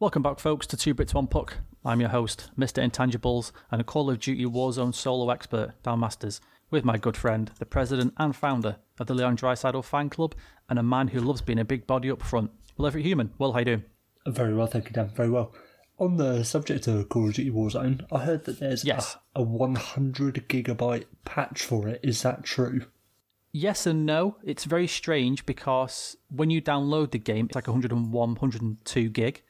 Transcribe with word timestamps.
Welcome 0.00 0.22
back, 0.22 0.38
folks, 0.38 0.66
to 0.68 0.76
Two 0.78 0.94
Brits 0.94 1.12
One 1.12 1.26
Puck. 1.26 1.58
I'm 1.84 2.00
your 2.00 2.08
host, 2.08 2.50
Mr. 2.58 2.82
Intangibles, 2.82 3.52
and 3.70 3.82
a 3.82 3.84
Call 3.84 4.08
of 4.10 4.18
Duty 4.18 4.46
Warzone 4.46 4.94
solo 4.94 5.28
expert, 5.30 5.74
Dan 5.82 6.00
Masters, 6.00 6.40
with 6.70 6.84
my 6.86 6.96
good 6.96 7.16
friend, 7.18 7.50
the 7.58 7.66
president 7.66 8.14
and 8.16 8.34
founder 8.34 8.76
of 8.98 9.06
the 9.08 9.14
Leon 9.14 9.36
Draisaitl 9.36 9.84
fan 9.84 10.08
club, 10.08 10.34
and 10.70 10.78
a 10.78 10.82
man 10.82 11.08
who 11.08 11.20
loves 11.20 11.42
being 11.42 11.58
a 11.58 11.66
big 11.66 11.86
body 11.86 12.10
up 12.10 12.22
front. 12.22 12.50
Well, 12.78 12.86
every 12.86 13.02
human. 13.02 13.32
Well, 13.38 13.52
how 13.52 13.58
you 13.58 13.64
doing? 13.66 13.84
Very 14.26 14.54
well, 14.54 14.66
thank 14.66 14.86
you, 14.86 14.92
Dan. 14.92 15.10
Very 15.14 15.28
well. 15.28 15.52
On 15.98 16.16
the 16.16 16.44
subject 16.44 16.86
of 16.86 17.10
Call 17.10 17.28
of 17.28 17.34
Duty 17.34 17.50
Warzone, 17.50 18.06
I 18.10 18.20
heard 18.20 18.44
that 18.46 18.58
there's 18.58 18.84
Yes. 18.86 19.18
a, 19.36 19.40
a 19.40 19.44
100 19.44 20.48
gigabyte 20.48 21.04
patch 21.26 21.62
for 21.62 21.88
it. 21.88 22.00
Is 22.02 22.22
that 22.22 22.42
true? 22.42 22.86
Yes 23.52 23.84
and 23.86 24.06
no. 24.06 24.36
It's 24.44 24.64
very 24.64 24.86
strange 24.86 25.44
because 25.44 26.16
when 26.30 26.48
you 26.48 26.62
download 26.62 27.10
the 27.10 27.18
game, 27.18 27.46
it's 27.46 27.54
like 27.54 27.66
101, 27.66 28.10
102 28.12 29.08
gig. 29.10 29.42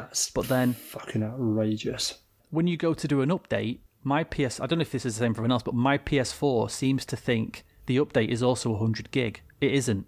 That's 0.00 0.30
But 0.30 0.48
then 0.48 0.74
fucking 0.74 1.22
outrageous. 1.22 2.18
when 2.50 2.66
you 2.66 2.76
go 2.76 2.94
to 2.94 3.08
do 3.08 3.20
an 3.20 3.30
update, 3.30 3.78
my 4.04 4.24
PS 4.24 4.60
I 4.60 4.66
don't 4.66 4.78
know 4.78 4.82
if 4.82 4.92
this 4.92 5.04
is 5.04 5.16
the 5.16 5.24
same 5.24 5.34
for 5.34 5.40
everyone 5.40 5.52
else, 5.52 5.62
but 5.62 5.74
my 5.74 5.98
PS4 5.98 6.70
seems 6.70 7.04
to 7.06 7.16
think 7.16 7.64
the 7.86 7.98
update 7.98 8.28
is 8.28 8.42
also 8.42 8.70
100 8.70 9.10
gig. 9.10 9.42
It 9.60 9.72
isn't. 9.72 10.06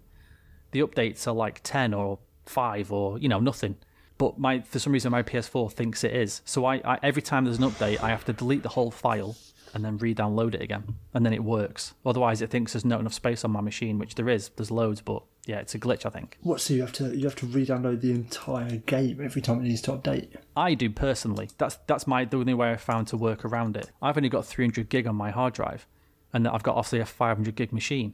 The 0.71 0.79
updates 0.81 1.27
are 1.27 1.33
like 1.33 1.59
10 1.63 1.93
or 1.93 2.19
5 2.45 2.91
or 2.91 3.19
you 3.19 3.27
know 3.29 3.39
nothing. 3.39 3.75
But 4.17 4.39
my 4.39 4.61
for 4.61 4.79
some 4.79 4.93
reason 4.93 5.11
my 5.11 5.23
PS4 5.23 5.71
thinks 5.73 6.03
it 6.03 6.15
is. 6.15 6.41
So 6.45 6.65
I, 6.65 6.75
I 6.85 6.99
every 7.03 7.21
time 7.21 7.45
there's 7.45 7.57
an 7.57 7.69
update, 7.69 8.01
I 8.01 8.09
have 8.09 8.25
to 8.25 8.33
delete 8.33 8.63
the 8.63 8.69
whole 8.69 8.91
file 8.91 9.35
and 9.73 9.83
then 9.85 9.97
re-download 9.97 10.55
it 10.55 10.61
again, 10.61 10.95
and 11.13 11.25
then 11.25 11.33
it 11.33 11.43
works. 11.43 11.93
Otherwise, 12.05 12.41
it 12.41 12.49
thinks 12.49 12.73
there's 12.73 12.85
not 12.85 12.99
enough 12.99 13.13
space 13.13 13.45
on 13.45 13.51
my 13.51 13.61
machine, 13.61 13.97
which 13.97 14.15
there 14.15 14.29
is. 14.29 14.49
There's 14.55 14.71
loads, 14.71 15.01
but 15.01 15.23
yeah, 15.45 15.59
it's 15.59 15.75
a 15.75 15.79
glitch. 15.79 16.05
I 16.05 16.09
think. 16.09 16.37
What? 16.41 16.61
So 16.61 16.73
you 16.73 16.81
have 16.81 16.93
to 16.93 17.15
you 17.15 17.25
have 17.25 17.35
to 17.37 17.45
re-download 17.45 18.01
the 18.01 18.11
entire 18.11 18.77
game 18.77 19.19
every 19.23 19.41
time 19.41 19.59
it 19.59 19.63
needs 19.63 19.81
to 19.83 19.91
update? 19.93 20.35
I 20.55 20.73
do 20.73 20.89
personally. 20.89 21.49
That's 21.57 21.77
that's 21.87 22.07
my 22.07 22.25
the 22.25 22.37
only 22.37 22.53
way 22.53 22.71
I 22.71 22.77
found 22.77 23.07
to 23.07 23.17
work 23.17 23.45
around 23.45 23.77
it. 23.77 23.91
I've 24.01 24.17
only 24.17 24.29
got 24.29 24.45
300 24.45 24.89
gig 24.89 25.07
on 25.07 25.15
my 25.15 25.31
hard 25.31 25.53
drive, 25.53 25.87
and 26.33 26.47
I've 26.47 26.63
got 26.63 26.75
obviously 26.75 26.99
a 26.99 27.05
500 27.05 27.55
gig 27.55 27.71
machine. 27.71 28.13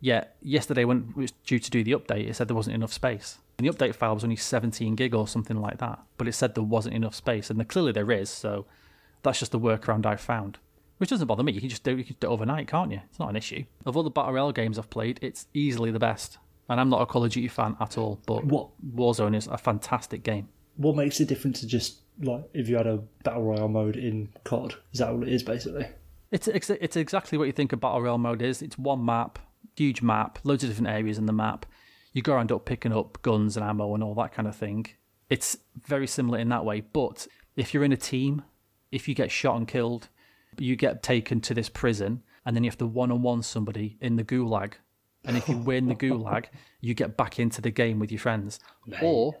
Yet 0.00 0.36
yesterday 0.42 0.84
when 0.84 1.12
it 1.16 1.16
was 1.16 1.30
due 1.30 1.58
to 1.58 1.70
do 1.70 1.82
the 1.82 1.92
update, 1.92 2.28
it 2.28 2.36
said 2.36 2.48
there 2.48 2.56
wasn't 2.56 2.76
enough 2.76 2.92
space. 2.92 3.38
And 3.56 3.66
the 3.66 3.72
update 3.72 3.94
file 3.94 4.14
was 4.14 4.24
only 4.24 4.36
17 4.36 4.96
gig 4.96 5.14
or 5.14 5.28
something 5.28 5.60
like 5.60 5.78
that, 5.78 6.00
but 6.18 6.26
it 6.26 6.32
said 6.32 6.54
there 6.54 6.64
wasn't 6.64 6.96
enough 6.96 7.14
space, 7.14 7.50
and 7.50 7.68
clearly 7.68 7.92
there 7.92 8.10
is. 8.10 8.28
So 8.28 8.66
that's 9.22 9.38
just 9.38 9.52
the 9.52 9.60
workaround 9.60 10.04
I 10.04 10.16
found, 10.16 10.58
which 10.98 11.10
doesn't 11.10 11.26
bother 11.26 11.42
me. 11.42 11.52
You 11.52 11.60
can 11.60 11.68
just 11.68 11.84
do 11.84 11.96
you 11.96 12.04
can 12.04 12.16
do 12.20 12.28
it 12.28 12.30
overnight, 12.30 12.68
can't 12.68 12.90
you? 12.92 13.00
It's 13.08 13.18
not 13.18 13.30
an 13.30 13.36
issue. 13.36 13.64
Of 13.86 13.96
all 13.96 14.02
the 14.02 14.10
battle 14.10 14.32
royale 14.32 14.52
games 14.52 14.78
I've 14.78 14.90
played, 14.90 15.18
it's 15.22 15.46
easily 15.54 15.90
the 15.90 15.98
best. 15.98 16.38
And 16.68 16.80
I'm 16.80 16.88
not 16.88 17.02
a 17.02 17.06
Call 17.06 17.24
of 17.24 17.32
Duty 17.32 17.48
fan 17.48 17.76
at 17.80 17.98
all, 17.98 18.20
but 18.26 18.44
What? 18.44 18.68
Warzone 18.94 19.36
is 19.36 19.46
a 19.48 19.58
fantastic 19.58 20.22
game. 20.22 20.48
What 20.76 20.96
makes 20.96 21.18
the 21.18 21.24
difference 21.26 21.60
to 21.60 21.66
just 21.66 22.00
like 22.22 22.44
if 22.54 22.68
you 22.68 22.76
had 22.76 22.86
a 22.86 22.98
battle 23.22 23.42
royale 23.42 23.68
mode 23.68 23.96
in 23.96 24.28
COD? 24.44 24.74
Is 24.92 25.00
that 25.00 25.08
all 25.10 25.22
it 25.22 25.28
is 25.28 25.42
basically? 25.42 25.86
It's 26.30 26.48
ex- 26.48 26.70
it's 26.70 26.96
exactly 26.96 27.38
what 27.38 27.44
you 27.44 27.52
think 27.52 27.72
a 27.72 27.76
battle 27.76 28.02
royale 28.02 28.18
mode 28.18 28.42
is. 28.42 28.60
It's 28.62 28.76
one 28.78 29.04
map, 29.04 29.38
huge 29.76 30.02
map, 30.02 30.38
loads 30.42 30.64
of 30.64 30.70
different 30.70 30.88
areas 30.88 31.18
in 31.18 31.26
the 31.26 31.32
map. 31.32 31.66
You 32.12 32.22
go 32.22 32.34
around 32.34 32.50
up 32.50 32.64
picking 32.64 32.92
up 32.92 33.20
guns 33.22 33.56
and 33.56 33.64
ammo 33.64 33.94
and 33.94 34.02
all 34.02 34.14
that 34.14 34.32
kind 34.32 34.48
of 34.48 34.56
thing. 34.56 34.86
It's 35.30 35.56
very 35.86 36.06
similar 36.06 36.38
in 36.38 36.48
that 36.48 36.64
way. 36.64 36.80
But 36.80 37.26
if 37.56 37.72
you're 37.74 37.84
in 37.84 37.92
a 37.92 37.96
team, 37.96 38.42
if 38.90 39.06
you 39.08 39.14
get 39.14 39.30
shot 39.30 39.56
and 39.56 39.68
killed, 39.68 40.08
you 40.58 40.76
get 40.76 41.02
taken 41.02 41.40
to 41.42 41.54
this 41.54 41.68
prison, 41.68 42.22
and 42.44 42.54
then 42.54 42.64
you 42.64 42.70
have 42.70 42.78
to 42.78 42.86
one-on-one 42.86 43.42
somebody 43.42 43.96
in 44.00 44.16
the 44.16 44.24
gulag. 44.24 44.74
And 45.24 45.36
if 45.36 45.48
you 45.48 45.56
win 45.56 45.88
the 45.88 45.94
gulag, 45.94 46.46
you 46.80 46.92
get 46.92 47.16
back 47.16 47.38
into 47.38 47.62
the 47.62 47.70
game 47.70 47.98
with 47.98 48.12
your 48.12 48.18
friends. 48.18 48.60
Or 49.00 49.36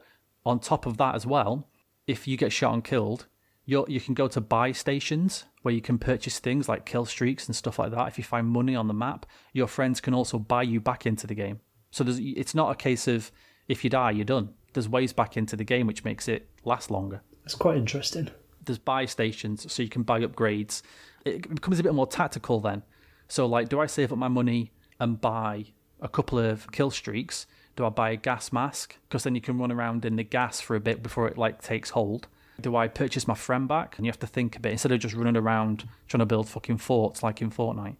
on 0.46 0.60
top 0.60 0.86
of 0.86 0.96
that 0.96 1.14
as 1.14 1.26
well, 1.26 1.68
if 2.06 2.26
you 2.26 2.36
get 2.36 2.52
shot 2.52 2.72
and 2.72 2.82
killed, 2.82 3.26
you 3.66 3.84
you 3.88 4.00
can 4.00 4.14
go 4.14 4.28
to 4.28 4.40
buy 4.40 4.72
stations 4.72 5.44
where 5.62 5.74
you 5.74 5.80
can 5.80 5.98
purchase 5.98 6.38
things 6.38 6.68
like 6.68 6.84
kill 6.84 7.04
streaks 7.04 7.46
and 7.46 7.56
stuff 7.56 7.78
like 7.78 7.90
that. 7.90 8.08
If 8.08 8.18
you 8.18 8.24
find 8.24 8.46
money 8.46 8.74
on 8.76 8.88
the 8.88 8.94
map, 8.94 9.26
your 9.52 9.66
friends 9.66 10.00
can 10.00 10.14
also 10.14 10.38
buy 10.38 10.62
you 10.62 10.80
back 10.80 11.06
into 11.06 11.26
the 11.26 11.34
game. 11.34 11.60
So 11.90 12.04
there's, 12.04 12.18
it's 12.18 12.54
not 12.54 12.70
a 12.70 12.74
case 12.74 13.08
of 13.08 13.30
if 13.68 13.84
you 13.84 13.90
die, 13.90 14.10
you're 14.10 14.24
done. 14.24 14.50
There's 14.74 14.88
ways 14.88 15.12
back 15.12 15.36
into 15.36 15.56
the 15.56 15.64
game 15.64 15.86
which 15.86 16.04
makes 16.04 16.28
it 16.28 16.48
last 16.64 16.90
longer. 16.90 17.22
That's 17.42 17.54
quite 17.54 17.76
interesting. 17.76 18.30
There's 18.64 18.78
buy 18.78 19.04
stations 19.06 19.70
so 19.72 19.82
you 19.82 19.88
can 19.88 20.02
buy 20.02 20.20
upgrades. 20.20 20.82
It 21.24 21.48
becomes 21.54 21.78
a 21.78 21.82
bit 21.82 21.94
more 21.94 22.06
tactical 22.06 22.60
then. 22.60 22.82
So 23.28 23.46
like, 23.46 23.68
do 23.68 23.80
I 23.80 23.86
save 23.86 24.12
up 24.12 24.18
my 24.18 24.28
money 24.28 24.72
and 25.00 25.20
buy 25.20 25.66
a 26.00 26.08
couple 26.08 26.38
of 26.38 26.70
kill 26.72 26.90
streaks? 26.90 27.46
Do 27.76 27.84
I 27.84 27.88
buy 27.88 28.10
a 28.10 28.16
gas 28.16 28.52
mask? 28.52 28.96
Because 29.08 29.24
then 29.24 29.34
you 29.34 29.40
can 29.40 29.58
run 29.58 29.72
around 29.72 30.04
in 30.04 30.16
the 30.16 30.22
gas 30.22 30.60
for 30.60 30.76
a 30.76 30.80
bit 30.80 31.02
before 31.02 31.26
it 31.28 31.36
like 31.38 31.60
takes 31.62 31.90
hold. 31.90 32.28
Do 32.60 32.76
I 32.76 32.86
purchase 32.86 33.26
my 33.26 33.34
friend 33.34 33.66
back? 33.66 33.96
And 33.96 34.06
you 34.06 34.10
have 34.12 34.20
to 34.20 34.26
think 34.28 34.54
a 34.56 34.60
bit 34.60 34.72
instead 34.72 34.92
of 34.92 35.00
just 35.00 35.14
running 35.14 35.36
around 35.36 35.88
trying 36.06 36.20
to 36.20 36.26
build 36.26 36.48
fucking 36.48 36.78
forts 36.78 37.22
like 37.22 37.42
in 37.42 37.50
Fortnite. 37.50 37.96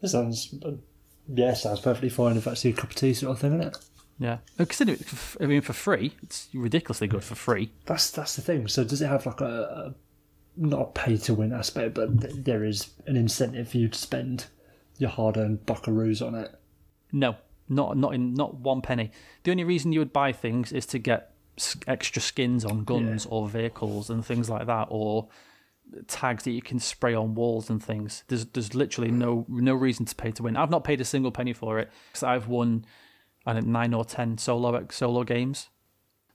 That 0.00 0.08
sounds 0.08 0.54
yeah, 1.28 1.54
sounds 1.54 1.80
perfectly 1.80 2.08
fine 2.08 2.36
if 2.36 2.44
that's 2.44 2.64
your 2.64 2.74
cup 2.74 2.90
of 2.90 2.96
tea 2.96 3.14
sort 3.14 3.32
of 3.32 3.40
thing, 3.40 3.54
isn't 3.58 3.68
it? 3.74 3.76
Yeah, 4.18 4.38
Uh, 4.58 4.62
it. 4.64 5.00
f- 5.02 5.36
I 5.40 5.46
mean, 5.46 5.60
for 5.60 5.72
free, 5.72 6.14
it's 6.22 6.48
ridiculously 6.54 7.06
good 7.08 7.24
for 7.24 7.34
free. 7.34 7.72
That's 7.86 8.10
that's 8.10 8.36
the 8.36 8.42
thing. 8.42 8.68
So 8.68 8.84
does 8.84 9.02
it 9.02 9.08
have 9.08 9.26
like 9.26 9.40
a 9.40 9.94
not 10.56 10.94
pay 10.94 11.16
to 11.18 11.34
win 11.34 11.52
aspect, 11.52 11.94
but 11.94 12.20
th- 12.20 12.34
there 12.44 12.64
is 12.64 12.90
an 13.06 13.16
incentive 13.16 13.68
for 13.68 13.78
you 13.78 13.88
to 13.88 13.98
spend 13.98 14.46
your 14.98 15.10
hard 15.10 15.36
earned 15.36 15.66
buckaroos 15.66 16.26
on 16.26 16.34
it? 16.34 16.54
No, 17.12 17.36
not 17.68 17.96
not 17.96 18.14
in 18.14 18.34
not 18.34 18.54
one 18.54 18.80
penny. 18.82 19.10
The 19.44 19.50
only 19.50 19.64
reason 19.64 19.92
you 19.92 19.98
would 20.00 20.12
buy 20.12 20.32
things 20.32 20.72
is 20.72 20.86
to 20.86 20.98
get 20.98 21.34
s- 21.58 21.76
extra 21.86 22.22
skins 22.22 22.64
on 22.64 22.84
guns 22.84 23.26
or 23.26 23.48
vehicles 23.48 24.10
and 24.10 24.24
things 24.24 24.48
like 24.48 24.66
that, 24.66 24.88
or 24.90 25.28
tags 26.08 26.44
that 26.44 26.50
you 26.50 26.62
can 26.62 26.78
spray 26.80 27.14
on 27.14 27.34
walls 27.34 27.70
and 27.70 27.82
things. 27.82 28.24
There's 28.28 28.46
there's 28.46 28.74
literally 28.74 29.10
no 29.10 29.44
no 29.48 29.74
reason 29.74 30.06
to 30.06 30.14
pay 30.14 30.30
to 30.32 30.42
win. 30.42 30.56
I've 30.56 30.70
not 30.70 30.84
paid 30.84 31.00
a 31.00 31.04
single 31.04 31.30
penny 31.30 31.52
for 31.52 31.78
it 31.78 31.90
because 32.08 32.22
I've 32.22 32.48
won 32.48 32.84
I 33.44 33.54
think 33.54 33.66
nine 33.66 33.94
or 33.94 34.04
ten 34.04 34.38
solo 34.38 34.86
solo 34.90 35.24
games. 35.24 35.68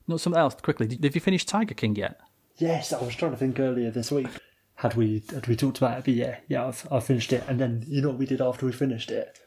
Not 0.08 0.22
something 0.22 0.40
else 0.40 0.56
quickly. 0.56 0.88
Did, 0.88 1.04
have 1.04 1.16
you 1.16 1.22
finished 1.22 1.48
Tiger 1.48 1.74
King 1.76 1.96
yet? 1.96 2.20
Yes, 2.62 2.94
I 2.94 3.02
was 3.04 3.16
trying 3.16 3.32
to 3.32 3.38
think 3.38 3.60
earlier 3.60 3.90
this 3.92 4.12
week. 4.12 4.28
Had 4.76 4.96
we 4.96 5.24
had 5.34 5.48
we 5.48 5.56
talked 5.56 5.78
about 5.78 5.98
it? 6.00 6.06
But 6.06 6.14
yeah, 6.14 6.38
yeah, 6.48 6.68
I've 6.68 6.88
I 6.92 7.00
finished 7.00 7.34
it, 7.34 7.44
and 7.48 7.60
then 7.60 7.84
you 7.88 8.02
know 8.02 8.10
what 8.10 8.18
we 8.18 8.26
did 8.26 8.42
after 8.42 8.66
we 8.66 8.72
finished 8.72 9.12
it? 9.12 9.38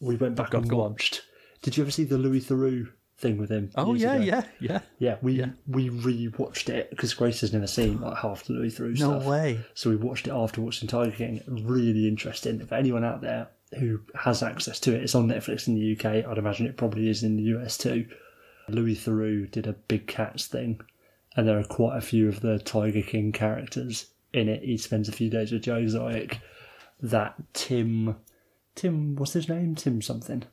We 0.00 0.16
went 0.16 0.34
back 0.36 0.50
God, 0.50 0.62
and 0.64 0.72
watched. 0.72 1.22
Did 1.62 1.76
you 1.76 1.82
ever 1.84 1.90
see 1.90 2.04
the 2.04 2.18
Louis 2.18 2.40
Theroux 2.40 2.88
thing 3.18 3.38
with 3.38 3.50
him? 3.50 3.70
Oh 3.76 3.94
yeah, 3.94 4.14
ago? 4.14 4.24
yeah, 4.24 4.42
yeah. 4.60 4.80
Yeah, 4.98 5.16
we 5.22 5.44
we 5.66 5.88
re-watched 5.88 6.68
it 6.68 6.90
because 6.90 7.14
Grace 7.14 7.40
has 7.40 7.52
never 7.52 7.66
seen 7.66 8.00
like 8.00 8.18
half 8.18 8.44
the 8.44 8.52
Louis 8.52 8.76
Theroux 8.76 8.98
No 8.98 9.18
stuff. 9.18 9.24
way. 9.24 9.60
So 9.74 9.90
we 9.90 9.96
watched 9.96 10.26
it 10.28 10.32
after 10.34 10.60
watching 10.60 10.88
Tiger 10.88 11.10
King. 11.12 11.40
Really 11.48 12.06
interesting. 12.06 12.64
For 12.66 12.74
anyone 12.74 13.04
out 13.04 13.22
there 13.22 13.48
who 13.78 14.00
has 14.14 14.42
access 14.42 14.78
to 14.80 14.94
it, 14.94 15.02
it's 15.02 15.14
on 15.14 15.26
Netflix 15.26 15.66
in 15.66 15.74
the 15.74 15.96
UK. 15.96 16.28
I'd 16.28 16.38
imagine 16.38 16.66
it 16.66 16.76
probably 16.76 17.08
is 17.08 17.22
in 17.22 17.36
the 17.36 17.42
US 17.58 17.76
too. 17.78 18.06
Louis 18.68 18.94
Theroux 18.96 19.50
did 19.50 19.66
a 19.66 19.72
Big 19.72 20.06
Cats 20.06 20.46
thing, 20.46 20.80
and 21.36 21.46
there 21.46 21.58
are 21.58 21.64
quite 21.64 21.96
a 21.96 22.00
few 22.02 22.28
of 22.28 22.40
the 22.40 22.58
Tiger 22.58 23.02
King 23.02 23.30
characters 23.32 24.06
in 24.32 24.48
it. 24.48 24.62
He 24.62 24.76
spends 24.78 25.08
a 25.08 25.12
few 25.12 25.30
days 25.30 25.52
with 25.52 25.62
Joe 25.62 25.76
Exotic. 25.76 26.40
That 27.00 27.34
Tim, 27.52 28.16
Tim, 28.74 29.16
what's 29.16 29.34
his 29.34 29.48
name? 29.48 29.74
Tim 29.74 30.00
something. 30.02 30.44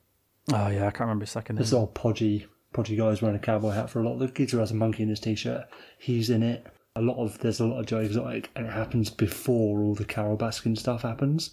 Oh 0.51 0.67
yeah, 0.67 0.87
I 0.87 0.91
can't 0.91 1.01
remember 1.01 1.23
a 1.23 1.27
second. 1.27 1.57
This 1.57 1.71
old 1.73 1.93
podgy, 1.95 2.45
podgy 2.73 2.97
guy 2.97 3.09
who's 3.09 3.21
wearing 3.21 3.37
a 3.37 3.39
cowboy 3.39 3.69
hat 3.71 3.89
for 3.89 4.01
a 4.01 4.03
lot 4.03 4.13
of 4.13 4.19
the 4.19 4.27
kids 4.27 4.51
who 4.51 4.57
has 4.57 4.71
a 4.71 4.75
monkey 4.75 5.03
in 5.03 5.09
his 5.09 5.19
t-shirt. 5.21 5.65
He's 5.97 6.29
in 6.29 6.43
it. 6.43 6.67
A 6.95 7.01
lot 7.01 7.17
of 7.17 7.39
there's 7.39 7.59
a 7.61 7.65
lot 7.65 7.79
of 7.79 7.85
Joe 7.85 7.99
Exotic, 7.99 8.51
and 8.55 8.67
it 8.67 8.73
happens 8.73 9.09
before 9.09 9.81
all 9.81 9.95
the 9.95 10.05
Carole 10.05 10.37
Baskin 10.37 10.77
stuff 10.77 11.01
happens. 11.01 11.51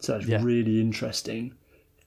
So 0.00 0.16
it's 0.16 0.26
Yeah. 0.26 0.42
really 0.42 0.80
interesting 0.80 1.54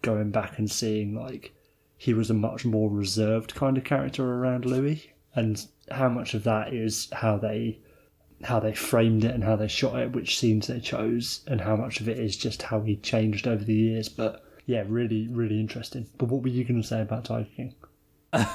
going 0.04 0.30
back 0.32 0.60
and 0.60 0.70
seeing 0.70 1.16
like 1.16 1.54
he 1.98 2.14
was 2.14 2.30
a 2.30 2.34
much 2.36 2.66
more 2.66 2.90
reserved 2.92 3.56
kind 3.56 3.78
of 3.78 3.84
character 3.84 4.24
around 4.24 4.66
Louis, 4.66 5.10
and 5.34 5.66
how 5.92 6.10
much 6.10 6.34
of 6.34 6.44
that 6.44 6.74
is 6.74 7.08
how 7.12 7.38
they 7.38 7.80
how 8.44 8.60
they 8.60 8.74
framed 8.74 9.24
it 9.24 9.34
and 9.34 9.44
how 9.44 9.56
they 9.56 9.68
shot 9.68 9.98
it, 10.00 10.12
which 10.12 10.38
scenes 10.38 10.68
they 10.68 10.80
chose, 10.80 11.42
and 11.48 11.60
how 11.60 11.76
much 11.76 12.00
of 12.00 12.08
it 12.08 12.20
is 12.20 12.38
just 12.38 12.62
how 12.62 12.82
he 12.82 12.96
changed 12.96 13.48
over 13.48 13.64
the 13.64 13.74
years. 13.74 14.10
But 14.10 14.44
yeah, 14.68 14.84
really, 14.88 15.28
really 15.30 15.60
interesting. 15.60 16.08
But 16.18 16.30
what 16.30 16.44
were 16.44 16.50
you 16.50 16.64
going 16.64 16.82
to 16.82 16.88
say 16.88 17.02
about 17.02 17.26
Tiger 17.26 17.50
King? 17.56 17.76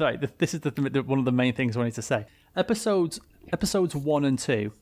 Right, 0.00 0.38
this 0.38 0.54
is 0.54 0.60
the, 0.60 0.70
the, 0.70 1.02
one 1.02 1.18
of 1.18 1.24
the 1.26 1.32
main 1.32 1.52
things 1.52 1.76
I 1.76 1.80
wanted 1.80 1.94
to 1.96 2.02
say. 2.02 2.26
Episodes 2.56 3.20
episodes 3.52 3.94
one 3.94 4.24
and 4.24 4.38
two 4.38 4.72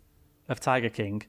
of 0.48 0.60
Tiger 0.60 0.88
King 0.88 1.22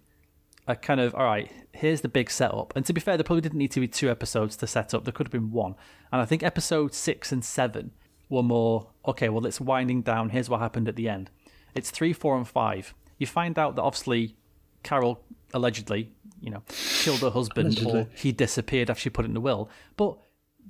are 0.68 0.76
kind 0.76 1.00
of 1.00 1.16
all 1.16 1.24
right. 1.24 1.52
Here's 1.72 2.02
the 2.02 2.08
big 2.08 2.30
setup, 2.30 2.76
and 2.76 2.86
to 2.86 2.94
be 2.94 3.02
fair, 3.02 3.18
there 3.18 3.24
probably 3.24 3.42
didn't 3.42 3.58
need 3.58 3.72
to 3.72 3.80
be 3.80 3.88
two 3.88 4.12
episodes 4.12 4.56
to 4.58 4.68
set 4.68 4.94
up. 4.94 5.06
There 5.06 5.12
could 5.12 5.26
have 5.26 5.32
been 5.32 5.52
one, 5.52 5.76
and 6.12 6.22
I 6.22 6.26
think 6.26 6.44
episodes 6.44 6.98
six 6.98 7.32
and 7.32 7.44
seven 7.44 7.92
were 8.30 8.44
more 8.44 8.88
okay. 9.08 9.30
Well, 9.30 9.46
it's 9.46 9.62
winding 9.62 10.02
down. 10.02 10.30
Here's 10.30 10.50
what 10.50 10.60
happened 10.60 10.88
at 10.88 10.96
the 10.96 11.10
end. 11.10 11.30
It's 11.76 11.92
three, 11.92 12.14
four, 12.14 12.38
and 12.38 12.48
five. 12.48 12.94
You 13.18 13.28
find 13.28 13.58
out 13.58 13.76
that 13.76 13.82
obviously 13.82 14.36
Carol 14.84 15.24
allegedly, 15.54 16.12
you 16.42 16.50
know, 16.50 16.64
killed 16.68 17.20
her 17.20 17.30
husband 17.30 17.78
Allegedly. 17.78 18.02
or 18.02 18.08
he 18.16 18.32
disappeared 18.32 18.90
after 18.90 19.02
she 19.02 19.10
put 19.10 19.26
it 19.26 19.30
in 19.30 19.34
the 19.34 19.42
will. 19.42 19.70
But 19.98 20.18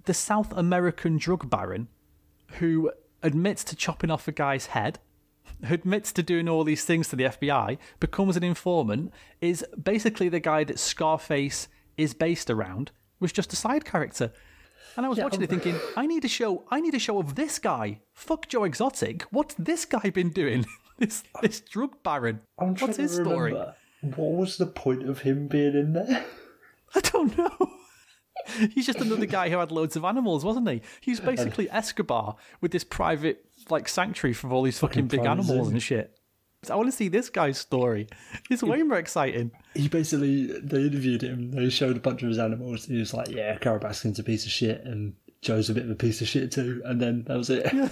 the 0.05 0.13
South 0.13 0.51
American 0.53 1.17
drug 1.17 1.49
baron 1.49 1.87
who 2.59 2.91
admits 3.21 3.63
to 3.63 3.75
chopping 3.75 4.11
off 4.11 4.27
a 4.27 4.31
guy's 4.31 4.67
head 4.67 4.99
who 5.65 5.73
admits 5.73 6.11
to 6.13 6.23
doing 6.23 6.49
all 6.49 6.63
these 6.63 6.83
things 6.83 7.07
to 7.09 7.15
the 7.15 7.23
FBI, 7.25 7.77
becomes 7.99 8.35
an 8.35 8.43
informant, 8.43 9.13
is 9.39 9.65
basically 9.81 10.29
the 10.29 10.39
guy 10.39 10.63
that 10.63 10.79
Scarface 10.79 11.67
is 11.95 12.13
based 12.13 12.49
around, 12.49 12.91
was 13.19 13.31
just 13.31 13.53
a 13.53 13.55
side 13.55 13.85
character. 13.85 14.31
And 14.95 15.05
I 15.05 15.09
was 15.09 15.17
Yeah, 15.17 15.23
watching 15.25 15.41
it 15.41 15.51
um, 15.51 15.59
thinking, 15.59 15.81
I 15.97 16.05
need 16.05 16.23
a 16.23 16.27
show. 16.27 16.63
I 16.69 16.79
need 16.79 16.93
a 16.93 16.99
show 16.99 17.19
of 17.19 17.35
this 17.35 17.59
guy. 17.59 17.99
Fuck 18.13 18.47
Joe 18.47 18.63
Exotic. 18.63 19.23
What's 19.31 19.55
this 19.55 19.85
guy 19.85 20.09
been 20.09 20.29
doing? 20.29 20.65
this 20.99 21.23
this 21.41 21.61
drug 21.61 22.01
baron. 22.03 22.41
I'm 22.59 22.75
What's 22.75 22.97
his 22.97 23.13
story? 23.15 23.53
What 23.53 24.31
was 24.33 24.57
the 24.57 24.65
point 24.67 25.07
of 25.09 25.21
him 25.21 25.47
being 25.47 25.75
in 25.75 25.93
there? 25.93 26.25
I 26.95 26.99
don't 26.99 27.35
know. 27.37 27.71
He's 28.73 28.85
just 28.85 28.99
another 28.99 29.25
guy 29.25 29.49
who 29.49 29.57
had 29.57 29.71
loads 29.71 29.95
of 29.95 30.03
animals, 30.03 30.43
wasn't 30.43 30.69
he? 30.69 30.81
He 31.01 31.11
was 31.11 31.19
basically 31.19 31.69
Escobar 31.71 32.35
with 32.61 32.71
this 32.71 32.83
private 32.83 33.45
like 33.69 33.87
sanctuary 33.87 34.33
for 34.33 34.49
all 34.51 34.63
these 34.63 34.77
fucking, 34.79 35.07
Fucking 35.07 35.19
big 35.19 35.25
animals 35.25 35.69
and 35.69 35.81
shit. 35.81 36.17
I 36.69 36.75
want 36.75 36.87
to 36.89 36.95
see 36.95 37.07
this 37.09 37.29
guy's 37.29 37.57
story. 37.57 38.07
It's 38.49 38.63
way 38.63 38.83
more 38.83 38.97
exciting. 38.97 39.51
He 39.75 39.87
basically 39.87 40.47
they 40.59 40.81
interviewed 40.83 41.21
him. 41.23 41.51
They 41.51 41.69
showed 41.69 41.97
a 41.97 41.99
bunch 41.99 42.21
of 42.23 42.29
his 42.29 42.39
animals. 42.39 42.85
He 42.85 42.97
was 42.97 43.13
like, 43.13 43.29
"Yeah, 43.29 43.57
Carole 43.57 43.79
Baskin's 43.79 44.19
a 44.19 44.23
piece 44.23 44.45
of 44.45 44.51
shit, 44.51 44.83
and 44.85 45.13
Joe's 45.41 45.69
a 45.69 45.73
bit 45.73 45.83
of 45.85 45.89
a 45.91 45.95
piece 45.95 46.21
of 46.21 46.27
shit 46.27 46.51
too." 46.51 46.81
And 46.85 47.01
then 47.01 47.23
that 47.27 47.37
was 47.37 47.49
it. 47.49 47.67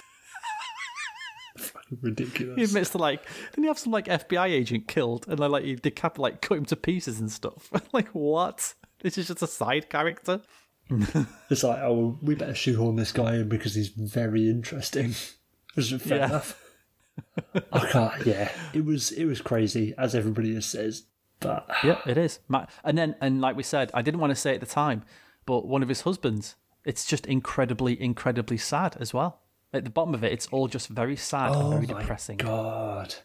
Fucking 1.57 1.97
ridiculous. 2.01 2.55
He 2.57 2.63
admits 2.63 2.91
to 2.91 2.97
like, 2.97 3.23
didn't 3.51 3.63
he 3.65 3.67
have 3.67 3.77
some 3.79 3.91
like 3.91 4.05
FBI 4.05 4.47
agent 4.47 4.87
killed 4.87 5.25
and 5.27 5.37
then 5.37 5.51
like 5.51 5.63
he 5.63 5.75
decap 5.75 6.17
like 6.17 6.41
cut 6.41 6.57
him 6.57 6.65
to 6.65 6.75
pieces 6.75 7.19
and 7.19 7.31
stuff? 7.31 7.69
like 7.93 8.07
what? 8.09 8.73
This 9.01 9.17
is 9.17 9.27
just 9.27 9.41
a 9.41 9.47
side 9.47 9.89
character. 9.89 10.41
It's 11.49 11.63
like, 11.63 11.79
oh, 11.79 12.17
we 12.21 12.35
better 12.35 12.53
shoehorn 12.55 12.95
this 12.97 13.11
guy 13.13 13.35
in 13.35 13.49
because 13.49 13.75
he's 13.75 13.89
very 13.89 14.49
interesting. 14.49 15.15
Which 15.73 15.91
is 15.91 16.01
fair 16.01 16.17
Yeah. 16.19 16.25
enough. 16.27 16.61
I 17.71 17.87
can't. 17.87 18.25
Yeah, 18.25 18.51
it 18.73 18.85
was 18.85 19.11
it 19.11 19.25
was 19.25 19.41
crazy, 19.41 19.93
as 19.97 20.15
everybody 20.15 20.53
has 20.55 20.65
says. 20.65 21.03
But 21.39 21.67
Yeah, 21.83 21.99
it 22.05 22.17
is. 22.17 22.39
And 22.83 22.97
then, 22.97 23.15
and 23.19 23.41
like 23.41 23.55
we 23.55 23.63
said, 23.63 23.89
I 23.93 24.01
didn't 24.03 24.19
want 24.19 24.31
to 24.31 24.35
say 24.35 24.51
it 24.51 24.55
at 24.55 24.59
the 24.61 24.67
time, 24.67 25.03
but 25.45 25.65
one 25.67 25.81
of 25.81 25.89
his 25.89 26.01
husbands, 26.01 26.55
it's 26.85 27.05
just 27.05 27.25
incredibly, 27.25 27.99
incredibly 27.99 28.57
sad 28.57 28.95
as 28.99 29.11
well. 29.13 29.39
At 29.73 29.83
the 29.83 29.89
bottom 29.89 30.13
of 30.13 30.23
it, 30.23 30.31
it's 30.33 30.47
all 30.47 30.67
just 30.67 30.87
very 30.89 31.15
sad 31.15 31.53
and 31.53 31.61
oh 31.63 31.69
very 31.71 31.87
my 31.87 31.99
depressing. 31.99 32.37
god, 32.37 33.15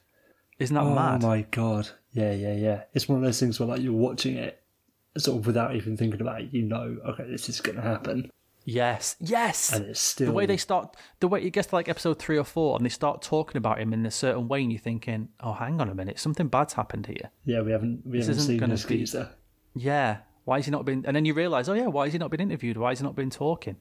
Isn't 0.59 0.75
that 0.75 0.85
oh 0.85 0.95
mad? 0.95 1.23
Oh 1.25 1.27
my 1.27 1.43
god, 1.51 1.91
yeah, 2.13 2.33
yeah, 2.33 2.55
yeah. 2.55 2.83
It's 2.95 3.09
one 3.09 3.19
of 3.19 3.25
those 3.25 3.39
things 3.41 3.61
where 3.61 3.69
like 3.69 3.83
you're 3.83 3.93
watching 3.93 4.37
it, 4.37 4.63
sort 5.19 5.39
of 5.39 5.47
without 5.47 5.75
even 5.77 5.97
thinking 5.97 6.21
about 6.21 6.41
it. 6.41 6.49
You 6.53 6.63
know, 6.63 6.97
okay, 7.09 7.25
this 7.29 7.49
is 7.51 7.61
going 7.61 7.77
to 7.77 7.83
happen, 7.83 8.31
Yes, 8.69 9.15
yes. 9.21 9.73
and 9.73 9.87
it's 9.87 10.01
still 10.01 10.27
the 10.27 10.33
way 10.33 10.45
they 10.45 10.57
start, 10.57 10.97
the 11.21 11.29
way 11.29 11.41
it 11.43 11.51
gets 11.51 11.69
to 11.69 11.77
like 11.77 11.89
episode 11.89 12.19
three 12.19 12.37
or 12.37 12.43
four, 12.45 12.77
and 12.77 12.85
they 12.85 12.89
start 12.91 13.23
talking 13.23 13.57
about 13.57 13.79
him 13.81 13.93
in 13.93 14.05
a 14.05 14.11
certain 14.11 14.49
way, 14.49 14.61
and 14.63 14.73
you're 14.73 14.81
thinking, 14.81 15.29
"Oh, 15.41 15.53
hang 15.53 15.81
on 15.81 15.89
a 15.89 15.95
minute, 15.95 16.19
something 16.19 16.49
bad's 16.49 16.73
happened 16.73 17.07
here." 17.07 17.31
Yeah, 17.45 17.61
we 17.63 17.71
haven't 17.71 18.05
we 18.05 18.19
This 18.19 18.27
haven't 18.27 18.39
isn't 18.41 18.53
seen 18.55 18.59
gonna 18.59 18.75
this 18.75 18.85
be- 18.85 18.99
geezer. 18.99 19.31
Yeah, 19.75 20.19
why 20.45 20.59
has 20.59 20.65
he 20.65 20.73
not 20.73 20.85
been? 20.85 21.05
And 21.07 21.15
then 21.15 21.25
you 21.25 21.33
realise, 21.33 21.69
oh 21.69 21.75
yeah, 21.75 21.87
why 21.87 22.07
has 22.07 22.13
he 22.13 22.19
not 22.19 22.33
been 22.33 22.41
interviewed? 22.41 22.77
Why 22.77 22.91
has 22.91 22.99
he 22.99 23.05
not 23.05 23.15
been 23.15 23.31
talking? 23.31 23.77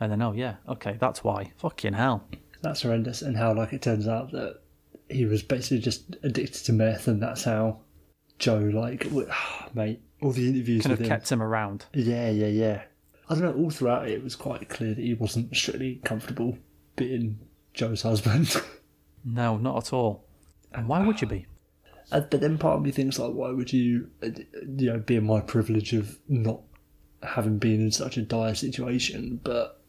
And 0.00 0.10
then, 0.10 0.20
oh 0.20 0.32
yeah, 0.32 0.56
okay, 0.68 0.96
that's 0.98 1.22
why. 1.22 1.52
Fucking 1.58 1.92
hell. 1.92 2.24
That's 2.60 2.82
horrendous. 2.82 3.22
And 3.22 3.36
how 3.36 3.54
like 3.54 3.72
it 3.72 3.82
turns 3.82 4.08
out 4.08 4.32
that 4.32 4.60
he 5.08 5.26
was 5.26 5.44
basically 5.44 5.78
just 5.78 6.16
addicted 6.24 6.64
to 6.64 6.72
meth, 6.72 7.06
and 7.06 7.22
that's 7.22 7.44
how 7.44 7.82
Joe 8.40 8.58
like, 8.58 9.06
mate, 9.74 10.00
all 10.20 10.32
the 10.32 10.48
interviews 10.48 10.82
Kind 10.82 10.92
of 10.94 10.98
him. 11.00 11.06
kept 11.06 11.30
him 11.30 11.40
around. 11.40 11.86
Yeah, 11.94 12.30
yeah, 12.30 12.46
yeah. 12.48 12.82
I 13.28 13.34
don't 13.34 13.42
know. 13.44 13.62
All 13.62 13.70
throughout 13.70 14.08
it, 14.08 14.12
it 14.14 14.24
was 14.24 14.36
quite 14.36 14.68
clear 14.68 14.94
that 14.94 15.02
he 15.02 15.14
wasn't 15.14 15.54
strictly 15.56 16.00
comfortable 16.04 16.58
being 16.96 17.38
Joe's 17.72 18.02
husband. 18.02 18.54
No, 19.26 19.56
not 19.56 19.78
at 19.86 19.92
all. 19.94 20.26
And 20.72 20.86
why 20.86 21.06
would 21.06 21.22
you 21.22 21.26
be? 21.26 21.46
Uh, 22.12 22.20
but 22.20 22.42
then 22.42 22.58
part 22.58 22.76
of 22.76 22.82
me 22.82 22.90
thinks 22.90 23.18
like, 23.18 23.32
why 23.32 23.48
would 23.50 23.72
you, 23.72 24.10
uh, 24.22 24.28
you 24.76 24.92
know, 24.92 24.98
be 24.98 25.16
in 25.16 25.24
my 25.24 25.40
privilege 25.40 25.94
of 25.94 26.18
not 26.28 26.60
having 27.22 27.56
been 27.56 27.80
in 27.80 27.90
such 27.90 28.18
a 28.18 28.22
dire 28.22 28.54
situation, 28.54 29.40
but 29.42 29.80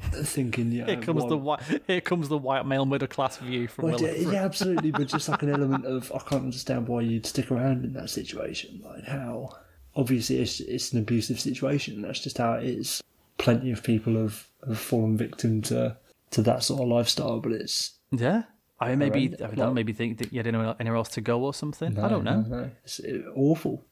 thinking, 0.00 0.72
yeah, 0.72 0.86
Here 0.86 0.96
comes 1.02 1.22
why- 1.22 1.28
the 1.28 1.36
white. 1.36 1.60
Here 1.86 2.00
comes 2.00 2.30
the 2.30 2.38
white 2.38 2.64
male 2.64 2.86
middle 2.86 3.08
class 3.08 3.36
view 3.36 3.68
from 3.68 3.90
Well, 3.90 4.00
yeah, 4.00 4.12
yeah, 4.12 4.44
absolutely, 4.44 4.90
but 4.90 5.06
just 5.06 5.28
like 5.28 5.42
an 5.42 5.50
element 5.52 5.84
of 5.84 6.10
I 6.14 6.18
can't 6.20 6.44
understand 6.44 6.88
why 6.88 7.02
you'd 7.02 7.26
stick 7.26 7.50
around 7.50 7.84
in 7.84 7.92
that 7.92 8.08
situation. 8.08 8.80
Like 8.82 9.04
how 9.04 9.50
obviously 9.98 10.38
it's 10.38 10.60
it's 10.60 10.92
an 10.92 11.00
abusive 11.00 11.38
situation. 11.38 12.00
That's 12.00 12.20
just 12.20 12.38
how 12.38 12.54
it 12.54 12.64
is. 12.64 13.02
Plenty 13.36 13.70
of 13.72 13.82
people 13.82 14.14
have, 14.14 14.46
have 14.66 14.78
fallen 14.78 15.16
victim 15.16 15.60
to 15.62 15.96
to 16.30 16.42
that 16.42 16.62
sort 16.62 16.80
of 16.80 16.88
lifestyle, 16.88 17.40
but 17.40 17.52
it's 17.52 17.98
Yeah, 18.12 18.44
I 18.80 18.90
mean, 18.90 18.98
maybe. 19.00 19.34
I 19.34 19.48
don't 19.48 19.56
know, 19.56 19.74
maybe 19.74 19.92
think 19.92 20.18
that 20.18 20.32
you 20.32 20.38
had 20.38 20.46
anywhere, 20.46 20.76
anywhere 20.80 20.96
else 20.96 21.10
to 21.10 21.20
go 21.20 21.42
or 21.44 21.52
something. 21.52 21.98
I 21.98 22.08
don't 22.08 22.24
know. 22.24 22.42
No, 22.42 22.56
no, 22.56 22.70
it's 22.84 23.00
awful. 23.34 23.84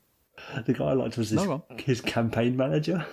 The 0.66 0.74
guy 0.74 0.84
I 0.84 0.92
liked 0.92 1.16
was 1.18 1.30
his, 1.30 1.46
his 1.78 2.00
campaign 2.00 2.56
manager. 2.56 3.06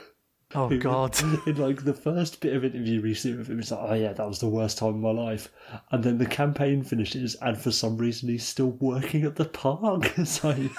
Oh 0.56 0.70
God. 0.78 1.18
In 1.48 1.56
like 1.58 1.84
the 1.84 1.94
first 1.94 2.40
bit 2.42 2.56
of 2.56 2.64
interview 2.64 3.02
we 3.02 3.14
see 3.14 3.34
with 3.34 3.48
him, 3.48 3.60
it's 3.60 3.72
like, 3.72 3.80
oh 3.82 3.94
yeah, 3.94 4.14
that 4.14 4.28
was 4.28 4.40
the 4.40 4.50
worst 4.50 4.78
time 4.78 4.90
of 4.90 4.96
my 4.98 5.12
life. 5.12 5.50
And 5.92 6.04
then 6.04 6.18
the 6.18 6.26
campaign 6.26 6.84
finishes, 6.84 7.36
and 7.36 7.58
for 7.58 7.72
some 7.72 7.98
reason 7.98 8.30
he's 8.30 8.46
still 8.46 8.72
working 8.72 9.24
at 9.24 9.36
the 9.36 9.46
park. 9.46 10.14
Like, 10.44 10.72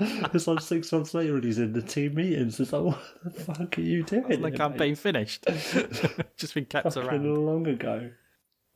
it's 0.34 0.46
like 0.46 0.60
six 0.60 0.90
months 0.92 1.14
later, 1.14 1.36
and 1.36 1.44
he's 1.44 1.58
in 1.58 1.72
the 1.72 1.82
team 1.82 2.14
meetings. 2.14 2.58
It's 2.60 2.72
like, 2.72 2.82
what 2.82 3.00
the 3.24 3.30
fuck 3.30 3.78
are 3.78 3.80
you 3.82 4.02
doing? 4.02 4.22
the 4.22 4.28
here, 4.28 4.38
mate? 4.38 4.56
campaign 4.56 4.94
finished. 4.94 5.44
Just 6.36 6.54
been 6.54 6.66
kept 6.66 6.92
Fucking 6.92 7.08
around. 7.08 7.46
long 7.46 7.66
ago. 7.66 8.10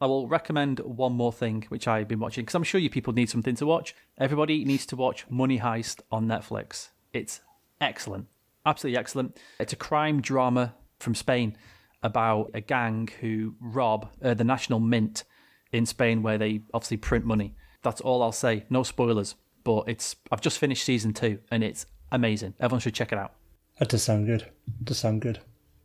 I 0.01 0.07
will 0.07 0.29
recommend 0.29 0.81
one 0.81 1.13
more 1.13 1.33
thing 1.33 1.67
which 1.69 1.87
I've 1.87 2.09
been 2.09 2.21
watching 2.21 2.45
because 2.45 2.55
I'm 2.55 2.63
sure 2.65 2.81
you 2.81 2.89
people 2.89 3.13
need 3.13 3.29
something 3.29 3.55
to 3.57 3.67
watch. 3.67 3.95
Everybody 4.19 4.65
needs 4.65 4.87
to 4.87 4.97
watch 4.97 5.27
Money 5.29 5.59
Heist 5.59 6.01
on 6.11 6.27
Netflix. 6.27 6.89
It's 7.13 7.43
excellent, 7.83 8.27
absolutely 8.65 8.99
excellent. 8.99 9.39
It's 9.59 9.75
a 9.75 9.77
crime 9.77 10.23
drama 10.23 10.75
from 11.01 11.15
Spain 11.15 11.57
about 12.03 12.51
a 12.55 12.63
gang 12.63 13.11
who 13.21 13.55
rob 13.61 14.09
uh, 14.23 14.33
the 14.33 14.45
national 14.45 14.81
mint 14.81 15.25
in 15.71 15.85
Spain, 15.85 16.23
where 16.23 16.39
they 16.39 16.63
obviously 16.73 16.97
print 16.97 17.27
money. 17.27 17.55
That's 17.83 18.01
all 18.01 18.23
I'll 18.23 18.33
say. 18.33 18.65
No 18.71 18.83
spoilers, 18.83 19.35
but 19.65 19.85
it's. 19.87 20.17
I've 20.31 20.41
just 20.41 20.59
finished 20.59 20.85
season 20.85 21.13
two 21.13 21.39
and 21.51 21.63
it's 21.63 21.87
amazing. 22.13 22.55
Everyone 22.61 22.81
should 22.81 22.95
check 22.95 23.13
it 23.13 23.19
out. 23.19 23.35
That 23.79 23.89
does 23.89 24.03
sound 24.03 24.27
good. 24.27 24.47
Does 24.85 24.99
sound 24.99 25.23
good. 25.23 25.41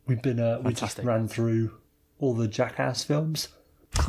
We've 0.06 0.22
been 0.22 0.40
uh, 0.40 0.60
we 0.62 0.72
just 0.72 0.98
ran 0.98 1.28
through 1.28 1.72
all 2.18 2.34
the 2.34 2.48
Jackass 2.48 3.04
films. 3.04 3.48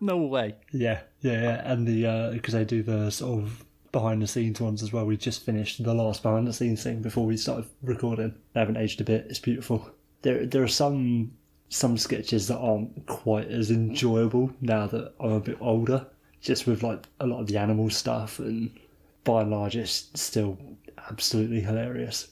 No 0.00 0.16
way. 0.16 0.54
Yeah, 0.72 1.00
yeah, 1.20 1.42
yeah. 1.42 1.72
And 1.72 1.86
the 1.86 2.32
because 2.32 2.54
they 2.54 2.64
do 2.64 2.82
the 2.82 3.10
sort 3.10 3.42
of 3.42 3.64
behind 3.92 4.22
the 4.22 4.26
scenes 4.26 4.60
ones 4.60 4.82
as 4.82 4.92
well. 4.92 5.04
We 5.04 5.16
just 5.16 5.44
finished 5.44 5.82
the 5.82 5.94
last 5.94 6.22
behind 6.22 6.46
the 6.46 6.52
scenes 6.52 6.82
thing 6.82 7.02
before 7.02 7.26
we 7.26 7.36
started 7.36 7.66
recording. 7.82 8.34
They 8.54 8.60
haven't 8.60 8.78
aged 8.78 9.00
a 9.00 9.04
bit. 9.04 9.26
It's 9.28 9.38
beautiful. 9.38 9.90
There, 10.22 10.46
there 10.46 10.62
are 10.62 10.68
some 10.68 11.32
some 11.68 11.98
sketches 11.98 12.48
that 12.48 12.58
aren't 12.58 13.06
quite 13.06 13.48
as 13.48 13.70
enjoyable 13.70 14.50
now 14.60 14.86
that 14.86 15.12
I'm 15.20 15.32
a 15.32 15.40
bit 15.40 15.58
older. 15.60 16.06
Just 16.40 16.66
with 16.66 16.82
like 16.82 17.04
a 17.20 17.26
lot 17.26 17.40
of 17.40 17.46
the 17.46 17.58
animal 17.58 17.90
stuff, 17.90 18.38
and 18.38 18.70
by 19.24 19.42
and 19.42 19.50
large, 19.50 19.76
it's 19.76 20.08
still 20.14 20.58
absolutely 21.10 21.60
hilarious. 21.60 22.28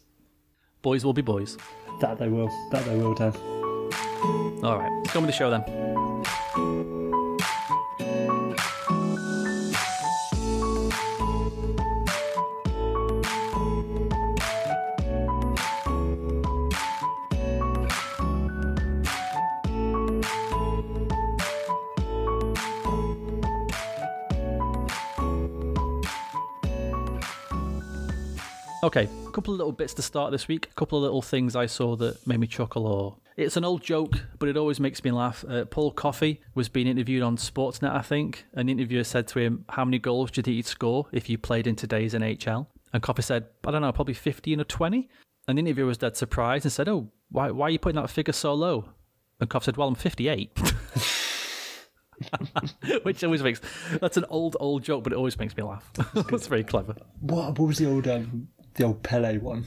Boys 0.82 1.04
will 1.04 1.12
be 1.12 1.22
boys. 1.22 1.58
That 2.00 2.18
they 2.18 2.28
will. 2.28 2.50
That 2.70 2.84
they 2.84 2.96
will, 2.96 3.14
Dan. 3.14 3.34
All 4.62 4.78
right, 4.78 4.90
let's 5.02 5.12
go 5.12 5.20
with 5.20 5.28
the 5.28 5.32
show 5.32 5.50
then. 5.50 5.97
Okay, 28.80 29.08
a 29.26 29.30
couple 29.32 29.52
of 29.52 29.58
little 29.58 29.72
bits 29.72 29.92
to 29.94 30.02
start 30.02 30.30
this 30.30 30.46
week. 30.46 30.68
A 30.70 30.74
couple 30.74 30.98
of 30.98 31.02
little 31.02 31.22
things 31.22 31.56
I 31.56 31.66
saw 31.66 31.96
that 31.96 32.24
made 32.28 32.38
me 32.38 32.46
chuckle. 32.46 32.86
Or 32.86 33.16
it's 33.36 33.56
an 33.56 33.64
old 33.64 33.82
joke, 33.82 34.12
but 34.38 34.48
it 34.48 34.56
always 34.56 34.78
makes 34.78 35.02
me 35.02 35.10
laugh. 35.10 35.44
Uh, 35.48 35.64
Paul 35.64 35.90
Coffey 35.90 36.40
was 36.54 36.68
being 36.68 36.86
interviewed 36.86 37.24
on 37.24 37.36
Sportsnet, 37.36 37.92
I 37.92 38.02
think. 38.02 38.46
An 38.54 38.68
interviewer 38.68 39.02
said 39.02 39.26
to 39.28 39.40
him, 39.40 39.64
"How 39.70 39.84
many 39.84 39.98
goals 39.98 40.30
do 40.30 40.38
you 40.38 40.42
think 40.44 40.56
you'd 40.56 40.66
score 40.66 41.06
if 41.10 41.28
you 41.28 41.38
played 41.38 41.66
in 41.66 41.74
today's 41.74 42.14
NHL?" 42.14 42.68
And 42.92 43.02
Coffey 43.02 43.22
said, 43.22 43.46
"I 43.66 43.72
don't 43.72 43.82
know, 43.82 43.90
probably 43.90 44.14
15 44.14 44.60
or 44.60 44.64
20." 44.64 45.08
And 45.48 45.58
the 45.58 45.60
interviewer 45.60 45.88
was 45.88 45.98
dead 45.98 46.16
surprised 46.16 46.64
and 46.64 46.72
said, 46.72 46.88
"Oh, 46.88 47.10
why, 47.30 47.50
why 47.50 47.66
are 47.66 47.70
you 47.70 47.80
putting 47.80 48.00
that 48.00 48.10
figure 48.10 48.32
so 48.32 48.54
low?" 48.54 48.90
And 49.40 49.50
Coffey 49.50 49.64
said, 49.64 49.76
"Well, 49.76 49.88
I'm 49.88 49.96
58." 49.96 50.56
Which 53.02 53.24
always 53.24 53.42
makes 53.42 53.60
that's 54.00 54.16
an 54.16 54.24
old 54.28 54.56
old 54.60 54.84
joke, 54.84 55.02
but 55.04 55.12
it 55.12 55.16
always 55.16 55.38
makes 55.38 55.56
me 55.56 55.62
laugh. 55.64 55.90
that's 56.14 56.46
very 56.46 56.64
clever. 56.64 56.94
What, 57.20 57.58
what 57.58 57.68
was 57.68 57.78
the 57.78 57.88
old 57.88 58.06
um, 58.08 58.48
the 58.74 58.84
old 58.84 59.02
Pele 59.02 59.38
one? 59.38 59.64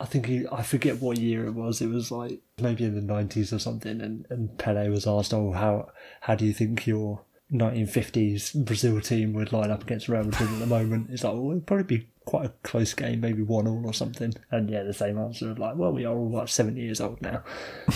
I 0.00 0.04
think 0.04 0.26
he, 0.26 0.46
I 0.50 0.62
forget 0.62 1.00
what 1.00 1.18
year 1.18 1.46
it 1.46 1.52
was. 1.52 1.80
It 1.80 1.88
was 1.88 2.10
like 2.10 2.40
maybe 2.60 2.84
in 2.84 2.94
the 2.94 3.00
nineties 3.00 3.52
or 3.52 3.58
something. 3.58 4.00
And, 4.00 4.26
and 4.30 4.58
Pele 4.58 4.88
was 4.88 5.06
asked, 5.06 5.32
"Oh, 5.32 5.52
how 5.52 5.90
how 6.22 6.34
do 6.34 6.44
you 6.44 6.52
think 6.52 6.86
your 6.86 7.22
1950s 7.52 8.64
Brazil 8.64 9.00
team 9.00 9.34
would 9.34 9.52
line 9.52 9.70
up 9.70 9.82
against 9.82 10.08
Real 10.08 10.24
Madrid 10.24 10.50
at 10.50 10.58
the 10.58 10.66
moment. 10.66 11.10
It's 11.10 11.22
like, 11.22 11.34
well, 11.34 11.50
it'd 11.50 11.66
probably 11.66 11.98
be 11.98 12.08
quite 12.24 12.46
a 12.46 12.52
close 12.62 12.94
game, 12.94 13.20
maybe 13.20 13.42
one 13.42 13.66
all 13.66 13.84
or 13.84 13.92
something. 13.92 14.32
And 14.50 14.70
yeah, 14.70 14.82
the 14.82 14.94
same 14.94 15.18
answer 15.18 15.50
of 15.50 15.58
like, 15.58 15.76
well, 15.76 15.92
we 15.92 16.04
are 16.04 16.16
all 16.16 16.30
like 16.30 16.48
70 16.48 16.80
years 16.80 17.00
old 17.00 17.20
now. 17.20 17.42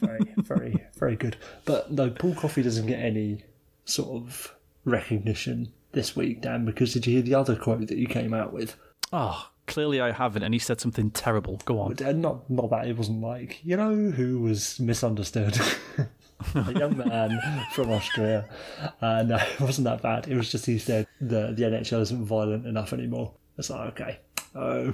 very, 0.00 0.34
very, 0.38 0.86
very 0.98 1.16
good. 1.16 1.36
But 1.64 1.92
no, 1.92 2.10
Paul 2.10 2.34
Coffey 2.34 2.62
doesn't 2.62 2.86
get 2.86 3.00
any 3.00 3.44
sort 3.84 4.22
of 4.22 4.54
recognition 4.84 5.72
this 5.92 6.16
week, 6.16 6.40
Dan, 6.40 6.64
because 6.64 6.94
did 6.94 7.06
you 7.06 7.14
hear 7.14 7.22
the 7.22 7.34
other 7.34 7.56
quote 7.56 7.86
that 7.88 7.98
you 7.98 8.06
came 8.06 8.32
out 8.32 8.52
with? 8.52 8.76
Oh, 9.12 9.50
clearly 9.66 10.00
I 10.00 10.12
haven't, 10.12 10.42
and 10.42 10.54
he 10.54 10.58
said 10.58 10.80
something 10.80 11.10
terrible. 11.10 11.60
Go 11.64 11.80
on. 11.80 11.96
Uh, 12.02 12.12
Not, 12.12 12.48
not 12.50 12.70
that 12.70 12.86
it 12.88 12.96
wasn't 12.96 13.20
like, 13.20 13.60
you 13.64 13.76
know, 13.76 13.94
who 14.10 14.40
was 14.40 14.78
misunderstood? 14.80 15.58
a 16.54 16.72
young 16.72 16.96
man 16.96 17.40
from 17.72 17.90
Austria. 17.90 18.48
Uh, 19.00 19.22
no, 19.22 19.36
it 19.36 19.60
wasn't 19.60 19.84
that 19.86 20.02
bad. 20.02 20.28
It 20.28 20.36
was 20.36 20.50
just 20.50 20.66
he 20.66 20.78
said 20.78 21.06
the, 21.20 21.52
the 21.56 21.62
NHL 21.64 22.00
isn't 22.02 22.24
violent 22.24 22.66
enough 22.66 22.92
anymore. 22.92 23.32
It's 23.58 23.70
like, 23.70 23.88
okay. 24.00 24.18
Oh, 24.54 24.92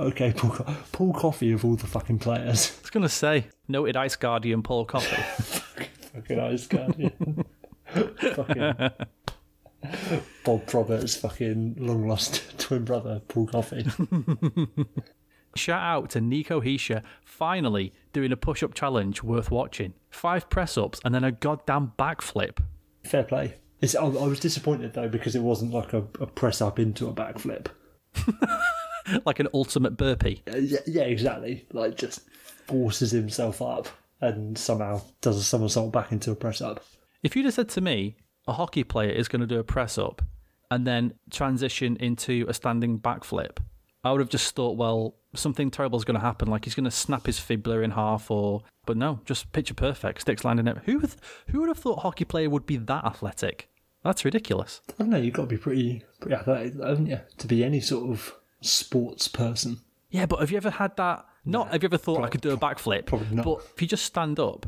okay, 0.00 0.32
Paul, 0.32 0.50
Co- 0.50 0.76
Paul 0.92 1.12
Coffey 1.14 1.52
of 1.52 1.64
all 1.64 1.76
the 1.76 1.86
fucking 1.86 2.18
players. 2.18 2.72
I 2.78 2.80
was 2.82 2.90
going 2.90 3.02
to 3.02 3.08
say, 3.08 3.48
noted 3.68 3.96
ice 3.96 4.16
guardian 4.16 4.62
Paul 4.62 4.84
Coffey. 4.84 5.16
fucking 6.14 6.40
ice 6.40 6.66
guardian. 6.66 7.44
fucking 8.34 8.90
Bob 10.44 10.66
Probert's 10.66 11.16
fucking 11.16 11.76
long 11.78 12.08
lost 12.08 12.42
twin 12.58 12.84
brother, 12.84 13.20
Paul 13.28 13.46
Coffey. 13.46 13.86
Shout 15.56 15.82
out 15.82 16.10
to 16.10 16.20
Nico 16.20 16.60
Hischier, 16.60 17.02
finally 17.24 17.92
doing 18.12 18.32
a 18.32 18.36
push 18.36 18.62
up 18.62 18.74
challenge 18.74 19.22
worth 19.22 19.50
watching. 19.50 19.94
Five 20.10 20.50
press 20.50 20.76
ups 20.76 21.00
and 21.04 21.14
then 21.14 21.24
a 21.24 21.32
goddamn 21.32 21.92
backflip. 21.98 22.58
Fair 23.04 23.24
play. 23.24 23.54
It's, 23.80 23.94
I, 23.94 24.04
I 24.04 24.26
was 24.26 24.40
disappointed 24.40 24.92
though 24.94 25.08
because 25.08 25.34
it 25.34 25.42
wasn't 25.42 25.72
like 25.72 25.92
a, 25.92 26.04
a 26.20 26.26
press 26.26 26.60
up 26.60 26.78
into 26.78 27.08
a 27.08 27.12
backflip. 27.14 27.68
Like 29.24 29.38
an 29.38 29.48
ultimate 29.54 29.96
burpee. 29.96 30.42
Uh, 30.52 30.56
yeah, 30.56 30.78
yeah, 30.86 31.02
exactly. 31.02 31.66
Like 31.72 31.96
just 31.96 32.20
forces 32.66 33.12
himself 33.12 33.62
up 33.62 33.88
and 34.20 34.58
somehow 34.58 35.00
does 35.20 35.36
a 35.36 35.42
somersault 35.44 35.92
back 35.92 36.12
into 36.12 36.32
a 36.32 36.34
press 36.34 36.60
up. 36.60 36.84
If 37.22 37.36
you'd 37.36 37.44
have 37.44 37.54
said 37.54 37.68
to 37.70 37.80
me, 37.80 38.16
a 38.46 38.52
hockey 38.52 38.84
player 38.84 39.10
is 39.10 39.28
going 39.28 39.40
to 39.40 39.46
do 39.46 39.58
a 39.58 39.64
press 39.64 39.98
up 39.98 40.22
and 40.70 40.86
then 40.86 41.14
transition 41.30 41.96
into 41.96 42.44
a 42.48 42.54
standing 42.54 42.98
backflip, 42.98 43.58
I 44.04 44.12
would 44.12 44.20
have 44.20 44.28
just 44.28 44.54
thought, 44.54 44.76
well, 44.76 45.16
something 45.34 45.70
terrible 45.70 45.98
is 45.98 46.04
going 46.04 46.18
to 46.18 46.20
happen. 46.20 46.48
Like 46.48 46.64
he's 46.64 46.74
going 46.74 46.84
to 46.84 46.90
snap 46.90 47.26
his 47.26 47.38
fibula 47.38 47.80
in 47.80 47.92
half, 47.92 48.30
or 48.30 48.62
but 48.84 48.96
no, 48.96 49.20
just 49.24 49.52
picture 49.52 49.74
perfect, 49.74 50.20
sticks 50.22 50.44
landing 50.44 50.66
it. 50.68 50.78
Who 50.84 50.98
would 50.98 51.14
who 51.48 51.60
would 51.60 51.68
have 51.68 51.78
thought 51.78 51.98
a 51.98 52.00
hockey 52.00 52.24
player 52.24 52.48
would 52.50 52.66
be 52.66 52.76
that 52.76 53.04
athletic? 53.04 53.68
That's 54.04 54.24
ridiculous. 54.24 54.80
I 54.88 54.92
don't 54.98 55.10
know. 55.10 55.16
You've 55.16 55.34
got 55.34 55.42
to 55.42 55.48
be 55.48 55.56
pretty, 55.56 56.04
pretty 56.20 56.36
athletic, 56.36 56.74
haven't 56.80 57.06
you, 57.06 57.20
to 57.38 57.46
be 57.48 57.64
any 57.64 57.80
sort 57.80 58.10
of 58.10 58.34
sports 58.60 59.26
person. 59.26 59.78
Yeah, 60.10 60.26
but 60.26 60.38
have 60.38 60.50
you 60.52 60.56
ever 60.56 60.70
had 60.70 60.96
that? 60.96 61.26
Not 61.44 61.72
have 61.72 61.82
you 61.82 61.88
ever 61.88 61.98
thought 61.98 62.22
I 62.24 62.28
could 62.28 62.40
do 62.40 62.50
a 62.50 62.56
backflip? 62.56 63.06
probably 63.06 63.34
not. 63.34 63.44
But 63.44 63.66
if 63.74 63.82
you 63.82 63.88
just 63.88 64.04
stand 64.04 64.38
up 64.38 64.66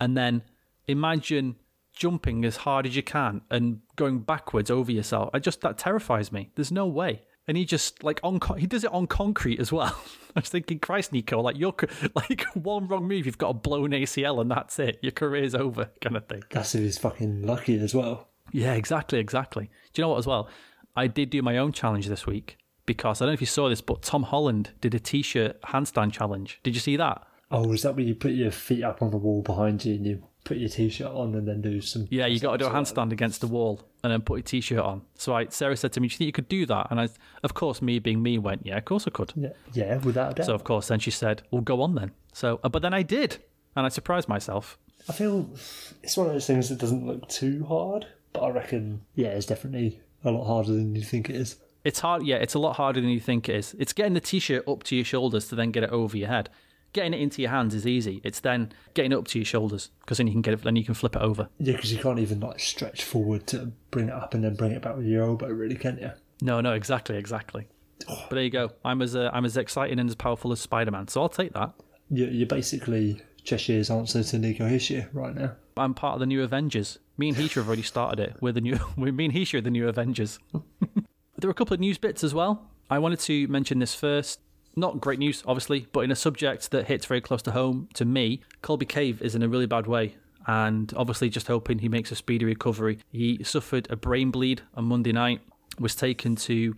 and 0.00 0.16
then 0.16 0.42
imagine 0.86 1.56
jumping 1.94 2.44
as 2.44 2.58
hard 2.58 2.86
as 2.86 2.96
you 2.96 3.02
can 3.02 3.40
and 3.50 3.80
going 3.96 4.20
backwards 4.20 4.70
over 4.70 4.92
yourself, 4.92 5.30
I 5.32 5.38
just 5.38 5.60
that 5.62 5.78
terrifies 5.78 6.32
me. 6.32 6.50
There's 6.54 6.72
no 6.72 6.86
way. 6.86 7.22
And 7.46 7.56
he 7.56 7.64
just 7.64 8.02
like 8.02 8.20
on 8.22 8.40
he 8.58 8.66
does 8.66 8.84
it 8.84 8.92
on 8.92 9.06
concrete 9.06 9.60
as 9.60 9.70
well. 9.70 10.00
I 10.36 10.40
was 10.40 10.48
thinking, 10.48 10.78
Christ, 10.78 11.12
Nico, 11.12 11.40
like 11.40 11.58
you're 11.58 11.74
like 12.14 12.44
one 12.54 12.88
wrong 12.88 13.06
move, 13.06 13.26
you've 13.26 13.38
got 13.38 13.50
a 13.50 13.54
blown 13.54 13.90
ACL 13.90 14.40
and 14.40 14.50
that's 14.50 14.78
it. 14.78 14.98
Your 15.02 15.12
career's 15.12 15.54
over, 15.54 15.90
kind 16.00 16.16
of 16.16 16.26
thing. 16.26 16.42
That's 16.50 16.74
if 16.74 16.82
he's 16.82 16.98
fucking 16.98 17.42
lucky 17.42 17.78
as 17.78 17.94
well. 17.94 18.28
Yeah, 18.52 18.74
exactly, 18.74 19.18
exactly. 19.18 19.70
Do 19.92 20.00
you 20.00 20.02
know 20.02 20.10
what 20.10 20.18
as 20.18 20.26
well? 20.26 20.48
I 20.96 21.06
did 21.06 21.30
do 21.30 21.42
my 21.42 21.58
own 21.58 21.72
challenge 21.72 22.06
this 22.08 22.26
week 22.26 22.56
because 22.86 23.20
I 23.20 23.24
don't 23.24 23.30
know 23.30 23.34
if 23.34 23.40
you 23.40 23.46
saw 23.46 23.68
this, 23.68 23.80
but 23.80 24.02
Tom 24.02 24.24
Holland 24.24 24.70
did 24.80 24.94
a 24.94 25.00
t-shirt 25.00 25.60
handstand 25.62 26.12
challenge. 26.12 26.60
Did 26.62 26.74
you 26.74 26.80
see 26.80 26.96
that? 26.96 27.26
Oh, 27.50 27.72
is 27.72 27.82
that 27.82 27.96
where 27.96 28.04
you 28.04 28.14
put 28.14 28.32
your 28.32 28.50
feet 28.50 28.84
up 28.84 29.02
on 29.02 29.10
the 29.10 29.16
wall 29.16 29.42
behind 29.42 29.84
you 29.84 29.94
and 29.94 30.06
you 30.06 30.24
put 30.44 30.58
your 30.58 30.68
t-shirt 30.68 31.06
on 31.06 31.34
and 31.34 31.48
then 31.48 31.60
do 31.60 31.80
some? 31.80 32.06
Yeah, 32.10 32.26
you 32.26 32.38
got 32.38 32.52
to 32.52 32.58
do 32.58 32.66
a 32.66 32.70
handstand 32.70 33.12
against 33.12 33.40
the 33.40 33.46
wall 33.46 33.80
and 34.02 34.12
then 34.12 34.20
put 34.20 34.36
your 34.36 34.42
t-shirt 34.42 34.78
on. 34.78 35.02
So 35.16 35.34
I, 35.34 35.46
Sarah 35.46 35.76
said 35.76 35.92
to 35.94 36.00
me, 36.00 36.08
"Do 36.08 36.12
you 36.12 36.18
think 36.18 36.26
you 36.26 36.32
could 36.32 36.48
do 36.48 36.66
that?" 36.66 36.88
And 36.90 37.00
I, 37.00 37.08
of 37.42 37.54
course, 37.54 37.82
me 37.82 37.98
being 37.98 38.22
me, 38.22 38.38
went, 38.38 38.66
"Yeah, 38.66 38.76
of 38.76 38.84
course 38.84 39.06
I 39.06 39.10
could." 39.10 39.32
Yeah, 39.34 39.50
yeah, 39.72 39.96
without 39.98 40.32
a 40.32 40.34
doubt. 40.34 40.46
So 40.46 40.54
of 40.54 40.64
course, 40.64 40.88
then 40.88 41.00
she 41.00 41.10
said, 41.10 41.42
"Well, 41.50 41.62
go 41.62 41.82
on 41.82 41.94
then." 41.94 42.12
So, 42.32 42.60
uh, 42.62 42.68
but 42.68 42.82
then 42.82 42.94
I 42.94 43.02
did, 43.02 43.38
and 43.74 43.86
I 43.86 43.88
surprised 43.88 44.28
myself. 44.28 44.78
I 45.08 45.12
feel 45.12 45.48
it's 46.02 46.16
one 46.16 46.26
of 46.26 46.32
those 46.32 46.46
things 46.46 46.68
that 46.68 46.78
doesn't 46.78 47.06
look 47.06 47.28
too 47.28 47.64
hard, 47.66 48.06
but 48.32 48.40
I 48.42 48.50
reckon 48.50 49.02
yeah, 49.14 49.28
it's 49.28 49.46
definitely 49.46 50.00
a 50.24 50.30
lot 50.30 50.46
harder 50.46 50.72
than 50.72 50.94
you 50.94 51.02
think 51.02 51.28
it 51.28 51.36
is. 51.36 51.56
It's 51.84 52.00
hard, 52.00 52.22
yeah. 52.24 52.36
It's 52.36 52.54
a 52.54 52.58
lot 52.58 52.76
harder 52.76 53.02
than 53.02 53.10
you 53.10 53.20
think 53.20 53.46
it 53.48 53.56
is. 53.56 53.76
It's 53.78 53.92
getting 53.92 54.14
the 54.14 54.20
t-shirt 54.20 54.66
up 54.66 54.84
to 54.84 54.96
your 54.96 55.04
shoulders 55.04 55.48
to 55.48 55.54
then 55.54 55.70
get 55.70 55.82
it 55.82 55.90
over 55.90 56.16
your 56.16 56.28
head. 56.28 56.48
Getting 56.94 57.12
it 57.12 57.20
into 57.20 57.42
your 57.42 57.50
hands 57.50 57.74
is 57.74 57.86
easy. 57.86 58.20
It's 58.24 58.40
then 58.40 58.72
getting 58.94 59.12
it 59.12 59.16
up 59.16 59.26
to 59.28 59.38
your 59.38 59.44
shoulders 59.44 59.90
because 60.00 60.16
then 60.16 60.26
you 60.26 60.32
can 60.32 60.42
get 60.42 60.54
it. 60.54 60.62
Then 60.62 60.76
you 60.76 60.84
can 60.84 60.94
flip 60.94 61.14
it 61.16 61.22
over. 61.22 61.48
Yeah, 61.58 61.74
because 61.74 61.92
you 61.92 61.98
can't 61.98 62.20
even 62.20 62.40
like 62.40 62.60
stretch 62.60 63.04
forward 63.04 63.46
to 63.48 63.72
bring 63.90 64.08
it 64.08 64.14
up 64.14 64.32
and 64.32 64.42
then 64.42 64.54
bring 64.54 64.72
it 64.72 64.80
back 64.80 64.96
with 64.96 65.04
your 65.04 65.24
elbow, 65.24 65.48
really, 65.48 65.74
can 65.74 65.98
you? 65.98 66.12
No, 66.40 66.60
no, 66.60 66.72
exactly, 66.72 67.16
exactly. 67.16 67.68
But 68.06 68.30
there 68.30 68.42
you 68.44 68.50
go. 68.50 68.70
I'm 68.84 69.02
as 69.02 69.14
uh, 69.14 69.30
I'm 69.32 69.44
as 69.44 69.56
exciting 69.56 69.98
and 69.98 70.08
as 70.08 70.14
powerful 70.14 70.52
as 70.52 70.60
Spider-Man, 70.60 71.08
so 71.08 71.20
I'll 71.20 71.28
take 71.28 71.52
that. 71.52 71.74
You're, 72.10 72.30
you're 72.30 72.46
basically 72.46 73.20
Cheshire's 73.44 73.90
answer 73.90 74.22
to 74.22 74.38
Nico 74.38 74.68
Hischier 74.68 75.08
right 75.12 75.34
now. 75.34 75.52
I'm 75.76 75.94
part 75.94 76.14
of 76.14 76.20
the 76.20 76.26
new 76.26 76.42
Avengers. 76.42 76.98
Me 77.18 77.28
and 77.28 77.36
Hischier 77.36 77.56
have 77.56 77.66
already 77.66 77.82
started 77.82 78.20
it. 78.20 78.36
We're 78.40 78.52
the 78.52 78.60
new. 78.60 78.78
We 78.96 79.10
me 79.10 79.26
and 79.26 79.34
Hischier 79.34 79.58
are 79.58 79.62
the 79.62 79.70
new 79.70 79.88
Avengers. 79.88 80.38
there 80.52 81.48
are 81.48 81.50
a 81.50 81.54
couple 81.54 81.74
of 81.74 81.80
news 81.80 81.98
bits 81.98 82.22
as 82.22 82.34
well. 82.34 82.70
I 82.90 82.98
wanted 82.98 83.20
to 83.20 83.48
mention 83.48 83.78
this 83.78 83.94
first. 83.94 84.40
Not 84.76 85.00
great 85.00 85.18
news, 85.18 85.42
obviously, 85.46 85.86
but 85.92 86.00
in 86.00 86.10
a 86.10 86.16
subject 86.16 86.70
that 86.72 86.86
hits 86.86 87.06
very 87.06 87.20
close 87.20 87.42
to 87.42 87.52
home 87.52 87.88
to 87.94 88.04
me. 88.04 88.40
Colby 88.62 88.86
Cave 88.86 89.22
is 89.22 89.34
in 89.34 89.42
a 89.42 89.48
really 89.48 89.66
bad 89.66 89.86
way, 89.86 90.16
and 90.46 90.92
obviously 90.96 91.28
just 91.30 91.46
hoping 91.46 91.78
he 91.78 91.88
makes 91.88 92.10
a 92.10 92.16
speedy 92.16 92.44
recovery. 92.44 92.98
He 93.12 93.42
suffered 93.44 93.86
a 93.90 93.96
brain 93.96 94.30
bleed 94.30 94.62
on 94.74 94.84
Monday 94.86 95.12
night, 95.12 95.40
was 95.78 95.94
taken 95.94 96.34
to 96.36 96.76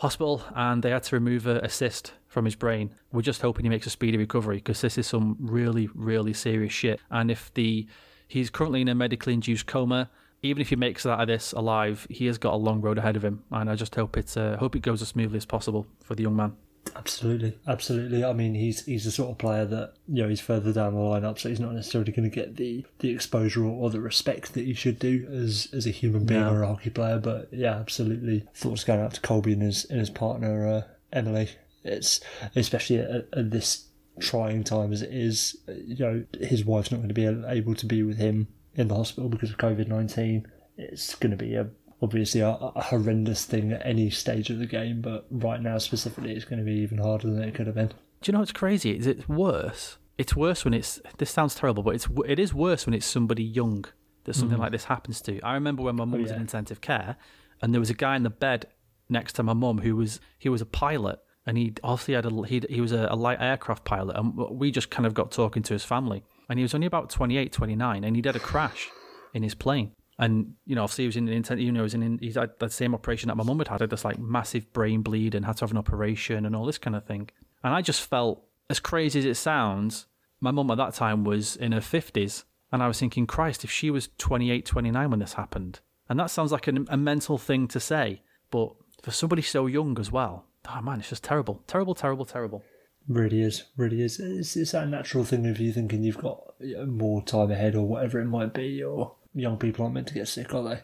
hospital, 0.00 0.42
and 0.54 0.82
they 0.82 0.90
had 0.90 1.04
to 1.04 1.16
remove 1.16 1.46
a, 1.46 1.68
cyst 1.68 2.12
from 2.28 2.44
his 2.44 2.54
brain. 2.54 2.94
We're 3.12 3.22
just 3.22 3.40
hoping 3.40 3.64
he 3.64 3.70
makes 3.70 3.86
a 3.86 3.90
speedy 3.90 4.18
recovery 4.18 4.56
because 4.56 4.80
this 4.80 4.98
is 4.98 5.06
some 5.06 5.36
really, 5.40 5.88
really 5.94 6.34
serious 6.34 6.72
shit. 6.72 7.00
And 7.10 7.30
if 7.30 7.52
the 7.54 7.86
he's 8.28 8.50
currently 8.50 8.80
in 8.80 8.88
a 8.88 8.94
medically 8.94 9.32
induced 9.34 9.66
coma, 9.66 10.10
even 10.42 10.60
if 10.60 10.70
he 10.70 10.76
makes 10.76 11.06
it 11.06 11.10
out 11.10 11.20
of 11.20 11.28
this 11.28 11.52
alive, 11.52 12.06
he 12.10 12.26
has 12.26 12.36
got 12.36 12.52
a 12.52 12.56
long 12.56 12.80
road 12.80 12.98
ahead 12.98 13.16
of 13.16 13.24
him. 13.24 13.44
And 13.50 13.70
I 13.70 13.74
just 13.74 13.94
hope 13.94 14.16
it's 14.16 14.36
uh, 14.36 14.56
hope 14.58 14.76
it 14.76 14.82
goes 14.82 15.00
as 15.00 15.08
smoothly 15.08 15.38
as 15.38 15.46
possible 15.46 15.86
for 16.02 16.14
the 16.14 16.24
young 16.24 16.36
man. 16.36 16.56
Absolutely, 16.96 17.56
absolutely. 17.66 18.24
I 18.24 18.32
mean, 18.32 18.54
he's 18.54 18.84
he's 18.84 19.04
the 19.04 19.10
sort 19.10 19.30
of 19.30 19.38
player 19.38 19.64
that 19.64 19.94
you 20.08 20.22
know 20.22 20.28
he's 20.28 20.40
further 20.40 20.72
down 20.72 20.94
the 20.94 21.00
lineup, 21.00 21.38
so 21.38 21.48
he's 21.48 21.60
not 21.60 21.72
necessarily 21.74 22.12
going 22.12 22.28
to 22.28 22.34
get 22.34 22.56
the, 22.56 22.84
the 22.98 23.10
exposure 23.10 23.64
or, 23.64 23.70
or 23.70 23.90
the 23.90 24.00
respect 24.00 24.54
that 24.54 24.64
he 24.64 24.74
should 24.74 24.98
do 24.98 25.26
as 25.30 25.68
as 25.72 25.86
a 25.86 25.90
human 25.90 26.26
being 26.26 26.40
No. 26.40 26.52
or 26.52 26.62
a 26.62 26.66
hockey 26.66 26.90
player. 26.90 27.18
But 27.18 27.48
yeah, 27.52 27.74
absolutely. 27.76 28.44
Thoughts 28.54 28.84
going 28.84 29.00
out 29.00 29.14
to 29.14 29.20
Colby 29.20 29.52
and 29.52 29.62
his 29.62 29.84
and 29.86 30.00
his 30.00 30.10
partner 30.10 30.66
uh, 30.66 30.82
Emily. 31.12 31.50
It's 31.84 32.20
especially 32.56 32.98
at, 32.98 33.28
at 33.32 33.50
this 33.50 33.86
trying 34.20 34.64
time 34.64 34.92
as 34.92 35.02
it 35.02 35.12
is. 35.12 35.56
You 35.68 35.96
know, 35.98 36.24
his 36.40 36.64
wife's 36.64 36.90
not 36.90 36.98
going 36.98 37.08
to 37.08 37.14
be 37.14 37.26
able 37.26 37.74
to 37.74 37.86
be 37.86 38.02
with 38.02 38.18
him 38.18 38.48
in 38.74 38.88
the 38.88 38.94
hospital 38.96 39.28
because 39.28 39.50
of 39.50 39.56
COVID 39.56 39.86
nineteen. 39.88 40.46
It's 40.76 41.14
going 41.14 41.30
to 41.30 41.36
be 41.36 41.54
a 41.54 41.68
obviously 42.02 42.40
a, 42.40 42.48
a 42.50 42.82
horrendous 42.82 43.44
thing 43.44 43.72
at 43.72 43.86
any 43.86 44.10
stage 44.10 44.50
of 44.50 44.58
the 44.58 44.66
game, 44.66 45.00
but 45.00 45.26
right 45.30 45.62
now 45.62 45.78
specifically, 45.78 46.32
it's 46.32 46.44
going 46.44 46.58
to 46.58 46.64
be 46.64 46.80
even 46.80 46.98
harder 46.98 47.30
than 47.30 47.42
it 47.42 47.54
could 47.54 47.66
have 47.66 47.76
been. 47.76 47.88
Do 47.88 47.94
you 48.26 48.32
know 48.32 48.40
what's 48.40 48.52
crazy? 48.52 48.96
Is 48.96 49.06
it's 49.06 49.28
worse? 49.28 49.98
It's 50.18 50.36
worse 50.36 50.64
when 50.64 50.74
it's. 50.74 51.00
This 51.18 51.30
sounds 51.30 51.54
terrible, 51.54 51.82
but 51.82 51.94
it's 51.94 52.08
it 52.26 52.38
is 52.38 52.52
worse 52.52 52.86
when 52.86 52.94
it's 52.94 53.06
somebody 53.06 53.42
young 53.42 53.84
that 54.24 54.34
something 54.34 54.58
mm. 54.58 54.60
like 54.60 54.72
this 54.72 54.84
happens 54.84 55.20
to. 55.22 55.40
I 55.40 55.54
remember 55.54 55.82
when 55.82 55.96
my 55.96 56.04
mum 56.04 56.20
oh, 56.20 56.22
was 56.22 56.30
in 56.30 56.40
intensive 56.40 56.80
care, 56.80 57.16
and 57.60 57.72
there 57.72 57.80
was 57.80 57.90
a 57.90 57.94
guy 57.94 58.16
in 58.16 58.22
the 58.22 58.30
bed 58.30 58.66
next 59.08 59.34
to 59.34 59.42
my 59.42 59.52
mum 59.52 59.78
who 59.78 59.96
was 59.96 60.20
he 60.38 60.48
was 60.48 60.60
a 60.60 60.66
pilot, 60.66 61.18
and 61.46 61.56
he 61.56 61.74
obviously 61.82 62.14
had 62.14 62.26
a 62.26 62.46
he 62.46 62.62
he 62.68 62.80
was 62.80 62.92
a, 62.92 63.08
a 63.10 63.16
light 63.16 63.40
aircraft 63.40 63.84
pilot, 63.84 64.16
and 64.16 64.36
we 64.36 64.70
just 64.70 64.90
kind 64.90 65.06
of 65.06 65.14
got 65.14 65.32
talking 65.32 65.62
to 65.64 65.72
his 65.72 65.84
family, 65.84 66.22
and 66.48 66.58
he 66.58 66.62
was 66.62 66.74
only 66.74 66.86
about 66.86 67.10
28, 67.10 67.52
29, 67.52 68.04
and 68.04 68.16
he'd 68.16 68.26
had 68.26 68.36
a 68.36 68.40
crash 68.40 68.90
in 69.34 69.42
his 69.42 69.54
plane. 69.54 69.92
And 70.22 70.54
you 70.66 70.76
know, 70.76 70.84
obviously, 70.84 71.02
he 71.02 71.08
was 71.08 71.16
in 71.16 71.26
an 71.26 71.34
intent. 71.34 71.60
You 71.60 71.72
know, 71.72 71.80
he 71.80 71.82
was 71.82 71.94
in. 71.94 72.18
He's 72.22 72.36
had 72.36 72.52
that 72.60 72.70
same 72.70 72.94
operation 72.94 73.26
that 73.26 73.36
my 73.36 73.42
mum 73.42 73.58
had 73.58 73.66
had. 73.66 73.80
Had 73.80 73.90
this 73.90 74.04
like 74.04 74.20
massive 74.20 74.72
brain 74.72 75.02
bleed 75.02 75.34
and 75.34 75.44
had 75.44 75.56
to 75.56 75.64
have 75.64 75.72
an 75.72 75.76
operation 75.76 76.46
and 76.46 76.54
all 76.54 76.64
this 76.64 76.78
kind 76.78 76.94
of 76.94 77.04
thing. 77.04 77.28
And 77.64 77.74
I 77.74 77.82
just 77.82 78.08
felt, 78.08 78.44
as 78.70 78.78
crazy 78.78 79.18
as 79.18 79.24
it 79.24 79.34
sounds, 79.34 80.06
my 80.40 80.52
mum 80.52 80.70
at 80.70 80.76
that 80.76 80.94
time 80.94 81.24
was 81.24 81.56
in 81.56 81.72
her 81.72 81.80
fifties, 81.80 82.44
and 82.70 82.84
I 82.84 82.86
was 82.86 83.00
thinking, 83.00 83.26
Christ, 83.26 83.64
if 83.64 83.70
she 83.72 83.90
was 83.90 84.10
28, 84.18 84.64
29 84.64 85.10
when 85.10 85.18
this 85.18 85.32
happened, 85.32 85.80
and 86.08 86.20
that 86.20 86.30
sounds 86.30 86.52
like 86.52 86.68
an, 86.68 86.86
a 86.88 86.96
mental 86.96 87.36
thing 87.36 87.66
to 87.66 87.80
say, 87.80 88.22
but 88.52 88.72
for 89.02 89.10
somebody 89.10 89.42
so 89.42 89.66
young 89.66 89.98
as 89.98 90.12
well, 90.12 90.44
oh 90.68 90.82
man, 90.82 91.00
it's 91.00 91.08
just 91.08 91.24
terrible, 91.24 91.64
terrible, 91.66 91.96
terrible, 91.96 92.24
terrible. 92.24 92.62
Really 93.08 93.42
is, 93.42 93.64
really 93.76 94.02
is. 94.02 94.20
It's, 94.20 94.56
it's 94.56 94.70
that 94.70 94.88
natural 94.88 95.24
thing 95.24 95.46
of 95.46 95.58
you 95.58 95.72
thinking 95.72 96.04
you've 96.04 96.18
got 96.18 96.54
uh, 96.78 96.84
more 96.86 97.22
time 97.22 97.50
ahead 97.50 97.74
or 97.74 97.88
whatever 97.88 98.20
it 98.20 98.26
might 98.26 98.54
be, 98.54 98.84
or 98.84 99.16
young 99.34 99.58
people 99.58 99.84
aren't 99.84 99.94
meant 99.94 100.08
to 100.08 100.14
get 100.14 100.28
sick, 100.28 100.54
are 100.54 100.62
they? 100.62 100.80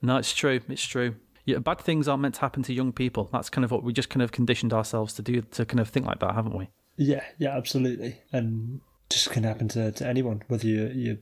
No, 0.00 0.16
it's 0.16 0.32
true. 0.32 0.60
It's 0.68 0.84
true. 0.84 1.16
Yeah, 1.44 1.58
bad 1.58 1.80
things 1.80 2.06
aren't 2.06 2.22
meant 2.22 2.36
to 2.36 2.40
happen 2.42 2.62
to 2.64 2.72
young 2.72 2.92
people. 2.92 3.28
That's 3.32 3.50
kind 3.50 3.64
of 3.64 3.70
what 3.70 3.82
we 3.82 3.92
just 3.92 4.10
kind 4.10 4.22
of 4.22 4.32
conditioned 4.32 4.72
ourselves 4.72 5.12
to 5.14 5.22
do, 5.22 5.42
to 5.42 5.64
kind 5.64 5.80
of 5.80 5.88
think 5.88 6.06
like 6.06 6.20
that, 6.20 6.34
haven't 6.34 6.56
we? 6.56 6.68
Yeah, 6.96 7.24
yeah, 7.38 7.56
absolutely. 7.56 8.20
And 8.32 8.80
just 9.10 9.30
can 9.30 9.44
happen 9.44 9.68
to, 9.68 9.90
to 9.92 10.06
anyone, 10.06 10.42
whether 10.48 10.66
you're, 10.66 10.92
you're 10.92 11.16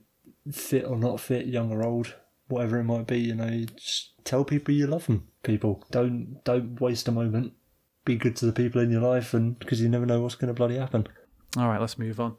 fit 0.53 0.85
or 0.85 0.97
not 0.97 1.21
fit, 1.21 1.47
young 1.47 1.73
or 1.73 1.83
old, 1.83 2.15
whatever 2.49 2.79
it 2.79 2.85
might 2.85 3.07
be. 3.07 3.19
You 3.19 3.35
know, 3.35 3.65
just 3.77 4.12
tell 4.25 4.45
people 4.45 4.75
you 4.75 4.87
love 4.87 5.07
them. 5.07 5.29
People 5.43 5.85
don't 5.91 6.43
don't 6.45 6.81
waste 6.81 7.09
a 7.09 7.12
moment. 7.12 7.55
Be 8.05 8.17
good 8.17 8.37
to 8.37 8.47
the 8.47 8.53
people 8.53 8.81
in 8.81 8.91
your 8.91 9.03
life, 9.03 9.33
and 9.33 9.59
because 9.59 9.81
you 9.81 9.89
never 9.89 10.07
know 10.07 10.21
what's 10.21 10.35
going 10.35 10.49
to 10.49 10.55
bloody 10.55 10.77
happen. 10.77 11.07
All 11.57 11.69
right, 11.69 11.81
let's 11.81 11.99
move 11.99 12.21
on. 12.21 12.37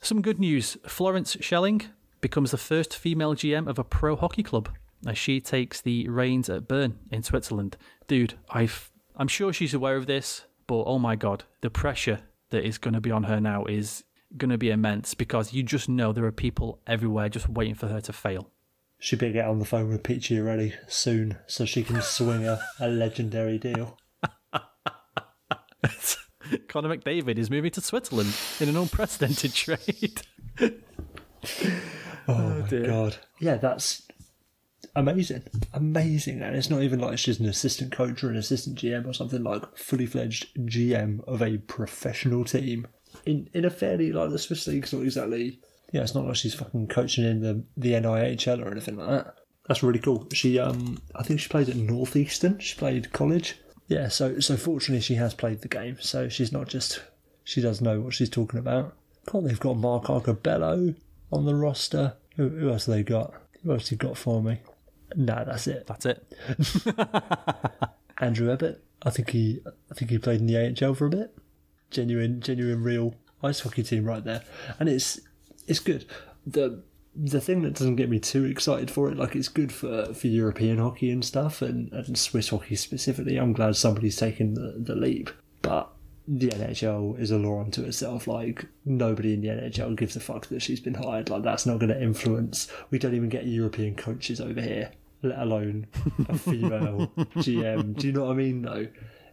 Some 0.00 0.22
good 0.22 0.38
news. 0.38 0.76
Florence 0.86 1.36
Schelling 1.40 1.82
becomes 2.26 2.50
the 2.50 2.58
first 2.58 2.96
female 2.96 3.36
GM 3.36 3.68
of 3.68 3.78
a 3.78 3.84
pro 3.84 4.16
hockey 4.16 4.42
club 4.42 4.68
as 5.06 5.16
she 5.16 5.40
takes 5.40 5.80
the 5.80 6.08
reins 6.08 6.50
at 6.50 6.66
Bern 6.66 6.98
in 7.12 7.22
Switzerland. 7.22 7.76
Dude, 8.08 8.34
I've 8.50 8.90
I'm 9.14 9.28
sure 9.28 9.52
she's 9.52 9.74
aware 9.74 9.94
of 9.94 10.06
this, 10.06 10.42
but 10.66 10.82
oh 10.86 10.98
my 10.98 11.14
god, 11.14 11.44
the 11.60 11.70
pressure 11.70 12.22
that 12.50 12.66
is 12.66 12.78
going 12.78 12.94
to 12.94 13.00
be 13.00 13.12
on 13.12 13.22
her 13.22 13.40
now 13.40 13.64
is 13.66 14.02
going 14.36 14.50
to 14.50 14.58
be 14.58 14.70
immense 14.70 15.14
because 15.14 15.52
you 15.52 15.62
just 15.62 15.88
know 15.88 16.12
there 16.12 16.24
are 16.24 16.32
people 16.32 16.80
everywhere 16.84 17.28
just 17.28 17.48
waiting 17.48 17.76
for 17.76 17.86
her 17.86 18.00
to 18.00 18.12
fail. 18.12 18.50
She 18.98 19.14
better 19.14 19.34
get 19.34 19.46
on 19.46 19.60
the 19.60 19.64
phone 19.64 19.88
with 19.88 20.02
Peachy 20.02 20.40
already 20.40 20.74
soon 20.88 21.38
so 21.46 21.64
she 21.64 21.84
can 21.84 22.02
swing 22.02 22.44
a, 22.44 22.58
a 22.80 22.88
legendary 22.88 23.56
deal. 23.58 23.98
Connor 26.66 26.96
McDavid 26.96 27.38
is 27.38 27.50
moving 27.50 27.70
to 27.70 27.80
Switzerland 27.80 28.34
in 28.58 28.68
an 28.68 28.76
unprecedented 28.76 29.54
trade. 29.62 30.22
Oh, 32.28 32.60
my 32.60 32.68
dear. 32.68 32.86
god. 32.86 33.16
Yeah, 33.40 33.56
that's 33.56 34.06
amazing. 34.94 35.42
Amazing. 35.72 36.42
And 36.42 36.56
it's 36.56 36.70
not 36.70 36.82
even 36.82 36.98
like 36.98 37.18
she's 37.18 37.40
an 37.40 37.46
assistant 37.46 37.92
coach 37.92 38.24
or 38.24 38.30
an 38.30 38.36
assistant 38.36 38.78
GM 38.78 39.06
or 39.06 39.12
something 39.12 39.42
like 39.42 39.76
fully 39.76 40.06
fledged 40.06 40.54
GM 40.56 41.26
of 41.28 41.42
a 41.42 41.58
professional 41.58 42.44
team. 42.44 42.86
In 43.24 43.48
in 43.54 43.64
a 43.64 43.70
fairly 43.70 44.12
like 44.12 44.30
the 44.30 44.38
Swiss 44.38 44.66
League's 44.66 44.92
not 44.92 45.02
exactly 45.02 45.60
yeah, 45.92 46.02
it's 46.02 46.14
not 46.14 46.26
like 46.26 46.36
she's 46.36 46.54
fucking 46.54 46.88
coaching 46.88 47.24
in 47.24 47.40
the, 47.40 47.64
the 47.76 47.92
NIHL 47.92 48.64
or 48.64 48.70
anything 48.70 48.96
like 48.96 49.08
that. 49.08 49.34
That's 49.68 49.82
really 49.82 49.98
cool. 49.98 50.26
She 50.32 50.58
um 50.58 50.98
I 51.14 51.22
think 51.22 51.40
she 51.40 51.48
played 51.48 51.68
at 51.68 51.76
Northeastern. 51.76 52.58
She 52.58 52.76
played 52.76 53.12
college. 53.12 53.58
Yeah, 53.88 54.08
so 54.08 54.40
so 54.40 54.56
fortunately 54.56 55.00
she 55.00 55.14
has 55.14 55.34
played 55.34 55.62
the 55.62 55.68
game, 55.68 55.98
so 56.00 56.28
she's 56.28 56.52
not 56.52 56.68
just 56.68 57.02
she 57.44 57.60
does 57.60 57.80
know 57.80 58.00
what 58.00 58.14
she's 58.14 58.30
talking 58.30 58.58
about. 58.58 58.94
God, 59.26 59.44
they've 59.44 59.58
got 59.58 59.76
Mark 59.76 60.04
Arcobello 60.04 60.94
on 61.32 61.44
the 61.44 61.54
roster. 61.54 62.14
Who, 62.36 62.48
who 62.48 62.70
else 62.70 62.86
have 62.86 62.94
they 62.94 63.02
got? 63.02 63.34
Who 63.62 63.72
else 63.72 63.90
you 63.90 63.96
got 63.96 64.16
for 64.16 64.42
me? 64.42 64.60
No, 65.14 65.44
that's 65.46 65.66
it. 65.66 65.86
That's 65.86 66.06
it. 66.06 66.26
Andrew 68.18 68.54
Ebbett. 68.54 68.78
I 69.02 69.10
think 69.10 69.30
he 69.30 69.60
I 69.90 69.94
think 69.94 70.10
he 70.10 70.18
played 70.18 70.40
in 70.40 70.46
the 70.46 70.56
AHL 70.56 70.94
for 70.94 71.06
a 71.06 71.10
bit. 71.10 71.36
Genuine 71.90 72.40
genuine 72.40 72.82
real 72.82 73.14
ice 73.42 73.60
hockey 73.60 73.82
team 73.82 74.04
right 74.04 74.24
there. 74.24 74.42
And 74.78 74.88
it's 74.88 75.20
it's 75.66 75.80
good. 75.80 76.06
The 76.46 76.82
the 77.14 77.40
thing 77.40 77.62
that 77.62 77.74
doesn't 77.74 77.96
get 77.96 78.10
me 78.10 78.18
too 78.18 78.44
excited 78.44 78.90
for 78.90 79.10
it, 79.10 79.16
like 79.16 79.34
it's 79.34 79.48
good 79.48 79.72
for, 79.72 80.12
for 80.12 80.26
European 80.26 80.78
hockey 80.78 81.10
and 81.10 81.24
stuff 81.24 81.62
and, 81.62 81.90
and 81.92 82.18
Swiss 82.18 82.50
hockey 82.50 82.76
specifically. 82.76 83.38
I'm 83.38 83.54
glad 83.54 83.74
somebody's 83.76 84.16
taken 84.16 84.54
the, 84.54 84.74
the 84.76 84.94
leap. 84.94 85.30
But 85.62 85.90
the 86.28 86.48
NHL 86.48 87.18
is 87.20 87.30
a 87.30 87.38
law 87.38 87.60
unto 87.60 87.82
itself. 87.84 88.26
Like 88.26 88.66
nobody 88.84 89.34
in 89.34 89.40
the 89.42 89.48
NHL 89.48 89.96
gives 89.96 90.16
a 90.16 90.20
fuck 90.20 90.46
that 90.48 90.60
she's 90.62 90.80
been 90.80 90.94
hired. 90.94 91.30
Like 91.30 91.42
that's 91.42 91.66
not 91.66 91.78
going 91.78 91.90
to 91.90 92.02
influence. 92.02 92.70
We 92.90 92.98
don't 92.98 93.14
even 93.14 93.28
get 93.28 93.46
European 93.46 93.94
coaches 93.94 94.40
over 94.40 94.60
here, 94.60 94.90
let 95.22 95.38
alone 95.38 95.86
a 96.28 96.36
female 96.38 97.10
GM. 97.36 97.96
Do 97.96 98.06
you 98.06 98.12
know 98.12 98.24
what 98.24 98.32
I 98.32 98.34
mean? 98.34 98.62
Though 98.62 98.88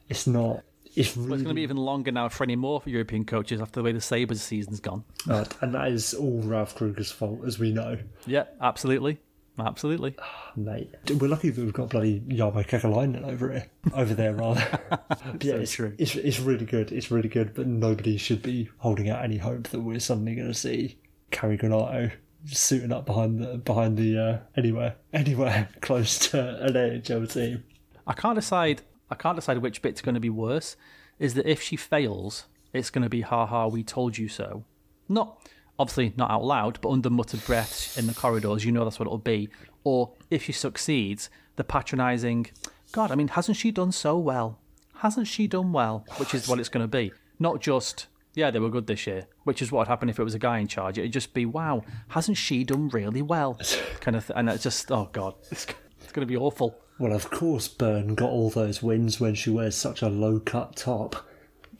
it's 0.09 0.27
not. 0.27 0.63
It's 0.95 1.17
really 1.17 1.29
Well, 1.29 1.34
it's 1.36 1.43
going 1.43 1.56
to 1.56 1.60
be 1.60 1.63
even 1.63 1.77
longer 1.77 2.12
now 2.12 2.29
for 2.29 2.43
any 2.43 2.56
more 2.56 2.84
European 2.86 3.25
coaches 3.25 3.60
after 3.60 3.79
the 3.79 3.84
way 3.84 3.93
the 3.93 4.01
Sabres 4.01 4.43
season's 4.43 4.79
gone. 4.79 5.03
not, 5.25 5.56
and 5.62 5.73
that 5.73 5.88
is 5.88 6.13
all 6.13 6.39
Ralph 6.43 6.75
Krueger's 6.75 7.12
fault, 7.12 7.39
as 7.47 7.58
we 7.58 7.71
know. 7.71 7.97
Yeah, 8.27 8.43
absolutely. 8.62 9.19
Absolutely. 9.59 10.15
Mate, 10.55 10.93
we're 11.19 11.27
lucky 11.27 11.49
that 11.49 11.63
we've 11.63 11.73
got 11.73 11.89
bloody 11.89 12.21
Jarmo 12.21 12.65
Kekalainen 12.65 13.27
over 13.27 13.51
here, 13.51 13.65
over 13.93 14.13
there 14.13 14.33
rather. 14.33 14.79
Yeah, 15.41 15.53
So 15.53 15.59
it's, 15.59 15.71
true. 15.71 15.95
It's, 15.97 16.15
it's 16.15 16.39
really 16.39 16.65
good. 16.65 16.91
It's 16.91 17.11
really 17.11 17.29
good, 17.29 17.53
but 17.53 17.67
nobody 17.67 18.17
should 18.17 18.41
be 18.41 18.69
holding 18.77 19.09
out 19.09 19.23
any 19.23 19.37
hope 19.37 19.69
that 19.69 19.79
we're 19.79 19.99
suddenly 19.99 20.35
going 20.35 20.47
to 20.47 20.53
see 20.53 20.97
Carrie 21.31 21.57
Granato 21.57 22.11
suiting 22.45 22.91
up 22.91 23.05
behind 23.05 23.39
the 23.39 23.57
behind 23.57 23.97
the 23.97 24.17
uh, 24.17 24.39
anywhere 24.57 24.95
anywhere 25.13 25.69
close 25.81 26.19
to 26.29 26.63
an 26.63 26.75
AHL 26.77 27.27
team. 27.27 27.63
I 28.05 28.13
can't 28.13 28.35
decide. 28.35 28.81
I 29.09 29.15
can't 29.15 29.35
decide 29.35 29.59
which 29.59 29.81
bit's 29.81 30.01
going 30.01 30.15
to 30.15 30.21
be 30.21 30.29
worse. 30.29 30.75
Is 31.19 31.35
that 31.35 31.45
if 31.45 31.61
she 31.61 31.75
fails, 31.75 32.45
it's 32.73 32.89
going 32.89 33.03
to 33.03 33.09
be 33.09 33.21
"ha 33.21 33.45
ha, 33.45 33.67
we 33.67 33.83
told 33.83 34.17
you 34.17 34.27
so." 34.27 34.65
Not 35.09 35.37
obviously 35.79 36.13
not 36.17 36.31
out 36.31 36.43
loud, 36.43 36.79
but 36.81 36.89
under 36.89 37.09
muttered 37.09 37.45
breaths 37.45 37.97
in 37.97 38.07
the 38.07 38.13
corridors. 38.13 38.65
You 38.65 38.71
know 38.71 38.83
that's 38.83 38.99
what 38.99 39.07
it'll 39.07 39.17
be. 39.17 39.49
Or 39.83 40.13
if 40.29 40.43
she 40.43 40.51
succeeds, 40.51 41.29
the 41.55 41.63
patronising. 41.63 42.47
God, 42.91 43.12
I 43.12 43.15
mean, 43.15 43.29
hasn't 43.29 43.57
she 43.57 43.71
done 43.71 43.91
so 43.91 44.17
well? 44.17 44.59
Hasn't 44.97 45.27
she 45.27 45.47
done 45.47 45.73
well? 45.73 46.05
Which 46.17 46.33
is 46.33 46.47
what 46.47 46.59
it's 46.59 46.69
going 46.69 46.83
to 46.83 46.88
be. 46.88 47.12
Not 47.39 47.59
just 47.59 48.07
yeah, 48.36 48.49
they 48.49 48.59
were 48.59 48.69
good 48.69 48.88
this 48.88 49.05
year, 49.05 49.27
which 49.43 49.62
is 49.62 49.71
what 49.71 49.79
would 49.79 49.88
happen 49.88 50.09
if 50.09 50.19
it 50.19 50.23
was 50.23 50.33
a 50.33 50.39
guy 50.39 50.57
in 50.59 50.67
charge. 50.67 50.97
It'd 50.97 51.13
just 51.13 51.33
be 51.33 51.45
wow, 51.45 51.83
hasn't 52.09 52.38
she 52.38 52.63
done 52.63 52.89
really 52.89 53.21
well? 53.21 53.59
Kind 53.99 54.17
of, 54.17 54.27
th- 54.27 54.38
and 54.38 54.49
it's 54.49 54.63
just 54.63 54.91
oh 54.91 55.09
god, 55.12 55.36
it's, 55.51 55.67
it's 56.01 56.12
going 56.12 56.27
to 56.27 56.31
be 56.31 56.38
awful. 56.38 56.79
Well, 56.99 57.13
of 57.13 57.29
course, 57.29 57.67
Bern 57.67 58.15
got 58.15 58.29
all 58.29 58.49
those 58.49 58.81
wins 58.81 59.19
when 59.19 59.36
she 59.36 59.49
wears 59.49 59.75
such 59.75 60.01
a 60.01 60.09
low 60.09 60.39
cut 60.39 60.75
top. 60.75 61.15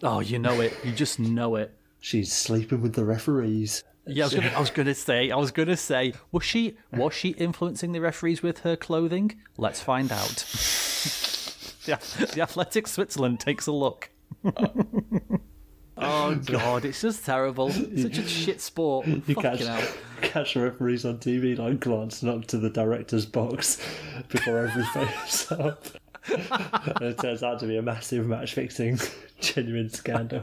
Oh, 0.01 0.19
you 0.19 0.39
know 0.39 0.60
it. 0.60 0.75
You 0.84 0.91
just 0.91 1.19
know 1.19 1.56
it. 1.56 1.73
She's 2.04 2.34
sleeping 2.34 2.82
with 2.82 2.96
the 2.96 3.06
referees. 3.06 3.86
Yeah, 4.06 4.26
I 4.26 4.28
was, 4.28 4.34
gonna, 4.36 4.48
I 4.50 4.60
was 4.60 4.70
gonna 4.72 4.94
say. 4.94 5.32
I 5.32 5.38
was 5.38 5.52
gonna 5.52 5.78
say. 5.78 6.13
Was 6.34 6.44
she 6.44 6.76
was 6.92 7.13
she 7.13 7.30
influencing 7.30 7.94
the 7.94 8.02
referees 8.02 8.44
with 8.44 8.60
her 8.60 8.76
clothing? 8.76 9.39
Let's 9.58 9.80
find 9.80 10.12
out. 10.12 10.28
the, 11.86 12.32
the 12.36 12.42
Athletic 12.42 12.89
Switzerland 12.89 13.39
takes 13.39 13.68
a 13.68 13.72
look. 13.72 14.10
oh 15.98 16.36
God, 16.46 16.84
it's 16.84 17.00
just 17.00 17.26
terrible. 17.26 17.72
Such 17.72 18.18
a 18.18 18.28
shit 18.28 18.60
sport. 18.60 19.08
You 19.08 19.36
catch, 19.36 19.62
hell. 19.62 19.82
catch 20.22 20.58
referees 20.58 21.06
on 21.06 21.20
TV 21.20 21.58
like 21.58 21.80
glancing 21.80 22.28
up 22.28 22.48
to 22.48 22.58
the 22.58 22.70
director's 22.70 23.26
box 23.26 23.78
before 24.28 24.68
every 24.68 24.84
face 24.84 25.50
up. 25.54 25.86
and 26.31 27.01
it 27.01 27.17
turns 27.19 27.43
out 27.43 27.59
to 27.59 27.65
be 27.65 27.77
a 27.77 27.81
massive 27.81 28.25
match 28.27 28.53
fixing, 28.53 28.99
genuine 29.41 29.89
scandal. 29.89 30.41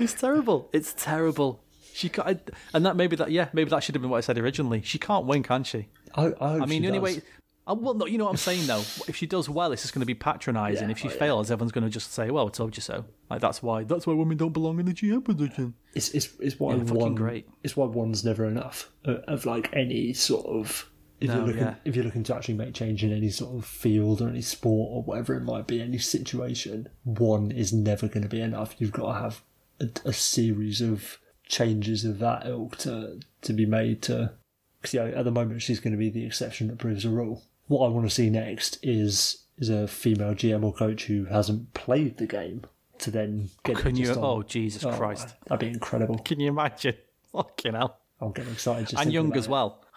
It's 0.00 0.14
terrible. 0.14 0.70
It's 0.72 0.94
terrible. 0.96 1.62
She 1.92 2.08
can't, 2.08 2.40
and 2.72 2.86
that 2.86 2.96
maybe 2.96 3.16
that 3.16 3.30
yeah 3.30 3.48
maybe 3.52 3.70
that 3.70 3.82
should 3.84 3.94
have 3.94 4.02
been 4.02 4.10
what 4.10 4.18
I 4.18 4.22
said 4.22 4.38
originally. 4.38 4.80
She 4.82 4.98
can't 4.98 5.26
win, 5.26 5.42
can 5.42 5.64
she? 5.64 5.88
I, 6.14 6.22
I, 6.22 6.24
hope 6.26 6.40
I 6.42 6.66
mean, 6.66 6.82
she 6.82 6.88
the 6.88 6.92
does. 6.94 7.02
way. 7.02 7.22
Uh, 7.64 7.76
well, 7.78 7.94
no, 7.94 8.06
you 8.06 8.18
know 8.18 8.24
what 8.24 8.30
I'm 8.30 8.36
saying 8.38 8.66
though. 8.66 8.82
If 9.08 9.16
she 9.16 9.26
does 9.26 9.48
well, 9.48 9.72
it's 9.72 9.82
just 9.82 9.94
going 9.94 10.00
to 10.00 10.06
be 10.06 10.14
patronising. 10.14 10.88
Yeah, 10.88 10.92
if 10.92 10.98
she 10.98 11.08
oh, 11.08 11.12
yeah. 11.12 11.18
fails, 11.18 11.50
everyone's 11.50 11.72
going 11.72 11.84
to 11.84 11.90
just 11.90 12.12
say, 12.12 12.30
"Well, 12.30 12.46
I 12.46 12.50
told 12.50 12.76
you 12.76 12.80
so." 12.80 13.04
Like 13.30 13.40
that's 13.40 13.62
why. 13.62 13.84
That's 13.84 14.06
why 14.06 14.14
women 14.14 14.36
don't 14.36 14.52
belong 14.52 14.80
in 14.80 14.86
the 14.86 14.92
GM 14.92 15.24
position. 15.24 15.74
It's 15.94 16.08
it's 16.10 16.30
it's 16.40 16.58
why 16.58 16.74
Yeah, 16.74 16.82
one 16.84 17.14
great. 17.14 17.46
it's 17.62 17.76
why 17.76 17.86
one's 17.86 18.24
never 18.24 18.46
enough 18.46 18.90
uh, 19.04 19.18
of 19.28 19.44
like 19.44 19.70
any 19.74 20.12
sort 20.12 20.46
of 20.46 20.90
if 21.22 21.28
No, 21.28 21.36
you're 21.36 21.46
looking 21.46 21.62
yeah. 21.62 21.74
if 21.84 21.94
you're 21.96 22.04
looking 22.04 22.24
to 22.24 22.34
actually 22.34 22.54
make 22.54 22.74
change 22.74 23.02
in 23.04 23.12
any 23.12 23.30
sort 23.30 23.56
of 23.56 23.64
field 23.64 24.20
or 24.20 24.28
any 24.28 24.42
sport 24.42 24.90
or 24.92 25.02
whatever 25.02 25.34
it 25.34 25.42
might 25.42 25.66
be 25.66 25.80
any 25.80 25.98
situation 25.98 26.88
one 27.04 27.50
is 27.50 27.72
never 27.72 28.08
going 28.08 28.22
to 28.22 28.28
be 28.28 28.40
enough 28.40 28.74
you've 28.78 28.92
got 28.92 29.12
to 29.14 29.20
have 29.20 29.42
a, 29.80 29.88
a 30.08 30.12
series 30.12 30.80
of 30.80 31.18
changes 31.46 32.04
of 32.04 32.18
that 32.18 32.46
ilk 32.46 32.76
to 32.78 33.20
to 33.42 33.52
be 33.52 33.66
made 33.66 34.02
to 34.02 34.32
because 34.80 34.94
yeah, 34.94 35.04
at 35.04 35.24
the 35.24 35.30
moment 35.30 35.62
she's 35.62 35.80
going 35.80 35.92
to 35.92 35.98
be 35.98 36.10
the 36.10 36.24
exception 36.26 36.66
that 36.68 36.78
proves 36.78 37.04
the 37.04 37.10
rule 37.10 37.42
what 37.68 37.86
I 37.86 37.88
want 37.90 38.06
to 38.08 38.14
see 38.14 38.30
next 38.30 38.78
is 38.82 39.44
is 39.58 39.68
a 39.68 39.86
female 39.86 40.34
GM 40.34 40.64
or 40.64 40.72
coach 40.72 41.04
who 41.04 41.26
hasn't 41.26 41.72
played 41.74 42.18
the 42.18 42.26
game 42.26 42.62
to 42.98 43.10
then 43.10 43.50
get 43.64 43.76
Can 43.76 43.96
you? 43.96 44.10
on- 44.12 44.18
Oh 44.18 44.42
Jesus 44.42 44.84
Oh, 44.84 44.92
Christ! 44.92 45.34
that'd 45.46 45.60
be 45.60 45.68
incredible 45.68 46.18
Can 46.18 46.40
you 46.40 46.48
imagine? 46.48 46.94
Fucking 47.32 47.74
hell! 47.74 47.98
I'm 48.20 48.32
getting 48.32 48.52
excited 48.52 48.88
just 48.88 49.02
And 49.02 49.12
young 49.12 49.34
as 49.36 49.46
it. 49.46 49.50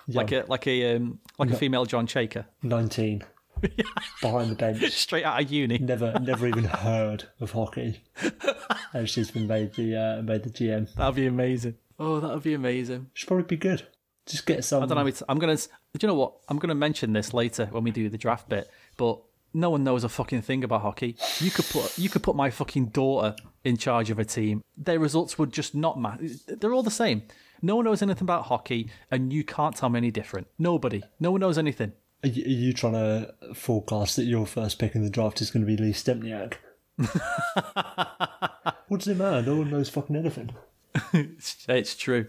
Well, 0.07 0.17
like 0.17 0.31
a 0.31 0.45
like 0.47 0.67
a 0.67 0.95
um, 0.95 1.19
like 1.37 1.51
a 1.51 1.55
female 1.55 1.85
John 1.85 2.07
Shaker, 2.07 2.45
19 2.63 3.23
behind 4.21 4.51
the 4.51 4.55
bench 4.55 4.91
straight 4.91 5.23
out 5.23 5.41
of 5.41 5.51
uni. 5.51 5.77
never 5.79 6.19
never 6.19 6.47
even 6.47 6.63
heard 6.85 7.25
of 7.39 7.51
hockey 7.51 8.01
and 8.93 9.09
she's 9.09 9.31
been 9.31 9.47
made 9.47 9.73
the 9.73 9.95
uh, 9.95 10.21
made 10.21 10.43
the 10.43 10.49
GM 10.49 10.93
That'd 10.95 11.15
be 11.15 11.27
amazing. 11.27 11.75
Oh, 11.97 12.19
that 12.19 12.33
would 12.33 12.43
be 12.43 12.53
amazing. 12.53 13.09
should 13.13 13.27
probably 13.27 13.45
be 13.45 13.57
good 13.57 13.87
just 14.25 14.45
get 14.45 14.63
some 14.63 14.83
I 14.83 14.85
don't 14.87 14.97
know. 15.05 15.13
I'm 15.29 15.39
gonna. 15.39 15.55
Do 15.55 15.67
you 16.01 16.07
know 16.07 16.15
what? 16.15 16.33
I'm 16.49 16.57
gonna 16.57 16.75
mention 16.75 17.13
this 17.13 17.33
later 17.33 17.67
when 17.67 17.83
we 17.83 17.91
do 17.91 18.09
the 18.09 18.17
draft 18.17 18.49
bit. 18.49 18.69
But 18.97 19.21
no 19.53 19.69
one 19.69 19.83
knows 19.83 20.03
a 20.03 20.09
fucking 20.09 20.41
thing 20.41 20.63
about 20.63 20.81
hockey. 20.81 21.15
You 21.39 21.51
could 21.51 21.65
put 21.65 21.97
you 21.97 22.09
could 22.09 22.23
put 22.23 22.35
my 22.35 22.49
fucking 22.49 22.87
daughter 22.87 23.35
in 23.63 23.77
charge 23.77 24.09
of 24.09 24.19
a 24.19 24.25
team. 24.25 24.63
Their 24.77 24.99
results 24.99 25.37
would 25.37 25.53
just 25.53 25.75
not 25.75 25.99
matter. 25.99 26.25
They're 26.47 26.73
all 26.73 26.83
the 26.83 26.91
same. 26.91 27.23
No 27.65 27.77
one 27.77 27.85
knows 27.85 28.03
anything 28.03 28.21
about 28.21 28.45
hockey, 28.45 28.91
and 29.09 29.33
you 29.33 29.43
can't 29.43 29.75
tell 29.75 29.89
me 29.89 29.97
any 29.97 30.11
different. 30.11 30.45
Nobody. 30.59 31.01
No 31.19 31.31
one 31.31 31.41
knows 31.41 31.57
anything. 31.57 31.93
Are 32.23 32.29
you, 32.29 32.43
are 32.43 32.47
you 32.47 32.73
trying 32.73 32.93
to 32.93 33.33
forecast 33.55 34.17
that 34.17 34.25
your 34.25 34.45
first 34.45 34.77
pick 34.77 34.93
in 34.93 35.01
the 35.01 35.09
draft 35.09 35.41
is 35.41 35.49
going 35.49 35.65
to 35.65 35.75
be 35.75 35.75
Lee 35.75 35.91
Stempniak? 35.91 36.57
what 38.87 38.99
does 38.99 39.07
it 39.07 39.17
matter? 39.17 39.41
No 39.41 39.55
one 39.55 39.71
knows 39.71 39.89
fucking 39.89 40.15
anything. 40.15 40.51
It's, 41.11 41.65
it's 41.67 41.95
true. 41.95 42.27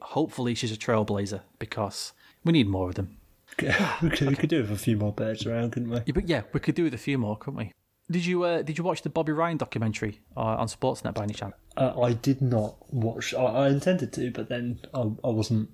Hopefully, 0.00 0.56
she's 0.56 0.72
a 0.72 0.76
trailblazer 0.76 1.42
because 1.60 2.12
we 2.42 2.52
need 2.52 2.66
more 2.66 2.88
of 2.88 2.96
them. 2.96 3.18
we, 4.02 4.10
could, 4.10 4.30
we 4.30 4.34
could 4.34 4.50
do 4.50 4.62
with 4.62 4.72
a 4.72 4.76
few 4.76 4.96
more 4.96 5.12
birds 5.12 5.46
around, 5.46 5.70
couldn't 5.70 5.90
we? 5.90 5.98
Yeah, 5.98 6.12
but 6.12 6.28
yeah, 6.28 6.42
we 6.52 6.58
could 6.58 6.74
do 6.74 6.82
with 6.82 6.94
a 6.94 6.98
few 6.98 7.18
more, 7.18 7.36
couldn't 7.36 7.58
we? 7.58 7.72
Did 8.12 8.26
you 8.26 8.44
uh, 8.44 8.62
did 8.62 8.78
you 8.78 8.84
watch 8.84 9.02
the 9.02 9.10
Bobby 9.10 9.32
Ryan 9.32 9.56
documentary 9.56 10.20
uh, 10.36 10.40
on 10.40 10.68
Sportsnet 10.68 11.14
by 11.14 11.24
any 11.24 11.34
chance? 11.34 11.54
Uh, 11.76 12.00
I 12.00 12.12
did 12.12 12.42
not 12.42 12.76
watch. 12.92 13.32
I, 13.34 13.42
I 13.44 13.68
intended 13.68 14.12
to, 14.14 14.30
but 14.30 14.48
then 14.48 14.80
I, 14.94 15.00
I 15.24 15.30
wasn't. 15.30 15.70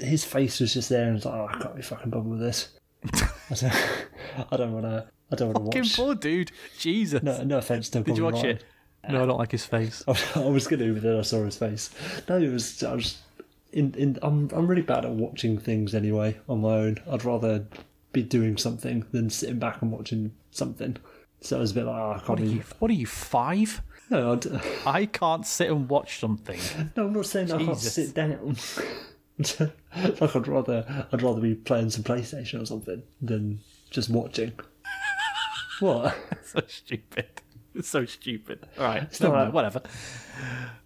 His 0.00 0.24
face 0.24 0.60
was 0.60 0.72
just 0.72 0.88
there, 0.88 1.02
and 1.02 1.10
I 1.12 1.14
was 1.14 1.24
like, 1.26 1.34
oh, 1.34 1.48
I 1.50 1.58
can't 1.62 1.76
be 1.76 1.82
fucking 1.82 2.10
bothered 2.10 2.30
with 2.30 2.40
this. 2.40 2.70
I 3.12 3.54
don't, 3.54 3.74
I 4.52 4.56
don't 4.56 4.72
want 4.72 4.84
to. 4.86 5.06
I 5.30 5.36
don't 5.36 5.48
want 5.52 5.58
to 5.58 5.64
Fucking 5.66 5.82
watch. 5.82 5.96
poor 5.96 6.14
dude. 6.14 6.52
Jesus. 6.78 7.22
No, 7.22 7.42
no 7.42 7.58
offense 7.58 7.88
to 7.90 8.00
did 8.00 8.16
you 8.16 8.24
watch 8.24 8.34
Ryan. 8.34 8.46
it? 8.46 8.64
No, 9.08 9.22
I 9.22 9.26
don't 9.26 9.38
like 9.38 9.52
his 9.52 9.66
face. 9.66 10.02
I 10.36 10.40
was 10.40 10.66
going 10.66 10.80
to, 10.80 10.92
but 10.94 11.02
then 11.02 11.16
I 11.18 11.22
saw 11.22 11.44
his 11.44 11.56
face. 11.56 11.90
No, 12.28 12.38
it 12.38 12.48
was. 12.50 12.82
I 12.82 12.94
was. 12.94 13.18
In, 13.72 13.92
in, 13.94 14.18
I'm 14.22 14.48
I'm 14.54 14.66
really 14.66 14.82
bad 14.82 15.04
at 15.04 15.10
watching 15.10 15.58
things 15.58 15.94
anyway 15.94 16.38
on 16.48 16.62
my 16.62 16.74
own. 16.76 16.98
I'd 17.10 17.24
rather 17.24 17.66
be 18.12 18.22
doing 18.22 18.56
something 18.56 19.04
than 19.12 19.28
sitting 19.28 19.58
back 19.58 19.82
and 19.82 19.92
watching 19.92 20.32
something. 20.50 20.96
So 21.46 21.58
I 21.58 21.60
was 21.60 21.70
a 21.70 21.74
bit 21.74 21.84
like, 21.84 21.94
oh, 21.96 22.10
I 22.10 22.14
can't 22.18 22.28
What 22.28 22.40
are 22.40 22.44
you? 22.44 22.62
What 22.80 22.90
are 22.90 22.94
you 22.94 23.06
five? 23.06 23.80
No, 24.10 24.32
I'd, 24.32 24.46
uh, 24.46 25.06
can't 25.06 25.46
sit 25.46 25.70
and 25.70 25.88
watch 25.88 26.18
something. 26.18 26.58
no, 26.96 27.06
I'm 27.06 27.12
not 27.12 27.26
saying 27.26 27.52
I 27.52 27.58
can't 27.58 27.78
sit 27.78 28.14
down. 28.14 28.56
like 30.20 30.36
I'd 30.36 30.48
rather 30.48 31.06
I'd 31.12 31.22
rather 31.22 31.40
be 31.40 31.54
playing 31.54 31.90
some 31.90 32.02
PlayStation 32.02 32.62
or 32.62 32.66
something 32.66 33.02
than 33.22 33.60
just 33.90 34.10
watching. 34.10 34.52
what? 35.78 36.16
so 36.44 36.62
stupid. 36.66 37.26
It's 37.76 37.88
so 37.88 38.06
stupid. 38.06 38.66
All 38.78 38.84
right, 38.84 39.02
not 39.02 39.20
never 39.20 39.34
mind, 39.36 39.46
that- 39.46 39.54
whatever. 39.54 39.82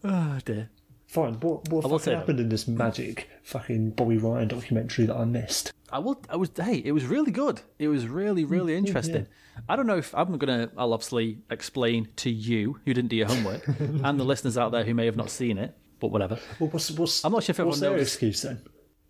Oh 0.04 0.38
dear. 0.44 0.68
Fine. 1.10 1.40
What 1.40 1.68
what 1.70 1.82
fucking 1.82 1.98
say 1.98 2.10
that. 2.12 2.18
happened 2.18 2.38
in 2.38 2.48
this 2.50 2.68
magic 2.68 3.28
fucking 3.42 3.90
Bobby 3.90 4.16
Ryan 4.16 4.46
documentary 4.46 5.06
that 5.06 5.16
I 5.16 5.24
missed? 5.24 5.72
I 5.90 5.98
will. 5.98 6.22
I 6.30 6.36
was. 6.36 6.52
Hey, 6.54 6.76
it 6.76 6.92
was 6.92 7.04
really 7.04 7.32
good. 7.32 7.60
It 7.80 7.88
was 7.88 8.06
really, 8.06 8.44
really 8.44 8.76
interesting. 8.76 9.26
I 9.68 9.74
don't 9.74 9.88
know 9.88 9.96
if 9.96 10.14
I'm 10.14 10.38
gonna. 10.38 10.70
I'll 10.78 10.92
obviously 10.92 11.38
explain 11.50 12.06
to 12.18 12.30
you 12.30 12.78
who 12.84 12.94
didn't 12.94 13.08
do 13.08 13.16
your 13.16 13.26
homework 13.26 13.66
and 13.78 14.20
the 14.20 14.24
listeners 14.24 14.56
out 14.56 14.70
there 14.70 14.84
who 14.84 14.94
may 14.94 15.06
have 15.06 15.16
not 15.16 15.30
seen 15.30 15.58
it. 15.58 15.76
But 15.98 16.12
whatever. 16.12 16.38
Well, 16.60 16.70
what's 16.70 16.92
what's 16.92 17.24
I'm 17.24 17.32
not 17.32 17.42
sure 17.42 17.54
if 17.54 17.58
what's 17.58 17.78
everyone 17.78 17.80
their 17.80 17.90
knows. 17.98 18.06
excuse 18.06 18.42
then? 18.42 18.62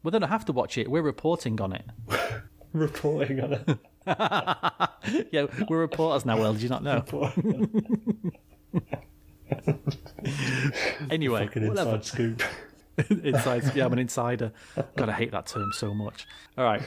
Well, 0.02 0.10
they 0.10 0.18
don't 0.20 0.30
have 0.30 0.46
to 0.46 0.52
watch 0.52 0.78
it. 0.78 0.90
We're 0.90 1.02
reporting 1.02 1.60
on 1.60 1.74
it. 1.74 1.84
Reporting 2.72 3.40
on 3.40 3.52
it. 3.52 5.28
Yeah, 5.32 5.46
we're 5.68 5.80
reporters 5.80 6.24
now. 6.24 6.38
Well, 6.38 6.54
did 6.54 6.62
you 6.62 6.70
not 6.70 6.82
know? 6.82 7.04
Anyway, 11.10 11.46
Fucking 11.46 11.68
whatever. 11.68 11.94
inside 11.96 12.04
scoop. 12.04 12.42
Inside, 13.24 13.74
yeah, 13.74 13.86
I'm 13.86 13.92
an 13.92 13.98
insider. 13.98 14.52
God, 14.96 15.08
I 15.08 15.12
hate 15.12 15.32
that 15.32 15.46
term 15.46 15.72
so 15.72 15.94
much. 15.94 16.26
All 16.58 16.64
right, 16.64 16.82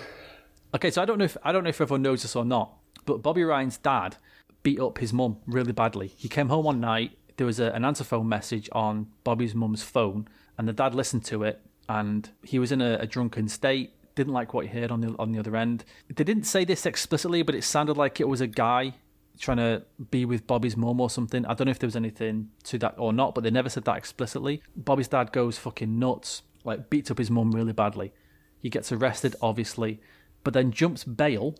okay. 0.75 0.91
So 0.91 1.01
I 1.01 1.05
don't 1.05 1.17
know 1.17 1.25
if 1.25 1.35
I 1.43 1.51
don't 1.51 1.63
know 1.63 1.69
if 1.69 1.81
everyone 1.81 2.03
knows 2.03 2.21
this 2.21 2.35
or 2.35 2.45
not, 2.45 2.73
but 3.05 3.23
Bobby 3.23 3.43
Ryan's 3.43 3.77
dad 3.77 4.17
beat 4.61 4.79
up 4.79 4.99
his 4.99 5.11
mum 5.11 5.37
really 5.47 5.71
badly. 5.73 6.07
He 6.15 6.29
came 6.29 6.49
home 6.49 6.65
one 6.65 6.79
night. 6.79 7.17
There 7.37 7.47
was 7.47 7.59
a, 7.59 7.71
an 7.71 7.83
answer 7.83 8.03
phone 8.03 8.29
message 8.29 8.69
on 8.71 9.07
Bobby's 9.23 9.55
mum's 9.55 9.81
phone, 9.81 10.27
and 10.57 10.67
the 10.67 10.73
dad 10.73 10.93
listened 10.93 11.25
to 11.25 11.43
it, 11.43 11.59
and 11.89 12.29
he 12.43 12.59
was 12.59 12.71
in 12.71 12.81
a, 12.81 12.97
a 12.99 13.07
drunken 13.07 13.47
state. 13.47 13.93
Didn't 14.15 14.33
like 14.33 14.53
what 14.53 14.67
he 14.67 14.79
heard 14.79 14.91
on 14.91 15.01
the 15.01 15.15
on 15.17 15.31
the 15.31 15.39
other 15.39 15.55
end. 15.55 15.83
They 16.13 16.23
didn't 16.23 16.43
say 16.43 16.63
this 16.65 16.85
explicitly, 16.85 17.41
but 17.41 17.55
it 17.55 17.63
sounded 17.63 17.97
like 17.97 18.19
it 18.19 18.27
was 18.27 18.41
a 18.41 18.47
guy 18.47 18.93
trying 19.39 19.57
to 19.57 19.83
be 20.11 20.25
with 20.25 20.47
Bobby's 20.47 20.77
mum 20.77 21.01
or 21.01 21.09
something. 21.09 21.45
I 21.45 21.53
don't 21.53 21.65
know 21.65 21.71
if 21.71 21.79
there 21.79 21.87
was 21.87 21.95
anything 21.95 22.49
to 22.65 22.77
that 22.79 22.95
or 22.97 23.13
not, 23.13 23.35
but 23.35 23.43
they 23.43 23.51
never 23.51 23.69
said 23.69 23.85
that 23.85 23.97
explicitly. 23.97 24.61
Bobby's 24.75 25.07
dad 25.07 25.31
goes 25.31 25.57
fucking 25.57 25.99
nuts, 25.99 26.43
like 26.63 26.89
beats 26.89 27.11
up 27.11 27.17
his 27.17 27.31
mum 27.31 27.51
really 27.51 27.73
badly. 27.73 28.13
He 28.59 28.69
gets 28.69 28.91
arrested, 28.91 29.35
obviously, 29.41 29.99
but 30.43 30.53
then 30.53 30.71
jumps 30.71 31.03
bail 31.03 31.55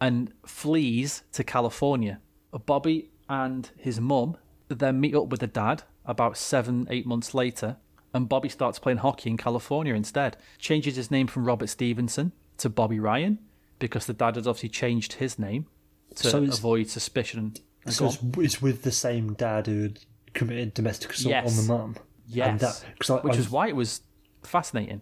and 0.00 0.32
flees 0.46 1.22
to 1.32 1.44
California. 1.44 2.20
Bobby 2.66 3.10
and 3.28 3.70
his 3.76 4.00
mum 4.00 4.36
then 4.68 5.00
meet 5.00 5.14
up 5.14 5.28
with 5.28 5.40
the 5.40 5.46
dad 5.46 5.82
about 6.04 6.36
seven, 6.36 6.86
eight 6.90 7.06
months 7.06 7.34
later, 7.34 7.76
and 8.14 8.28
Bobby 8.28 8.48
starts 8.48 8.78
playing 8.78 8.98
hockey 8.98 9.30
in 9.30 9.36
California 9.36 9.94
instead. 9.94 10.36
Changes 10.58 10.96
his 10.96 11.10
name 11.10 11.26
from 11.26 11.44
Robert 11.44 11.68
Stevenson 11.68 12.32
to 12.56 12.70
Bobby 12.70 12.98
Ryan 12.98 13.38
because 13.78 14.06
the 14.06 14.14
dad 14.14 14.36
had 14.36 14.46
obviously 14.46 14.70
changed 14.70 15.14
his 15.14 15.38
name 15.38 15.66
to 16.16 16.30
So 16.30 16.42
avoid 16.42 16.88
suspicion. 16.88 17.54
So 17.86 18.06
it's, 18.06 18.18
it's 18.38 18.62
with 18.62 18.82
the 18.82 18.92
same 18.92 19.34
dad 19.34 19.66
who 19.66 19.82
had 19.82 20.00
committed 20.34 20.74
domestic 20.74 21.12
assault 21.12 21.30
Yes. 21.30 21.58
on 21.58 21.66
the 21.66 21.72
mum. 21.72 21.96
Yes, 22.26 22.48
And 22.48 22.60
that, 22.60 22.84
I, 23.10 23.14
which 23.26 23.34
I, 23.34 23.38
was 23.38 23.50
why 23.50 23.68
it 23.68 23.76
was 23.76 24.02
fascinating. 24.42 25.00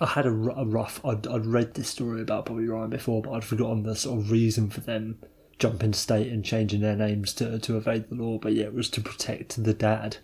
I 0.00 0.06
had 0.06 0.24
a, 0.26 0.30
a 0.30 0.64
rough. 0.64 1.04
I'd, 1.04 1.26
I'd 1.26 1.44
read 1.46 1.74
this 1.74 1.88
story 1.88 2.22
about 2.22 2.46
Bobby 2.46 2.66
Ryan 2.66 2.90
before, 2.90 3.20
but 3.22 3.32
I'd 3.32 3.44
forgotten 3.44 3.82
the 3.82 3.94
sort 3.94 4.18
of 4.20 4.30
reason 4.30 4.70
for 4.70 4.80
them 4.80 5.18
jumping 5.58 5.92
state 5.92 6.32
and 6.32 6.44
changing 6.44 6.80
their 6.80 6.96
names 6.96 7.34
to 7.34 7.58
to 7.58 7.76
evade 7.76 8.08
the 8.08 8.14
law. 8.16 8.38
But 8.38 8.54
yeah, 8.54 8.64
it 8.64 8.74
was 8.74 8.88
to 8.90 9.00
protect 9.00 9.62
the 9.62 9.74
dad. 9.74 10.16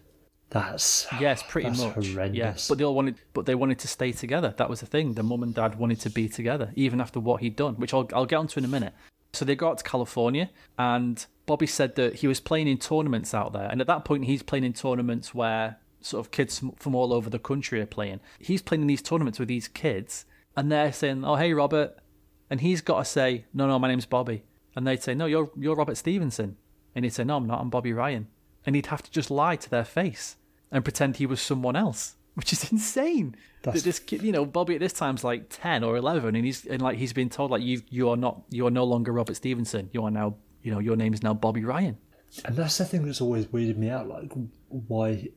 That's 0.51 1.07
Yes, 1.21 1.43
pretty 1.47 1.69
that's 1.69 1.81
much. 1.83 2.09
horrendous. 2.09 2.39
Yeah, 2.39 2.55
but 2.69 2.79
they 2.79 2.85
all 2.85 2.95
wanted, 2.95 3.17
but 3.35 3.45
they 3.45 3.55
wanted 3.55 3.79
to 3.81 3.89
stay 3.89 4.13
together. 4.13 4.55
That 4.57 4.71
was 4.71 4.81
the 4.81 4.87
thing. 4.87 5.13
The 5.13 5.23
mum 5.23 5.43
and 5.43 5.55
dad 5.55 5.79
wanted 5.79 6.01
to 6.01 6.11
be 6.11 6.27
together, 6.29 6.73
even 6.75 7.01
after 7.03 7.21
what 7.21 7.43
he'd 7.43 7.55
done, 7.57 7.75
which 7.75 7.93
I'll 7.93 8.09
I'll 8.15 8.25
get 8.27 8.37
onto 8.37 8.59
in 8.59 8.65
a 8.65 8.69
minute. 8.69 8.95
So 9.33 9.45
they 9.45 9.57
go 9.57 9.69
out 9.69 9.79
to 9.79 9.85
California, 9.85 10.51
and 10.79 11.25
Bobby 11.47 11.67
said 11.67 11.97
that 11.97 12.17
he 12.17 12.27
was 12.27 12.41
playing 12.41 12.69
in 12.69 12.79
tournaments 12.79 13.35
out 13.35 13.53
there, 13.53 13.69
and 13.71 13.81
at 13.81 13.87
that 13.87 14.05
point 14.05 14.25
he's 14.25 14.43
playing 14.43 14.65
in 14.65 14.73
tournaments 14.73 15.35
where 15.35 15.79
sort 16.01 16.25
of 16.25 16.31
kids 16.31 16.63
from 16.77 16.95
all 16.95 17.13
over 17.13 17.29
the 17.29 17.39
country 17.39 17.81
are 17.81 17.87
playing. 17.87 18.21
He's 18.39 18.63
playing 18.63 18.83
in 18.83 18.87
these 18.87 19.03
tournaments 19.03 19.39
with 19.39 19.49
these 19.49 19.69
kids, 19.69 20.25
and 20.57 20.71
they're 20.71 20.93
saying, 20.93 21.25
"Oh, 21.25 21.37
hey, 21.37 21.53
Robert," 21.53 21.99
and 22.51 22.61
he's 22.61 22.81
got 22.81 22.99
to 22.99 23.05
say, 23.05 23.45
"No, 23.53 23.67
no, 23.67 23.79
my 23.79 23.89
name's 23.89 24.07
Bobby," 24.07 24.45
and 24.75 24.87
they'd 24.87 25.03
say, 25.03 25.15
"No, 25.15 25.27
you're 25.27 25.51
you're 25.57 25.77
Robert 25.77 25.97
Stevenson," 25.97 26.57
and 26.95 27.05
he'd 27.05 27.13
say, 27.13 27.25
"No, 27.25 27.37
I'm 27.37 27.47
not. 27.47 27.61
I'm 27.61 27.71
Bobby 27.71 27.93
Ryan," 27.93 28.29
and 28.65 28.77
he'd 28.77 28.87
have 28.87 29.03
to 29.03 29.11
just 29.11 29.31
lie 29.31 29.57
to 29.57 29.71
their 29.71 29.85
face 29.85 30.37
and 30.71 30.85
pretend 30.85 31.17
he 31.17 31.27
was 31.27 31.41
someone 31.41 31.77
else, 31.77 32.17
which 32.39 32.53
is 32.53 32.71
insane. 32.73 33.35
That's- 33.63 33.83
That 33.83 33.89
this 33.89 33.99
kid, 33.99 34.23
you 34.23 34.33
know, 34.33 34.45
Bobby 34.47 34.75
at 34.77 34.81
this 34.81 34.93
time's 34.93 35.25
like 35.25 35.47
ten 35.51 35.83
or 35.85 35.97
eleven, 35.97 36.35
and 36.37 36.45
he's 36.45 36.65
and 36.65 36.81
like 36.81 36.97
he's 36.97 37.13
been 37.13 37.29
told 37.29 37.51
like 37.51 37.63
you 37.63 37.83
you 37.91 38.09
are 38.09 38.17
not 38.17 38.43
you 38.51 38.67
are 38.67 38.71
no 38.71 38.85
longer 38.85 39.13
Robert 39.13 39.35
Stevenson. 39.37 39.91
You 39.93 40.05
are 40.05 40.11
now 40.11 40.37
you 40.63 40.71
know 40.73 40.79
your 40.79 40.97
name 40.97 41.13
is 41.13 41.23
now 41.23 41.35
Bobby 41.35 41.65
Ryan. 41.65 41.99
And 42.45 42.57
that's 42.57 42.79
the 42.79 42.85
thing 42.85 43.05
that's 43.05 43.21
always 43.21 43.47
weirded 43.47 43.77
me 43.79 43.89
out. 43.91 44.07
Like, 44.09 44.31
why, 44.69 45.29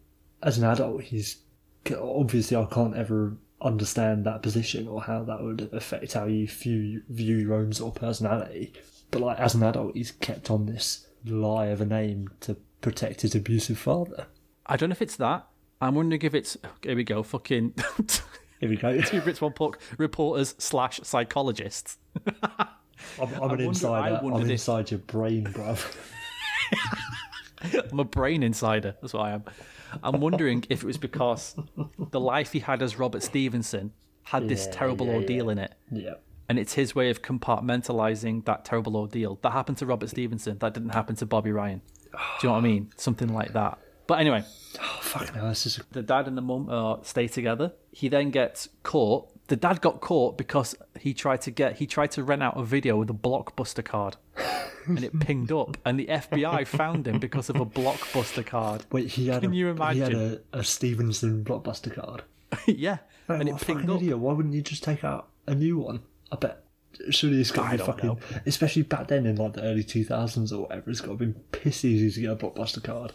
as 0.43 0.57
an 0.57 0.65
adult, 0.65 1.01
he's 1.03 1.37
obviously 1.99 2.55
I 2.57 2.65
can't 2.65 2.95
ever 2.95 3.37
understand 3.61 4.25
that 4.25 4.41
position 4.41 4.87
or 4.87 5.01
how 5.01 5.23
that 5.23 5.41
would 5.41 5.69
affect 5.71 6.13
how 6.13 6.25
you 6.25 6.47
view 6.47 7.01
view 7.09 7.37
your 7.37 7.55
own 7.55 7.73
sort 7.73 7.95
of 7.95 8.01
personality. 8.01 8.73
But 9.09 9.21
like, 9.21 9.39
as 9.39 9.55
an 9.55 9.63
adult, 9.63 9.95
he's 9.95 10.11
kept 10.11 10.51
on 10.51 10.65
this 10.67 11.07
lie 11.25 11.67
of 11.67 11.81
a 11.81 11.85
name 11.85 12.29
to 12.41 12.55
protect 12.81 13.21
his 13.21 13.35
abusive 13.35 13.77
father. 13.77 14.27
I 14.65 14.77
don't 14.77 14.89
know 14.89 14.93
if 14.93 15.01
it's 15.01 15.15
that. 15.17 15.47
I'm 15.81 15.95
wondering 15.95 16.21
if 16.21 16.33
it's 16.35 16.57
here 16.83 16.95
we 16.95 17.03
go 17.03 17.23
fucking 17.23 17.73
Here 18.59 18.69
we 18.69 18.75
go. 18.77 19.01
two 19.01 19.21
Brits 19.21 19.41
one 19.41 19.53
puck 19.53 19.79
reporters 19.97 20.53
slash 20.59 20.99
psychologists. 21.03 21.97
I'm, 22.27 22.67
I'm 23.19 23.33
an 23.33 23.39
wonder- 23.39 23.63
insider. 23.63 24.19
I'm 24.23 24.41
if- 24.43 24.49
inside 24.49 24.91
your 24.91 24.99
brain, 24.99 25.45
bruv. 25.45 25.95
I'm 27.91 27.99
a 27.99 28.03
brain 28.03 28.43
insider. 28.43 28.95
That's 29.01 29.13
what 29.13 29.23
I 29.23 29.31
am. 29.31 29.43
I'm 30.03 30.21
wondering 30.21 30.63
if 30.69 30.83
it 30.83 30.85
was 30.85 30.97
because 30.97 31.55
the 32.11 32.19
life 32.19 32.53
he 32.53 32.59
had 32.59 32.81
as 32.81 32.97
Robert 32.97 33.23
Stevenson 33.23 33.91
had 34.23 34.47
this 34.47 34.67
terrible 34.71 35.07
yeah, 35.07 35.15
ordeal 35.15 35.49
in 35.49 35.57
it. 35.57 35.73
yeah. 35.91 36.13
And 36.49 36.59
it's 36.59 36.73
his 36.73 36.93
way 36.93 37.09
of 37.09 37.21
compartmentalizing 37.21 38.43
that 38.45 38.65
terrible 38.65 38.97
ordeal. 38.97 39.39
That 39.41 39.51
happened 39.53 39.77
to 39.77 39.85
Robert 39.85 40.09
Stevenson. 40.09 40.57
That 40.59 40.73
didn't 40.73 40.89
happen 40.89 41.15
to 41.17 41.25
Bobby 41.25 41.51
Ryan. 41.51 41.81
Do 42.11 42.17
you 42.43 42.49
know 42.49 42.53
what 42.53 42.59
I 42.59 42.61
mean? 42.61 42.89
Something 42.97 43.33
like 43.33 43.53
that. 43.53 43.77
But 44.11 44.19
anyway, 44.19 44.43
Oh, 44.81 44.99
fucking 45.03 45.35
hell, 45.35 45.47
this 45.47 45.65
is 45.65 45.79
the 45.93 46.01
dad 46.01 46.27
and 46.27 46.35
the 46.37 46.41
mum 46.41 46.67
uh, 46.69 46.97
stay 47.01 47.29
together. 47.29 47.71
He 47.93 48.09
then 48.09 48.29
gets 48.29 48.67
caught. 48.83 49.29
The 49.47 49.55
dad 49.55 49.79
got 49.79 50.01
caught 50.01 50.37
because 50.37 50.75
he 50.99 51.13
tried 51.13 51.39
to 51.43 51.51
get 51.51 51.77
he 51.77 51.87
tried 51.87 52.11
to 52.11 52.23
rent 52.25 52.43
out 52.43 52.57
a 52.59 52.63
video 52.65 52.97
with 52.97 53.09
a 53.09 53.13
blockbuster 53.13 53.85
card, 53.85 54.17
and 54.85 55.01
it 55.01 55.17
pinged 55.21 55.53
up, 55.53 55.77
and 55.85 55.97
the 55.97 56.07
FBI 56.07 56.67
found 56.67 57.07
him 57.07 57.19
because 57.19 57.49
of 57.49 57.55
a 57.55 57.65
blockbuster 57.65 58.45
card. 58.45 58.83
Wait, 58.91 59.07
he 59.07 59.27
had 59.29 59.43
Can 59.43 59.53
a, 59.53 59.55
you 59.55 59.67
he 59.73 59.99
had 59.99 60.11
imagine? 60.11 60.39
a, 60.51 60.59
a 60.59 60.63
Stevenson 60.65 61.45
blockbuster 61.45 61.95
card. 61.95 62.23
yeah, 62.65 62.97
Man, 63.29 63.39
and 63.39 63.49
it 63.49 63.61
pinged 63.61 63.89
up. 63.89 63.95
idiot. 63.95 64.17
Why 64.19 64.33
wouldn't 64.33 64.53
you 64.53 64.61
just 64.61 64.83
take 64.83 65.05
out 65.05 65.29
a 65.47 65.55
new 65.55 65.77
one? 65.77 66.01
I 66.33 66.35
bet. 66.35 66.65
Surely 67.11 67.39
it's 67.39 67.51
got 67.51 67.71
to 67.71 67.77
be 67.77 67.83
fucking. 67.85 68.09
know. 68.09 68.19
Especially 68.45 68.81
back 68.81 69.07
then 69.07 69.25
in 69.25 69.37
like 69.37 69.53
the 69.53 69.63
early 69.63 69.85
2000s 69.85 70.51
or 70.51 70.63
whatever, 70.63 70.89
it's 70.91 70.99
got 70.99 71.17
to 71.17 71.25
be 71.25 71.33
piss 71.53 71.85
easy 71.85 72.11
to 72.11 72.19
get 72.21 72.31
a 72.31 72.35
blockbuster 72.35 72.83
card. 72.83 73.13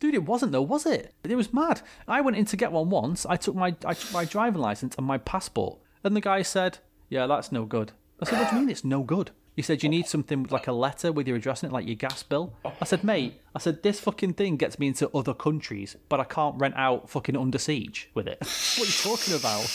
Dude, 0.00 0.14
it 0.14 0.24
wasn't 0.24 0.52
though, 0.52 0.62
was 0.62 0.86
it? 0.86 1.14
It 1.24 1.34
was 1.34 1.52
mad. 1.52 1.80
I 2.06 2.20
went 2.20 2.36
in 2.36 2.44
to 2.46 2.56
get 2.56 2.72
one 2.72 2.88
once. 2.90 3.26
I 3.26 3.36
took 3.36 3.54
my 3.54 3.74
I 3.84 3.94
took 3.94 4.12
my 4.12 4.24
driving 4.24 4.60
license 4.60 4.94
and 4.96 5.06
my 5.06 5.18
passport, 5.18 5.78
and 6.04 6.14
the 6.14 6.20
guy 6.20 6.42
said, 6.42 6.78
"Yeah, 7.08 7.26
that's 7.26 7.50
no 7.52 7.64
good." 7.64 7.92
I 8.20 8.24
said, 8.24 8.38
"What 8.38 8.50
do 8.50 8.56
you 8.56 8.60
mean 8.62 8.70
it's 8.70 8.84
no 8.84 9.02
good?" 9.02 9.32
He 9.56 9.62
said, 9.62 9.82
"You 9.82 9.88
need 9.88 10.06
something 10.06 10.46
like 10.50 10.68
a 10.68 10.72
letter 10.72 11.10
with 11.10 11.26
your 11.26 11.36
address 11.36 11.64
in 11.64 11.70
it, 11.70 11.72
like 11.72 11.86
your 11.86 11.96
gas 11.96 12.22
bill." 12.22 12.52
I 12.64 12.84
said, 12.84 13.02
"Mate, 13.02 13.40
I 13.56 13.58
said 13.58 13.82
this 13.82 13.98
fucking 13.98 14.34
thing 14.34 14.56
gets 14.56 14.78
me 14.78 14.86
into 14.86 15.10
other 15.10 15.34
countries, 15.34 15.96
but 16.08 16.20
I 16.20 16.24
can't 16.24 16.60
rent 16.60 16.74
out 16.76 17.10
fucking 17.10 17.36
Under 17.36 17.58
Siege 17.58 18.08
with 18.14 18.28
it. 18.28 18.38
what 18.40 18.78
are 18.78 18.84
you 18.86 19.16
talking 19.16 19.34
about?" 19.34 19.66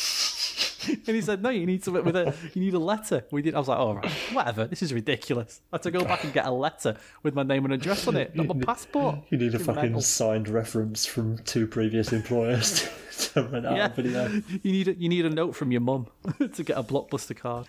And 1.07 1.15
he 1.15 1.21
said, 1.21 1.41
"No, 1.41 1.49
you 1.49 1.65
need 1.65 1.81
something 1.83 2.03
with 2.03 2.15
a 2.17 2.33
you 2.53 2.61
need 2.61 2.73
a 2.73 2.79
letter." 2.79 3.23
We 3.31 3.41
did. 3.41 3.55
I 3.55 3.59
was 3.59 3.69
like, 3.69 3.79
"Oh, 3.79 3.93
right, 3.93 4.11
whatever. 4.33 4.65
This 4.67 4.81
is 4.81 4.93
ridiculous." 4.93 5.61
I 5.71 5.77
had 5.77 5.83
to 5.83 5.91
go 5.91 6.03
back 6.03 6.25
and 6.25 6.33
get 6.33 6.45
a 6.45 6.51
letter 6.51 6.97
with 7.23 7.33
my 7.33 7.43
name 7.43 7.63
and 7.63 7.73
address 7.73 8.05
on 8.05 8.17
it, 8.17 8.35
not 8.35 8.47
my 8.47 8.63
passport. 8.65 9.19
You 9.29 9.37
need 9.37 9.55
a 9.55 9.59
Fucking 9.59 9.81
mental. 9.81 10.01
signed 10.01 10.49
reference 10.49 11.05
from 11.05 11.37
two 11.39 11.67
previous 11.67 12.11
employers 12.11 12.89
to 13.31 13.43
rent 13.51 13.65
out 13.65 13.77
Yeah. 13.77 13.85
a 13.85 13.89
video. 13.89 14.27
You 14.61 14.71
need 14.73 14.87
a, 14.89 14.93
you 14.95 15.07
need 15.07 15.25
a 15.25 15.29
note 15.29 15.55
from 15.55 15.71
your 15.71 15.79
mum 15.81 16.07
to 16.53 16.63
get 16.63 16.77
a 16.77 16.83
blockbuster 16.83 17.35
card. 17.35 17.65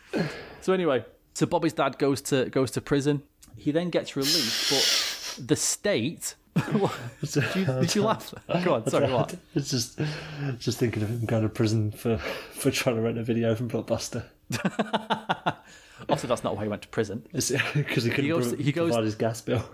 So 0.61 0.73
anyway, 0.73 1.05
so 1.35 1.47
Bobby's 1.47 1.73
dad 1.73 1.99
goes 1.99 2.21
to 2.23 2.47
goes 2.51 2.73
to 2.73 2.81
prison. 2.81 3.23
He 3.57 3.71
then 3.71 3.91
gets 3.91 4.17
released, 4.17 4.71
but 5.39 5.47
the 5.47 5.57
state. 5.57 6.35
did, 7.21 7.57
you, 7.57 7.65
did 7.65 7.95
you 7.95 8.03
laugh? 8.05 8.33
Go 8.65 8.75
on, 8.75 8.89
sorry, 8.89 9.13
what? 9.13 9.35
It's 9.55 9.71
just, 9.71 9.99
just 10.59 10.79
thinking 10.79 11.03
of 11.03 11.09
him 11.09 11.25
going 11.25 11.43
to 11.43 11.49
prison 11.49 11.91
for, 11.91 12.19
for 12.53 12.71
trying 12.71 12.97
to 12.97 13.03
rent 13.03 13.19
a 13.19 13.23
video 13.25 13.55
from 13.55 13.69
Blockbuster. 13.69 14.25
Also, 16.09 16.27
that's 16.29 16.45
not 16.45 16.57
why 16.57 16.63
he 16.65 16.69
went 16.69 16.83
to 16.83 16.89
prison. 16.89 17.25
Because 17.33 17.49
he 18.05 18.11
couldn't 18.11 18.29
goes- 18.31 18.55
pro- 18.55 18.63
he 18.63 18.73
goes- 18.73 18.91
provide 18.91 19.05
his 19.05 19.15
gas 19.15 19.41
bill. 19.41 19.65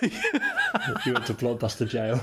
he 0.00 1.12
went 1.12 1.26
to 1.26 1.34
Blockbuster 1.34 1.86
jail. 1.88 2.20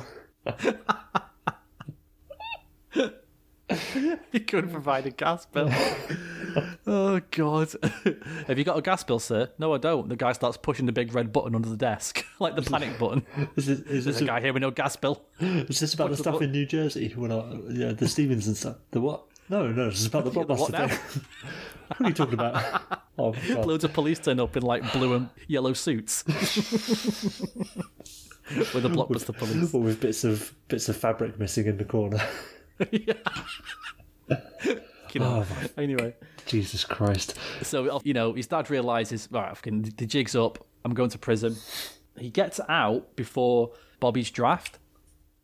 He 4.31 4.39
couldn't 4.39 4.71
provide 4.71 5.05
a 5.05 5.10
gas 5.10 5.45
bill. 5.45 5.69
oh 6.88 7.19
God! 7.31 7.69
Have 8.47 8.57
you 8.57 8.63
got 8.63 8.77
a 8.77 8.81
gas 8.81 9.03
bill, 9.03 9.19
sir? 9.19 9.49
No, 9.57 9.73
I 9.73 9.77
don't. 9.77 10.10
The 10.10 10.15
guy 10.15 10.31
starts 10.34 10.57
pushing 10.57 10.86
the 10.86 10.91
big 10.91 11.13
red 11.13 11.31
button 11.34 11.55
under 11.55 11.69
the 11.69 11.77
desk, 11.77 12.25
like 12.39 12.55
the 12.55 12.62
panic 12.62 12.97
button. 12.97 13.25
Is 13.55 13.67
this, 13.67 13.79
is 13.81 14.05
this, 14.05 14.21
a 14.21 14.25
guy 14.25 14.41
here 14.41 14.53
with 14.53 14.62
no 14.62 14.71
gas 14.71 14.95
bill. 14.95 15.23
is 15.39 15.79
this 15.79 15.93
about 15.93 16.10
the 16.10 16.15
the 16.15 16.23
stuff 16.23 16.39
bu- 16.39 16.45
in 16.45 16.51
New 16.51 16.65
Jersey? 16.65 17.13
When 17.15 17.31
I, 17.31 17.43
yeah, 17.69 17.91
the 17.93 18.07
Stevens 18.07 18.47
and 18.47 18.57
stuff. 18.57 18.77
The 18.91 19.01
what? 19.01 19.25
No, 19.49 19.67
no, 19.67 19.89
this 19.89 19.99
is 19.99 20.05
about 20.07 20.23
the 20.23 20.31
The 20.31 20.45
Blockbuster 20.45 20.89
thing. 20.89 21.23
what 21.88 22.01
are 22.01 22.07
you 22.07 22.13
talking 22.13 22.36
about? 22.36 23.03
Oh, 23.17 23.34
God. 23.34 23.65
Loads 23.65 23.84
of 23.84 23.91
police 23.91 24.17
turn 24.19 24.39
up 24.39 24.55
in 24.55 24.63
like 24.63 24.93
blue 24.93 25.13
and 25.13 25.29
yellow 25.47 25.73
suits. 25.73 26.23
with 26.25 26.36
a 28.86 28.89
blockbuster 28.89 29.38
police. 29.38 29.73
Or 29.73 29.81
with 29.81 29.99
bits 29.99 30.23
of 30.23 30.53
bits 30.69 30.88
of 30.89 30.95
fabric 30.95 31.38
missing 31.38 31.65
in 31.67 31.77
the 31.77 31.84
corner. 31.86 32.21
You 35.13 35.20
know. 35.20 35.46
Oh, 35.46 35.67
Anyway, 35.78 36.15
Jesus 36.46 36.86
Christ. 36.86 37.38
so 37.63 38.00
you 38.06 38.13
know 38.13 38.32
his 38.34 38.48
dad 38.48 38.70
realizes, 38.70 39.28
right, 39.30 39.56
fucking 39.56 39.94
the 39.98 40.06
jig's 40.06 40.38
up. 40.38 40.65
I'm 40.86 40.94
going 40.94 41.10
to 41.10 41.17
prison. 41.17 41.58
He 42.17 42.30
gets 42.30 42.62
out 42.70 43.15
before 43.17 43.72
Bobby's 44.00 44.32
draft, 44.32 44.80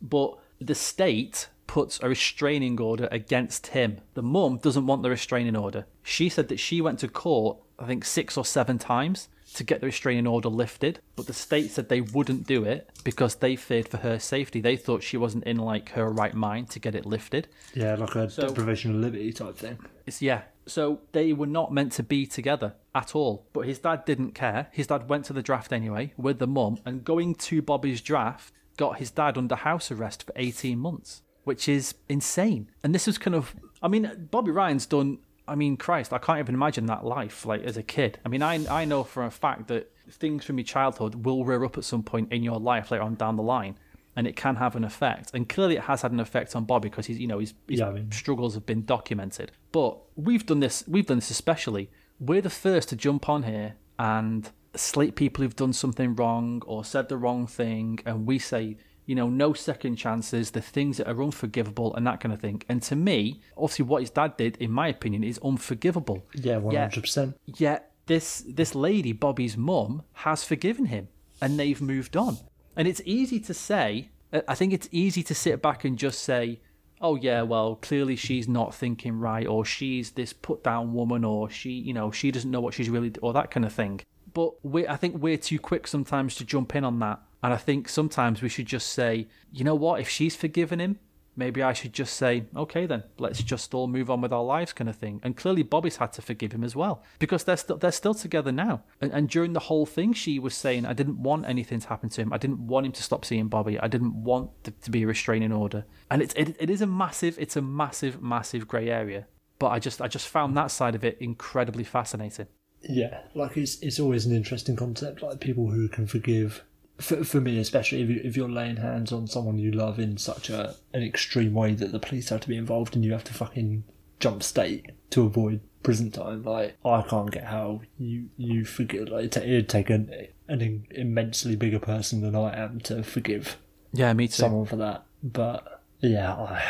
but 0.01 0.37
the 0.61 0.73
state 0.73 1.49
puts 1.67 1.99
a 2.01 2.07
restraining 2.07 2.79
order 2.79 3.09
against 3.11 3.67
him. 3.67 3.99
The 4.13 4.23
mum 4.23 4.57
doesn't 4.57 4.87
want 4.87 5.03
the 5.03 5.09
restraining 5.09 5.57
order. 5.57 5.85
She 6.01 6.29
said 6.29 6.47
that 6.47 6.59
she 6.61 6.79
went 6.81 6.99
to 6.99 7.09
court, 7.09 7.57
I 7.77 7.85
think 7.85 8.05
six 8.05 8.37
or 8.37 8.45
seven 8.45 8.77
times 8.79 9.27
to 9.57 9.63
get 9.63 9.81
the 9.81 9.87
restraining 9.87 10.27
order 10.27 10.49
lifted, 10.49 10.99
but 11.15 11.27
the 11.27 11.33
state 11.33 11.71
said 11.71 11.89
they 11.89 12.01
wouldn't 12.01 12.47
do 12.47 12.63
it 12.63 12.89
because 13.03 13.35
they 13.35 13.55
feared 13.55 13.87
for 13.87 13.97
her 13.97 14.19
safety. 14.19 14.61
They 14.61 14.77
thought 14.77 15.03
she 15.03 15.17
wasn't 15.17 15.43
in 15.45 15.57
like 15.57 15.89
her 15.89 16.09
right 16.09 16.33
mind 16.33 16.69
to 16.71 16.79
get 16.79 16.95
it 16.95 17.05
lifted. 17.05 17.47
Yeah, 17.73 17.95
like 17.95 18.15
a 18.15 18.27
deprivation 18.27 18.91
of 18.91 18.97
liberty 18.97 19.33
type 19.33 19.57
thing. 19.57 19.79
It's 20.05 20.21
yeah. 20.21 20.43
So 20.65 21.01
they 21.11 21.33
were 21.33 21.47
not 21.47 21.73
meant 21.73 21.93
to 21.93 22.03
be 22.03 22.25
together 22.25 22.75
at 22.93 23.15
all. 23.15 23.47
But 23.53 23.61
his 23.61 23.79
dad 23.79 24.05
didn't 24.05 24.31
care. 24.31 24.67
His 24.71 24.87
dad 24.87 25.09
went 25.09 25.25
to 25.25 25.33
the 25.33 25.41
draft 25.41 25.71
anyway 25.71 26.13
with 26.17 26.39
the 26.39 26.47
mum, 26.47 26.79
and 26.85 27.03
going 27.03 27.35
to 27.35 27.61
Bobby's 27.61 28.01
draft 28.01 28.53
got 28.77 28.99
his 28.99 29.11
dad 29.11 29.37
under 29.37 29.55
house 29.55 29.91
arrest 29.91 30.23
for 30.23 30.33
18 30.35 30.77
months, 30.77 31.23
which 31.43 31.67
is 31.67 31.95
insane. 32.07 32.69
And 32.83 32.93
this 32.93 33.07
was 33.07 33.17
kind 33.17 33.35
of, 33.35 33.55
I 33.81 33.87
mean, 33.87 34.27
Bobby 34.31 34.51
Ryan's 34.51 34.85
done. 34.85 35.19
I 35.47 35.55
mean, 35.55 35.77
Christ, 35.77 36.11
I 36.13 36.17
can't 36.17 36.39
even 36.39 36.55
imagine 36.55 36.85
that 36.87 37.05
life 37.05 37.45
like 37.45 37.63
as 37.63 37.77
a 37.77 37.83
kid. 37.83 38.19
I 38.25 38.29
mean, 38.29 38.41
I 38.43 38.65
I 38.81 38.85
know 38.85 39.03
for 39.03 39.23
a 39.25 39.31
fact 39.31 39.67
that 39.69 39.91
things 40.09 40.45
from 40.45 40.57
your 40.57 40.65
childhood 40.65 41.25
will 41.25 41.45
rear 41.45 41.63
up 41.65 41.77
at 41.77 41.83
some 41.83 42.03
point 42.03 42.31
in 42.31 42.43
your 42.43 42.59
life 42.59 42.91
later 42.91 43.03
on 43.03 43.15
down 43.15 43.35
the 43.37 43.43
line. 43.43 43.77
And 44.15 44.25
it 44.25 44.35
can 44.35 44.55
have 44.55 44.75
an 44.75 44.83
effect, 44.83 45.29
and 45.35 45.47
clearly 45.47 45.75
it 45.75 45.83
has 45.83 46.01
had 46.01 46.11
an 46.11 46.19
effect 46.19 46.55
on 46.55 46.63
Bobby 46.65 46.89
because 46.89 47.05
he's, 47.05 47.19
you 47.19 47.27
know, 47.27 47.37
his, 47.37 47.53
his 47.69 47.79
Yeah, 47.81 47.89
I 47.89 47.91
mean- 47.93 48.11
struggles 48.11 48.55
have 48.55 48.65
been 48.65 48.83
documented. 48.83 49.51
But 49.71 49.99
we've 50.15 50.43
done 50.43 50.59
this. 50.59 50.83
We've 50.87 51.05
done 51.05 51.17
this 51.17 51.29
especially. 51.29 51.91
We're 52.19 52.41
the 52.41 52.49
first 52.49 52.89
to 52.89 52.95
jump 52.95 53.29
on 53.29 53.43
here 53.43 53.75
and 53.99 54.49
slate 54.73 55.15
people 55.15 55.43
who've 55.43 55.55
done 55.55 55.71
something 55.71 56.15
wrong 56.15 56.63
or 56.65 56.83
said 56.83 57.09
the 57.09 57.17
wrong 57.17 57.45
thing, 57.45 57.99
and 58.07 58.25
we 58.25 58.39
say, 58.39 58.77
you 59.07 59.15
know, 59.15 59.27
no 59.27 59.53
second 59.53 59.95
chances. 59.95 60.51
The 60.51 60.61
things 60.61 60.97
that 60.97 61.07
are 61.07 61.23
unforgivable 61.23 61.95
and 61.95 62.05
that 62.05 62.19
kind 62.19 62.31
of 62.31 62.39
thing. 62.39 62.61
And 62.69 62.83
to 62.83 62.95
me, 62.95 63.41
obviously, 63.57 63.85
what 63.85 64.03
his 64.03 64.11
dad 64.11 64.37
did, 64.37 64.57
in 64.57 64.69
my 64.69 64.89
opinion, 64.89 65.23
is 65.23 65.39
unforgivable. 65.43 66.27
Yeah, 66.35 66.57
one 66.57 66.75
hundred 66.75 67.01
percent. 67.01 67.35
Yet 67.45 67.91
this 68.05 68.43
this 68.47 68.75
lady, 68.75 69.13
Bobby's 69.13 69.57
mum, 69.57 70.03
has 70.13 70.43
forgiven 70.43 70.85
him, 70.85 71.07
and 71.41 71.57
they've 71.57 71.81
moved 71.81 72.15
on. 72.15 72.37
And 72.75 72.87
it's 72.87 73.01
easy 73.05 73.39
to 73.39 73.53
say. 73.55 74.11
Uh, 74.31 74.41
I 74.47 74.55
think 74.55 74.73
it's 74.73 74.89
easy 74.91 75.23
to 75.23 75.33
sit 75.33 75.61
back 75.61 75.85
and 75.85 75.97
just 75.97 76.21
say, 76.21 76.59
"Oh 76.99 77.15
yeah, 77.15 77.43
well, 77.43 77.77
clearly 77.77 78.17
she's 78.17 78.47
not 78.47 78.75
thinking 78.75 79.17
right, 79.19 79.47
or 79.47 79.63
she's 79.63 80.11
this 80.11 80.33
put 80.33 80.63
down 80.63 80.93
woman, 80.93 81.23
or 81.23 81.49
she, 81.49 81.71
you 81.71 81.93
know, 81.93 82.11
she 82.11 82.29
doesn't 82.29 82.51
know 82.51 82.59
what 82.59 82.73
she's 82.73 82.89
really, 82.89 83.13
or 83.21 83.31
that 83.33 83.51
kind 83.51 83.65
of 83.65 83.71
thing." 83.71 84.01
But 84.33 84.63
we, 84.63 84.85
I 84.85 84.97
think 84.97 85.15
we're 85.15 85.37
too 85.37 85.59
quick 85.59 85.87
sometimes 85.87 86.35
to 86.35 86.45
jump 86.45 86.75
in 86.75 86.83
on 86.83 86.99
that, 86.99 87.21
and 87.43 87.53
I 87.53 87.57
think 87.57 87.89
sometimes 87.89 88.41
we 88.41 88.49
should 88.49 88.65
just 88.65 88.89
say, 88.89 89.27
"You 89.51 89.63
know 89.63 89.75
what? 89.75 90.01
If 90.01 90.09
she's 90.09 90.35
forgiven 90.35 90.79
him, 90.79 90.99
maybe 91.37 91.61
I 91.61 91.71
should 91.71 91.93
just 91.93 92.17
say, 92.17 92.45
okay, 92.55 92.85
then 92.87 93.03
let's 93.19 93.41
just 93.43 93.73
all 93.73 93.87
move 93.87 94.09
on 94.09 94.19
with 94.19 94.33
our 94.33 94.43
lives, 94.43 94.73
kind 94.73 94.89
of 94.89 94.95
thing. 94.95 95.21
And 95.23 95.37
clearly, 95.37 95.61
Bobby's 95.61 95.97
had 95.97 96.11
to 96.13 96.21
forgive 96.21 96.51
him 96.51 96.63
as 96.63 96.75
well 96.75 97.03
because 97.19 97.43
they're 97.43 97.55
still 97.55 97.77
they're 97.77 97.91
still 97.91 98.15
together 98.15 98.51
now. 98.51 98.83
And, 98.99 99.13
and 99.13 99.29
during 99.29 99.53
the 99.53 99.61
whole 99.61 99.85
thing, 99.85 100.13
she 100.13 100.39
was 100.39 100.55
saying, 100.55 100.85
I 100.85 100.93
didn't 100.93 101.21
want 101.21 101.45
anything 101.45 101.79
to 101.79 101.87
happen 101.87 102.09
to 102.09 102.21
him. 102.21 102.33
I 102.33 102.37
didn't 102.37 102.65
want 102.65 102.87
him 102.87 102.91
to 102.93 103.03
stop 103.03 103.23
seeing 103.23 103.47
Bobby. 103.47 103.79
I 103.79 103.87
didn't 103.87 104.15
want 104.23 104.63
to, 104.63 104.71
to 104.71 104.91
be 104.91 105.03
a 105.03 105.07
restraining 105.07 105.53
order. 105.53 105.85
And 106.09 106.21
it's 106.21 106.33
it, 106.33 106.57
it 106.59 106.69
is 106.69 106.81
a 106.81 106.87
massive, 106.87 107.37
it's 107.39 107.55
a 107.55 107.61
massive, 107.61 108.21
massive 108.21 108.67
grey 108.67 108.89
area. 108.89 109.27
But 109.59 109.67
I 109.67 109.79
just 109.79 110.01
I 110.01 110.07
just 110.07 110.27
found 110.27 110.57
that 110.57 110.71
side 110.71 110.95
of 110.95 111.05
it 111.05 111.17
incredibly 111.19 111.83
fascinating. 111.83 112.47
Yeah, 112.81 113.21
like 113.35 113.57
it's 113.57 113.79
it's 113.81 113.99
always 113.99 114.25
an 114.25 114.35
interesting 114.35 114.75
concept. 114.75 115.21
Like 115.21 115.39
people 115.39 115.69
who 115.69 115.87
can 115.87 116.07
forgive. 116.07 116.63
For, 116.99 117.23
for 117.23 117.39
me, 117.39 117.59
especially 117.59 118.01
if, 118.01 118.09
you, 118.09 118.21
if 118.23 118.35
you're 118.35 118.49
laying 118.49 118.77
hands 118.77 119.11
on 119.11 119.27
someone 119.27 119.59
you 119.59 119.71
love 119.71 119.99
in 119.99 120.17
such 120.17 120.49
a 120.49 120.75
an 120.93 121.03
extreme 121.03 121.53
way 121.53 121.73
that 121.75 121.91
the 121.91 121.99
police 121.99 122.29
have 122.29 122.41
to 122.41 122.47
be 122.47 122.57
involved 122.57 122.95
and 122.95 123.05
you 123.05 123.11
have 123.11 123.23
to 123.25 123.33
fucking 123.33 123.83
jump 124.19 124.41
state 124.41 124.91
to 125.11 125.23
avoid 125.25 125.59
prison 125.83 126.09
time. 126.09 126.43
Like 126.43 126.75
I 126.83 127.03
can't 127.03 127.29
get 127.31 127.43
how 127.45 127.81
you 127.99 128.29
you 128.35 128.65
forgive. 128.65 129.09
Like 129.09 129.25
it 129.25 129.37
it'd 129.37 129.69
take 129.69 129.89
an 129.91 130.11
an 130.47 130.85
immensely 130.91 131.55
bigger 131.55 131.79
person 131.79 132.21
than 132.21 132.35
I 132.35 132.57
am 132.57 132.79
to 132.81 133.03
forgive 133.03 133.57
Yeah, 133.93 134.13
me 134.13 134.27
too. 134.27 134.33
someone 134.33 134.65
for 134.65 134.77
that. 134.77 135.05
But 135.21 135.83
yeah, 135.99 136.33
I 136.33 136.63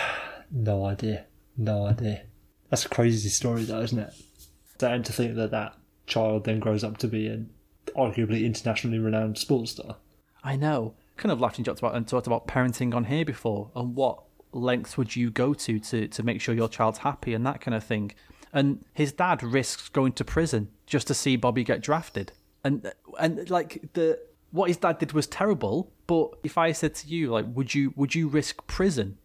no 0.51 0.85
idea, 0.85 1.25
no 1.57 1.85
idea. 1.87 2.23
That's 2.69 2.85
a 2.85 2.89
crazy 2.89 3.29
story, 3.29 3.63
though, 3.63 3.81
isn't 3.81 3.99
it? 3.99 4.13
And 4.81 5.05
to 5.05 5.13
think 5.13 5.35
that 5.35 5.51
that 5.51 5.77
child 6.05 6.43
then 6.43 6.59
grows 6.59 6.83
up 6.83 6.97
to 6.97 7.07
be 7.07 7.27
an 7.27 7.49
arguably 7.95 8.45
internationally 8.45 8.99
renowned 8.99 9.37
sports 9.37 9.71
star. 9.71 9.95
I 10.47 10.55
know. 10.55 10.93
Kind 11.17 11.31
of 11.33 11.41
laughed 11.41 11.57
and 11.57 11.65
joked 11.65 11.79
about 11.79 11.95
and 11.95 12.07
talked 12.07 12.25
about 12.25 12.47
parenting 12.47 12.93
on 12.93 13.03
here 13.03 13.25
before, 13.25 13.69
and 13.75 13.95
what 13.95 14.23
lengths 14.53 14.97
would 14.97 15.13
you 15.13 15.29
go 15.29 15.53
to 15.53 15.77
to 15.77 16.07
to 16.07 16.23
make 16.23 16.39
sure 16.39 16.55
your 16.55 16.69
child's 16.69 16.99
happy 16.99 17.33
and 17.33 17.45
that 17.45 17.59
kind 17.59 17.75
of 17.75 17.83
thing. 17.83 18.13
And 18.53 18.85
his 18.93 19.11
dad 19.11 19.43
risks 19.43 19.89
going 19.89 20.13
to 20.13 20.23
prison 20.23 20.69
just 20.85 21.07
to 21.07 21.13
see 21.13 21.35
Bobby 21.35 21.65
get 21.65 21.81
drafted. 21.81 22.31
And 22.63 22.93
and 23.19 23.49
like 23.49 23.89
the 23.93 24.19
what 24.51 24.69
his 24.69 24.77
dad 24.77 24.99
did 24.99 25.11
was 25.11 25.27
terrible. 25.27 25.91
But 26.07 26.29
if 26.43 26.57
I 26.57 26.71
said 26.71 26.95
to 26.95 27.07
you, 27.07 27.31
like, 27.31 27.45
would 27.53 27.75
you 27.75 27.93
would 27.97 28.15
you 28.15 28.29
risk 28.29 28.65
prison 28.67 29.17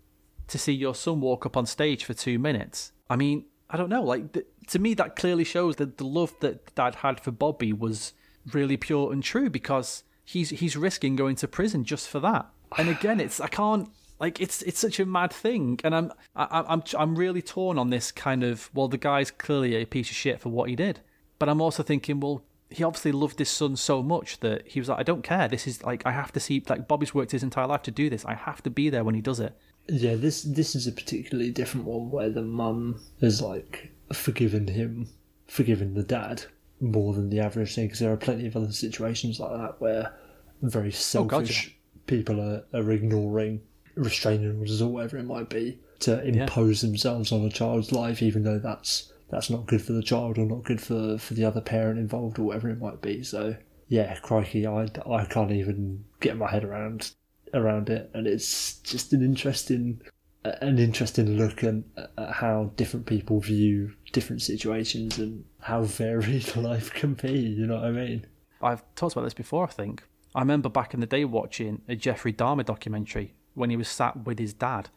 to 0.49 0.59
see 0.59 0.73
your 0.73 0.95
son 0.95 1.21
walk 1.21 1.47
up 1.47 1.57
on 1.57 1.67
stage 1.67 2.05
for 2.05 2.15
two 2.15 2.41
minutes? 2.41 2.91
I 3.09 3.15
mean, 3.15 3.45
I 3.71 3.77
don't 3.77 3.91
know. 3.91 4.03
Like 4.03 4.37
to 4.67 4.79
me, 4.81 4.95
that 4.95 5.15
clearly 5.15 5.45
shows 5.45 5.77
that 5.77 5.99
the 5.99 6.05
love 6.05 6.35
that 6.41 6.75
Dad 6.75 6.97
had 6.97 7.21
for 7.21 7.31
Bobby 7.31 7.73
was 7.73 8.13
really 8.53 8.77
pure 8.77 9.13
and 9.13 9.23
true 9.23 9.49
because 9.49 10.03
he's 10.25 10.51
he's 10.51 10.77
risking 10.77 11.17
going 11.17 11.37
to 11.37 11.49
prison 11.49 11.85
just 11.85 12.09
for 12.09 12.21
that. 12.21 12.47
And 12.79 12.89
again, 12.89 13.21
it's 13.21 13.41
I 13.41 13.49
can't 13.49 13.89
like 14.19 14.41
it's 14.41 14.63
it's 14.63 14.79
such 14.79 15.01
a 15.01 15.07
mad 15.07 15.33
thing, 15.33 15.81
and 15.85 15.95
I'm 15.95 16.13
I, 16.35 16.65
I'm 16.69 16.83
I'm 16.99 17.17
really 17.17 17.43
torn 17.43 17.79
on 17.79 17.91
this 17.91 18.13
kind 18.13 18.43
of. 18.45 18.71
Well, 18.73 18.89
the 18.89 18.99
guy's 18.99 19.31
clearly 19.31 19.75
a 19.75 19.85
piece 19.85 20.11
of 20.11 20.17
shit 20.17 20.41
for 20.41 20.49
what 20.49 20.69
he 20.69 20.77
did, 20.77 21.01
but 21.39 21.49
I'm 21.49 21.61
also 21.61 21.83
thinking, 21.83 22.21
well, 22.21 22.45
he 22.71 22.85
obviously 22.85 23.13
loved 23.13 23.39
his 23.39 23.51
son 23.51 23.77
so 23.77 24.03
much 24.03 24.41
that 24.41 24.67
he 24.69 24.81
was 24.81 24.89
like, 24.89 25.01
I 25.01 25.03
don't 25.03 25.23
care. 25.23 25.49
This 25.49 25.67
is 25.67 25.83
like 25.83 26.07
I 26.07 26.13
have 26.13 26.33
to 26.33 26.41
see. 26.41 26.63
Like 26.69 26.89
Bobby's 26.89 27.15
worked 27.15 27.33
his 27.33 27.43
entire 27.43 27.67
life 27.67 27.83
to 27.83 27.91
do 27.91 28.09
this. 28.09 28.25
I 28.25 28.35
have 28.35 28.63
to 28.63 28.71
be 28.71 28.91
there 28.91 29.05
when 29.05 29.15
he 29.15 29.21
does 29.21 29.41
it. 29.41 29.57
Yeah, 29.89 30.15
this 30.15 30.43
this 30.43 30.75
is 30.75 30.87
a 30.87 30.93
particularly 30.93 31.51
different 31.51 31.87
one 31.87 32.11
where 32.11 32.31
the 32.31 32.43
mum 32.43 33.01
has 33.21 33.43
like 33.43 33.91
forgiven 34.13 34.69
him, 34.69 35.09
forgiven 35.47 35.95
the 35.95 36.05
dad 36.05 36.45
more 36.83 37.15
than 37.15 37.31
the 37.31 37.41
average 37.41 37.75
thing. 37.75 37.87
Because 37.87 38.01
there 38.01 38.13
are 38.13 38.17
plenty 38.17 38.47
of 38.47 38.57
other 38.57 38.73
situations 38.73 39.41
like 39.41 39.53
that 39.53 39.81
where 39.81 40.13
very 40.61 40.93
Oh, 41.15 41.25
God, 41.25 41.47
selfish 41.47 41.77
people 42.07 42.41
are, 42.41 42.65
are 42.75 42.91
ignoring 42.91 43.63
restraining 43.95 44.59
orders 44.59 44.83
or 44.83 44.89
whatever 44.93 45.19
it 45.19 45.25
might 45.25 45.49
be 45.49 45.79
to 46.01 46.23
impose 46.25 46.81
themselves 46.81 47.31
on 47.33 47.43
a 47.43 47.51
child's 47.51 47.93
life, 47.93 48.23
even 48.23 48.43
though 48.43 48.59
that's 48.59 49.13
that's 49.31 49.49
not 49.49 49.67
good 49.67 49.81
for 49.81 49.93
the 49.93 50.03
child 50.03 50.37
or 50.37 50.45
not 50.45 50.65
good 50.65 50.81
for 50.81 51.17
for 51.19 51.35
the 51.35 51.45
other 51.45 51.61
parent 51.61 51.99
involved 51.99 52.39
or 52.39 52.43
whatever 52.43 52.69
it 52.69 52.81
might 52.81 53.01
be. 53.01 53.23
So 53.23 53.57
yeah, 53.89 54.15
crikey, 54.21 54.67
I, 54.67 54.89
I 55.09 55.25
can't 55.27 55.53
even 55.53 56.05
get 56.21 56.37
my 56.37 56.51
head 56.51 56.65
around 56.65 57.13
around 57.55 57.91
it, 57.91 58.11
and 58.15 58.27
it's 58.27 58.79
just 58.79 59.13
an 59.13 59.23
interesting 59.23 60.01
an 60.45 60.79
interesting 60.79 61.39
look 61.39 61.63
at, 61.63 61.75
at 62.19 62.33
how 62.33 62.73
different 62.77 63.07
people 63.07 63.41
view 63.41 63.95
different 64.13 64.43
situations 64.43 65.19
and 65.19 65.45
how 65.61 65.83
varied 65.83 66.57
life 66.57 66.93
can 66.93 67.15
be. 67.15 67.33
You 67.33 67.67
know 67.67 67.77
what 67.77 67.85
I 67.85 67.91
mean? 67.91 68.27
I've 68.61 68.83
talked 68.95 69.15
about 69.15 69.25
this 69.25 69.35
before, 69.35 69.65
I 69.65 69.71
think. 69.71 70.03
I 70.35 70.41
remember 70.41 70.69
back 70.69 70.95
in 70.95 71.01
the 71.01 71.07
day 71.07 71.25
watching 71.25 71.83
a 71.89 71.95
Jeffrey 71.95 72.33
Dahmer 72.33 72.65
documentary 72.65 73.35
when 73.55 73.71
he 73.71 73.77
was 73.77 73.89
sat 73.89 74.25
with 74.25 74.39
his 74.39 74.55
dad 74.55 74.89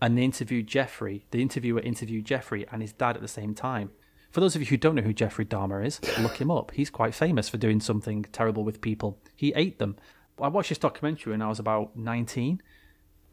and 0.00 0.16
they 0.16 0.22
interviewed 0.22 0.66
Jeffrey. 0.66 1.26
The 1.30 1.42
interviewer 1.42 1.80
interviewed 1.80 2.24
Jeffrey 2.24 2.66
and 2.70 2.82
his 2.82 2.92
dad 2.92 3.16
at 3.16 3.22
the 3.22 3.28
same 3.28 3.54
time. 3.54 3.90
For 4.30 4.40
those 4.40 4.54
of 4.54 4.60
you 4.60 4.66
who 4.66 4.76
don't 4.76 4.94
know 4.94 5.02
who 5.02 5.14
Jeffrey 5.14 5.46
Dahmer 5.46 5.84
is, 5.84 6.00
look 6.18 6.36
him 6.36 6.50
up. 6.50 6.72
He's 6.72 6.90
quite 6.90 7.14
famous 7.14 7.48
for 7.48 7.56
doing 7.56 7.80
something 7.80 8.24
terrible 8.32 8.64
with 8.64 8.80
people. 8.80 9.18
He 9.34 9.52
ate 9.54 9.78
them. 9.78 9.96
I 10.40 10.48
watched 10.48 10.68
this 10.68 10.78
documentary 10.78 11.32
when 11.32 11.42
I 11.42 11.48
was 11.48 11.58
about 11.58 11.96
19. 11.96 12.60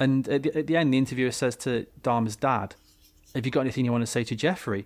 And 0.04 0.28
at 0.28 0.44
the, 0.44 0.58
at 0.58 0.68
the 0.68 0.76
end, 0.76 0.94
the 0.94 0.98
interviewer 0.98 1.32
says 1.32 1.56
to 1.58 1.88
Dahmer's 2.02 2.36
dad, 2.36 2.76
Have 3.36 3.46
you 3.46 3.54
got 3.54 3.62
anything 3.62 3.86
you 3.86 3.92
want 3.94 4.02
to 4.02 4.12
say 4.16 4.26
to 4.26 4.36
Jeffrey? 4.36 4.86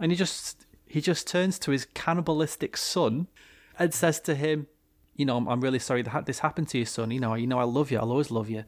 And 0.00 0.10
he 0.10 0.16
just 0.16 0.64
he 0.86 1.02
just 1.02 1.26
turns 1.26 1.58
to 1.60 1.70
his 1.70 1.86
cannibalistic 1.92 2.78
son 2.78 3.28
and 3.78 3.92
says 3.92 4.20
to 4.20 4.34
him, 4.34 4.68
"You 5.16 5.26
know, 5.26 5.36
I'm, 5.36 5.46
I'm 5.48 5.60
really 5.60 5.78
sorry 5.78 6.00
that 6.00 6.24
this 6.24 6.38
happened 6.38 6.68
to 6.70 6.78
you, 6.78 6.86
son. 6.86 7.10
You 7.10 7.20
know, 7.20 7.34
you 7.34 7.46
know, 7.46 7.58
I 7.58 7.64
love 7.64 7.90
you. 7.90 7.98
I'll 7.98 8.10
always 8.10 8.30
love 8.30 8.48
you." 8.48 8.64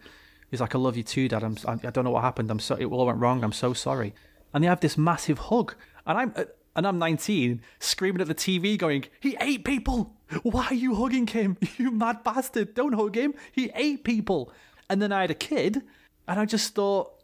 He's 0.51 0.61
like, 0.61 0.75
"I 0.75 0.79
love 0.79 0.99
you 0.99 1.03
too, 1.03 1.29
Dad. 1.29 1.43
I'm, 1.43 1.57
I, 1.67 1.73
I 1.73 1.91
don't 1.91 2.05
know 2.05 2.11
what 2.11 2.25
happened. 2.25 2.51
I'm 2.51 2.61
so 2.61 2.75
it 2.77 2.85
all 2.85 3.07
went 3.07 3.19
wrong. 3.19 3.43
I'm 3.43 3.53
so 3.53 3.73
sorry." 3.73 4.15
And 4.53 4.63
they 4.63 4.69
have 4.69 4.81
this 4.81 4.99
massive 4.99 5.39
hug, 5.39 5.75
and 6.07 6.19
I'm 6.19 6.33
uh, 6.37 6.45
and 6.77 6.87
I'm 6.87 6.99
19, 6.99 7.63
screaming 7.79 8.21
at 8.21 8.29
the 8.29 8.35
TV, 8.35 8.77
going, 8.77 9.07
"He 9.19 9.35
ate 9.41 9.65
people. 9.65 10.15
Why 10.43 10.67
are 10.67 10.75
you 10.75 10.95
hugging 10.95 11.27
him? 11.27 11.57
You 11.79 11.91
mad 11.91 12.23
bastard! 12.23 12.75
Don't 12.75 12.93
hug 12.93 13.17
him. 13.17 13.33
He 13.51 13.71
ate 13.75 14.05
people." 14.05 14.53
And 14.89 15.01
then 15.01 15.13
I 15.13 15.23
had 15.23 15.31
a 15.31 15.35
kid, 15.35 15.83
and 16.29 16.39
I 16.39 16.45
just 16.45 16.75
thought, 16.75 17.23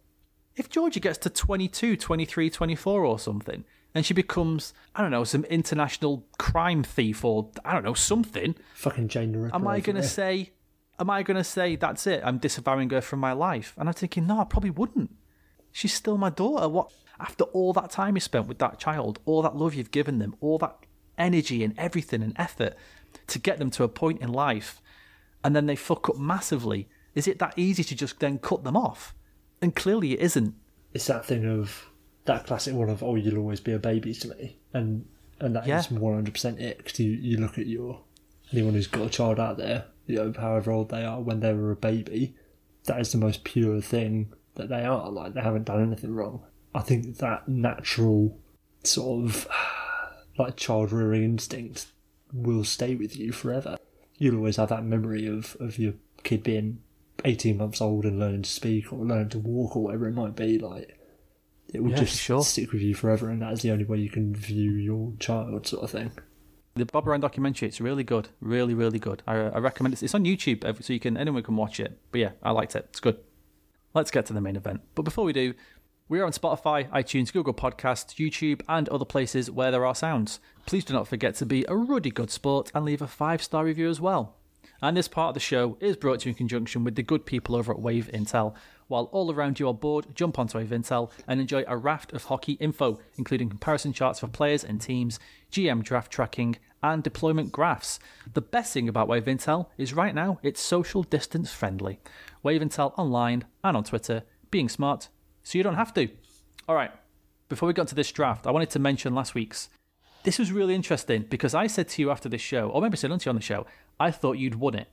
if 0.56 0.68
Georgia 0.68 1.00
gets 1.00 1.18
to 1.18 1.30
22, 1.30 1.96
23, 1.96 2.50
24 2.50 3.04
or 3.04 3.18
something, 3.18 3.64
and 3.94 4.06
she 4.06 4.14
becomes, 4.14 4.72
I 4.94 5.02
don't 5.02 5.10
know, 5.10 5.24
some 5.24 5.44
international 5.44 6.26
crime 6.38 6.82
thief 6.82 7.24
or, 7.24 7.50
I 7.64 7.72
don't 7.72 7.84
know, 7.84 7.94
something, 7.94 8.54
Fucking 8.74 9.08
Jane 9.08 9.32
the 9.32 9.38
Ripper. 9.38 9.54
am 9.54 9.66
I 9.66 9.80
going 9.80 9.96
to 9.96 10.02
say, 10.02 10.52
am 10.98 11.10
I 11.10 11.22
going 11.22 11.36
to 11.36 11.44
say, 11.44 11.76
that's 11.76 12.06
it, 12.06 12.22
I'm 12.24 12.38
disavowing 12.38 12.90
her 12.90 13.00
from 13.00 13.20
my 13.20 13.32
life? 13.32 13.74
And 13.76 13.88
I'm 13.88 13.94
thinking, 13.94 14.26
no, 14.26 14.40
I 14.40 14.44
probably 14.44 14.70
wouldn't. 14.70 15.14
She's 15.72 15.94
still 15.94 16.18
my 16.18 16.30
daughter. 16.30 16.68
What 16.68 16.92
After 17.18 17.44
all 17.44 17.72
that 17.74 17.90
time 17.90 18.16
you 18.16 18.20
spent 18.20 18.46
with 18.46 18.58
that 18.58 18.78
child, 18.78 19.20
all 19.24 19.42
that 19.42 19.56
love 19.56 19.74
you've 19.74 19.90
given 19.90 20.18
them, 20.18 20.36
all 20.40 20.58
that 20.58 20.76
energy 21.18 21.62
and 21.62 21.74
everything 21.78 22.22
and 22.22 22.34
effort 22.36 22.74
to 23.26 23.38
get 23.38 23.58
them 23.58 23.70
to 23.70 23.84
a 23.84 23.88
point 23.88 24.20
in 24.20 24.32
life, 24.32 24.80
and 25.44 25.54
then 25.54 25.66
they 25.66 25.76
fuck 25.76 26.08
up 26.08 26.16
massively, 26.16 26.88
is 27.14 27.26
it 27.28 27.38
that 27.38 27.54
easy 27.56 27.82
to 27.84 27.94
just 27.94 28.18
then 28.20 28.38
cut 28.38 28.64
them 28.64 28.76
off? 28.76 29.14
And 29.62 29.74
clearly 29.74 30.12
it 30.14 30.20
isn't. 30.20 30.54
it's 30.94 31.06
that 31.06 31.24
thing 31.24 31.44
of 31.46 31.86
that 32.24 32.46
classic 32.46 32.74
one 32.74 32.88
of 32.90 33.02
oh 33.02 33.14
you'll 33.16 33.38
always 33.38 33.60
be 33.60 33.72
a 33.72 33.78
baby 33.78 34.12
to 34.14 34.28
me 34.28 34.56
and 34.74 35.04
and 35.40 35.54
that 35.56 35.62
is 35.64 35.68
Yeah. 35.90 35.98
100% 35.98 36.60
it 36.60 36.84
'cause 36.84 36.98
you, 37.00 37.10
you 37.12 37.36
look 37.38 37.58
at 37.58 37.66
your 37.66 38.00
anyone 38.52 38.74
who's 38.74 38.86
got 38.86 39.06
a 39.06 39.10
child 39.10 39.38
out 39.40 39.56
there 39.56 39.84
you 40.06 40.16
know 40.16 40.32
however 40.36 40.70
old 40.72 40.88
they 40.90 41.04
are 41.04 41.20
when 41.20 41.40
they 41.40 41.52
were 41.54 41.70
a 41.70 41.76
baby 41.76 42.34
that 42.84 43.00
is 43.00 43.12
the 43.12 43.18
most 43.18 43.44
pure 43.44 43.80
thing 43.80 44.32
that 44.54 44.68
they 44.68 44.84
are 44.84 45.08
like 45.10 45.32
they 45.34 45.40
haven't 45.40 45.64
done 45.64 45.82
anything 45.82 46.12
wrong 46.14 46.42
i 46.74 46.80
think 46.80 47.16
that 47.18 47.48
natural 47.48 48.38
sort 48.84 49.24
of 49.24 49.48
like 50.38 50.56
child 50.56 50.92
rearing 50.92 51.22
instinct 51.22 51.86
will 52.32 52.64
stay 52.64 52.94
with 52.94 53.16
you 53.16 53.32
forever 53.32 53.76
you'll 54.18 54.36
always 54.36 54.56
have 54.56 54.68
that 54.68 54.84
memory 54.84 55.26
of, 55.26 55.56
of 55.60 55.78
your 55.78 55.94
kid 56.22 56.42
being 56.42 56.78
18 57.24 57.56
months 57.56 57.80
old 57.80 58.04
and 58.04 58.18
learning 58.18 58.42
to 58.42 58.50
speak 58.50 58.92
or 58.92 59.04
learning 59.04 59.28
to 59.30 59.38
walk 59.38 59.76
or 59.76 59.84
whatever 59.84 60.08
it 60.08 60.14
might 60.14 60.36
be 60.36 60.58
like 60.58 60.96
it 61.72 61.82
will 61.82 61.90
Yeah, 61.90 61.96
just 61.98 62.20
sure. 62.20 62.42
stick 62.42 62.72
with 62.72 62.82
you 62.82 62.94
forever 62.94 63.28
and 63.30 63.42
that 63.42 63.52
is 63.52 63.62
the 63.62 63.70
only 63.70 63.84
way 63.84 63.98
you 63.98 64.10
can 64.10 64.34
view 64.34 64.72
your 64.72 65.12
child 65.18 65.66
sort 65.66 65.84
of 65.84 65.90
thing 65.90 66.10
The 66.76 66.86
Bob 66.86 67.06
Ryan 67.06 67.20
documentary, 67.20 67.68
it's 67.68 67.80
really 67.80 68.04
good. 68.04 68.28
Really, 68.40 68.74
really 68.74 68.98
good. 68.98 69.22
I, 69.26 69.34
I 69.34 69.58
recommend 69.58 69.92
it. 69.94 70.02
It's 70.02 70.14
on 70.14 70.24
YouTube, 70.24 70.62
so 70.82 70.92
you 70.92 71.00
can 71.00 71.16
anyone 71.16 71.42
can 71.42 71.56
watch 71.56 71.80
it. 71.80 71.98
But 72.12 72.20
yeah, 72.20 72.30
I 72.42 72.52
liked 72.52 72.76
it. 72.76 72.86
It's 72.90 73.00
good. 73.00 73.18
Let's 73.92 74.10
get 74.12 74.24
to 74.26 74.32
the 74.32 74.40
main 74.40 74.54
event. 74.56 74.80
But 74.94 75.02
before 75.02 75.24
we 75.24 75.32
do, 75.32 75.52
we 76.08 76.20
are 76.20 76.24
on 76.24 76.32
Spotify, 76.32 76.88
iTunes, 76.90 77.32
Google 77.32 77.52
Podcasts, 77.54 78.14
YouTube, 78.16 78.62
and 78.68 78.88
other 78.88 79.04
places 79.04 79.50
where 79.50 79.70
there 79.72 79.84
are 79.84 79.96
sounds. 79.96 80.38
Please 80.64 80.84
do 80.84 80.94
not 80.94 81.08
forget 81.08 81.34
to 81.36 81.44
be 81.46 81.64
a 81.68 81.74
ruddy 81.76 82.10
good 82.10 82.30
sport 82.30 82.70
and 82.72 82.84
leave 82.84 83.02
a 83.02 83.08
five 83.08 83.42
star 83.42 83.64
review 83.64 83.88
as 83.90 84.00
well. 84.00 84.36
And 84.82 84.96
this 84.96 85.08
part 85.08 85.28
of 85.28 85.34
the 85.34 85.40
show 85.40 85.76
is 85.80 85.96
brought 85.96 86.20
to 86.20 86.28
you 86.28 86.30
in 86.30 86.36
conjunction 86.36 86.84
with 86.84 86.94
the 86.94 87.02
good 87.02 87.26
people 87.26 87.54
over 87.54 87.72
at 87.72 87.80
Wave 87.80 88.10
Intel. 88.14 88.54
While 88.88 89.10
all 89.12 89.30
around 89.32 89.60
you 89.60 89.68
are 89.68 89.74
bored, 89.74 90.06
jump 90.14 90.38
onto 90.38 90.58
Wave 90.58 90.70
Intel 90.70 91.10
and 91.28 91.40
enjoy 91.40 91.64
a 91.68 91.76
raft 91.76 92.12
of 92.12 92.24
hockey 92.24 92.54
info, 92.54 92.98
including 93.18 93.50
comparison 93.50 93.92
charts 93.92 94.20
for 94.20 94.26
players 94.26 94.64
and 94.64 94.80
teams, 94.80 95.20
GM 95.52 95.82
draft 95.82 96.10
tracking, 96.10 96.56
and 96.82 97.02
deployment 97.02 97.52
graphs. 97.52 97.98
The 98.32 98.40
best 98.40 98.72
thing 98.72 98.88
about 98.88 99.08
Wave 99.08 99.26
Intel 99.26 99.66
is 99.76 99.92
right 99.92 100.14
now 100.14 100.38
it's 100.42 100.60
social 100.60 101.02
distance 101.02 101.52
friendly. 101.52 102.00
Wave 102.42 102.62
Intel 102.62 102.98
online 102.98 103.44
and 103.62 103.76
on 103.76 103.84
Twitter, 103.84 104.22
being 104.50 104.68
smart 104.68 105.08
so 105.42 105.58
you 105.58 105.64
don't 105.64 105.74
have 105.74 105.92
to. 105.94 106.08
All 106.68 106.74
right, 106.74 106.90
before 107.48 107.66
we 107.66 107.72
got 107.72 107.88
to 107.88 107.94
this 107.94 108.12
draft, 108.12 108.46
I 108.46 108.50
wanted 108.50 108.70
to 108.70 108.78
mention 108.78 109.14
last 109.14 109.34
week's. 109.34 109.68
This 110.22 110.38
was 110.38 110.52
really 110.52 110.74
interesting 110.74 111.26
because 111.30 111.54
I 111.54 111.66
said 111.66 111.88
to 111.90 112.02
you 112.02 112.10
after 112.10 112.28
this 112.28 112.42
show, 112.42 112.68
or 112.68 112.82
maybe 112.82 112.92
I 112.92 112.96
said 112.96 113.08
to 113.08 113.24
you 113.24 113.30
on 113.30 113.36
the 113.36 113.42
show, 113.42 113.66
I 113.98 114.10
thought 114.10 114.38
you'd 114.38 114.56
won 114.56 114.74
it, 114.74 114.88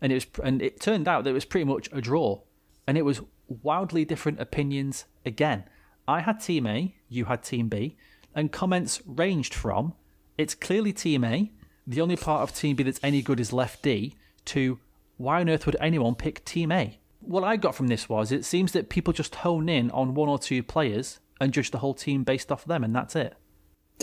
and 0.00 0.10
it 0.10 0.16
was, 0.16 0.26
and 0.42 0.60
it 0.60 0.80
turned 0.80 1.06
out 1.06 1.24
that 1.24 1.30
it 1.30 1.34
was 1.34 1.44
pretty 1.44 1.64
much 1.64 1.88
a 1.92 2.00
draw, 2.00 2.40
and 2.86 2.98
it 2.98 3.04
was 3.04 3.20
wildly 3.62 4.04
different 4.04 4.40
opinions 4.40 5.04
again. 5.24 5.64
I 6.08 6.20
had 6.20 6.40
Team 6.40 6.66
A, 6.66 6.94
you 7.08 7.26
had 7.26 7.44
Team 7.44 7.68
B, 7.68 7.96
and 8.34 8.50
comments 8.50 9.00
ranged 9.06 9.54
from 9.54 9.94
it's 10.36 10.54
clearly 10.54 10.92
Team 10.92 11.24
A, 11.24 11.50
the 11.86 12.00
only 12.00 12.16
part 12.16 12.42
of 12.42 12.54
Team 12.54 12.76
B 12.76 12.82
that's 12.82 13.00
any 13.02 13.22
good 13.22 13.40
is 13.40 13.52
Left 13.52 13.82
D, 13.82 14.16
to 14.46 14.78
why 15.16 15.40
on 15.40 15.48
earth 15.48 15.64
would 15.66 15.76
anyone 15.80 16.16
pick 16.16 16.44
Team 16.44 16.72
A? 16.72 16.98
What 17.20 17.44
I 17.44 17.56
got 17.56 17.74
from 17.74 17.86
this 17.86 18.08
was 18.08 18.32
it 18.32 18.44
seems 18.44 18.72
that 18.72 18.90
people 18.90 19.12
just 19.12 19.36
hone 19.36 19.68
in 19.68 19.90
on 19.92 20.14
one 20.14 20.28
or 20.28 20.38
two 20.38 20.62
players 20.62 21.20
and 21.40 21.52
judge 21.52 21.70
the 21.70 21.78
whole 21.78 21.94
team 21.94 22.24
based 22.24 22.50
off 22.50 22.64
them, 22.64 22.82
and 22.82 22.94
that's 22.94 23.14
it. 23.14 23.34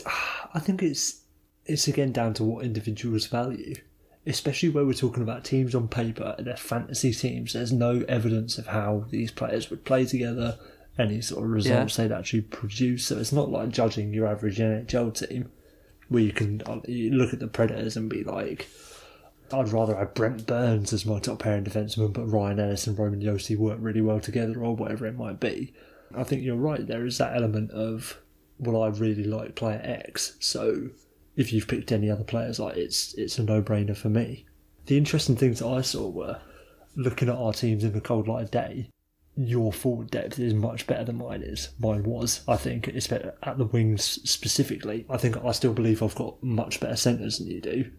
I 0.54 0.60
think 0.60 0.84
it's 0.84 1.22
it's 1.66 1.88
again 1.88 2.12
down 2.12 2.34
to 2.36 2.44
what 2.44 2.66
individuals 2.66 3.26
value, 3.26 3.76
especially 4.26 4.70
where 4.70 4.86
we're 4.86 4.94
talking 4.94 5.24
about 5.24 5.44
teams 5.44 5.74
on 5.74 5.88
paper 5.88 6.36
and 6.38 6.48
they're 6.48 6.58
fantasy 6.58 7.13
teams. 7.13 7.54
There's 7.54 7.72
no 7.72 8.04
evidence 8.08 8.58
of 8.58 8.68
how 8.68 9.06
these 9.10 9.32
players 9.32 9.70
would 9.70 9.86
play 9.86 10.06
together, 10.06 10.58
any 10.98 11.22
sort 11.22 11.46
of 11.46 11.52
results 11.52 11.96
they'd 11.96 12.12
actually 12.12 12.42
produce. 12.42 13.08
So 13.08 13.18
it's 13.18 13.32
not 13.32 13.50
like 13.50 13.70
judging 13.70 14.13
your 14.13 14.28
average 14.28 14.60
NHL 14.60 15.28
team, 15.28 15.52
where 16.10 16.24
you 16.24 16.32
can 16.32 16.62
uh, 16.66 16.80
you 16.88 17.12
look 17.12 17.34
at 17.34 17.39
the 17.39 17.48
Predators 17.48 17.98
and 17.98 18.10
be 18.10 18.24
like, 18.24 18.68
I'd 19.52 19.70
rather 19.70 19.96
have 19.96 20.13
Brent 20.13 20.46
Burns 20.46 20.94
as 20.94 21.06
my 21.06 21.20
top 21.20 21.39
pairing 21.39 21.63
defenseman, 21.63 22.13
but 22.13 22.26
Ryan 22.26 22.60
Ellis 22.60 22.88
and 22.88 22.98
Roman 22.98 23.22
Josi 23.22 23.58
work 23.58 23.78
really 23.82 24.02
well 24.02 24.20
together, 24.20 24.63
or 24.63 24.76
whatever 24.76 25.06
it 25.06 25.18
might 25.18 25.39
be. 25.39 25.74
I 26.16 26.24
think 26.24 26.43
you're 26.43 26.56
right. 26.56 26.86
There 26.86 27.06
is 27.06 27.18
that 27.18 27.36
element 27.36 27.72
of, 27.72 28.20
well, 28.64 28.84
I 28.84 28.88
really 28.89 29.24
like 29.24 29.55
player 29.55 29.82
X, 29.84 30.36
so 30.39 30.89
if 31.36 31.51
you've 31.51 31.68
picked 31.68 31.91
any 31.91 32.09
other 32.09 32.24
players, 32.24 32.59
like 32.59 32.78
it's 32.78 33.14
it's 33.16 33.39
a 33.39 33.43
no 33.43 33.61
brainer 33.61 33.95
for 33.95 34.09
me. 34.09 34.45
The 34.86 34.97
interesting 34.97 35.36
things 35.36 35.59
that 35.59 35.68
I 35.68 35.82
saw 35.82 36.09
were 36.09 36.39
looking 36.95 37.30
at 37.30 37.36
our 37.36 37.53
teams 37.53 37.84
in 37.84 37.93
the 37.93 38.01
cold 38.01 38.28
light 38.28 38.43
of 38.43 38.51
day. 38.51 38.89
Your 39.36 39.74
forward 39.74 40.11
depth 40.11 40.38
is 40.38 40.53
much 40.53 40.86
better 40.86 41.05
than 41.05 41.18
mine 41.18 41.41
is. 41.41 41.70
Mine 41.80 42.03
was, 42.03 42.41
I 42.47 42.55
think, 42.55 42.88
it's 42.88 43.07
better 43.07 43.34
at 43.41 43.57
the 43.57 43.66
wings 43.66 44.03
specifically. 44.30 45.07
I 45.09 45.18
think 45.18 45.43
I 45.43 45.51
still 45.53 45.74
believe 45.74 46.03
I've 46.03 46.14
got 46.14 46.43
much 46.43 46.80
better 46.80 46.95
centres 46.95 47.39
than 47.39 47.47
you 47.47 47.59
do. 47.59 47.91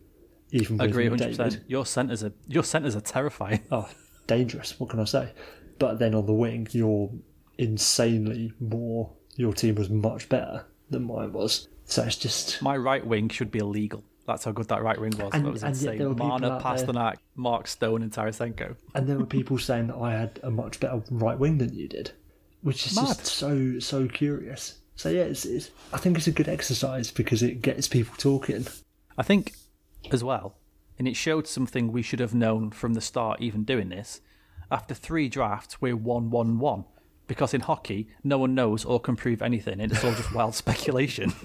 Even 0.53 0.79
with 0.79 0.91
agree 0.91 1.09
100. 1.09 1.37
percent 1.37 1.65
Your 1.67 1.85
centers 1.85 2.23
are 2.23 2.33
your 2.47 2.63
centers 2.63 2.95
are 2.95 3.01
terrifying. 3.01 3.63
oh, 3.73 3.89
dangerous. 4.29 4.79
What 4.79 4.91
can 4.91 5.01
I 5.01 5.05
say? 5.05 5.33
But 5.81 5.99
then 5.99 6.15
on 6.15 6.27
the 6.27 6.33
wing, 6.33 6.69
you're 6.71 7.11
insanely 7.59 8.53
more. 8.61 9.11
Your 9.37 9.53
team 9.53 9.75
was 9.75 9.91
much 9.91 10.29
better 10.29 10.65
than 10.91 11.05
mine 11.05 11.33
was. 11.33 11.69
So 11.87 12.03
it's 12.03 12.17
just 12.17 12.63
My 12.63 12.77
right 12.77 13.07
wing 13.07 13.29
should 13.29 13.51
be 13.51 13.59
illegal. 13.59 14.05
That's 14.27 14.45
how 14.45 14.53
good 14.53 14.69
that 14.69 14.83
right 14.83 14.99
wing 14.99 15.13
was. 15.19 15.31
And- 15.35 15.45
that 15.45 15.51
was 15.53 15.63
and 15.63 15.75
insane. 15.75 15.99
there 15.99 16.09
Mana, 16.11 16.51
out 16.51 16.63
there- 16.63 16.73
Pastrnak, 16.73 17.17
Mark 17.35 17.67
Stone, 17.67 18.03
and 18.03 18.11
Tarasenko. 18.13 18.77
And 18.95 19.07
there 19.07 19.19
were 19.19 19.27
people 19.27 19.59
saying 19.59 19.89
that 19.89 19.97
I 19.97 20.13
had 20.13 20.41
a 20.43 20.51
much 20.51 20.81
better 20.81 21.03
right 21.11 21.39
wing 21.39 21.59
than 21.59 21.75
you 21.75 21.89
did, 21.89 22.13
which 22.63 22.87
is 22.87 22.97
Mad. 22.97 23.07
just 23.09 23.27
so 23.27 23.79
so 23.81 24.09
curious. 24.09 24.79
So 24.97 25.11
yeah, 25.11 25.23
it's, 25.23 25.45
it's, 25.45 25.71
I 25.93 25.99
think 25.99 26.17
it's 26.17 26.29
a 26.29 26.33
good 26.33 26.49
exercise 26.49 27.11
because 27.11 27.43
it 27.43 27.61
gets 27.61 27.89
people 27.89 28.15
talking. 28.17 28.67
I 29.19 29.23
think, 29.23 29.55
as 30.11 30.23
well, 30.25 30.57
and 30.99 31.07
it 31.09 31.17
showed 31.17 31.47
something 31.47 31.91
we 31.93 32.03
should 32.03 32.21
have 32.21 32.35
known 32.35 32.71
from 32.71 32.95
the 32.95 33.01
start, 33.01 33.43
even 33.43 33.65
doing 33.65 33.89
this. 33.91 34.21
After 34.71 34.95
three 34.95 35.29
drafts, 35.29 35.81
we're 35.83 35.97
1 35.97 36.31
1 36.31 36.59
1. 36.59 36.85
Because 37.27 37.55
in 37.55 37.63
hockey, 37.63 38.09
no 38.23 38.37
one 38.39 38.55
knows 38.55 38.85
or 38.85 39.01
can 39.01 39.17
prove 39.17 39.41
anything, 39.41 39.81
it's 39.81 40.05
all 40.05 40.13
just 40.13 40.35
wild 40.35 40.55
speculation. 40.65 41.33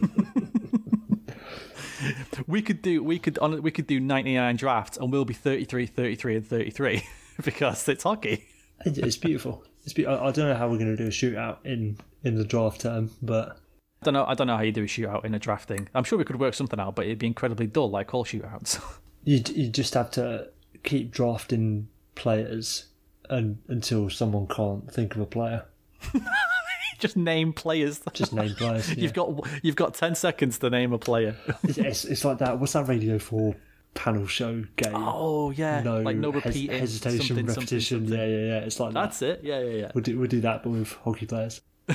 we 2.47 2.61
could 2.61 2.81
do 2.81 3.03
we 3.03 3.19
could 3.19 3.37
on 3.39 3.61
we 3.61 3.71
could 3.71 3.87
do 3.87 3.99
99 3.99 4.55
drafts 4.55 4.97
and 4.97 5.11
we'll 5.11 5.25
be 5.25 5.33
33 5.33 5.85
33 5.85 6.35
and 6.37 6.47
33 6.47 7.03
because 7.43 7.87
it's 7.89 8.03
hockey 8.03 8.45
It's 8.85 9.17
beautiful. 9.17 9.63
It's 9.83 9.93
be- 9.93 10.07
I 10.07 10.27
I 10.27 10.31
don't 10.31 10.47
know 10.49 10.55
how 10.55 10.69
we're 10.69 10.77
going 10.77 10.95
to 10.95 10.95
do 10.95 11.07
a 11.07 11.11
shootout 11.11 11.57
in 11.65 11.97
in 12.23 12.35
the 12.35 12.45
draft 12.45 12.81
term, 12.81 13.11
but 13.21 13.57
I 14.01 14.05
don't 14.05 14.13
know 14.13 14.25
I 14.25 14.33
don't 14.33 14.47
know 14.47 14.55
how 14.55 14.63
you 14.63 14.71
do 14.71 14.83
a 14.83 14.87
shootout 14.87 15.25
in 15.25 15.33
a 15.33 15.39
drafting 15.39 15.89
I'm 15.93 16.03
sure 16.03 16.17
we 16.17 16.25
could 16.25 16.39
work 16.39 16.53
something 16.53 16.79
out 16.79 16.95
but 16.95 17.05
it'd 17.05 17.19
be 17.19 17.27
incredibly 17.27 17.67
dull 17.67 17.89
like 17.89 18.13
all 18.13 18.25
shootouts 18.25 18.81
you 19.23 19.41
you 19.53 19.69
just 19.69 19.93
have 19.93 20.11
to 20.11 20.49
keep 20.83 21.11
drafting 21.11 21.87
players 22.15 22.85
and, 23.29 23.59
until 23.67 24.09
someone 24.09 24.47
can't 24.47 24.91
think 24.91 25.15
of 25.15 25.21
a 25.21 25.25
player. 25.25 25.65
just 26.99 27.15
name 27.15 27.53
players 27.53 28.01
Just 28.13 28.33
name 28.33 28.53
players. 28.55 28.89
yeah. 28.95 29.03
you've 29.03 29.13
got 29.13 29.47
you've 29.63 29.75
got 29.75 29.93
10 29.93 30.15
seconds 30.15 30.59
to 30.59 30.69
name 30.69 30.93
a 30.93 30.97
player 30.97 31.35
It's, 31.63 32.05
it's, 32.05 32.25
like 32.25 32.39
that. 32.39 32.59
What's 32.59 32.73
that 32.73 32.87
Radio 32.87 33.19
Four 33.19 33.55
panel 33.95 34.27
show 34.27 34.63
game? 34.75 34.93
oh 34.95 35.49
yeah 35.51 35.81
no, 35.81 36.01
like 36.01 36.15
no 36.15 36.31
hes- 36.31 36.43
hesitation, 36.67 37.25
something, 37.25 37.45
repetition. 37.47 37.99
something, 37.99 38.07
something. 38.07 38.19
Yeah, 38.19 38.25
yeah, 38.25 38.47
yeah. 38.47 38.65
It's 38.65 38.79
like 38.79 38.93
that. 38.93 39.01
that's 39.01 39.21
it 39.21 39.41
yeah 39.43 39.59
yeah 39.61 39.71
yeah 39.71 39.91
We'll 39.93 40.03
do, 40.03 40.17
we'll 40.19 40.27
do 40.27 40.41
that, 40.41 40.63
but 40.63 40.69
with 40.69 40.93
hockey 41.03 41.25
players. 41.25 41.61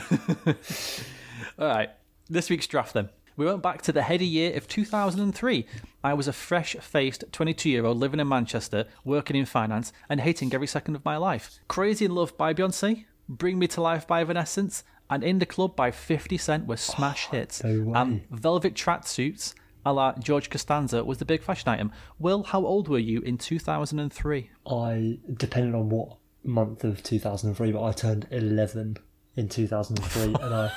All 1.59 1.67
right, 1.69 1.91
this 2.29 2.51
week's 2.51 2.67
draft 2.67 2.95
then. 2.95 3.09
We 3.37 3.47
went 3.47 3.63
back 3.63 3.83
to 3.83 3.93
the 3.93 4.03
heady 4.03 4.27
year 4.27 4.57
of 4.57 4.69
2003. 4.69 5.67
I 6.05 6.15
was 6.15 6.29
a 6.29 6.33
fresh 6.33 6.77
faced 6.81 7.25
22 7.33 7.69
year 7.69 7.85
old 7.85 7.99
living 7.99 8.21
in 8.21 8.29
Manchester, 8.29 8.87
working 9.05 9.37
in 9.37 9.47
finance, 9.47 9.93
and 10.09 10.21
hating 10.21 10.55
every 10.55 10.67
second 10.69 10.95
of 10.95 11.05
my 11.05 11.17
life. 11.17 11.59
Crazy 11.69 12.05
in 12.05 12.15
Love 12.15 12.37
by 12.37 12.55
Beyonce, 12.55 13.07
Bring 13.29 13.59
Me 13.59 13.67
to 13.69 13.81
Life 13.81 14.07
by 14.07 14.21
Evanescence, 14.21 14.85
and 15.11 15.25
In 15.25 15.39
the 15.39 15.47
Club 15.47 15.75
by 15.75 15.91
50 15.91 16.39
Cent 16.39 16.67
were 16.67 16.77
smash 16.77 17.27
hits. 17.27 17.63
no. 17.65 17.93
And 17.95 18.23
velvet 18.31 18.75
tracksuits 18.75 19.55
a 19.87 19.93
la 19.93 20.15
George 20.15 20.49
Costanza 20.49 21.05
was 21.05 21.19
the 21.19 21.25
big 21.25 21.43
fashion 21.43 21.69
item. 21.69 21.93
Will, 22.19 22.43
how 22.45 22.65
old 22.65 22.89
were 22.89 22.99
you 22.99 23.21
in 23.21 23.37
2003? 23.37 24.51
I, 24.67 25.19
depending 25.35 25.75
on 25.75 25.89
what 25.91 26.17
month 26.43 26.85
of 26.85 27.03
2003, 27.03 27.73
but 27.73 27.83
I 27.85 27.93
turned 27.93 28.27
11 28.31 28.97
in 29.37 29.49
2003, 29.49 30.35
and 30.43 30.55
I, 30.55 30.73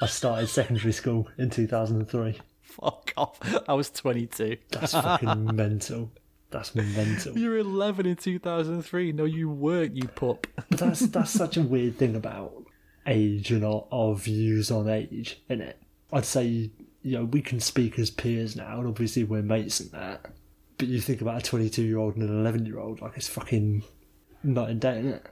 I 0.00 0.06
started 0.06 0.48
secondary 0.48 0.92
school 0.92 1.28
in 1.38 1.50
2003. 1.50 2.38
Fuck 2.62 3.12
off. 3.16 3.38
I 3.68 3.74
was 3.74 3.90
22. 3.90 4.56
That's 4.70 4.92
fucking 4.92 5.44
mental. 5.56 6.10
That's 6.50 6.74
mental. 6.74 7.36
You 7.36 7.50
were 7.50 7.58
11 7.58 8.06
in 8.06 8.16
2003. 8.16 9.12
No, 9.12 9.24
you 9.24 9.48
weren't, 9.48 9.96
you 9.96 10.06
pup. 10.08 10.46
But 10.70 10.78
that's 10.78 11.00
that's 11.00 11.30
such 11.42 11.56
a 11.56 11.62
weird 11.62 11.98
thing 11.98 12.16
about 12.16 12.64
age 13.06 13.50
and 13.50 13.64
our, 13.64 13.86
our 13.90 14.14
views 14.14 14.70
on 14.70 14.88
age, 14.88 15.42
isn't 15.48 15.62
it? 15.62 15.80
I'd 16.12 16.24
say 16.24 16.70
you 17.02 17.18
know 17.18 17.24
we 17.24 17.42
can 17.42 17.60
speak 17.60 17.98
as 17.98 18.10
peers 18.10 18.56
now, 18.56 18.78
and 18.78 18.88
obviously 18.88 19.24
we're 19.24 19.42
mates 19.42 19.80
and 19.80 19.90
that. 19.92 20.26
But 20.78 20.88
you 20.88 21.00
think 21.00 21.20
about 21.20 21.38
a 21.38 21.44
22 21.44 21.82
year 21.82 21.98
old 21.98 22.16
and 22.16 22.28
an 22.28 22.40
11 22.40 22.66
year 22.66 22.78
old, 22.78 23.00
like 23.00 23.16
it's 23.16 23.28
fucking 23.28 23.82
night 24.42 24.70
and 24.70 24.80
day, 24.80 24.98
isn't 24.98 25.12
it? 25.12 25.26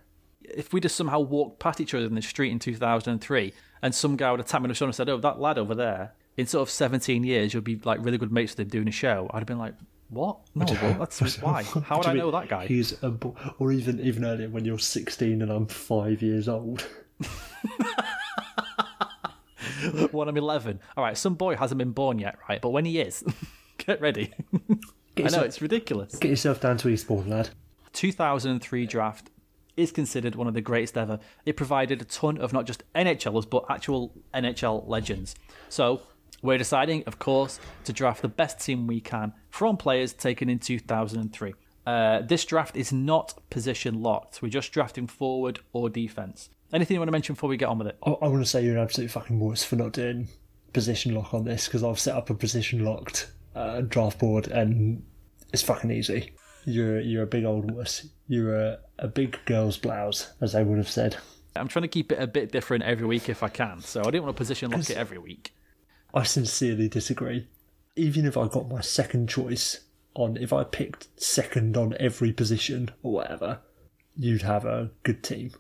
if 0.45 0.73
we'd 0.73 0.85
have 0.85 0.93
somehow 0.93 1.21
walked 1.21 1.61
past 1.61 1.81
each 1.81 1.95
other 1.95 2.07
in 2.07 2.15
the 2.15 2.23
street 2.23 2.51
in 2.51 2.59
2003 2.59 3.53
and 3.83 3.95
some 3.95 4.17
guy 4.17 4.31
would 4.31 4.41
have 4.41 4.47
tapped 4.47 4.63
me 4.63 4.67
on 4.67 4.69
the 4.69 4.75
shoulder 4.75 4.91
and 4.91 4.95
said, 4.95 5.09
Oh, 5.09 5.19
that 5.19 5.41
lad 5.41 5.59
over 5.59 5.75
there, 5.75 6.13
in 6.37 6.47
sort 6.47 6.63
of 6.63 6.71
17 6.71 7.25
years, 7.25 7.53
you'll 7.53 7.63
be 7.63 7.81
like 7.85 8.05
really 8.05 8.19
good 8.19 8.33
mates 8.33 8.53
with 8.53 8.61
him 8.61 8.69
doing 8.69 8.89
a 8.89 8.93
show, 8.93 9.29
I'd 9.33 9.41
have 9.41 9.47
been 9.47 9.59
like, 9.59 9.75
What? 10.09 10.39
No, 10.55 10.65
well, 10.81 10.95
that's 11.01 11.43
why. 11.43 11.63
How 11.85 11.99
would 11.99 12.07
I 12.07 12.15
know 12.15 12.31
mean 12.31 12.33
that 12.33 12.49
guy? 12.49 12.67
He's 12.67 13.03
a 13.03 13.11
bo- 13.11 13.37
or 13.59 13.73
even 13.73 14.01
even 14.01 14.25
earlier 14.25 14.49
when 14.49 14.65
you're 14.65 14.79
16 14.79 15.43
and 15.43 15.51
I'm 15.51 15.67
five 15.67 16.23
years 16.23 16.49
old. 16.49 16.87
when 20.13 20.29
I'm 20.29 20.37
11. 20.37 20.81
All 20.97 21.05
right, 21.05 21.17
some 21.17 21.35
boy 21.35 21.57
hasn't 21.57 21.79
been 21.79 21.93
born 21.93 22.19
yet, 22.19 22.39
right? 22.49 22.61
But 22.61 22.71
when 22.71 22.85
he 22.85 23.01
is, 23.01 23.25
get 23.79 24.01
ready. 24.01 24.33
Get 25.15 25.35
I 25.35 25.37
know, 25.37 25.45
it's 25.45 25.61
ridiculous. 25.61 26.17
get 26.17 26.31
yourself 26.31 26.61
down 26.61 26.79
to 26.79 26.89
Eastbourne, 26.89 27.29
lad. 27.29 27.51
2003 27.93 28.87
draft 28.87 29.31
is 29.77 29.93
considered 29.93 30.35
one 30.35 30.47
of 30.47 30.55
the 30.55 30.61
greatest 30.61 30.97
ever. 30.99 31.19
It 31.47 31.57
provided 31.57 32.03
a 32.03 32.05
ton 32.05 32.39
of 32.39 32.53
not 32.53 32.67
just 32.67 32.83
NHLers, 32.95 33.49
but 33.49 33.65
actual 33.69 34.13
NHL 34.35 34.87
legends. 34.87 35.35
So, 35.69 36.03
we're 36.43 36.59
deciding, 36.59 37.05
of 37.05 37.19
course, 37.19 37.61
to 37.85 37.93
draft 37.93 38.21
the 38.21 38.29
best 38.29 38.61
team 38.61 38.87
we 38.87 39.01
can 39.01 39.33
from 39.51 39.77
players 39.77 40.13
taken 40.13 40.49
in 40.49 40.59
2003. 40.59 41.55
Uh, 41.87 42.23
this 42.23 42.45
draft 42.45 42.77
is 42.77 42.93
not 42.93 43.39
position 43.51 44.03
locked. 44.03 44.43
We're 44.43 44.49
just 44.49 44.73
drafting 44.73 45.07
forward 45.07 45.61
or 45.73 45.89
defense. 45.89 46.51
Anything 46.73 46.95
you 46.95 47.01
want 47.01 47.09
to 47.09 47.13
mention 47.13 47.35
before 47.35 47.51
we 47.51 47.57
get 47.57 47.69
on 47.69 47.79
with 47.79 47.89
it? 47.89 47.99
I, 48.05 48.11
I 48.11 48.29
want 48.29 48.43
to 48.43 48.49
say 48.49 48.65
you're 48.65 48.77
an 48.77 48.83
absolute 48.83 49.11
fucking 49.11 49.39
wuss 49.39 49.63
for 49.63 49.77
not 49.77 49.93
doing 49.93 50.29
position 50.73 51.15
lock 51.15 51.35
on 51.35 51.45
this 51.45 51.67
because 51.67 51.85
I've 51.85 52.01
set 52.01 52.15
up 52.15 52.31
a 52.31 52.35
position 52.35 52.85
locked 52.85 53.31
uh, 53.55 53.83
draft 53.83 54.19
board 54.19 54.49
and 54.49 55.05
it's 55.53 55.63
fucking 55.63 55.91
easy. 55.91 56.33
You're 56.65 57.01
you're 57.01 57.23
a 57.25 57.27
big 57.27 57.45
old 57.45 57.71
wuss. 57.71 58.07
You're 58.29 58.57
a, 58.57 58.79
a 58.99 59.09
big 59.09 59.39
girl's 59.45 59.77
blouse, 59.77 60.33
as 60.41 60.53
they 60.53 60.63
would 60.63 60.79
have 60.79 60.89
said. 60.91 61.17
I'm 61.55 61.69
trying 61.69 61.83
to 61.83 61.89
keep 61.89 62.13
it 62.13 62.21
a 62.21 62.27
bit 62.27 62.51
different 62.51 62.85
every 62.85 63.07
week 63.07 63.29
if 63.29 63.43
I 63.43 63.49
can, 63.49 63.81
so 63.81 64.01
I 64.01 64.05
didn't 64.05 64.25
want 64.25 64.37
to 64.37 64.39
position 64.39 64.71
lock 64.71 64.89
it 64.89 64.97
every 64.97 65.19
week. 65.19 65.55
I 66.15 66.23
sincerely 66.23 66.89
disagree. 66.89 67.49
Even 67.97 68.25
if 68.25 68.37
I 68.37 68.49
got 68.49 68.69
my 68.71 68.81
second 68.81 69.29
choice 69.29 69.81
on, 70.15 70.37
if 70.39 70.53
I 70.53 70.65
picked 70.65 71.09
second 71.21 71.77
on 71.77 71.95
every 72.01 72.33
position 72.33 72.91
or 73.03 73.13
whatever, 73.13 73.61
you'd 74.17 74.43
have 74.43 74.65
a 74.65 74.91
good 75.03 75.23
team. 75.23 75.53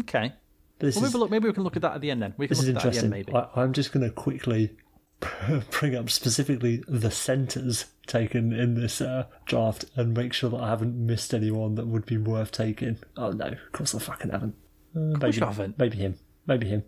Okay. 0.00 0.32
This 0.78 0.96
Well, 0.96 1.04
is 1.04 1.12
maybe, 1.12 1.20
look, 1.20 1.30
maybe 1.30 1.48
we 1.48 1.54
can 1.54 1.62
look 1.62 1.76
at 1.76 1.82
that 1.82 1.94
at 1.94 2.00
the 2.00 2.10
end 2.10 2.22
then. 2.22 2.34
We 2.36 2.46
can 2.46 2.56
this 2.56 2.62
is 2.62 2.68
look 2.68 2.76
at 2.76 2.82
that 2.82 2.88
at 2.88 2.92
the 2.94 2.98
interesting. 3.06 3.18
end, 3.18 3.26
maybe. 3.26 3.48
I, 3.54 3.62
I'm 3.62 3.72
just 3.72 3.92
going 3.92 4.06
to 4.06 4.12
quickly 4.12 4.76
bring 5.70 5.94
up 5.94 6.10
specifically 6.10 6.82
the 6.88 7.10
centres 7.10 7.86
taken 8.06 8.52
in 8.52 8.74
this 8.74 9.00
uh, 9.00 9.26
draft 9.46 9.84
and 9.96 10.14
make 10.14 10.32
sure 10.32 10.50
that 10.50 10.60
I 10.60 10.68
haven't 10.68 10.94
missed 10.96 11.34
anyone 11.34 11.74
that 11.76 11.86
would 11.86 12.06
be 12.06 12.16
worth 12.16 12.52
taking. 12.52 12.98
Oh 13.16 13.30
no, 13.32 13.46
of 13.46 13.72
course 13.72 13.94
I 13.94 13.98
fucking 13.98 14.30
haven't. 14.30 14.54
Uh, 14.96 15.16
maybe, 15.18 15.38
haven't. 15.38 15.78
maybe 15.78 15.98
him. 15.98 16.18
Maybe 16.46 16.68
him. 16.68 16.82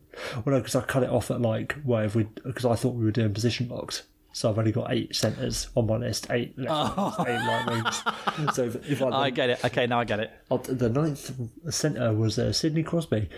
Well, 0.45 0.55
no, 0.55 0.59
because 0.59 0.74
I 0.74 0.80
cut 0.83 1.03
it 1.03 1.11
off 1.11 1.30
at 1.30 1.41
like 1.41 1.74
where 1.85 2.05
if 2.05 2.14
we 2.14 2.24
because 2.45 2.64
I 2.64 2.74
thought 2.74 2.95
we 2.95 3.05
were 3.05 3.11
doing 3.11 3.33
position 3.35 3.68
locks. 3.68 4.03
So 4.35 4.49
I've 4.49 4.59
only 4.59 4.72
got 4.72 4.91
eight 4.91 5.14
centres 5.14 5.68
on 5.76 5.87
my 5.87 5.99
list, 5.99 6.26
eight 6.30 6.59
left 6.59 6.97
wings, 6.97 7.14
eight 7.28 7.37
right 7.47 7.66
wings. 7.66 8.03
So 8.55 8.64
if, 8.64 8.91
if 8.91 9.03
I, 9.03 9.09
I 9.09 9.30
get 9.30 9.51
it. 9.51 9.62
Okay, 9.62 9.87
now 9.87 10.01
I 10.01 10.05
get 10.05 10.20
it. 10.20 10.30
Oh, 10.51 10.57
the 10.57 10.89
ninth 10.89 11.30
centre 11.68 12.14
was 12.14 12.39
uh, 12.39 12.51
Sydney 12.51 12.83
Crosby. 12.83 13.28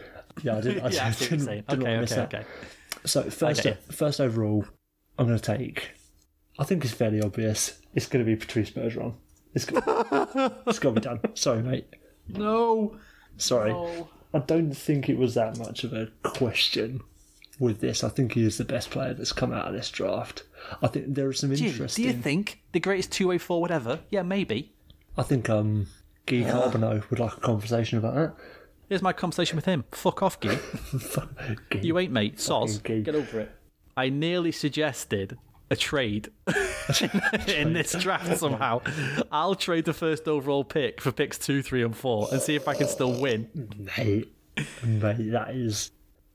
Yeah, 0.42 0.58
I 0.58 0.60
didn't. 0.60 0.84
I 0.84 0.88
Yeah, 0.90 1.06
I 1.08 1.10
see 1.10 1.24
what 1.24 1.30
you're 1.30 1.38
didn't, 1.38 1.66
didn't 1.68 1.82
Okay, 1.82 1.96
want 1.96 1.96
to 1.96 2.00
miss 2.00 2.12
okay, 2.12 2.20
that. 2.20 2.34
okay. 2.34 2.46
So 3.06 3.22
first, 3.30 3.62
get 3.64 3.92
first 3.92 4.20
overall, 4.20 4.64
I'm 5.18 5.26
going 5.26 5.38
to 5.38 5.56
take. 5.56 5.90
I 6.58 6.64
think 6.64 6.84
it's 6.84 6.94
fairly 6.94 7.20
obvious. 7.20 7.80
It's 7.94 8.06
going 8.06 8.24
to 8.24 8.30
be 8.30 8.36
Patrice 8.36 8.70
Bergeron. 8.70 9.14
It's 9.54 9.64
got, 9.64 9.84
it's 10.66 10.78
got 10.78 10.90
to 10.90 10.92
be 10.92 11.00
done. 11.00 11.20
Sorry, 11.34 11.62
mate. 11.62 11.86
No. 12.28 12.96
Sorry. 13.36 13.72
No. 13.72 14.08
I 14.32 14.40
don't 14.40 14.72
think 14.72 15.08
it 15.08 15.16
was 15.16 15.34
that 15.34 15.58
much 15.58 15.84
of 15.84 15.92
a 15.92 16.08
question 16.24 17.00
with 17.60 17.80
this. 17.80 18.02
I 18.02 18.08
think 18.08 18.32
he 18.32 18.44
is 18.44 18.58
the 18.58 18.64
best 18.64 18.90
player 18.90 19.14
that's 19.14 19.32
come 19.32 19.52
out 19.52 19.68
of 19.68 19.74
this 19.74 19.90
draft. 19.90 20.42
I 20.82 20.88
think 20.88 21.14
there 21.14 21.28
are 21.28 21.32
some 21.32 21.54
Gee, 21.54 21.64
do 21.64 21.70
interesting. 21.70 22.04
you 22.04 22.12
think 22.14 22.60
the 22.72 22.80
greatest 22.80 23.12
two-way 23.12 23.38
forward 23.38 23.70
ever? 23.70 24.00
Yeah, 24.10 24.22
maybe. 24.22 24.72
I 25.16 25.22
think 25.22 25.48
um, 25.48 25.86
Guy 26.26 26.42
Carbonneau 26.42 27.08
would 27.10 27.20
like 27.20 27.36
a 27.36 27.40
conversation 27.40 27.98
about 27.98 28.14
that. 28.14 28.34
Here's 28.88 29.02
my 29.02 29.12
conversation 29.12 29.56
with 29.56 29.64
him. 29.66 29.84
Fuck 29.92 30.22
off, 30.22 30.40
Guy. 30.40 30.58
Guy. 31.70 31.80
You 31.80 31.98
ain't, 31.98 32.12
mate. 32.12 32.36
Soz. 32.38 32.82
Get 32.82 33.14
over 33.14 33.40
it. 33.40 33.53
I 33.96 34.08
nearly 34.08 34.52
suggested 34.52 35.38
a 35.70 35.76
trade 35.76 36.28
in 37.48 37.72
this 37.72 37.92
draft 37.92 38.38
somehow. 38.38 38.82
I'll 39.32 39.54
trade 39.54 39.84
the 39.84 39.94
first 39.94 40.28
overall 40.28 40.64
pick 40.64 41.00
for 41.00 41.12
picks 41.12 41.38
two, 41.38 41.62
three, 41.62 41.82
and 41.82 41.96
four 41.96 42.28
and 42.30 42.40
see 42.40 42.54
if 42.54 42.68
I 42.68 42.74
can 42.74 42.88
still 42.88 43.20
win. 43.20 43.48
Mate, 43.96 44.32
mate, 44.82 45.30
that 45.30 45.50
is 45.54 45.90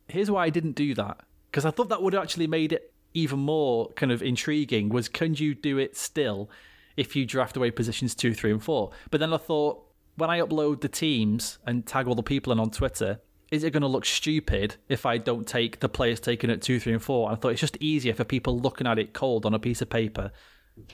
Here's 0.09 0.31
why 0.31 0.45
I 0.45 0.49
didn't 0.49 0.73
do 0.73 0.93
that 0.95 1.19
because 1.51 1.65
I 1.65 1.71
thought 1.71 1.89
that 1.89 2.01
would 2.01 2.13
have 2.13 2.23
actually 2.23 2.47
made 2.47 2.73
it 2.73 2.91
even 3.13 3.39
more 3.39 3.89
kind 3.89 4.11
of 4.11 4.21
intriguing. 4.21 4.89
Was 4.89 5.07
can 5.07 5.35
you 5.35 5.53
do 5.53 5.77
it 5.77 5.95
still 5.95 6.49
if 6.97 7.15
you 7.15 7.25
draft 7.25 7.55
away 7.55 7.71
positions 7.71 8.15
two, 8.15 8.33
three, 8.33 8.51
and 8.51 8.61
four? 8.61 8.91
But 9.11 9.19
then 9.19 9.33
I 9.33 9.37
thought 9.37 9.85
when 10.15 10.29
I 10.29 10.39
upload 10.39 10.81
the 10.81 10.89
teams 10.89 11.59
and 11.65 11.85
tag 11.85 12.07
all 12.07 12.15
the 12.15 12.23
people 12.23 12.51
in 12.51 12.59
on 12.59 12.71
Twitter, 12.71 13.19
is 13.51 13.63
it 13.63 13.71
going 13.71 13.81
to 13.81 13.87
look 13.87 14.05
stupid 14.05 14.75
if 14.89 15.05
I 15.05 15.17
don't 15.17 15.47
take 15.47 15.79
the 15.79 15.89
players 15.89 16.19
taken 16.19 16.49
at 16.49 16.61
two, 16.61 16.79
three, 16.79 16.93
and 16.93 17.01
four? 17.01 17.29
And 17.29 17.37
I 17.37 17.39
thought 17.39 17.49
it's 17.49 17.61
just 17.61 17.77
easier 17.79 18.13
for 18.13 18.23
people 18.23 18.59
looking 18.59 18.87
at 18.87 18.99
it 18.99 19.13
cold 19.13 19.45
on 19.45 19.53
a 19.53 19.59
piece 19.59 19.81
of 19.81 19.89
paper 19.89 20.31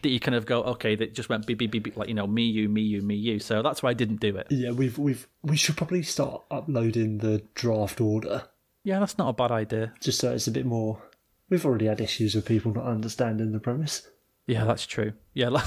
that 0.02 0.10
you 0.10 0.20
kind 0.20 0.34
of 0.36 0.46
go, 0.46 0.64
okay, 0.64 0.96
that 0.96 1.14
just 1.14 1.30
went 1.30 1.46
beep 1.46 1.60
beep 1.60 1.70
beep, 1.72 1.84
beep 1.84 1.96
like 1.98 2.08
you 2.08 2.14
know, 2.16 2.26
me 2.26 2.44
you 2.44 2.68
me 2.70 2.82
you 2.82 3.02
me 3.02 3.16
you. 3.16 3.40
So 3.40 3.62
that's 3.62 3.84
why 3.84 3.92
I 3.92 3.94
didn't 3.94 4.20
do 4.20 4.36
it. 4.38 4.48
Yeah, 4.50 4.72
we've 4.72 4.98
we've 4.98 5.28
we 5.44 5.58
should 5.58 5.78
probably 5.78 6.02
start 6.02 6.44
uploading 6.50 7.20
the 7.20 7.44
draft 7.54 8.02
order 8.02 8.44
Yeah, 8.84 9.00
that's 9.00 9.18
not 9.18 9.30
a 9.30 9.34
bad 9.34 9.52
idea. 9.52 9.94
just 10.02 10.20
so 10.20 10.34
it's 10.34 10.48
a 10.48 10.52
bit 10.52 10.66
more. 10.66 11.02
We've 11.50 11.66
already 11.66 11.86
had 11.86 12.02
issues 12.02 12.34
with 12.34 12.46
people 12.46 12.74
not 12.74 12.86
understanding 12.86 13.52
the 13.52 13.60
premise. 13.60 14.08
Yeah, 14.48 14.64
that's 14.66 14.88
true. 14.88 15.14
Yeah, 15.34 15.50
la- 15.56 15.64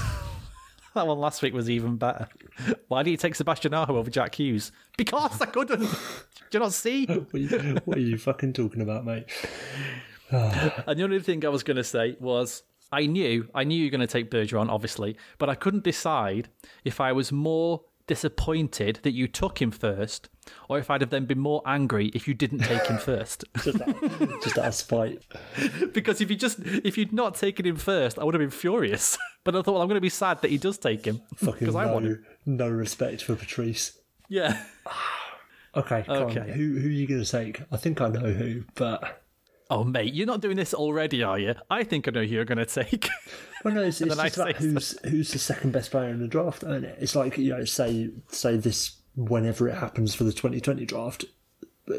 that 0.99 1.07
one 1.07 1.19
last 1.19 1.41
week 1.41 1.53
was 1.53 1.69
even 1.69 1.95
better. 1.95 2.27
Why 2.89 3.03
did 3.03 3.11
you 3.11 3.17
take 3.17 3.35
Sebastian 3.35 3.73
Aho 3.73 3.97
over 3.97 4.09
Jack 4.09 4.35
Hughes? 4.35 4.71
Because 4.97 5.41
I 5.41 5.45
couldn't. 5.45 5.79
Do 5.79 5.87
you 6.51 6.59
not 6.59 6.73
see? 6.73 7.05
What 7.09 7.33
are 7.33 7.37
you, 7.37 7.77
what 7.85 7.97
are 7.97 8.01
you 8.01 8.17
fucking 8.17 8.53
talking 8.53 8.81
about, 8.81 9.05
mate? 9.05 9.25
And 10.31 10.99
the 10.99 11.03
only 11.03 11.19
thing 11.21 11.43
I 11.43 11.49
was 11.49 11.63
going 11.63 11.77
to 11.77 11.83
say 11.83 12.15
was 12.19 12.61
I 12.91 13.07
knew 13.07 13.49
I 13.55 13.63
knew 13.63 13.75
you 13.75 13.85
were 13.85 13.97
going 13.97 14.01
to 14.01 14.07
take 14.07 14.29
Bergeron, 14.29 14.69
obviously, 14.69 15.17
but 15.39 15.49
I 15.49 15.55
couldn't 15.55 15.83
decide 15.83 16.49
if 16.83 17.01
I 17.01 17.13
was 17.13 17.31
more 17.31 17.81
disappointed 18.09 18.99
that 19.03 19.11
you 19.11 19.27
took 19.27 19.61
him 19.61 19.69
first, 19.69 20.29
or 20.67 20.79
if 20.79 20.89
I'd 20.89 21.01
have 21.01 21.11
then 21.11 21.25
been 21.25 21.37
more 21.37 21.61
angry 21.63 22.07
if 22.15 22.27
you 22.27 22.33
didn't 22.33 22.59
take 22.59 22.87
him 22.87 22.97
first. 22.97 23.45
Just 23.63 23.79
out, 23.81 24.41
just 24.43 24.57
out 24.57 24.65
of 24.65 24.73
spite. 24.75 25.21
because 25.93 26.19
if 26.19 26.31
you 26.31 26.35
just 26.35 26.57
if 26.59 26.97
you'd 26.97 27.13
not 27.13 27.35
taken 27.35 27.67
him 27.67 27.75
first, 27.75 28.17
I 28.17 28.23
would 28.23 28.33
have 28.33 28.41
been 28.41 28.49
furious. 28.49 29.17
But 29.45 29.55
I 29.55 29.61
thought, 29.61 29.71
well, 29.75 29.81
I'm 29.81 29.87
going 29.87 29.95
to 29.95 30.01
be 30.01 30.09
sad 30.09 30.41
that 30.41 30.51
he 30.51 30.57
does 30.57 30.77
take 30.77 31.05
him 31.05 31.21
Fucking 31.37 31.59
because 31.59 31.75
I 31.75 31.85
want 31.85 32.03
no, 32.03 32.11
him. 32.11 32.25
no 32.45 32.67
respect 32.69 33.23
for 33.23 33.35
Patrice. 33.35 33.97
Yeah. 34.27 34.61
Okay, 35.75 36.03
on. 36.07 36.17
Okay. 36.23 36.51
Who 36.51 36.79
who 36.79 36.87
are 36.87 36.91
you 36.91 37.05
going 37.05 37.23
to 37.23 37.31
take? 37.31 37.61
I 37.71 37.77
think 37.77 38.01
I 38.01 38.07
know 38.07 38.31
who, 38.31 38.63
but 38.73 39.21
Oh, 39.71 39.83
mate, 39.83 40.13
you're 40.15 40.25
not 40.25 40.41
doing 40.41 40.55
this 40.57 40.73
already, 40.73 41.21
are 41.21 41.37
you? 41.37 41.53
I 41.69 41.83
think 41.83 42.07
I 42.07 42.11
know 42.11 42.21
who 42.23 42.27
you're 42.33 42.45
going 42.45 42.57
to 42.57 42.65
take. 42.65 43.07
well, 43.63 43.73
no, 43.75 43.83
it's, 43.83 44.01
it's 44.01 44.15
just 44.15 44.37
about 44.37 44.55
so. 44.55 44.63
who's 44.63 44.99
who's 45.07 45.31
the 45.31 45.39
second 45.39 45.71
best 45.73 45.91
player 45.91 46.09
in 46.09 46.19
the 46.19 46.27
draft, 46.27 46.63
isn't 46.63 46.85
it? 46.85 46.97
It's 46.99 47.15
like 47.15 47.37
you 47.37 47.55
know, 47.55 47.65
say 47.65 48.09
say 48.29 48.57
this 48.57 48.97
whenever 49.15 49.67
it 49.69 49.75
happens 49.75 50.15
for 50.15 50.23
the 50.23 50.31
2020 50.31 50.85
draft. 50.85 51.25
uh, 51.89 51.93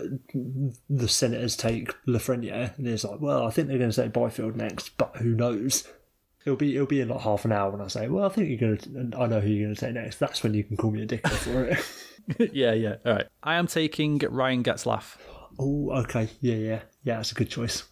The 0.89 1.09
Senators 1.09 1.57
take 1.57 1.93
Lafreniere, 2.07 2.77
and 2.77 2.89
it's 2.89 3.05
like, 3.05 3.21
well, 3.21 3.47
I 3.47 3.51
think 3.51 3.69
they're 3.69 3.79
going 3.79 3.91
to 3.91 3.95
say 3.95 4.09
Byfield 4.09 4.57
next, 4.57 4.97
but 4.97 5.17
who 5.19 5.35
knows? 5.35 5.87
It'll 6.45 6.57
be 6.57 6.75
it'll 6.75 6.87
be 6.87 7.03
in 7.03 7.09
like 7.09 7.21
half 7.21 7.45
an 7.45 7.53
hour 7.53 7.71
when 7.71 7.83
I 7.83 7.87
say, 7.89 8.09
well, 8.09 8.25
I 8.25 8.31
think 8.31 8.49
you're 8.49 8.59
going 8.77 8.79
to, 8.79 9.17
I 9.19 9.27
know 9.27 9.41
who 9.41 9.49
you're 9.49 9.67
going 9.67 9.75
to 9.77 9.81
take 9.81 9.95
next. 9.95 10.19
That's 10.19 10.43
when 10.43 10.55
you 10.55 10.65
can 10.65 10.77
call 10.77 10.91
me 10.91 11.03
a 11.03 11.07
dickhead 11.07 11.33
for 11.33 11.65
it. 11.67 12.51
yeah, 12.55 12.73
yeah. 12.73 12.97
All 13.05 13.13
right. 13.13 13.27
I 13.43 13.57
am 13.57 13.67
taking 13.67 14.19
Ryan 14.19 14.65
Getzlaf. 14.65 15.19
Oh, 15.59 15.91
okay, 16.03 16.29
yeah, 16.41 16.55
yeah, 16.55 16.81
yeah. 17.05 17.17
That's 17.17 17.33
a 17.33 17.35
good 17.35 17.51
choice. 17.51 17.85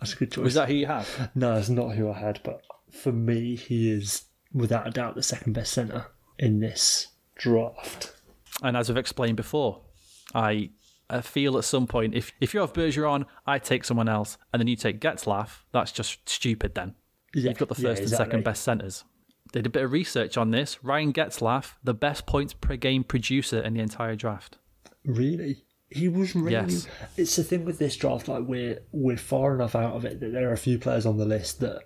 That's 0.00 0.14
a 0.14 0.16
good 0.16 0.32
choice. 0.32 0.44
Was 0.44 0.54
that 0.54 0.68
who 0.68 0.74
you 0.74 0.86
have? 0.86 1.30
No, 1.34 1.54
it's 1.54 1.68
not 1.68 1.94
who 1.94 2.10
I 2.10 2.18
had, 2.18 2.40
but 2.42 2.62
for 2.90 3.12
me, 3.12 3.56
he 3.56 3.90
is 3.90 4.24
without 4.52 4.86
a 4.86 4.90
doubt 4.90 5.14
the 5.14 5.22
second 5.22 5.52
best 5.52 5.72
centre 5.72 6.06
in 6.38 6.60
this 6.60 7.08
draft. 7.36 8.12
And 8.62 8.76
as 8.76 8.90
I've 8.90 8.96
explained 8.96 9.36
before, 9.36 9.82
I, 10.34 10.70
I 11.08 11.20
feel 11.20 11.56
at 11.58 11.64
some 11.64 11.86
point 11.86 12.14
if 12.14 12.32
if 12.40 12.54
you 12.54 12.60
have 12.60 12.72
Bergeron, 12.72 13.26
I 13.46 13.58
take 13.58 13.84
someone 13.84 14.08
else, 14.08 14.38
and 14.52 14.60
then 14.60 14.66
you 14.68 14.76
take 14.76 15.00
Getzlaf. 15.00 15.60
That's 15.72 15.92
just 15.92 16.28
stupid. 16.28 16.74
Then 16.74 16.94
Yeah, 17.34 17.50
you've 17.50 17.58
got 17.58 17.68
the 17.68 17.80
yeah, 17.80 17.90
first 17.90 18.02
and 18.02 18.10
second 18.10 18.44
best 18.44 18.62
centres. 18.62 19.04
Did 19.52 19.66
a 19.66 19.70
bit 19.70 19.82
of 19.82 19.92
research 19.92 20.36
on 20.38 20.50
this. 20.50 20.82
Ryan 20.82 21.12
Getzlaf, 21.12 21.74
the 21.84 21.94
best 21.94 22.26
points 22.26 22.54
per 22.54 22.76
game 22.76 23.04
producer 23.04 23.60
in 23.60 23.74
the 23.74 23.80
entire 23.80 24.16
draft. 24.16 24.58
Really, 25.04 25.64
he 25.94 26.08
was 26.08 26.34
really. 26.34 26.52
Yes. 26.52 26.86
It's 27.16 27.36
the 27.36 27.44
thing 27.44 27.64
with 27.64 27.78
this 27.78 27.96
draft. 27.96 28.28
Like 28.28 28.44
we're 28.44 28.80
we're 28.92 29.16
far 29.16 29.54
enough 29.54 29.74
out 29.74 29.94
of 29.94 30.04
it 30.04 30.20
that 30.20 30.32
there 30.32 30.48
are 30.48 30.52
a 30.52 30.58
few 30.58 30.78
players 30.78 31.06
on 31.06 31.16
the 31.18 31.24
list 31.24 31.60
that 31.60 31.82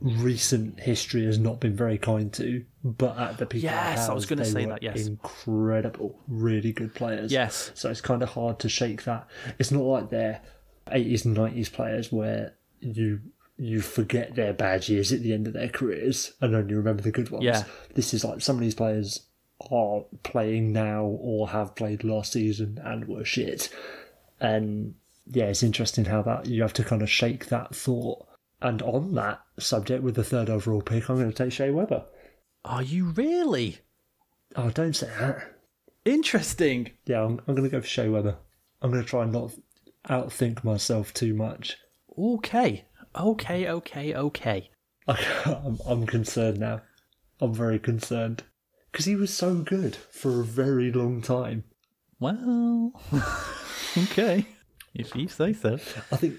recent 0.00 0.80
history 0.80 1.24
has 1.24 1.38
not 1.38 1.60
been 1.60 1.74
very 1.74 1.98
kind 1.98 2.32
to. 2.34 2.64
But 2.82 3.18
at 3.18 3.38
the 3.38 3.46
peak, 3.46 3.62
Yes, 3.62 4.08
I 4.08 4.14
was 4.14 4.26
gonna 4.26 4.44
say 4.44 4.66
were 4.66 4.72
that, 4.72 4.82
yes. 4.82 5.06
incredible, 5.06 6.18
really 6.28 6.72
good 6.72 6.94
players. 6.94 7.32
Yes. 7.32 7.70
So 7.74 7.90
it's 7.90 8.00
kind 8.00 8.22
of 8.22 8.30
hard 8.30 8.58
to 8.60 8.68
shake 8.68 9.04
that. 9.04 9.28
It's 9.58 9.70
not 9.70 9.82
like 9.82 10.10
they're 10.10 10.42
80s 10.88 11.24
and 11.24 11.36
90s 11.36 11.72
players 11.72 12.12
where 12.12 12.54
you 12.80 13.20
you 13.56 13.80
forget 13.80 14.34
their 14.34 14.52
bad 14.52 14.88
years 14.88 15.12
at 15.12 15.22
the 15.22 15.32
end 15.32 15.46
of 15.46 15.52
their 15.52 15.68
careers 15.68 16.32
and 16.40 16.54
only 16.54 16.74
remember 16.74 17.02
the 17.02 17.12
good 17.12 17.30
ones. 17.30 17.44
Yeah. 17.44 17.64
This 17.94 18.12
is 18.12 18.24
like 18.24 18.40
some 18.40 18.56
of 18.56 18.62
these 18.62 18.74
players 18.74 19.26
are 19.70 20.04
playing 20.22 20.72
now 20.72 21.04
or 21.04 21.48
have 21.48 21.74
played 21.74 22.04
last 22.04 22.32
season 22.32 22.78
and 22.84 23.06
were 23.06 23.24
shit. 23.24 23.68
And 24.40 24.94
yeah, 25.26 25.44
it's 25.46 25.62
interesting 25.62 26.04
how 26.06 26.22
that 26.22 26.46
you 26.46 26.62
have 26.62 26.72
to 26.74 26.84
kind 26.84 27.02
of 27.02 27.10
shake 27.10 27.46
that 27.46 27.74
thought. 27.74 28.26
And 28.60 28.82
on 28.82 29.14
that 29.14 29.40
subject, 29.58 30.02
with 30.02 30.14
the 30.16 30.24
third 30.24 30.48
overall 30.50 30.82
pick, 30.82 31.08
I'm 31.08 31.16
going 31.16 31.30
to 31.30 31.36
take 31.36 31.52
Shea 31.52 31.70
Weber. 31.70 32.04
Are 32.64 32.82
you 32.82 33.06
really 33.10 33.78
Oh, 34.56 34.70
don't 34.70 34.94
say 34.94 35.08
that. 35.18 35.52
interesting? 36.04 36.90
Yeah, 37.06 37.24
I'm, 37.24 37.40
I'm 37.46 37.54
going 37.54 37.68
to 37.68 37.70
go 37.70 37.80
for 37.80 37.86
Shea 37.86 38.08
Weber. 38.08 38.36
I'm 38.80 38.90
going 38.90 39.02
to 39.02 39.08
try 39.08 39.22
and 39.24 39.32
not 39.32 39.52
outthink 40.08 40.62
myself 40.64 41.12
too 41.12 41.34
much. 41.34 41.76
Okay, 42.16 42.84
okay, 43.16 43.68
okay, 43.68 44.14
okay. 44.14 44.70
I'm, 45.08 45.78
I'm 45.86 46.06
concerned 46.06 46.58
now. 46.58 46.82
I'm 47.40 47.52
very 47.52 47.78
concerned. 47.78 48.44
Because 48.94 49.06
he 49.06 49.16
was 49.16 49.34
so 49.34 49.56
good 49.56 49.96
for 49.96 50.40
a 50.40 50.44
very 50.44 50.92
long 50.92 51.20
time. 51.20 51.64
Well, 52.20 52.92
okay, 53.98 54.46
if 54.94 55.16
you 55.16 55.26
say 55.26 55.52
so. 55.52 55.74
I 56.12 56.16
think. 56.16 56.36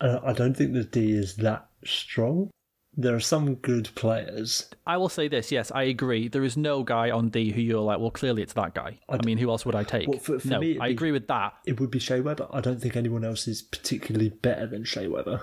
Uh, 0.00 0.18
I 0.24 0.32
don't 0.32 0.56
think 0.56 0.72
the 0.72 0.82
D 0.82 1.12
is 1.12 1.36
that 1.36 1.68
strong. 1.84 2.50
There 2.96 3.14
are 3.14 3.20
some 3.20 3.54
good 3.54 3.90
players. 3.94 4.68
I 4.84 4.96
will 4.96 5.08
say 5.08 5.28
this: 5.28 5.52
yes, 5.52 5.70
I 5.72 5.84
agree. 5.84 6.26
There 6.26 6.42
is 6.42 6.56
no 6.56 6.82
guy 6.82 7.12
on 7.12 7.28
D 7.28 7.52
who 7.52 7.60
you're 7.60 7.80
like, 7.80 8.00
well, 8.00 8.10
clearly 8.10 8.42
it's 8.42 8.54
that 8.54 8.74
guy. 8.74 8.98
I, 9.08 9.24
mean, 9.24 9.38
who 9.38 9.48
else 9.48 9.64
would 9.64 9.76
I 9.76 9.84
take? 9.84 10.08
Well, 10.08 10.18
for- 10.18 10.40
for 10.40 10.48
no, 10.48 10.58
me, 10.58 10.76
I 10.80 10.88
be- 10.88 10.94
agree 10.94 11.12
with 11.12 11.28
that. 11.28 11.52
It 11.64 11.78
would 11.78 11.92
be 11.92 12.00
Shea 12.00 12.20
Weber. 12.20 12.48
I 12.50 12.60
don't 12.60 12.82
think 12.82 12.96
anyone 12.96 13.24
else 13.24 13.46
is 13.46 13.62
particularly 13.62 14.30
better 14.30 14.66
than 14.66 14.82
Shea 14.82 15.06
Weber. 15.06 15.42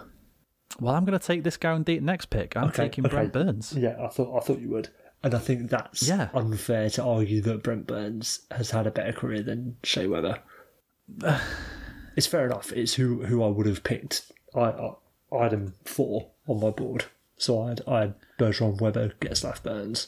Well, 0.81 0.93
I'm 0.95 1.05
going 1.05 1.17
to 1.17 1.25
take 1.25 1.43
this 1.45 1.55
guy 1.55 1.71
on 1.71 1.83
D 1.83 2.01
next 2.01 2.25
pick. 2.25 2.57
I'm 2.57 2.65
Okay, 2.65 2.83
taking 2.83 3.05
okay. 3.05 3.15
Brent 3.15 3.31
Burns. 3.31 3.71
Yeah, 3.71 3.95
I 4.03 4.09
thought 4.09 4.35
I 4.37 4.45
thought 4.45 4.59
you 4.59 4.69
would, 4.71 4.89
and 5.23 5.33
I 5.35 5.39
think 5.39 5.69
that's 5.69 6.07
Yeah. 6.07 6.29
unfair 6.33 6.89
to 6.91 7.03
argue 7.03 7.41
that 7.41 7.63
Brent 7.63 7.87
Burns 7.87 8.41
has 8.51 8.71
had 8.71 8.87
a 8.87 8.91
better 8.91 9.13
career 9.13 9.41
than 9.43 9.77
Shea 9.83 10.07
Weber. 10.07 10.39
it's 12.15 12.27
fair 12.27 12.45
enough. 12.45 12.71
It's 12.71 12.93
who 12.95 13.23
who 13.25 13.43
I 13.43 13.47
would 13.47 13.65
have 13.67 13.83
picked. 13.83 14.31
I 14.55 14.59
I, 14.61 14.93
I 15.33 15.43
had 15.43 15.53
him 15.53 15.73
four 15.85 16.31
on 16.47 16.59
my 16.59 16.69
board, 16.71 17.05
so 17.37 17.61
I 17.63 17.69
had 17.69 17.81
I 17.87 17.99
had 18.01 18.15
Bergeron, 18.39 18.79
Weber, 18.81 19.13
Getzlaf, 19.19 19.63
Burns. 19.63 20.07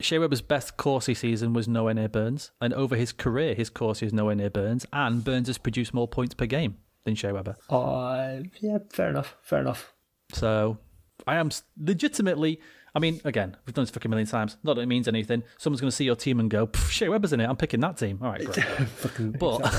Shea 0.00 0.18
Weber's 0.18 0.40
best 0.40 0.76
Corsi 0.76 1.14
season 1.14 1.52
was 1.52 1.68
nowhere 1.68 1.94
near 1.94 2.08
Burns, 2.08 2.50
and 2.60 2.74
over 2.74 2.96
his 2.96 3.12
career, 3.12 3.54
his 3.54 3.70
Corsi 3.70 4.06
is 4.06 4.12
nowhere 4.12 4.34
near 4.34 4.50
Burns, 4.50 4.84
and 4.92 5.22
Burns 5.24 5.46
has 5.46 5.58
produced 5.58 5.94
more 5.94 6.08
points 6.08 6.34
per 6.34 6.46
game 6.46 6.78
than 7.04 7.14
Shea 7.14 7.32
Weber. 7.32 7.56
I 7.70 7.74
uh, 7.74 8.42
yeah, 8.60 8.78
fair 8.90 9.10
enough, 9.10 9.36
fair 9.42 9.60
enough. 9.60 9.92
So 10.32 10.78
I 11.26 11.36
am 11.36 11.50
legitimately. 11.78 12.60
I 12.94 12.98
mean, 12.98 13.20
again, 13.24 13.56
we've 13.64 13.74
done 13.74 13.84
this 13.84 13.90
fucking 13.90 14.10
million 14.10 14.26
times. 14.28 14.56
Not 14.62 14.76
that 14.76 14.82
it 14.82 14.86
means 14.86 15.08
anything. 15.08 15.42
Someone's 15.58 15.80
going 15.80 15.90
to 15.90 15.96
see 15.96 16.04
your 16.04 16.16
team 16.16 16.40
and 16.40 16.50
go, 16.50 16.66
"Pff, 16.66 16.90
Shea 16.90 17.08
Weber's 17.08 17.32
in 17.32 17.40
it. 17.40 17.48
I'm 17.48 17.56
picking 17.56 17.80
that 17.80 17.96
team. 17.96 18.18
All 18.22 18.30
right, 18.30 18.44
great. 18.44 18.56
Fucking 18.98 19.32
But- 19.32 19.72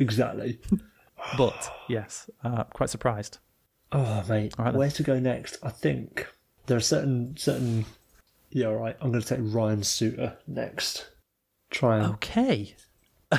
exactly. 0.00 0.58
but 1.36 1.70
yes, 1.88 2.28
uh, 2.44 2.64
quite 2.64 2.90
surprised. 2.90 3.38
Oh 3.92 4.22
mate, 4.28 4.54
All 4.58 4.64
right 4.66 4.74
where 4.74 4.90
to 4.90 5.02
go 5.02 5.18
next? 5.18 5.56
I 5.62 5.70
think 5.70 6.26
there 6.66 6.76
are 6.76 6.80
certain 6.80 7.36
certain. 7.36 7.86
Yeah, 8.50 8.66
all 8.68 8.76
right. 8.76 8.96
I'm 9.00 9.10
going 9.12 9.22
to 9.22 9.28
take 9.36 9.40
Ryan 9.42 9.82
Suter 9.82 10.36
next. 10.46 11.08
Try 11.70 11.98
and 11.98 12.14
Okay. 12.14 12.74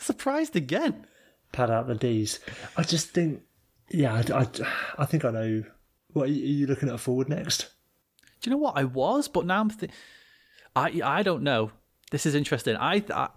surprised 0.00 0.56
again. 0.56 1.06
pad 1.52 1.70
out 1.70 1.86
the 1.86 1.94
D's. 1.94 2.40
I 2.76 2.82
just 2.82 3.10
think, 3.10 3.42
yeah, 3.90 4.14
I, 4.14 4.40
I, 4.42 4.46
I 4.98 5.04
think 5.06 5.24
I 5.24 5.30
know. 5.30 5.64
What 6.12 6.28
are 6.28 6.32
you 6.32 6.66
looking 6.66 6.88
at 6.88 6.94
a 6.94 6.98
forward 6.98 7.28
next? 7.28 7.68
Do 8.42 8.50
you 8.50 8.56
know 8.56 8.60
what 8.60 8.76
I 8.76 8.84
was? 8.84 9.28
But 9.28 9.46
now 9.46 9.60
I'm. 9.60 9.70
Th- 9.70 9.90
I 10.74 11.00
I 11.04 11.22
don't 11.22 11.42
know. 11.42 11.70
This 12.10 12.26
is 12.26 12.34
interesting. 12.34 12.76
I, 12.76 13.02
I 13.14 13.28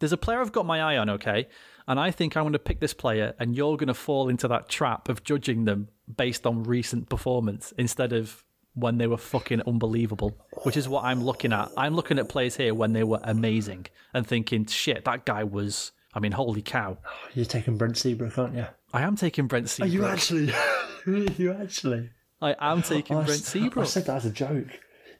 there's 0.00 0.12
a 0.12 0.16
player 0.16 0.40
I've 0.40 0.52
got 0.52 0.66
my 0.66 0.80
eye 0.80 0.96
on. 0.96 1.10
Okay, 1.10 1.48
and 1.86 2.00
I 2.00 2.10
think 2.10 2.36
I'm 2.36 2.44
going 2.44 2.54
to 2.54 2.58
pick 2.58 2.80
this 2.80 2.94
player, 2.94 3.34
and 3.38 3.54
you're 3.54 3.76
going 3.76 3.88
to 3.88 3.94
fall 3.94 4.28
into 4.28 4.48
that 4.48 4.68
trap 4.68 5.08
of 5.08 5.22
judging 5.22 5.64
them 5.66 5.88
based 6.16 6.46
on 6.46 6.64
recent 6.64 7.08
performance 7.08 7.72
instead 7.78 8.12
of 8.12 8.42
when 8.74 8.98
they 8.98 9.06
were 9.06 9.18
fucking 9.18 9.62
unbelievable. 9.66 10.36
Which 10.62 10.76
is 10.76 10.88
what 10.88 11.04
I'm 11.04 11.22
looking 11.22 11.52
at. 11.52 11.70
I'm 11.76 11.94
looking 11.94 12.18
at 12.18 12.28
players 12.28 12.56
here 12.56 12.74
when 12.74 12.92
they 12.92 13.04
were 13.04 13.20
amazing 13.22 13.86
and 14.12 14.26
thinking, 14.26 14.66
shit, 14.66 15.04
that 15.04 15.24
guy 15.24 15.44
was. 15.44 15.92
I 16.16 16.20
mean, 16.20 16.32
holy 16.32 16.62
cow! 16.62 16.96
You're 17.34 17.44
taking 17.44 17.76
Brent 17.76 17.98
Seabrook, 17.98 18.38
aren't 18.38 18.54
you? 18.54 18.66
I 18.92 19.02
am 19.02 19.16
taking 19.16 19.46
Brent 19.48 19.68
Seabrook. 19.68 19.90
Are 19.90 19.92
you 19.92 20.06
actually? 20.06 20.52
Are 20.52 21.32
you 21.36 21.52
actually? 21.52 22.10
I 22.44 22.72
am 22.72 22.82
taking 22.82 23.16
I, 23.16 23.24
Brent 23.24 23.40
Seabrook. 23.42 23.84
I 23.84 23.88
said 23.88 24.06
that 24.06 24.16
as 24.16 24.26
a 24.26 24.30
joke. 24.30 24.68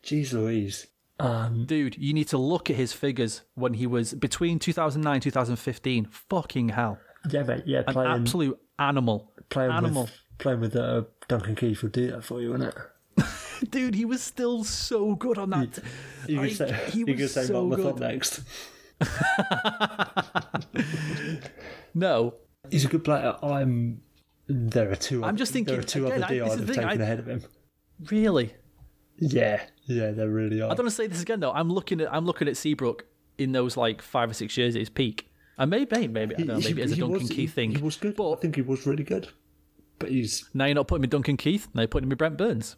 Jeez 0.02 0.32
Louise. 0.32 0.86
Um, 1.18 1.64
Dude, 1.66 1.96
you 1.96 2.12
need 2.12 2.28
to 2.28 2.38
look 2.38 2.70
at 2.70 2.76
his 2.76 2.92
figures 2.92 3.42
when 3.54 3.74
he 3.74 3.86
was 3.86 4.14
between 4.14 4.58
2009 4.58 5.20
2015. 5.20 6.06
Fucking 6.28 6.70
hell. 6.70 6.98
yeah, 7.30 7.42
mate. 7.44 7.62
Yeah, 7.66 7.82
An 7.86 7.94
playing 7.94 8.10
absolute 8.10 8.58
animal. 8.78 9.32
playing 9.48 9.70
animal. 9.70 10.02
with 10.02 10.12
playing 10.38 10.60
with 10.60 10.76
uh, 10.76 11.02
Duncan 11.28 11.54
Keith 11.54 11.82
would 11.82 11.92
do 11.92 12.10
that 12.10 12.24
for 12.24 12.40
you, 12.42 12.50
wouldn't 12.50 12.74
it? 13.16 13.24
dude, 13.70 13.94
he 13.94 14.04
was 14.04 14.22
still 14.22 14.64
so 14.64 15.14
good 15.14 15.38
on 15.38 15.50
that. 15.50 15.78
You 16.26 16.38
Like, 16.40 16.48
could 16.48 16.56
say, 16.58 16.90
he 16.90 16.98
you 17.06 17.14
was 17.16 17.32
say 17.32 17.44
so 17.44 17.64
Mark 17.64 17.80
good. 17.80 17.94
Mathon 17.96 18.00
next. 18.00 18.40
No, 21.94 22.34
He's 22.70 22.84
a 22.84 22.88
good 22.88 23.04
player. 23.04 23.36
I'm. 23.42 24.00
There 24.46 24.90
are 24.90 24.96
two. 24.96 25.22
I'm 25.24 25.30
other- 25.30 25.38
just 25.38 25.52
There 25.52 25.78
are 25.78 25.82
two 25.82 26.06
again, 26.06 26.22
other 26.22 26.26
I- 26.26 26.28
D 26.28 26.38
this 26.40 26.50
I'd 26.52 26.52
is 26.60 26.66
have 26.66 26.76
taken 26.76 27.00
I- 27.00 27.04
ahead 27.04 27.18
of 27.18 27.26
him. 27.28 27.42
really. 28.10 28.54
Yeah, 29.18 29.62
yeah, 29.86 30.10
there 30.10 30.28
really 30.28 30.60
are. 30.60 30.66
I 30.66 30.74
don't 30.74 30.78
want 30.86 30.90
to 30.90 30.94
say 30.96 31.06
this 31.06 31.22
again 31.22 31.40
though. 31.40 31.52
I'm 31.52 31.70
looking 31.70 32.00
at 32.00 32.12
I'm 32.12 32.26
looking 32.26 32.48
at 32.48 32.56
Seabrook 32.56 33.06
in 33.38 33.52
those 33.52 33.76
like 33.76 34.02
five 34.02 34.30
or 34.30 34.34
six 34.34 34.56
years 34.56 34.74
at 34.74 34.80
his 34.80 34.90
peak, 34.90 35.30
and 35.56 35.70
maybe 35.70 36.08
maybe 36.08 36.34
I 36.34 36.38
don't 36.38 36.46
know 36.48 36.58
maybe 36.58 36.82
it's 36.82 36.92
a 36.92 36.96
Duncan 36.96 37.20
was, 37.20 37.30
Keith 37.30 37.54
thing. 37.54 37.70
He 37.74 37.80
was 37.82 37.96
good. 37.96 38.16
But 38.16 38.32
I 38.32 38.36
think 38.36 38.56
he 38.56 38.62
was 38.62 38.86
really 38.86 39.04
good. 39.04 39.28
But 40.00 40.10
he's 40.10 40.50
now 40.52 40.64
you're 40.64 40.74
not 40.74 40.88
putting 40.88 41.02
me 41.02 41.06
Duncan 41.08 41.36
Keith. 41.36 41.68
Now 41.74 41.82
you're 41.82 41.88
putting 41.88 42.08
me 42.08 42.16
Brent 42.16 42.36
Burns. 42.36 42.74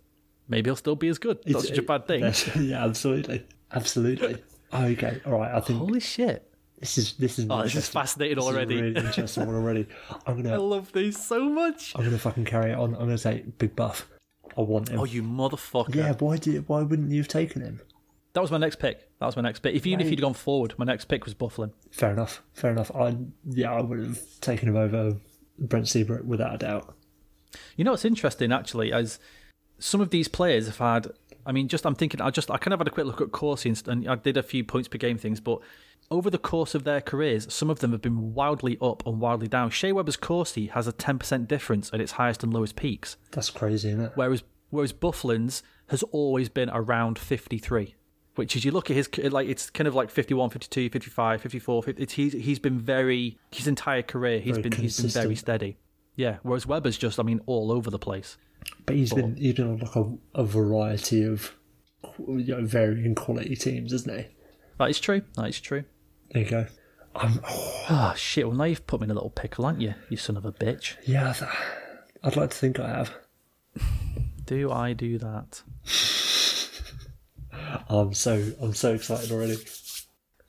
Maybe 0.48 0.68
he'll 0.68 0.76
still 0.76 0.94
be 0.94 1.08
as 1.08 1.18
good. 1.18 1.38
Not 1.46 1.62
such 1.62 1.78
a 1.78 1.82
bad 1.82 2.06
thing. 2.06 2.20
yeah, 2.62 2.84
absolutely, 2.84 3.44
absolutely. 3.72 4.36
okay, 4.74 5.20
all 5.24 5.38
right. 5.38 5.54
I 5.54 5.60
think 5.60 5.78
Holy 5.78 6.00
shit! 6.00 6.45
This 6.79 6.99
is 6.99 7.14
this 7.14 7.39
is. 7.39 7.47
Oh, 7.49 7.62
this 7.62 7.74
is 7.74 7.89
fascinating 7.89 8.37
This 8.37 8.45
is 8.47 8.51
already. 8.55 8.81
really 8.83 8.97
interesting 9.07 9.47
one 9.47 9.55
already. 9.55 9.87
I'm 10.27 10.43
gonna 10.43 10.55
I 10.55 10.59
love 10.59 10.93
these 10.93 11.18
so 11.22 11.49
much. 11.49 11.93
I'm 11.97 12.05
gonna 12.05 12.18
fucking 12.18 12.45
carry 12.45 12.72
it 12.72 12.79
on. 12.79 12.95
I'm 12.95 13.01
gonna 13.01 13.18
say 13.18 13.45
Big 13.59 13.74
Buff. 13.74 14.09
I 14.57 14.61
want 14.62 14.89
him. 14.91 15.01
Oh, 15.01 15.05
you 15.05 15.22
motherfucker! 15.22 15.95
yeah, 15.95 16.12
why 16.18 16.37
did 16.37 16.68
why 16.68 16.83
wouldn't 16.83 17.11
you 17.11 17.18
have 17.18 17.29
taken 17.29 17.62
him? 17.62 17.81
That 18.35 18.43
was 18.43 18.51
my 18.51 18.59
next 18.59 18.77
pick. 18.79 19.09
That 19.18 19.27
was 19.27 19.37
my 19.37 19.43
next 19.43 19.61
pick. 19.61 19.74
If 19.74 19.87
even 19.87 20.01
if 20.01 20.05
Right. 20.07 20.11
you'd 20.11 20.20
gone 20.20 20.35
forward, 20.35 20.74
my 20.77 20.85
next 20.85 21.07
pick 21.07 21.24
was 21.24 21.35
Byfuglien. 21.35 21.72
Fair 21.91 22.11
enough. 22.11 22.43
Fair 22.53 22.70
enough. 22.72 22.91
I 22.95 23.16
yeah, 23.47 23.72
I 23.72 23.81
would 23.81 23.99
have 23.99 24.20
taken 24.43 24.68
him 24.68 24.77
over 24.77 25.16
Brent 25.59 25.89
Seabrook 25.89 26.24
without 26.24 26.55
a 26.55 26.59
doubt. 26.59 26.95
You 27.77 27.85
know 27.85 27.93
what's 27.93 28.05
interesting 28.05 28.53
actually, 28.53 28.93
as 28.93 29.18
some 29.79 30.03
of 30.03 30.11
these 30.11 30.29
players 30.29 30.66
have 30.66 30.77
had. 30.79 31.09
I 31.47 31.53
mean, 31.53 31.68
just 31.68 31.87
I'm 31.87 31.95
thinking. 31.95 32.20
I 32.20 32.29
just 32.31 32.51
I 32.51 32.59
kind 32.59 32.74
of 32.74 32.81
had 32.81 32.89
a 32.89 32.91
quick 32.91 33.07
look 33.07 33.20
at 33.22 33.33
Corsi 33.33 33.72
and 33.87 34.07
I 34.09 34.16
did 34.16 34.37
a 34.37 34.43
few 34.43 34.64
points 34.64 34.89
per 34.89 34.99
game 34.99 35.16
things, 35.16 35.41
but 35.41 35.61
over 36.11 36.30
the 36.30 36.38
course 36.38 36.74
of 36.74 36.84
their 36.84 37.00
careers, 37.00 37.52
some 37.52 37.70
of 37.70 37.80
them 37.80 37.92
have 37.92 38.02
been 38.02 38.34
wildly 38.34 38.78
up 38.80 39.04
and 39.07 39.20
wildly 39.20 39.48
down. 39.48 39.70
Shea 39.70 39.92
Weber's 39.92 40.16
Corsi 40.16 40.66
has 40.66 40.86
a 40.86 40.92
10% 40.92 41.48
difference 41.48 41.90
at 41.92 42.00
its 42.00 42.12
highest 42.12 42.42
and 42.42 42.52
lowest 42.52 42.76
peaks, 42.76 43.16
That's 43.32 43.50
crazy, 43.50 43.88
isn't 43.88 44.00
it? 44.00 44.12
whereas 44.14 44.42
whereas 44.70 44.92
Byfuglien's 44.92 45.62
has 45.88 46.02
always 46.04 46.48
been 46.48 46.70
around 46.70 47.18
53. 47.18 47.94
Which 48.34 48.54
is 48.54 48.64
you 48.66 48.70
look 48.70 48.90
at 48.90 48.96
his 48.96 49.09
like 49.32 49.48
it's 49.48 49.70
kind 49.70 49.88
of 49.88 49.94
like 49.94 50.11
51, 50.11 50.50
52, 50.50 50.90
55, 50.90 51.40
54. 51.40 51.82
50, 51.84 52.02
it's, 52.02 52.12
he's 52.12 52.32
he's 52.34 52.59
been 52.59 52.78
very 52.78 53.38
his 53.50 53.66
entire 53.66 54.02
career 54.02 54.40
he's 54.40 54.59
Very 54.59 54.68
been 54.68 54.72
he's 54.72 55.00
been 55.00 55.11
very 55.11 55.36
steady. 55.36 55.78
Yeah, 56.16 56.36
whereas 56.42 56.66
Weber's 56.66 56.98
just 56.98 57.18
I 57.18 57.22
mean 57.22 57.40
all 57.46 57.72
over 57.72 57.90
the 57.90 57.98
place. 57.98 58.36
But 58.84 58.96
he's 58.96 59.12
been 59.12 59.36
he's 59.36 59.54
been 59.54 59.68
on 59.68 59.78
like 59.78 59.96
a, 59.96 60.12
a 60.34 60.44
variety 60.44 61.24
of 61.24 61.52
you 62.18 62.44
know, 62.57 62.64
varying 62.66 63.14
quality 63.14 63.57
teams, 63.57 63.92
isn't 63.92 64.14
he? 64.14 64.26
That 64.78 64.90
is 64.90 65.00
true. 65.00 65.22
That 65.36 65.48
is 65.48 65.59
true. 65.61 65.84
There 66.33 66.43
you 66.43 66.51
go. 66.51 66.66
I'm, 67.14 67.41
oh, 67.49 67.85
Ah, 67.89 68.14
shit. 68.16 68.47
Well, 68.47 68.57
now 68.57 68.64
you've 68.64 68.87
put 68.87 69.01
me 69.01 69.07
in 69.07 69.11
a 69.11 69.14
little 69.14 69.31
pickle, 69.31 69.64
aren't 69.64 69.81
you? 69.81 69.95
You 70.11 70.16
son 70.16 70.37
of 70.37 70.45
a 70.45 70.53
bitch. 70.53 70.97
yeah, 71.05 71.33
I'd 72.22 72.37
like 72.37 72.51
to 72.51 72.57
think 72.57 72.79
I 72.79 72.89
have. 72.89 73.14
Do 74.45 74.70
I 74.70 74.93
do 74.93 75.18
that? 75.18 75.62
I'm 77.89 78.14
so 78.14 78.53
I'm 78.61 78.74
so 78.74 78.95
excited 78.95 79.33
already. 79.33 79.57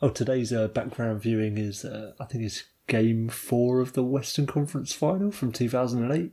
Oh, 0.01 0.09
today's 0.09 0.53
uh, 0.53 0.67
background 0.67 1.21
viewing 1.21 1.57
is 1.57 1.83
uh, 1.85 2.13
I 2.19 2.25
think 2.25 2.43
it's 2.43 2.63
Game 2.87 3.29
Four 3.29 3.79
of 3.79 3.93
the 3.93 4.03
Western 4.03 4.45
Conference 4.45 4.93
Final 4.93 5.31
from 5.31 5.51
2008. 5.51 6.31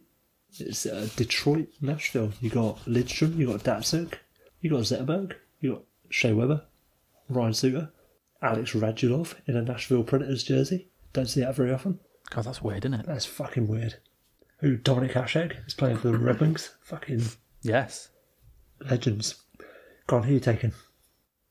It's 0.60 0.86
uh, 0.86 1.08
Detroit, 1.16 1.68
Nashville. 1.80 2.32
You 2.40 2.50
got 2.50 2.84
Lidstrom, 2.84 3.36
you 3.36 3.46
got 3.46 3.64
Datsyuk, 3.64 4.14
you 4.60 4.70
got 4.70 4.80
Zetterberg, 4.80 5.34
you 5.60 5.72
got 5.72 5.82
Shea 6.10 6.32
Weber, 6.32 6.62
Ryan 7.28 7.54
Suter, 7.54 7.90
Alex 8.44 8.72
Radulov 8.72 9.34
in 9.46 9.56
a 9.56 9.62
Nashville 9.62 10.04
Predators 10.04 10.44
jersey. 10.44 10.88
Don't 11.12 11.26
see 11.26 11.40
that 11.40 11.56
very 11.56 11.72
often. 11.72 11.98
God, 12.30 12.44
that's 12.44 12.62
weird, 12.62 12.84
isn't 12.84 13.00
it? 13.00 13.06
That's 13.06 13.26
fucking 13.26 13.66
weird. 13.68 13.96
Who 14.58 14.76
Dominik 14.78 15.12
Hasek 15.12 15.66
is 15.66 15.74
playing 15.74 15.98
for 15.98 16.08
the 16.08 16.18
Red 16.18 16.40
Wings. 16.40 16.74
Fucking 16.82 17.22
Yes. 17.62 18.08
legends. 18.90 19.36
Go 20.06 20.16
on, 20.18 20.22
who 20.24 20.34
you 20.34 20.40
taking? 20.40 20.72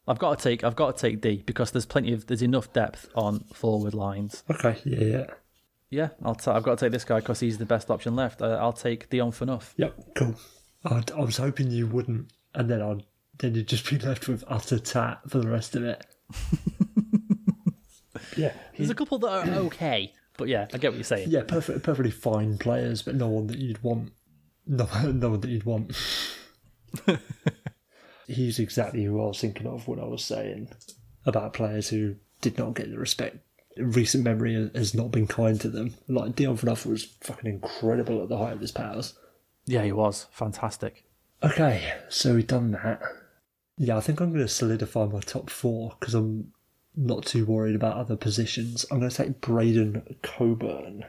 I've 0.08 0.20
got 0.20 0.38
to 0.38 0.44
take. 0.44 0.64
I've 0.64 0.76
got 0.76 0.98
to 0.98 1.02
take 1.10 1.22
D 1.22 1.44
because 1.46 1.72
there's 1.72 1.86
plenty 1.86 2.12
of 2.14 2.28
there's 2.28 2.42
enough 2.42 2.72
depth 2.74 3.10
on 3.16 3.40
forward 3.54 3.94
lines. 3.94 4.44
Okay, 4.50 4.78
yeah, 4.84 5.00
yeah. 5.04 5.26
Yeah, 5.90 6.10
I'll. 6.24 6.36
T- 6.36 6.52
I've 6.52 6.64
got 6.64 6.78
to 6.78 6.86
take 6.86 6.92
this 6.92 7.06
guy 7.06 7.20
because 7.20 7.40
he's 7.40 7.58
the 7.58 7.66
best 7.66 7.90
option 7.90 8.16
left. 8.16 8.42
Uh, 8.42 8.58
I'll 8.60 8.74
take 8.74 9.10
Dion 9.10 9.32
Phaneuf. 9.32 9.74
Yep, 9.78 10.16
cool. 10.16 10.36
I'd, 10.86 11.12
I 11.12 11.22
was 11.22 11.38
hoping 11.38 11.72
you 11.72 11.88
wouldn't, 11.88 12.34
and 12.54 12.70
then 12.70 12.82
I'd 12.82 13.04
then 13.40 13.56
you'd 13.56 13.68
just 13.68 13.90
be 13.90 13.98
left 14.08 14.28
with 14.28 14.44
utter 14.48 14.78
tat 14.80 15.22
for 15.28 15.40
the 15.40 15.48
rest 15.50 15.76
of 15.76 15.84
it. 15.84 16.06
yeah, 18.38 18.54
There's 18.78 18.90
a 18.90 18.96
couple 18.96 19.20
that 19.20 19.48
are 19.48 19.52
okay, 19.66 20.14
but 20.38 20.48
yeah, 20.48 20.68
I 20.74 20.78
get 20.78 20.92
what 20.92 20.98
you're 20.98 21.04
saying. 21.04 21.30
yeah, 21.30 21.44
perfect, 21.44 21.84
perfectly 21.84 22.12
fine 22.12 22.58
players, 22.58 23.02
but 23.02 23.16
no 23.16 23.28
one 23.28 23.48
that 23.48 23.58
you'd 23.60 23.84
want. 23.84 24.12
No, 24.66 24.88
no 25.12 25.30
one 25.32 25.40
that 25.42 25.50
you'd 25.50 25.66
want. 25.66 25.96
He's 28.28 28.60
exactly 28.60 29.04
who 29.04 29.22
I 29.22 29.28
was 29.28 29.42
thinking 29.42 29.68
of 29.68 29.88
when 29.88 30.00
I 30.00 30.06
was 30.06 30.24
saying 30.24 30.70
about 31.26 31.54
players 31.54 31.90
who 31.90 32.16
did 32.42 32.58
not 32.58 32.74
get 32.74 32.90
the 32.90 32.98
respect. 32.98 33.38
Recent 33.78 34.24
memory 34.24 34.70
has 34.76 34.94
not 34.94 35.12
been 35.12 35.28
kind 35.28 35.60
to 35.62 35.70
them. 35.70 35.96
Like 36.08 36.36
Dion 36.36 36.58
Phaneuf 36.58 36.86
was 36.86 37.04
fucking 37.22 37.50
incredible 37.50 38.22
at 38.22 38.30
the 38.30 38.38
height 38.38 38.54
of 38.54 38.62
his 38.62 38.72
powers. 38.72 39.14
Yeah, 39.66 39.84
he 39.84 39.92
was 39.92 40.28
fantastic. 40.32 41.06
Okay, 41.42 41.94
so 42.10 42.36
we've 42.36 42.48
done 42.48 42.72
that. 42.72 43.02
Yeah, 43.78 43.98
I 43.98 44.02
think 44.02 44.20
I'm 44.20 44.30
going 44.32 44.42
to 44.46 44.48
solidify 44.48 45.06
my 45.08 45.20
top 45.20 45.50
four 45.50 45.96
because 46.00 46.14
I'm 46.14 46.54
not 46.96 47.26
too 47.26 47.46
worried 47.46 47.76
about 47.76 47.98
other 47.98 48.16
positions. 48.16 48.86
I'm 48.92 49.00
going 49.00 49.10
to 49.10 49.16
take 49.16 49.42
Braydon 49.42 50.18
Coburn 50.22 51.06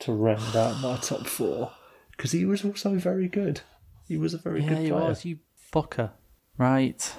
to 0.00 0.12
round 0.12 0.56
out 0.56 0.80
my 0.80 0.96
top 1.02 1.26
four 1.26 1.72
because 2.12 2.32
he 2.32 2.44
was 2.44 2.64
also 2.64 2.94
very 2.96 3.28
good. 3.28 3.60
He 4.06 4.16
was 4.16 4.34
a 4.34 4.38
very 4.38 4.62
Yeah, 4.62 4.68
good 4.68 4.76
player. 4.90 4.92
was. 5.08 5.24
You 5.24 5.38
fucker. 5.72 6.10
Right. 6.56 7.12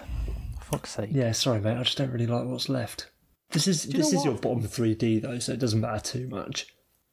Fuck's 0.61 0.91
sake. 0.91 1.09
Yeah, 1.13 1.31
sorry, 1.31 1.59
mate. 1.61 1.77
I 1.77 1.83
just 1.83 1.97
don't 1.97 2.11
really 2.11 2.27
like 2.27 2.45
what's 2.45 2.69
left. 2.69 3.09
This 3.51 3.67
is 3.67 3.83
this 3.85 4.13
is 4.13 4.23
your 4.25 4.35
bottom 4.35 4.61
three 4.63 4.93
D 4.93 5.17
though, 5.19 5.39
so 5.39 5.53
it 5.53 5.59
doesn't 5.59 5.81
matter 5.81 5.99
too 6.19 6.27
much. 6.27 6.67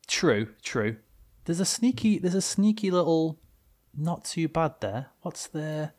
True. 0.07 0.49
True. 0.63 0.97
There's 1.47 1.61
a 1.61 1.65
sneaky. 1.65 2.19
There's 2.19 2.35
a 2.35 2.43
sneaky 2.43 2.91
little. 2.91 3.39
Not 3.97 4.25
too 4.27 4.47
bad 4.49 4.75
there. 4.81 5.07
What's 5.23 5.47
there? 5.47 5.93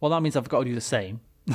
Well, 0.00 0.10
that 0.12 0.22
means 0.22 0.36
I've 0.36 0.48
got 0.48 0.60
to 0.60 0.64
do 0.64 0.74
the 0.74 0.80
same. 0.80 1.20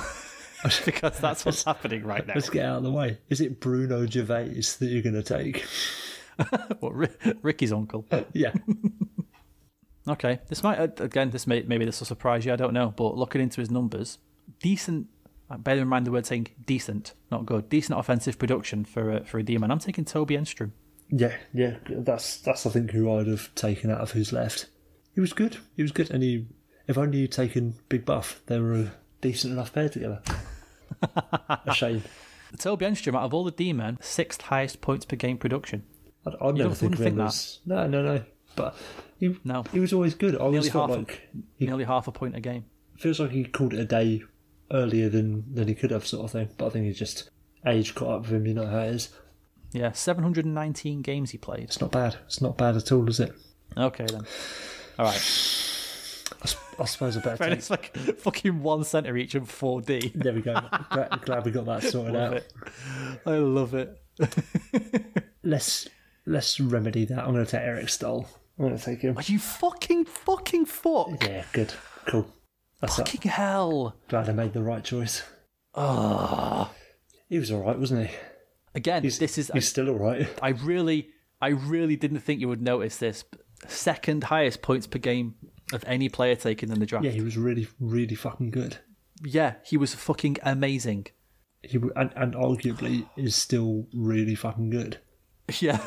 because 0.85 1.19
that's 1.19 1.45
what's 1.45 1.63
happening 1.63 2.03
right 2.05 2.25
now. 2.25 2.33
Let's 2.35 2.49
get 2.49 2.65
out 2.65 2.77
of 2.77 2.83
the 2.83 2.91
way. 2.91 3.17
Is 3.29 3.41
it 3.41 3.59
Bruno 3.59 4.05
Gervais 4.05 4.49
that 4.79 4.87
you're 4.87 5.01
going 5.03 5.15
to 5.15 5.23
take? 5.23 5.65
What, 6.79 6.95
Ri- 6.95 7.07
Ricky's 7.43 7.71
uncle. 7.71 8.05
yeah. 8.33 8.53
Okay, 10.07 10.39
this 10.47 10.63
might 10.63 10.79
uh, 10.79 10.87
again. 11.03 11.29
This 11.29 11.45
may 11.45 11.61
maybe 11.61 11.85
this 11.85 11.99
will 11.99 12.07
surprise 12.07 12.43
you. 12.43 12.51
I 12.51 12.55
don't 12.55 12.73
know, 12.73 12.91
but 12.95 13.15
looking 13.15 13.39
into 13.39 13.61
his 13.61 13.69
numbers, 13.69 14.17
decent. 14.59 15.05
uh, 15.49 15.57
Bear 15.57 15.77
in 15.77 15.87
mind 15.87 16.07
the 16.07 16.11
word 16.11 16.25
saying 16.25 16.47
decent, 16.65 17.13
not 17.29 17.45
good. 17.45 17.69
Decent 17.69 17.99
offensive 17.99 18.39
production 18.39 18.83
for 18.83 19.17
a, 19.17 19.23
for 19.25 19.37
a 19.37 19.43
D-man. 19.43 19.69
I'm 19.69 19.77
taking 19.77 20.03
Toby 20.03 20.35
Enstrom. 20.35 20.71
Yeah, 21.09 21.35
yeah, 21.53 21.75
that's 21.87 22.37
that's 22.37 22.65
I 22.65 22.71
think 22.71 22.89
who 22.89 23.15
I'd 23.15 23.27
have 23.27 23.53
taken 23.53 23.91
out 23.91 24.01
of 24.01 24.11
who's 24.13 24.33
left. 24.33 24.65
He 25.13 25.21
was 25.21 25.33
good. 25.33 25.57
He 25.75 25.83
was 25.83 25.91
good, 25.91 26.09
and 26.09 26.23
he 26.23 26.47
if 26.87 26.97
only 26.97 27.19
you'd 27.19 27.31
taken 27.31 27.75
Big 27.87 28.03
Buff, 28.03 28.41
they 28.47 28.59
were 28.59 28.73
a 28.73 28.91
decent 29.21 29.53
enough 29.53 29.71
pair 29.71 29.87
together. 29.89 30.23
A 31.01 31.73
shame. 31.73 32.03
Toby 32.57 32.85
Enstrom, 32.85 33.15
out 33.15 33.23
of 33.23 33.33
all 33.33 33.43
the 33.43 33.51
D-men, 33.51 33.97
sixth 34.01 34.41
highest 34.41 34.81
points 34.81 35.05
per 35.05 35.15
game 35.15 35.37
production. 35.37 35.83
I'd, 36.25 36.33
I'd 36.41 36.55
never 36.55 36.69
don't- 36.69 36.75
think 36.75 36.93
of 36.95 37.01
him 37.01 37.19
as 37.21 37.59
no, 37.65 37.87
no, 37.87 38.01
no. 38.03 38.23
But 38.55 38.75
he 39.17 39.37
No. 39.45 39.63
he 39.71 39.79
was 39.79 39.93
always 39.93 40.13
good. 40.15 40.35
I 40.35 40.39
always 40.39 40.65
Nearly 40.65 40.69
half 40.79 40.89
a- 40.89 40.93
like 40.99 41.29
he 41.57 41.65
Nearly 41.65 41.83
half 41.85 42.07
a 42.07 42.11
point 42.11 42.35
a 42.35 42.41
game. 42.41 42.65
feels 42.97 43.19
like 43.19 43.31
he 43.31 43.45
called 43.45 43.73
it 43.73 43.79
a 43.79 43.85
day 43.85 44.23
earlier 44.71 45.07
than 45.09 45.45
than 45.53 45.67
he 45.69 45.73
could 45.75 45.91
have, 45.91 46.05
sort 46.05 46.25
of 46.25 46.31
thing. 46.31 46.49
But 46.57 46.67
I 46.67 46.69
think 46.71 46.85
he 46.85 46.91
just 46.93 47.29
age 47.65 47.95
caught 47.95 48.09
up 48.15 48.21
with 48.23 48.31
him. 48.33 48.45
You 48.45 48.53
know 48.55 48.65
how 48.67 48.79
it 48.79 48.89
is. 48.95 49.09
Yeah, 49.71 49.93
719 49.93 51.01
games 51.01 51.31
he 51.31 51.37
played. 51.37 51.63
It's 51.63 51.79
not 51.79 51.91
bad. 51.93 52.17
It's 52.25 52.41
not 52.41 52.57
bad 52.57 52.75
at 52.75 52.91
all, 52.91 53.07
is 53.07 53.21
it? 53.21 53.31
Okay 53.77 54.05
then. 54.05 54.25
All 54.99 55.05
right. 55.05 55.15
I, 56.81 56.83
I 56.83 56.85
suppose 56.87 57.15
a 57.15 57.19
better 57.19 57.43
Right, 57.43 57.53
it's 57.53 57.69
like 57.69 57.95
fucking 57.95 58.61
one 58.63 58.83
center 58.83 59.15
each 59.17 59.35
and 59.35 59.45
4D. 59.47 60.13
There 60.13 60.33
we 60.33 60.41
go. 60.41 60.59
glad, 60.91 61.21
glad 61.23 61.45
we 61.45 61.51
got 61.51 61.65
that 61.65 61.83
sorted 61.83 62.13
Love 62.13 62.33
out. 62.33 62.37
it. 62.37 62.53
I 63.25 63.35
love 63.37 63.73
it. 63.73 63.97
Let's 65.43 65.87
let's 66.25 66.59
remedy 66.59 67.05
that. 67.05 67.19
I'm 67.19 67.33
going 67.33 67.43
to 67.45 67.49
take 67.49 67.61
Eric 67.61 67.89
Staal. 67.89 68.27
I'm 68.59 68.65
going 68.65 68.77
to 68.77 68.83
take 68.83 69.01
him. 69.01 69.17
Are 69.17 69.23
you 69.23 69.39
fucking 69.39 70.05
fucking 70.05 70.65
fuck? 70.65 71.23
Yeah, 71.23 71.45
good, 71.51 71.73
cool. 72.05 72.27
That's 72.79 72.97
that. 72.97 73.09
Fucking 73.09 73.31
hell. 73.31 73.95
Glad 74.07 74.29
I 74.29 74.33
made 74.33 74.53
the 74.53 74.61
right 74.61 74.83
choice. 74.83 75.23
Ah. 75.73 76.71
He 77.27 77.39
was 77.39 77.51
all 77.51 77.61
right, 77.61 77.79
wasn't 77.79 78.07
he? 78.09 78.15
Again, 78.75 79.03
He's, 79.03 79.17
this 79.19 79.37
is 79.37 79.49
he's 79.53 79.67
still 79.67 79.89
all 79.89 79.97
right. 79.97 80.27
I 80.41 80.49
really 80.49 81.09
I 81.41 81.49
really 81.49 81.95
didn't 81.95 82.19
think 82.19 82.39
you 82.39 82.47
would 82.49 82.61
notice 82.61 82.97
this. 82.97 83.23
Second 83.67 84.25
highest 84.25 84.61
points 84.61 84.85
per 84.87 84.99
game 84.99 85.35
of 85.73 85.83
any 85.87 86.09
player 86.09 86.35
taken 86.35 86.71
in 86.71 86.79
the 86.79 86.85
draft. 86.85 87.05
Yeah, 87.05 87.11
he 87.11 87.21
was 87.21 87.37
really, 87.37 87.67
really 87.79 88.15
fucking 88.15 88.51
good. 88.51 88.77
Yeah, 89.23 89.55
he 89.63 89.77
was 89.77 89.93
fucking 89.93 90.37
amazing. 90.43 91.07
He 91.63 91.77
w- 91.77 91.93
and, 91.95 92.11
and 92.15 92.33
arguably 92.33 93.07
is 93.15 93.35
still 93.35 93.87
really 93.93 94.35
fucking 94.35 94.69
good. 94.69 94.97
Yeah. 95.59 95.81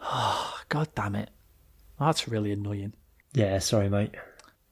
God 0.68 0.88
damn 0.94 1.16
it. 1.16 1.30
That's 1.98 2.28
really 2.28 2.52
annoying. 2.52 2.92
Yeah, 3.34 3.58
sorry, 3.58 3.88
mate. 3.88 4.14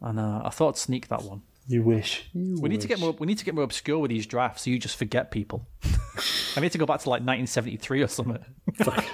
I 0.00 0.12
know. 0.12 0.40
I 0.44 0.50
thought 0.50 0.68
I'd 0.74 0.76
sneak 0.78 1.08
that 1.08 1.22
one. 1.22 1.42
You 1.66 1.82
wish. 1.82 2.28
You 2.32 2.56
We 2.60 2.68
need 2.68 2.80
to 2.82 2.86
get 2.88 3.00
more. 3.00 3.12
We 3.12 3.26
need 3.26 3.38
to 3.38 3.44
get 3.44 3.54
more 3.56 3.64
obscure 3.64 3.98
with 3.98 4.10
these 4.10 4.24
drafts, 4.26 4.62
so 4.62 4.70
you 4.70 4.78
just 4.78 4.96
forget 4.96 5.32
people. 5.32 5.66
I 6.56 6.60
need 6.60 6.70
to 6.72 6.78
go 6.78 6.86
back 6.86 7.00
to 7.00 7.10
like 7.10 7.22
1973 7.22 8.02
or 8.02 8.08
something. 8.08 8.44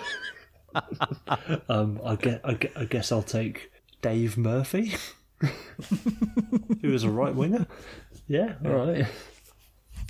Um, 1.69 2.01
I 2.05 2.17
guess, 2.17 2.41
I 2.45 2.85
guess 2.85 3.13
I'll 3.13 3.23
take 3.23 3.71
Dave 4.01 4.39
Murphy, 4.39 4.95
who 6.81 6.91
was 6.91 7.05
a 7.05 7.11
right 7.11 7.35
winger. 7.35 7.67
Yeah, 8.29 8.55
all 8.65 8.73
right. 8.73 9.07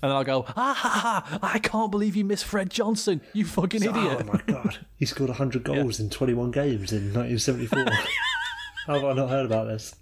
And 0.02 0.10
then 0.10 0.16
I'll 0.16 0.24
go, 0.24 0.44
ah, 0.48 0.74
ha, 0.74 1.24
ha, 1.24 1.38
I 1.42 1.60
can't 1.60 1.92
believe 1.92 2.16
you 2.16 2.24
missed 2.24 2.44
Fred 2.44 2.70
Johnson, 2.70 3.20
you 3.32 3.44
fucking 3.44 3.82
idiot. 3.82 4.18
Oh 4.20 4.24
my 4.24 4.40
god, 4.46 4.84
he 4.96 5.06
scored 5.06 5.30
100 5.30 5.62
goals 5.62 6.00
in 6.00 6.10
21 6.10 6.50
games 6.50 6.92
in 6.92 7.14
1974. 7.14 7.84
How 8.86 8.94
have 8.94 9.04
I 9.04 9.12
not 9.12 9.30
heard 9.30 9.46
about 9.46 9.68
this? 9.68 9.94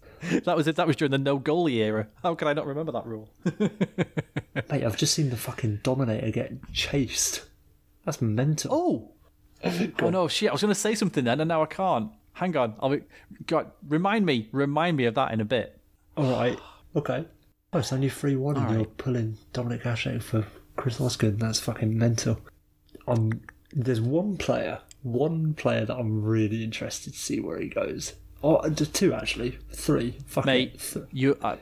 That 0.45 0.57
was 0.57 0.67
it. 0.67 0.77
That 0.77 0.87
was 0.87 0.97
during 0.97 1.13
the 1.13 1.19
no 1.19 1.39
goalie 1.39 1.77
era. 1.77 2.09
How 2.23 2.35
can 2.35 2.49
I 2.49 2.53
not 2.53 2.67
remember 2.67 2.93
that 2.93 3.07
rule? 3.07 3.31
Mate, 3.59 4.85
I've 4.85 4.97
just 4.97 5.15
seen 5.15 5.31
the 5.31 5.37
fucking 5.37 5.81
Dominator 5.83 6.31
get 6.31 6.73
chased. 6.73 7.45
That's 8.05 8.21
mental. 8.21 8.71
Oh, 8.73 9.13
oh 10.01 10.11
no, 10.11 10.29
shit! 10.29 10.49
I 10.49 10.53
was 10.53 10.63
going 10.63 10.75
to 10.75 10.81
say 10.81 10.95
something 10.95 11.25
then, 11.25 11.41
and 11.41 11.49
now 11.49 11.63
I 11.63 11.67
can't. 11.67 12.11
Hang 12.33 12.57
on, 12.57 12.75
I'll 12.81 12.91
be, 12.91 13.03
God, 13.47 13.71
remind 13.89 14.25
me, 14.27 14.49
remind 14.53 14.97
me 14.97 15.05
of 15.05 15.15
that 15.17 15.33
in 15.33 15.41
a 15.41 15.45
bit. 15.45 15.79
All 16.17 16.31
right. 16.33 16.59
Okay. 16.97 17.25
Oh, 17.73 17.79
it's 17.79 17.93
only 17.93 18.09
3 18.09 18.35
1 18.35 18.57
and 18.57 18.67
All 18.67 18.73
you're 18.73 18.81
right. 18.81 18.97
pulling 18.97 19.39
Dominik 19.55 19.83
Hasek 19.83 20.21
for 20.25 20.45
Chris 20.75 21.01
Osgood. 21.01 21.35
And 21.35 21.43
that's 21.43 21.61
fucking 21.61 21.97
mental. 21.97 22.41
Um, 23.07 23.43
there's 23.73 24.01
one 24.01 24.37
player, 24.37 24.81
one 25.05 25.55
player 25.55 25.85
that 25.85 25.95
I'm 25.95 26.21
really 26.25 26.65
interested 26.65 27.13
to 27.13 27.19
see 27.19 27.39
where 27.39 27.61
he 27.61 27.69
goes. 27.69 28.15
Oh, 28.43 28.69
just 28.71 28.93
two 28.93 29.15
actually. 29.15 29.57
Three. 29.71 30.17
Fuck 30.27 30.47
Mate, 30.47 30.73
it. 30.75 30.81
Th- 30.81 31.05
you, 31.13 31.39
uh, 31.43 31.57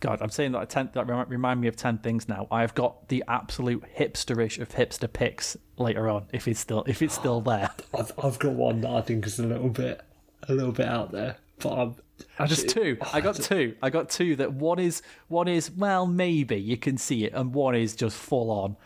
God, 0.00 0.20
I'm 0.20 0.30
saying 0.30 0.52
that 0.52 0.58
I 0.58 0.64
ten, 0.64 0.90
that 0.92 1.06
remind 1.28 1.60
me 1.60 1.68
of 1.68 1.76
ten 1.76 1.98
things 1.98 2.28
now. 2.28 2.46
I've 2.50 2.74
got 2.74 3.08
the 3.08 3.24
absolute 3.28 3.84
hipsterish 3.96 4.58
of 4.60 4.70
hipster 4.70 5.10
picks 5.10 5.56
later 5.78 6.08
on, 6.08 6.26
if 6.32 6.46
it's 6.48 6.60
still, 6.60 6.84
if 6.86 7.02
it's 7.02 7.14
still 7.14 7.40
there. 7.40 7.70
I've, 7.98 8.12
I've 8.22 8.38
got 8.38 8.52
one 8.52 8.80
that 8.82 8.90
I 8.90 9.00
think 9.00 9.26
is 9.26 9.38
a 9.38 9.46
little 9.46 9.68
bit, 9.70 10.02
a 10.48 10.54
little 10.54 10.72
bit 10.72 10.86
out 10.86 11.12
there. 11.12 11.36
But 11.58 11.94
I'm 12.38 12.46
Just 12.46 12.68
two. 12.68 12.98
I 13.12 13.20
got 13.20 13.36
two. 13.42 13.76
I 13.82 13.90
got 13.90 14.10
two. 14.10 14.36
That 14.36 14.52
one 14.52 14.78
is 14.78 15.02
one 15.28 15.48
is 15.48 15.70
well 15.70 16.06
maybe 16.06 16.56
you 16.56 16.76
can 16.76 16.98
see 16.98 17.24
it, 17.24 17.32
and 17.32 17.54
one 17.54 17.74
is 17.74 17.94
just 17.94 18.16
full 18.16 18.50
on, 18.50 18.76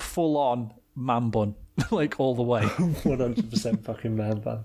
full 0.00 0.36
on 0.36 0.72
man 0.96 1.30
bun, 1.30 1.54
like 1.90 2.18
all 2.18 2.34
the 2.34 2.42
way, 2.42 2.62
100% 2.62 3.84
fucking 3.84 4.16
man 4.16 4.40
bun. 4.40 4.64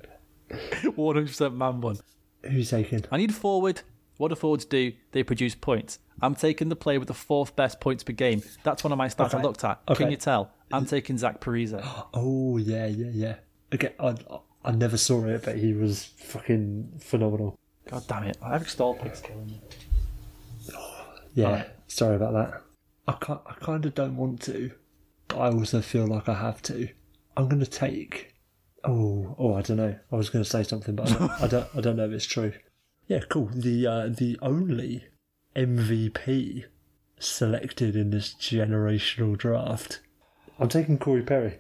one 0.96 1.16
hundred 1.16 1.28
percent 1.28 1.56
man 1.56 1.80
bun. 1.80 1.98
Who's 2.44 2.72
taking? 2.72 3.06
I 3.12 3.18
need 3.18 3.34
forward. 3.34 3.82
What 4.18 4.30
do 4.30 4.36
forwards 4.36 4.66
do? 4.66 4.94
They 5.12 5.24
produce 5.24 5.56
points. 5.56 6.00
I'm 6.22 6.36
taking 6.36 6.70
the 6.70 6.76
player 6.76 7.00
with 7.00 7.08
the 7.08 7.14
fourth 7.14 7.56
best 7.56 7.80
points 7.80 8.04
per 8.04 8.14
game. 8.14 8.44
That's 8.64 8.84
one 8.84 8.92
of 8.92 8.98
my 8.98 9.08
stats 9.08 9.34
I 9.34 9.42
looked 9.42 9.64
at. 9.64 9.82
Okay. 9.90 10.04
Can 10.04 10.12
you 10.12 10.18
tell? 10.18 10.52
I'm 10.72 10.84
uh, 10.84 10.88
taking 10.88 11.18
Zach 11.18 11.40
Parise. 11.42 11.74
Oh 12.14 12.58
yeah, 12.58 12.86
yeah, 12.88 13.10
yeah. 13.12 13.36
Okay, 13.74 13.94
I, 14.00 14.16
I 14.64 14.72
never 14.72 14.98
saw 14.98 15.26
it, 15.26 15.44
but 15.44 15.58
he 15.58 15.74
was 15.74 16.06
fucking 16.18 17.00
phenomenal. 17.00 17.58
God 17.90 18.04
damn 18.08 18.24
it! 18.24 18.38
Eric 18.46 18.70
Staal 18.70 18.94
picks 18.96 19.22
killing 19.22 19.48
me. 19.48 19.62
Yeah, 21.36 21.46
Alright. 21.48 21.70
sorry 21.88 22.16
about 22.16 22.34
that. 22.34 22.62
I 23.08 23.14
can't, 23.14 23.42
I 23.48 23.54
kind 23.54 23.84
of 23.88 23.96
don't 23.96 24.16
want 24.16 24.40
to, 24.44 24.70
but 25.28 25.40
I 25.40 25.48
also 25.50 25.82
feel 25.82 26.06
like 26.06 26.30
I 26.30 26.36
have 26.36 26.62
to. 26.64 26.88
I'm 27.36 27.50
gonna 27.50 27.66
take. 27.66 28.36
Oh, 28.84 29.36
oh, 29.40 29.56
I 29.56 29.62
don't 29.64 29.78
know. 29.78 29.96
I 30.12 30.16
was 30.16 30.30
gonna 30.30 30.46
say 30.46 30.62
something, 30.62 30.96
but 30.96 31.10
I 31.10 31.14
don't, 31.16 31.32
I 31.32 31.48
don't, 31.48 31.68
I 31.76 31.82
don't 31.82 31.96
know 31.96 32.06
if 32.06 32.12
it's 32.12 32.26
true. 32.26 32.54
Yeah, 33.08 33.20
cool. 33.30 33.50
The 33.54 33.86
uh, 33.88 34.08
the 34.08 34.38
only 34.42 35.04
MVP 35.56 36.66
selected 37.20 37.96
in 37.96 38.10
this 38.10 38.34
generational 38.34 39.38
draft. 39.38 40.00
I'm 40.60 40.70
taking 40.70 40.98
Corey 40.98 41.22
Perry 41.24 41.60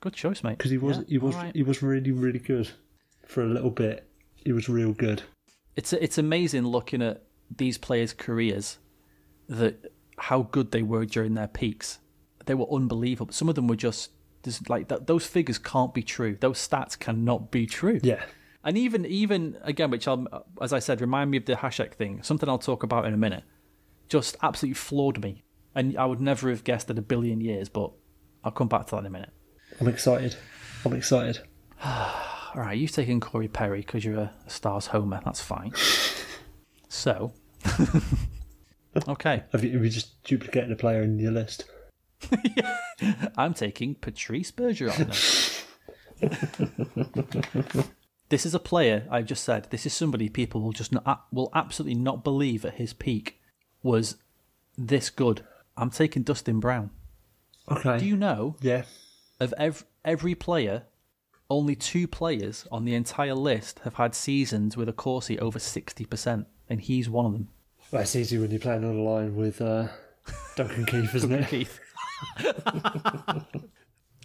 Good 0.00 0.14
choice, 0.14 0.42
mate. 0.44 0.58
because 0.58 0.70
he 0.70 0.78
was 0.78 0.98
Yeah, 0.98 1.04
he 1.08 1.18
was 1.18 1.34
alright. 1.34 1.54
he 1.54 1.62
was 1.62 1.82
really 1.82 2.12
really 2.12 2.38
good 2.38 2.70
for 3.26 3.42
a 3.42 3.46
little 3.48 3.70
bit. 3.70 4.08
He 4.36 4.52
was 4.52 4.68
real 4.68 4.92
good. 4.92 5.22
it's 5.76 5.92
it's 5.92 6.18
amazing 6.18 6.66
looking 6.66 7.02
at 7.02 7.22
these 7.54 7.78
players' 7.78 8.12
careers 8.12 8.78
that 9.48 9.92
how 10.18 10.42
good 10.42 10.70
they 10.72 10.82
were 10.82 11.04
during 11.04 11.34
their 11.34 11.48
peaks. 11.48 11.98
They 12.46 12.54
were 12.54 12.70
unbelievable. 12.72 13.32
Some 13.32 13.48
of 13.48 13.54
them 13.54 13.66
were 13.68 13.76
just 13.76 14.10
like 14.68 14.86
that. 14.88 15.06
Those 15.08 15.26
figures 15.26 15.58
can't 15.58 15.92
be 15.92 16.02
true. 16.02 16.36
Those 16.40 16.58
stats 16.66 16.96
cannot 16.98 17.50
be 17.50 17.66
true. 17.66 17.98
Yeah, 18.04 18.22
And 18.66 18.76
even 18.76 19.06
even 19.06 19.56
again, 19.62 19.90
which 19.90 20.08
I'll, 20.08 20.26
as 20.60 20.72
I 20.72 20.80
said, 20.80 21.00
remind 21.00 21.30
me 21.30 21.36
of 21.36 21.44
the 21.46 21.54
Hasek 21.54 21.94
thing. 21.94 22.20
Something 22.24 22.48
I'll 22.48 22.58
talk 22.58 22.82
about 22.82 23.06
in 23.06 23.14
a 23.14 23.16
minute. 23.16 23.44
Just 24.08 24.36
absolutely 24.42 24.74
floored 24.74 25.22
me, 25.22 25.44
and 25.76 25.96
I 25.96 26.04
would 26.04 26.20
never 26.20 26.50
have 26.50 26.64
guessed 26.64 26.90
in 26.90 26.98
a 26.98 27.02
billion 27.02 27.40
years. 27.40 27.68
But 27.68 27.92
I'll 28.42 28.50
come 28.50 28.66
back 28.66 28.86
to 28.86 28.96
that 28.96 28.98
in 28.98 29.06
a 29.06 29.10
minute. 29.10 29.30
I'm 29.80 29.86
excited. 29.86 30.34
I'm 30.84 30.92
excited. 30.94 31.38
All 31.84 32.62
right, 32.62 32.76
you've 32.76 32.90
taken 32.90 33.20
Corey 33.20 33.46
Perry 33.46 33.82
because 33.82 34.04
you're 34.04 34.18
a, 34.18 34.32
a 34.46 34.50
Stars 34.50 34.86
homer. 34.86 35.20
That's 35.24 35.40
fine. 35.40 35.72
So, 36.88 37.32
okay, 39.08 39.42
Have 39.52 39.62
you, 39.62 39.72
have 39.72 39.84
you 39.84 39.90
just 39.90 40.22
duplicated 40.22 40.70
a 40.70 40.76
player 40.76 41.02
in 41.02 41.18
your 41.18 41.32
list? 41.32 41.64
I'm 43.36 43.54
taking 43.54 43.96
Patrice 43.96 44.50
Bergeron. 44.52 45.12
This 48.28 48.44
is 48.44 48.54
a 48.54 48.58
player 48.58 49.06
I've 49.10 49.26
just 49.26 49.44
said. 49.44 49.68
This 49.70 49.86
is 49.86 49.94
somebody 49.94 50.28
people 50.28 50.60
will 50.60 50.72
just 50.72 50.92
not, 50.92 51.26
will 51.32 51.50
absolutely 51.54 51.94
not 51.94 52.24
believe 52.24 52.64
at 52.64 52.74
his 52.74 52.92
peak 52.92 53.40
was 53.82 54.16
this 54.76 55.10
good. 55.10 55.44
I'm 55.76 55.90
taking 55.90 56.22
Dustin 56.22 56.60
Brown. 56.60 56.90
Okay. 57.70 57.98
Do 57.98 58.06
you 58.06 58.16
know 58.16 58.56
yeah. 58.60 58.82
of 59.40 59.54
ev- 59.58 59.84
every 60.04 60.34
player, 60.34 60.84
only 61.50 61.76
two 61.76 62.08
players 62.08 62.66
on 62.72 62.84
the 62.84 62.94
entire 62.94 63.34
list 63.34 63.80
have 63.80 63.94
had 63.94 64.14
seasons 64.14 64.76
with 64.76 64.88
a 64.88 64.92
Corsi 64.92 65.38
over 65.38 65.58
60%, 65.58 66.46
and 66.68 66.80
he's 66.80 67.08
one 67.08 67.26
of 67.26 67.32
them. 67.32 67.48
Well, 67.90 68.02
it's 68.02 68.16
easy 68.16 68.38
when 68.38 68.50
you're 68.50 68.60
playing 68.60 68.84
on 68.84 68.96
the 68.96 69.02
line 69.02 69.36
with 69.36 69.60
uh, 69.60 69.88
Duncan 70.56 70.86
Keith, 70.86 71.14
isn't 71.14 71.32
it? 71.32 71.48
Keith. 71.48 71.78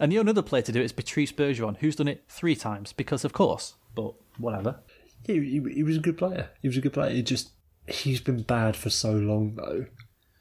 and 0.00 0.10
the 0.10 0.18
only 0.18 0.30
other 0.30 0.42
player 0.42 0.62
to 0.62 0.72
do 0.72 0.80
it 0.80 0.84
is 0.84 0.92
Patrice 0.92 1.32
Bergeron, 1.32 1.76
who's 1.78 1.96
done 1.96 2.08
it 2.08 2.24
three 2.28 2.56
times, 2.56 2.92
because 2.92 3.24
of 3.24 3.32
course, 3.32 3.74
but 3.94 4.14
whatever. 4.38 4.80
He, 5.26 5.34
he, 5.34 5.62
he 5.74 5.82
was 5.82 5.96
a 5.96 6.00
good 6.00 6.18
player. 6.18 6.50
He 6.60 6.68
was 6.68 6.76
a 6.76 6.80
good 6.80 6.92
player. 6.92 7.10
He 7.10 7.22
just 7.22 7.50
he's 7.86 8.20
been 8.20 8.42
bad 8.42 8.76
for 8.76 8.90
so 8.90 9.12
long 9.12 9.54
though. 9.56 9.86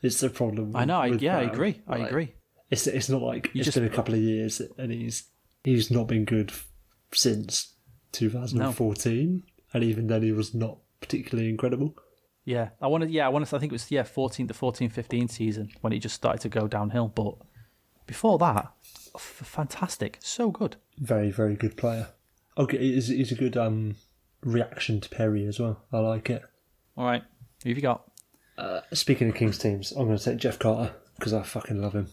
It's 0.01 0.19
the 0.19 0.29
problem. 0.29 0.75
I 0.75 0.85
know, 0.85 0.99
I, 0.99 1.07
yeah, 1.07 1.37
I 1.37 1.41
Brown. 1.43 1.53
agree, 1.53 1.81
I 1.87 1.97
Like, 1.97 2.09
agree. 2.09 2.33
It's 2.69 2.87
it's 2.87 3.09
not 3.09 3.21
like 3.21 3.51
it's 3.53 3.65
just- 3.65 3.75
been 3.77 3.85
a 3.85 3.89
couple 3.89 4.13
of 4.15 4.19
years 4.21 4.61
and 4.77 4.91
he's 4.91 5.25
he's 5.63 5.91
not 5.91 6.07
been 6.07 6.25
good 6.25 6.51
since 7.13 7.75
2014, 8.13 9.43
and 9.73 9.83
even 9.83 10.07
then 10.07 10.23
he 10.23 10.31
was 10.31 10.53
not 10.53 10.77
particularly 10.99 11.49
incredible. 11.49 11.95
Yeah, 12.43 12.69
I 12.81 12.87
wanted, 12.87 13.11
yeah, 13.11 13.25
I 13.25 13.29
wanted, 13.29 13.53
I 13.53 13.59
think 13.59 13.71
it 13.71 13.75
was, 13.75 13.91
yeah, 13.91 14.01
14 14.03 14.47
to 14.47 14.53
14, 14.53 14.89
15 14.89 15.27
season 15.27 15.69
when 15.81 15.93
he 15.93 15.99
just 15.99 16.15
started 16.15 16.41
to 16.41 16.49
go 16.49 16.67
downhill, 16.67 17.07
but 17.07 17.35
before 18.07 18.39
that, 18.39 18.71
f- 19.13 19.21
fantastic, 19.43 20.17
so 20.21 20.49
good. 20.49 20.75
Very 20.97 21.29
very 21.31 21.55
good 21.55 21.77
player. 21.77 22.07
Okay, 22.57 22.77
he's, 22.77 23.07
he's 23.07 23.31
a 23.31 23.35
good 23.35 23.55
um 23.57 23.95
reaction 24.43 24.99
to 25.01 25.09
Perry 25.09 25.45
as 25.45 25.59
well. 25.59 25.81
I 25.91 25.99
like 25.99 26.29
it. 26.29 26.41
All 26.97 27.05
right, 27.05 27.23
who 27.63 27.69
have 27.69 27.77
you 27.77 27.81
got? 27.81 28.07
Speaking 28.93 29.29
of 29.29 29.35
Kings 29.35 29.57
teams, 29.57 29.91
I'm 29.91 30.05
going 30.05 30.17
to 30.17 30.23
take 30.23 30.37
Jeff 30.37 30.59
Carter 30.59 30.93
because 31.17 31.33
I 31.33 31.41
fucking 31.41 31.81
love 31.81 31.93
him. 31.93 32.09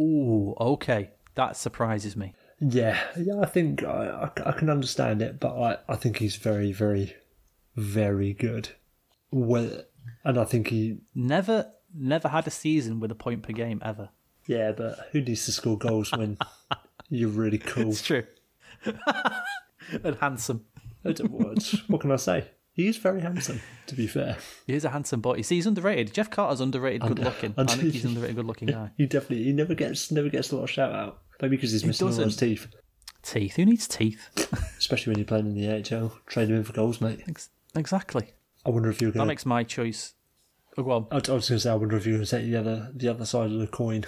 Ooh, 0.00 0.54
okay, 0.58 1.10
that 1.34 1.56
surprises 1.56 2.16
me. 2.16 2.32
Yeah, 2.60 2.98
yeah, 3.18 3.40
I 3.40 3.46
think 3.46 3.82
I, 3.84 4.30
I, 4.36 4.48
I 4.48 4.52
can 4.52 4.70
understand 4.70 5.20
it, 5.20 5.38
but 5.40 5.54
I, 5.60 5.76
I 5.92 5.96
think 5.96 6.18
he's 6.18 6.36
very, 6.36 6.72
very, 6.72 7.14
very 7.76 8.32
good. 8.32 8.70
Well, 9.30 9.82
and 10.24 10.38
I 10.38 10.44
think 10.44 10.68
he, 10.68 10.98
Never, 11.14 11.70
never 11.94 12.28
had 12.28 12.46
a 12.46 12.50
season 12.50 12.98
with 13.00 13.10
a 13.10 13.14
point 13.16 13.42
per 13.42 13.52
game 13.52 13.82
ever. 13.84 14.08
yeah, 14.46 14.72
but 14.72 15.08
who 15.12 15.20
needs 15.20 15.44
to 15.46 15.52
score 15.52 15.76
goals 15.76 16.12
when 16.12 16.38
you're 17.10 17.28
really 17.28 17.58
cool? 17.58 17.90
It's 17.90 18.00
true. 18.02 18.24
and 20.04 20.16
handsome. 20.16 20.64
I 21.04 21.10
What, 21.28 21.74
what 21.88 22.00
can 22.00 22.12
I 22.12 22.16
say? 22.16 22.46
He 22.72 22.88
is 22.88 22.96
very 22.96 23.20
handsome, 23.20 23.60
to 23.86 23.94
be 23.94 24.06
fair. 24.08 24.36
He 24.66 24.74
is 24.74 24.84
a 24.84 24.90
handsome 24.90 25.20
boy. 25.20 25.42
See, 25.42 25.54
he's 25.56 25.66
underrated. 25.66 26.12
Jeff 26.12 26.28
Carter's 26.28 26.60
underrated, 26.60 27.02
good 27.02 27.18
looking. 27.20 27.54
I 27.56 27.64
think 27.64 27.92
he's 27.92 28.04
underrated, 28.04 28.34
good 28.36 28.46
looking 28.46 28.66
guy. 28.68 28.90
He 28.96 29.06
definitely, 29.06 29.44
he 29.44 29.52
never 29.52 29.74
gets, 29.74 30.10
never 30.10 30.28
gets 30.28 30.50
a 30.50 30.56
lot 30.56 30.64
of 30.64 30.70
shout 30.70 30.92
out. 30.92 31.20
Maybe 31.40 31.56
because 31.56 31.70
he's 31.72 31.84
missing 31.84 32.08
all 32.08 32.12
his 32.12 32.36
teeth, 32.36 32.66
Teeth. 33.22 33.56
Who 33.56 33.64
needs 33.64 33.86
teeth? 33.86 34.28
especially 34.78 35.12
when 35.12 35.18
you're 35.18 35.26
playing 35.26 35.46
in 35.46 35.54
the 35.54 35.96
AHL. 35.96 36.18
Trade 36.26 36.48
him 36.50 36.56
in 36.56 36.64
for 36.64 36.72
goals, 36.72 37.00
mate. 37.00 37.22
Ex- 37.28 37.50
exactly. 37.76 38.32
I 38.66 38.70
wonder 38.70 38.90
if 38.90 39.00
you're 39.00 39.10
That 39.12 39.18
going. 39.18 39.26
to 39.28 39.30
makes 39.30 39.46
my 39.46 39.62
choice. 39.62 40.14
Oh, 40.76 40.82
go 40.82 40.90
on. 40.90 41.06
I 41.12 41.16
was 41.16 41.24
going 41.28 41.40
to 41.40 41.60
say, 41.60 41.70
I 41.70 41.74
wonder 41.74 41.96
if 41.96 42.06
you're 42.06 42.16
going 42.16 42.26
to 42.26 42.30
take 42.30 42.46
the 42.46 42.56
other 42.56 42.90
the 42.94 43.08
other 43.08 43.24
side 43.24 43.52
of 43.52 43.58
the 43.58 43.66
coin. 43.66 44.04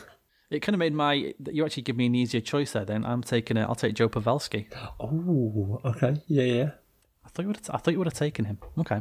It 0.50 0.60
kind 0.60 0.74
of 0.74 0.78
made 0.78 0.94
my. 0.94 1.34
You 1.50 1.64
actually 1.64 1.82
give 1.82 1.96
me 1.96 2.06
an 2.06 2.14
easier 2.14 2.40
choice 2.40 2.72
there. 2.72 2.84
Then 2.84 3.04
I'm 3.04 3.22
taking 3.22 3.56
it. 3.56 3.62
I'll 3.62 3.74
take 3.74 3.94
Joe 3.94 4.08
Pavelski. 4.08 4.66
Oh, 5.00 5.80
okay, 5.84 6.22
yeah, 6.28 6.44
yeah, 6.44 6.70
I 7.24 7.28
thought 7.28 7.42
you 7.42 7.48
would. 7.48 7.60
I 7.70 7.78
thought 7.78 7.90
you 7.90 7.98
would 7.98 8.06
have 8.06 8.14
taken 8.14 8.44
him. 8.44 8.58
Okay. 8.78 9.00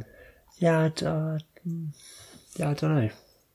yeah. 0.58 0.80
I'd, 0.80 1.02
uh, 1.02 1.38
yeah, 2.56 2.70
I 2.70 2.74
don't 2.74 2.94
know. 2.96 3.10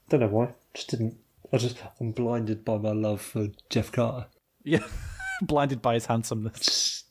Don't 0.09 0.19
know 0.21 0.27
why. 0.27 0.49
Just 0.73 0.89
didn't. 0.89 1.17
I 1.51 1.57
just 1.57 1.77
I'm 1.99 2.11
blinded 2.11 2.63
by 2.63 2.77
my 2.77 2.91
love 2.91 3.21
for 3.21 3.49
Jeff 3.69 3.91
Carter. 3.91 4.27
Yeah. 4.63 4.85
Blinded 5.41 5.81
by 5.81 5.95
his 5.95 6.05
handsomeness. 6.05 6.59
Just, 6.59 7.05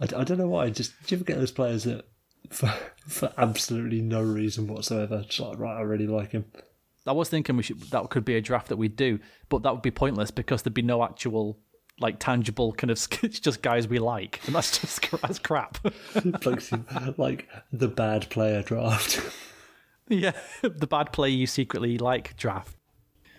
I, 0.00 0.04
I 0.04 0.24
don't 0.24 0.38
know 0.38 0.48
why. 0.48 0.70
Just 0.70 0.92
do 1.06 1.14
you 1.14 1.18
ever 1.18 1.24
get 1.24 1.38
those 1.38 1.52
players 1.52 1.84
that 1.84 2.06
for 2.50 2.72
for 3.06 3.32
absolutely 3.36 4.00
no 4.00 4.22
reason 4.22 4.66
whatsoever, 4.66 5.22
just 5.26 5.40
like 5.40 5.58
right, 5.58 5.76
I 5.76 5.82
really 5.82 6.06
like 6.06 6.32
him. 6.32 6.46
I 7.08 7.12
was 7.12 7.28
thinking 7.28 7.56
we 7.56 7.62
should. 7.62 7.80
That 7.90 8.08
could 8.10 8.24
be 8.24 8.36
a 8.36 8.40
draft 8.40 8.68
that 8.68 8.76
we'd 8.76 8.96
do, 8.96 9.18
but 9.48 9.62
that 9.62 9.72
would 9.72 9.82
be 9.82 9.90
pointless 9.90 10.30
because 10.30 10.62
there'd 10.62 10.74
be 10.74 10.82
no 10.82 11.02
actual. 11.02 11.58
Like 12.00 12.20
tangible 12.20 12.72
kind 12.74 12.92
of, 12.92 13.08
it's 13.24 13.40
just 13.40 13.60
guys 13.60 13.88
we 13.88 13.98
like, 13.98 14.40
and 14.46 14.54
that's 14.54 14.78
just 14.78 15.10
that's 15.20 15.40
crap. 15.40 15.78
like, 16.44 17.18
like 17.18 17.48
the 17.72 17.88
bad 17.88 18.30
player 18.30 18.62
draft. 18.62 19.20
yeah, 20.08 20.30
the 20.62 20.86
bad 20.86 21.12
player 21.12 21.32
you 21.32 21.48
secretly 21.48 21.98
like 21.98 22.36
draft. 22.36 22.76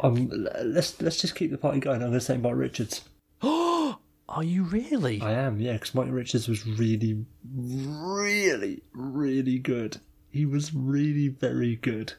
Um, 0.01 0.29
let's 0.61 1.01
let's 1.01 1.21
just 1.21 1.35
keep 1.35 1.51
the 1.51 1.57
party 1.57 1.79
going. 1.79 2.01
I'm 2.01 2.09
going 2.09 2.13
to 2.13 2.19
say 2.19 2.35
Mike 2.35 2.55
Richards. 2.55 3.05
Oh, 3.41 3.97
Are 4.29 4.43
you 4.43 4.63
really? 4.63 5.21
I 5.21 5.31
am, 5.31 5.59
yeah, 5.59 5.73
because 5.73 5.95
Mike 5.95 6.11
Richards 6.11 6.47
was 6.47 6.65
really, 6.67 7.25
really, 7.55 8.83
really 8.93 9.57
good. 9.57 9.97
He 10.29 10.45
was 10.45 10.73
really 10.73 11.29
very 11.29 11.77
good. 11.77 12.13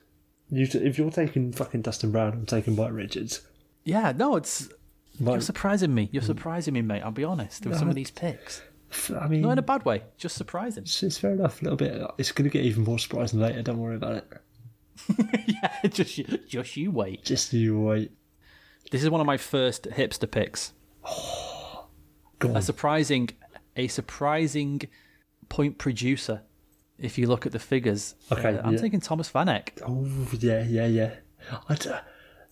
You, 0.50 0.66
if 0.72 0.98
you're 0.98 1.10
taking 1.10 1.52
fucking 1.52 1.82
Dustin 1.82 2.10
Brown, 2.10 2.32
I'm 2.32 2.46
taking 2.46 2.76
Mike 2.76 2.92
Richards. 2.92 3.42
Yeah, 3.84 4.12
no, 4.16 4.36
it's 4.36 4.68
Mike, 5.18 5.34
you're 5.34 5.40
surprising 5.40 5.94
me. 5.94 6.08
You're 6.12 6.22
mm. 6.22 6.26
surprising 6.26 6.74
me, 6.74 6.82
mate. 6.82 7.02
I'll 7.02 7.12
be 7.12 7.24
honest 7.24 7.66
with 7.66 7.78
some 7.78 7.88
of 7.88 7.94
these 7.94 8.10
picks. 8.10 8.62
I 9.20 9.28
mean, 9.28 9.42
Not 9.42 9.52
in 9.52 9.58
a 9.58 9.62
bad 9.62 9.84
way, 9.84 10.02
just 10.18 10.36
surprising. 10.36 10.82
it's, 10.82 11.02
it's 11.02 11.18
fair 11.18 11.32
enough. 11.32 11.60
A 11.60 11.64
little 11.64 11.76
bit. 11.76 12.02
It's 12.18 12.32
going 12.32 12.50
to 12.50 12.52
get 12.52 12.64
even 12.64 12.82
more 12.82 12.98
surprising 12.98 13.38
later. 13.38 13.62
Don't 13.62 13.78
worry 13.78 13.94
about 13.94 14.16
it. 14.16 14.26
yeah, 15.46 15.88
just 15.88 16.18
you, 16.18 16.24
just 16.48 16.76
you 16.76 16.90
wait. 16.90 17.24
Just 17.24 17.52
you 17.52 17.78
wait. 17.80 18.10
This 18.90 19.02
is 19.02 19.10
one 19.10 19.20
of 19.20 19.26
my 19.26 19.36
first 19.36 19.84
hipster 19.84 20.30
picks. 20.30 20.72
A 22.42 22.62
surprising, 22.62 23.28
a 23.76 23.86
surprising 23.86 24.80
point 25.50 25.76
producer. 25.76 26.40
If 27.00 27.16
you 27.18 27.26
look 27.26 27.46
at 27.46 27.52
the 27.52 27.58
figures, 27.58 28.14
Okay, 28.30 28.56
Uh, 28.58 28.62
I'm 28.66 28.74
yeah. 28.74 28.80
taking 28.80 29.00
Thomas 29.00 29.30
Vanek. 29.30 29.80
Oh 29.86 30.06
yeah, 30.38 30.62
yeah, 30.64 30.86
yeah. 30.86 31.14
I 31.68 31.74
d- 31.74 31.90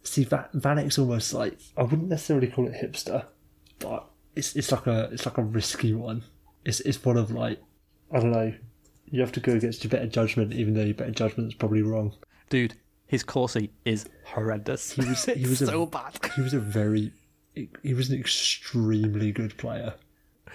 see 0.03 0.25
Va- 0.25 0.49
Vanek's 0.55 0.99
almost 0.99 1.35
like 1.35 1.59
I 1.77 1.83
wouldn't 1.83 2.09
necessarily 2.09 2.47
call 2.49 2.67
it 2.67 2.73
hipster, 2.75 3.27
but 3.79 4.09
it's 4.35 4.57
it's 4.57 4.73
like 4.73 4.87
a 4.87 5.11
it's 5.13 5.27
like 5.27 5.37
a 5.39 5.43
risky 5.43 5.93
one. 5.93 6.23
It's 6.65 6.81
it's 6.81 7.05
one 7.05 7.17
of 7.19 7.31
like 7.31 7.61
I 8.11 8.21
don't 8.21 8.33
know. 8.33 8.55
You 9.11 9.21
have 9.21 9.33
to 9.33 9.41
go 9.41 9.53
against 9.53 9.85
your 9.85 9.91
better 9.91 10.07
judgment, 10.07 10.53
even 10.55 10.75
though 10.75 10.83
your 10.85 10.95
better 10.95 11.11
judgment 11.11 11.49
is 11.49 11.55
probably 11.55 11.83
wrong. 11.83 12.15
Dude, 12.51 12.75
his 13.07 13.23
Corsi 13.23 13.71
is 13.85 14.07
horrendous. 14.25 14.93
He 14.93 15.03
was- 15.05 15.25
he 15.27 15.47
was 15.47 15.61
a- 15.63 15.67
so 15.67 15.85
bad, 15.87 16.19
He 16.37 16.41
was 16.43 16.55
a 16.55 16.61
very 16.61 17.13
he 17.83 17.93
was 17.93 18.09
an 18.11 18.19
extremely 18.19 19.33
good 19.33 19.57
player. 19.59 19.95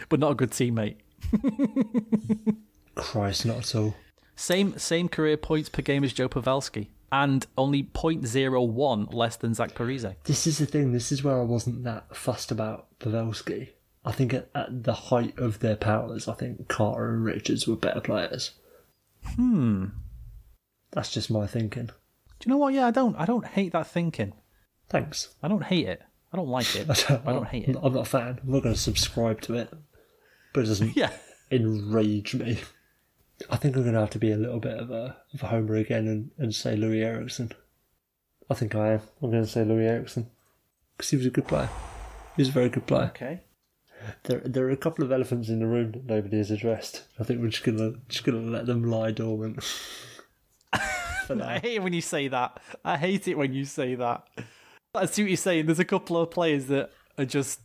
but 0.10 0.20
not 0.20 0.32
a 0.32 0.36
good 0.36 0.52
teammate. 0.52 0.96
Christ, 2.96 3.46
not 3.46 3.58
at 3.60 3.76
all. 3.76 3.96
Same 4.36 4.78
same 4.80 5.10
career 5.10 5.38
points 5.38 5.70
per 5.70 5.82
game 5.82 6.04
as 6.04 6.14
Joe 6.14 6.28
Pavelski, 6.30 6.88
and 7.12 7.46
only 7.58 7.84
0.01 7.84 9.14
less 9.14 9.36
than 9.36 9.54
Zach 9.54 9.76
Parise. 9.76 10.16
This 10.24 10.48
is 10.48 10.58
the 10.58 10.66
thing. 10.66 10.91
This 10.91 11.12
is 11.12 11.24
where 11.24 11.39
I 11.39 11.44
wasn't 11.44 11.84
that 11.84 12.16
fussed 12.16 12.52
about 12.52 12.88
Pavelski. 13.00 13.70
I 14.06 14.12
think 14.12 14.34
at, 14.34 14.50
at 14.54 14.84
the 14.84 14.94
height 14.94 15.38
of 15.39 15.60
their 15.60 15.76
powers, 15.78 16.28
I 16.28 16.34
think 16.34 16.68
Carter 16.68 17.14
and 17.14 17.24
Richards 17.24 17.68
were 17.68 17.76
better 17.76 18.02
players. 18.02 18.52
Hmm. 19.36 19.86
That's 20.91 21.12
just 21.12 21.32
my 21.32 21.48
thinking. 21.48 21.86
Do 21.86 21.94
you 22.46 22.52
know 22.52 22.58
what? 22.58 22.74
Yeah, 22.74 22.88
I 22.88 22.91
don't. 22.91 23.16
I 23.16 23.26
don't 23.26 23.46
hate 23.46 23.72
that 23.72 23.88
thinking. 23.88 24.34
Thanks. 24.89 25.34
I 25.41 25.48
don't 25.48 25.64
hate 25.64 25.88
it. 25.88 26.02
I 26.34 26.38
don't 26.38 26.50
like 26.50 26.76
it. 26.76 26.89
I 27.12 27.32
don't 27.32 27.48
hate 27.48 27.68
it. 27.70 27.78
I'm 27.82 27.94
not 27.94 28.02
a 28.02 28.10
fan. 28.10 28.39
I'm 28.44 28.52
not 28.52 28.64
going 28.64 28.76
to 28.76 28.82
subscribe 28.82 29.39
to 29.41 29.54
it. 29.56 29.72
But 30.54 30.62
it 30.66 30.68
doesn't 30.68 30.94
Yeah. 30.98 31.12
enrage 31.52 32.36
me. 32.36 32.60
I 33.50 33.58
think 33.58 33.76
I'm 33.76 33.84
going 33.84 33.94
to 33.94 34.00
have 34.00 34.10
to 34.12 34.20
be 34.20 34.32
a 34.32 34.38
little 34.38 34.60
bit 34.60 34.78
of 34.78 34.92
a, 34.92 35.18
of 35.34 35.44
a 35.44 35.48
homer 35.48 35.76
again 35.76 36.08
and, 36.08 36.32
and 36.38 36.54
say 36.54 36.76
Loui 36.76 37.04
Eriksson. 37.04 37.52
I 38.50 38.54
think 38.54 38.76
I 38.76 38.94
am. 38.94 39.02
I'm 39.22 39.32
going 39.32 39.44
to 39.44 39.50
say 39.50 39.64
Loui 39.64 39.88
Eriksson. 39.88 40.30
Because 40.96 41.10
he 41.10 41.18
was 41.18 41.26
a 41.26 41.32
good 41.32 41.48
player. 41.48 41.70
He 42.36 42.42
was 42.42 42.50
a 42.50 42.54
very 42.54 42.70
good 42.70 42.86
player. 42.86 43.12
Okay. 43.16 43.42
There, 44.24 44.40
there 44.40 44.66
are 44.66 44.72
a 44.72 44.78
couple 44.78 45.04
of 45.04 45.12
elephants 45.12 45.50
in 45.50 45.60
the 45.60 45.68
room 45.68 45.92
that 45.94 46.06
nobody 46.06 46.38
has 46.38 46.52
addressed. 46.52 47.04
I 47.20 47.24
think 47.24 47.42
we're 47.42 47.48
just 47.48 47.64
gonna 47.64 47.94
just 48.10 48.26
gonna 48.26 48.40
let 48.40 48.66
them 48.66 48.84
lie 48.84 49.12
dormant. 49.12 49.64
I 51.30 51.60
hate 51.60 51.76
it 51.76 51.84
when 51.84 51.94
you 51.94 52.02
say 52.02 52.28
that. 52.28 52.60
I 52.84 52.98
hate 52.98 53.28
it 53.28 53.38
when 53.38 53.54
you 53.54 53.66
say 53.66 53.96
that. 53.96 54.28
I 54.94 55.06
see 55.06 55.24
what 55.24 55.30
you're 55.30 55.38
saying. 55.38 55.66
There's 55.66 55.80
a 55.80 55.86
couple 55.86 56.18
of 56.18 56.32
players 56.32 56.68
that 56.68 56.92
are 57.18 57.26
just 57.26 57.60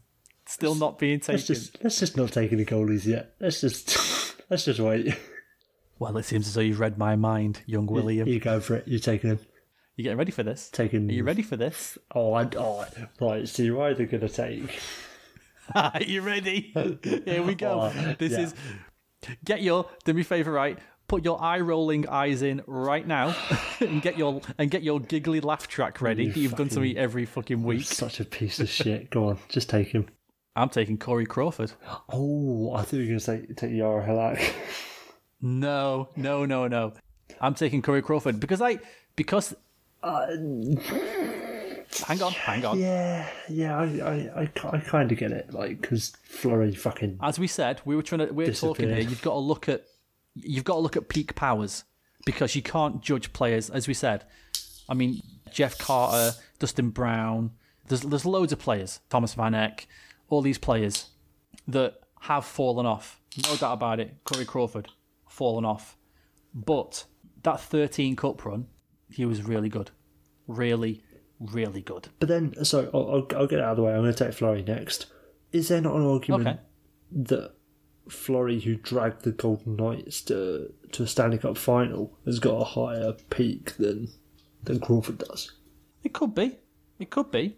still 0.47 0.75
not 0.75 0.99
being 0.99 1.21
taken. 1.21 1.35
Let's 1.35 1.47
just 1.47 1.83
let's 1.83 1.99
just 1.99 2.16
not 2.16 2.33
take 2.33 2.53
any 2.53 2.64
goalies 2.64 3.05
yet. 3.05 3.35
Let's 3.41 3.61
just 3.61 4.41
let's 4.51 4.64
just 4.64 4.81
wait. 4.81 5.16
Well, 5.99 6.16
it 6.16 6.24
seems 6.24 6.46
as 6.46 6.55
though 6.55 6.61
you've 6.61 6.80
read 6.80 6.96
my 6.96 7.16
mind, 7.16 7.62
young 7.66 7.86
William. 7.86 8.28
You 8.28 8.38
go 8.38 8.61
for 8.61 8.76
it. 8.76 8.86
You're 8.86 9.01
taking 9.01 9.30
him. 9.30 9.40
You 9.96 10.05
getting 10.05 10.18
ready 10.18 10.30
for 10.30 10.44
this? 10.44 10.70
Taking. 10.70 11.11
Are 11.11 11.12
you 11.12 11.24
ready 11.24 11.42
for 11.42 11.57
this? 11.57 11.99
Oh, 12.14 12.32
I, 12.32 12.49
oh, 12.57 12.86
right. 13.20 13.49
So 13.49 13.64
you're 13.64 13.82
either 13.82 14.07
gonna 14.07 14.28
take. 14.28 14.78
Are 15.74 16.01
you 16.01 16.22
ready? 16.22 16.72
Here 17.24 17.42
we 17.42 17.55
go. 17.55 17.90
Oh, 17.96 18.14
this 18.16 18.32
yeah. 18.32 18.40
is. 18.40 18.55
Get 19.44 19.62
your. 19.62 19.90
Do 20.05 20.14
me 20.14 20.20
a 20.20 20.24
favor, 20.24 20.53
right? 20.53 20.78
Put 21.09 21.24
your 21.24 21.42
eye 21.42 21.59
rolling 21.61 22.09
eyes 22.09 22.42
in 22.42 22.62
right 22.66 23.05
now, 23.05 23.34
and 23.80 24.01
get 24.01 24.16
your 24.16 24.40
and 24.57 24.70
get 24.70 24.84
your 24.84 25.01
giggly 25.01 25.40
laugh 25.40 25.66
track 25.66 26.01
ready. 26.01 26.26
You 26.26 26.32
You've 26.32 26.55
done 26.55 26.68
to 26.68 26.80
me 26.80 26.96
every 26.96 27.24
fucking 27.24 27.64
week. 27.64 27.84
Such 27.84 28.20
a 28.20 28.24
piece 28.24 28.61
of 28.61 28.68
shit. 28.68 29.11
Go 29.11 29.30
on, 29.30 29.38
just 29.49 29.68
take 29.68 29.88
him. 29.88 30.07
I'm 30.55 30.68
taking 30.68 30.96
Corey 30.96 31.26
Crawford. 31.26 31.72
Oh, 32.12 32.72
I 32.72 32.82
thought 32.82 32.92
you 32.92 33.01
were 33.01 33.07
gonna 33.07 33.20
say 33.20 33.46
take 33.57 33.72
Jaro 33.72 34.07
Halak. 34.07 34.53
No, 35.41 36.09
no, 36.16 36.45
no, 36.45 36.66
no. 36.68 36.93
I'm 37.41 37.55
taking 37.55 37.82
Corey 37.82 38.03
Crawford 38.03 38.41
because 38.41 38.61
I 38.61 38.78
because. 39.16 39.55
Uh, 40.03 40.26
hang 42.07 42.22
on, 42.22 42.32
hang 42.32 42.64
on. 42.64 42.78
yeah, 42.78 43.28
yeah. 43.49 43.78
I 43.78 43.84
I, 43.84 44.43
I, 44.43 44.51
I 44.72 44.78
kind 44.78 45.11
of 45.11 45.18
get 45.18 45.32
it. 45.32 45.53
Like 45.53 45.80
because 45.80 46.12
Fleury 46.22 46.74
fucking 46.74 47.18
As 47.22 47.39
we 47.39 47.47
said, 47.47 47.80
we 47.84 47.97
were 47.97 48.03
trying 48.03 48.26
to. 48.26 48.32
We 48.32 48.47
are 48.49 48.53
talking 48.53 48.89
here. 48.89 48.99
You've 48.99 49.22
got 49.22 49.32
to 49.32 49.39
look 49.39 49.68
at. 49.68 49.84
You've 50.34 50.64
got 50.64 50.74
to 50.74 50.80
look 50.80 50.97
at 50.97 51.09
peak 51.09 51.34
powers 51.34 51.84
because 52.24 52.55
you 52.55 52.62
can't 52.62 53.03
judge 53.03 53.32
players. 53.32 53.70
As 53.70 53.89
we 53.89 53.95
said, 53.95 54.24
I 54.89 54.95
mean 54.95 55.20
Jeff 55.51 55.78
Carter, 55.78 56.36
Dustin 56.59 56.91
Brown. 56.91 57.53
There's 57.89 58.03
there's 58.03 58.26
loads 58.26 58.53
of 58.53 58.59
players. 58.59 59.01
Thomas 59.11 59.34
Vanek, 59.34 59.86
all 60.28 60.43
these 60.43 60.59
players 60.59 61.07
that 61.66 62.01
have 62.20 62.45
fallen 62.45 62.86
off. 62.86 63.20
No 63.45 63.57
doubt 63.57 63.74
about 63.74 64.01
it. 64.01 64.16
Corey 64.24 64.45
Crawford, 64.45 64.89
fallen 65.39 65.64
off. 65.64 65.97
But 66.53 67.05
that 67.45 67.61
13 67.61 68.16
cup 68.16 68.45
run, 68.45 68.66
he 69.11 69.24
was 69.24 69.43
really 69.43 69.68
good. 69.68 69.91
Really, 70.49 71.03
really 71.39 71.80
good. 71.80 72.09
But 72.18 72.28
then, 72.28 72.55
uh, 72.61 72.64
so 72.64 72.91
I'll, 72.93 73.11
I'll, 73.11 73.41
I'll 73.41 73.47
get 73.47 73.61
it 73.61 73.64
out 73.64 73.70
of 73.72 73.76
the 73.76 73.82
way. 73.84 73.93
I'm 73.95 74.03
going 74.03 74.12
to 74.12 74.24
take 74.24 74.34
Fleury 74.34 74.62
next. 74.62 75.07
Is 75.53 75.68
there 75.68 75.80
not 75.80 75.95
an 75.95 76.07
argument 76.07 76.47
Okay. 76.49 76.59
that 77.30 77.53
Fleury, 78.09 78.61
who 78.61 78.74
dragged 78.76 79.22
the 79.22 79.32
Golden 79.32 79.76
Knights 79.76 80.22
to 80.22 80.72
to 80.93 81.03
a 81.03 81.07
Stanley 81.07 81.39
Cup 81.39 81.57
final, 81.57 82.18
has 82.24 82.39
got 82.39 82.61
a 82.61 82.64
higher 82.64 83.12
peak 83.30 83.76
than 83.76 84.09
than 84.64 84.80
Crawford 84.80 85.18
does? 85.18 85.53
It 86.03 86.12
could 86.12 86.34
be. 86.34 86.59
It 86.99 87.11
could 87.11 87.30
be. 87.30 87.57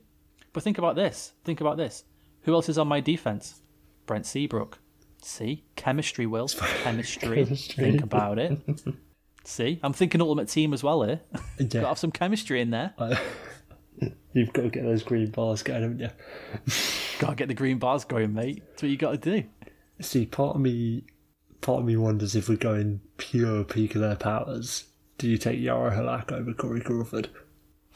But 0.53 0.62
think 0.64 0.78
about 0.78 0.97
this. 0.97 1.33
Think 1.45 1.61
about 1.61 1.76
this. 1.76 2.05
Who 2.43 2.55
else 2.55 2.68
is 2.68 2.78
on 2.78 2.89
my 2.89 3.01
defense? 3.01 3.62
Brent 4.07 4.26
Seabrook. 4.26 4.78
See? 5.23 5.64
Chemistry, 5.77 6.27
Will. 6.27 6.49
Chemistry. 6.49 7.45
Chemistry. 7.45 7.85
Think 7.93 8.03
about 8.03 8.39
it. 8.39 8.59
See? 9.45 9.81
I'm 9.83 9.93
thinking 9.93 10.21
Ultimate 10.21 10.49
Team 10.49 10.73
as 10.73 10.83
well 10.83 11.03
here. 11.03 11.21
Yeah. 11.59 11.66
Got 11.66 11.81
to 11.81 11.87
have 11.89 11.99
some 11.99 12.12
chemistry 12.12 12.61
in 12.61 12.71
there. 12.71 12.95
You've 14.33 14.53
got 14.53 14.62
to 14.62 14.68
get 14.68 14.85
those 14.85 15.03
green 15.03 15.31
bars 15.31 15.62
going, 15.62 15.83
haven't 15.83 16.01
you? 16.01 16.11
Got 17.18 17.31
to 17.31 17.37
get 17.37 17.49
the 17.49 17.55
green 17.55 17.79
bars 17.79 18.05
going, 18.05 18.33
mate. 18.33 18.62
That's 18.71 18.83
what 18.83 18.91
you 18.91 18.97
got 18.97 19.21
to 19.23 19.41
do. 19.41 19.47
See, 20.01 20.25
part 20.25 20.55
of 20.57 20.62
me, 20.62 21.05
part 21.61 21.81
of 21.81 21.85
me 21.85 21.97
wonders 21.97 22.35
if 22.35 22.49
we're 22.49 22.57
going 22.57 23.01
pure 23.18 23.64
peak 23.64 23.95
of 23.95 24.01
their 24.01 24.16
powers. 24.16 24.85
Do 25.18 25.29
you 25.29 25.37
take 25.37 25.61
Jaro 25.61 25.95
Halak 25.95 26.33
over 26.33 26.55
Corey 26.55 26.81
Crawford? 26.81 27.29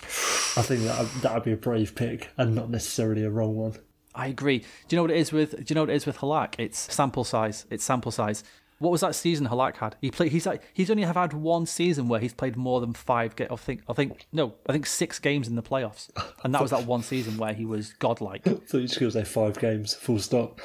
I 0.03 0.63
think 0.63 0.83
that 0.83 1.09
that'd 1.23 1.45
be 1.45 1.53
a 1.53 1.57
brave 1.57 1.95
pick 1.95 2.31
and 2.37 2.55
not 2.55 2.69
necessarily 2.69 3.25
a 3.25 3.31
wrong 3.31 3.57
one. 3.57 3.77
I 4.15 4.29
agree. 4.29 4.59
Do 4.59 4.65
you 4.91 4.97
know 4.97 5.03
what 5.03 5.11
it 5.11 5.17
is 5.17 5.33
with? 5.33 5.57
Do 5.57 5.65
you 5.69 5.75
know 5.75 5.83
what 5.83 5.91
it 5.91 5.97
is 5.97 6.07
with 6.07 6.19
Halak? 6.19 6.55
It's 6.59 6.93
sample 6.93 7.25
size. 7.25 7.67
It's 7.71 7.85
sample 7.85 8.13
size. 8.13 8.45
What 8.79 8.91
was 8.91 9.01
that 9.03 9.15
season 9.15 9.49
Halak 9.49 9.77
had? 9.77 9.97
He 10.01 10.11
played. 10.11 10.33
He's 10.33 10.47
like 10.47 10.63
he's 10.75 10.91
only 10.91 11.05
have 11.05 11.17
had 11.17 11.33
one 11.33 11.65
season 11.65 12.09
where 12.09 12.21
he's 12.21 12.35
played 12.35 12.57
more 12.57 12.81
than 12.81 12.93
five. 12.93 13.35
Ga- 13.37 13.49
I 13.51 13.57
think. 13.57 13.83
I 13.89 13.93
think 13.93 14.27
no. 14.33 14.55
I 14.69 14.73
think 14.73 14.87
six 14.87 15.19
games 15.19 15.49
in 15.49 15.57
the 15.57 15.63
playoffs, 15.63 16.11
and 16.43 16.55
that 16.55 16.61
was 16.63 16.71
that 16.71 16.87
one 16.87 17.03
season 17.03 17.39
where 17.39 17.55
he 17.55 17.65
was 17.65 17.93
godlike. 17.95 18.47
So 18.67 18.79
you 18.79 18.87
just 18.87 18.99
going 18.99 19.13
to 19.13 19.19
say 19.19 19.25
five 19.25 19.59
games, 19.59 19.95
full 19.95 20.19
stop. 20.19 20.61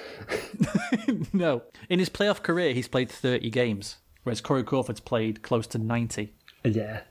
no, 1.34 1.64
in 1.90 2.00
his 2.00 2.10
playoff 2.10 2.42
career, 2.42 2.74
he's 2.74 2.88
played 2.88 3.10
thirty 3.10 3.50
games, 3.50 3.98
whereas 4.24 4.42
Corey 4.42 4.64
Crawford's 4.64 5.00
played 5.00 5.42
close 5.42 5.68
to 5.68 5.78
ninety. 5.78 6.34
Yeah. 6.64 7.02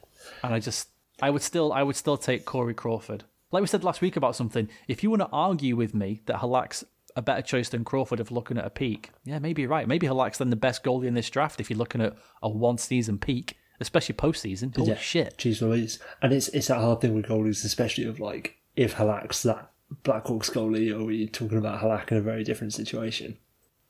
And 0.42 0.54
I 0.54 0.60
just, 0.60 0.88
I 1.22 1.30
would 1.30 1.42
still, 1.42 1.72
I 1.72 1.82
would 1.82 1.96
still 1.96 2.16
take 2.16 2.44
Corey 2.44 2.74
Crawford. 2.74 3.24
Like 3.50 3.62
we 3.62 3.66
said 3.66 3.84
last 3.84 4.00
week 4.00 4.16
about 4.16 4.36
something, 4.36 4.68
if 4.88 5.02
you 5.02 5.10
want 5.10 5.22
to 5.22 5.28
argue 5.32 5.76
with 5.76 5.94
me 5.94 6.20
that 6.26 6.40
Halak's 6.40 6.84
a 7.16 7.22
better 7.22 7.42
choice 7.42 7.68
than 7.68 7.84
Crawford 7.84 8.20
if 8.20 8.30
looking 8.30 8.58
at 8.58 8.66
a 8.66 8.70
peak, 8.70 9.10
yeah, 9.24 9.38
maybe 9.38 9.62
you're 9.62 9.70
right. 9.70 9.88
Maybe 9.88 10.06
Halak's 10.06 10.38
then 10.38 10.50
the 10.50 10.56
best 10.56 10.84
goalie 10.84 11.06
in 11.06 11.14
this 11.14 11.30
draft 11.30 11.60
if 11.60 11.70
you're 11.70 11.78
looking 11.78 12.02
at 12.02 12.16
a 12.42 12.48
one 12.48 12.78
season 12.78 13.18
peak, 13.18 13.56
especially 13.80 14.14
postseason. 14.14 14.76
Holy 14.76 14.90
yeah. 14.90 14.96
shit. 14.96 15.36
Jeez 15.38 15.62
Louise. 15.62 15.98
And 16.20 16.32
it's 16.32 16.48
it's 16.48 16.68
that 16.68 16.80
hard 16.80 17.00
thing 17.00 17.14
with 17.14 17.26
goalies, 17.26 17.64
especially 17.64 18.04
of 18.04 18.20
like, 18.20 18.56
if 18.76 18.96
Halak's 18.96 19.42
that 19.44 19.70
Blackhawks 20.04 20.50
goalie, 20.50 20.92
or 20.92 21.00
are 21.00 21.04
we 21.04 21.26
talking 21.26 21.58
about 21.58 21.80
Halak 21.80 22.10
in 22.12 22.18
a 22.18 22.22
very 22.22 22.44
different 22.44 22.74
situation? 22.74 23.38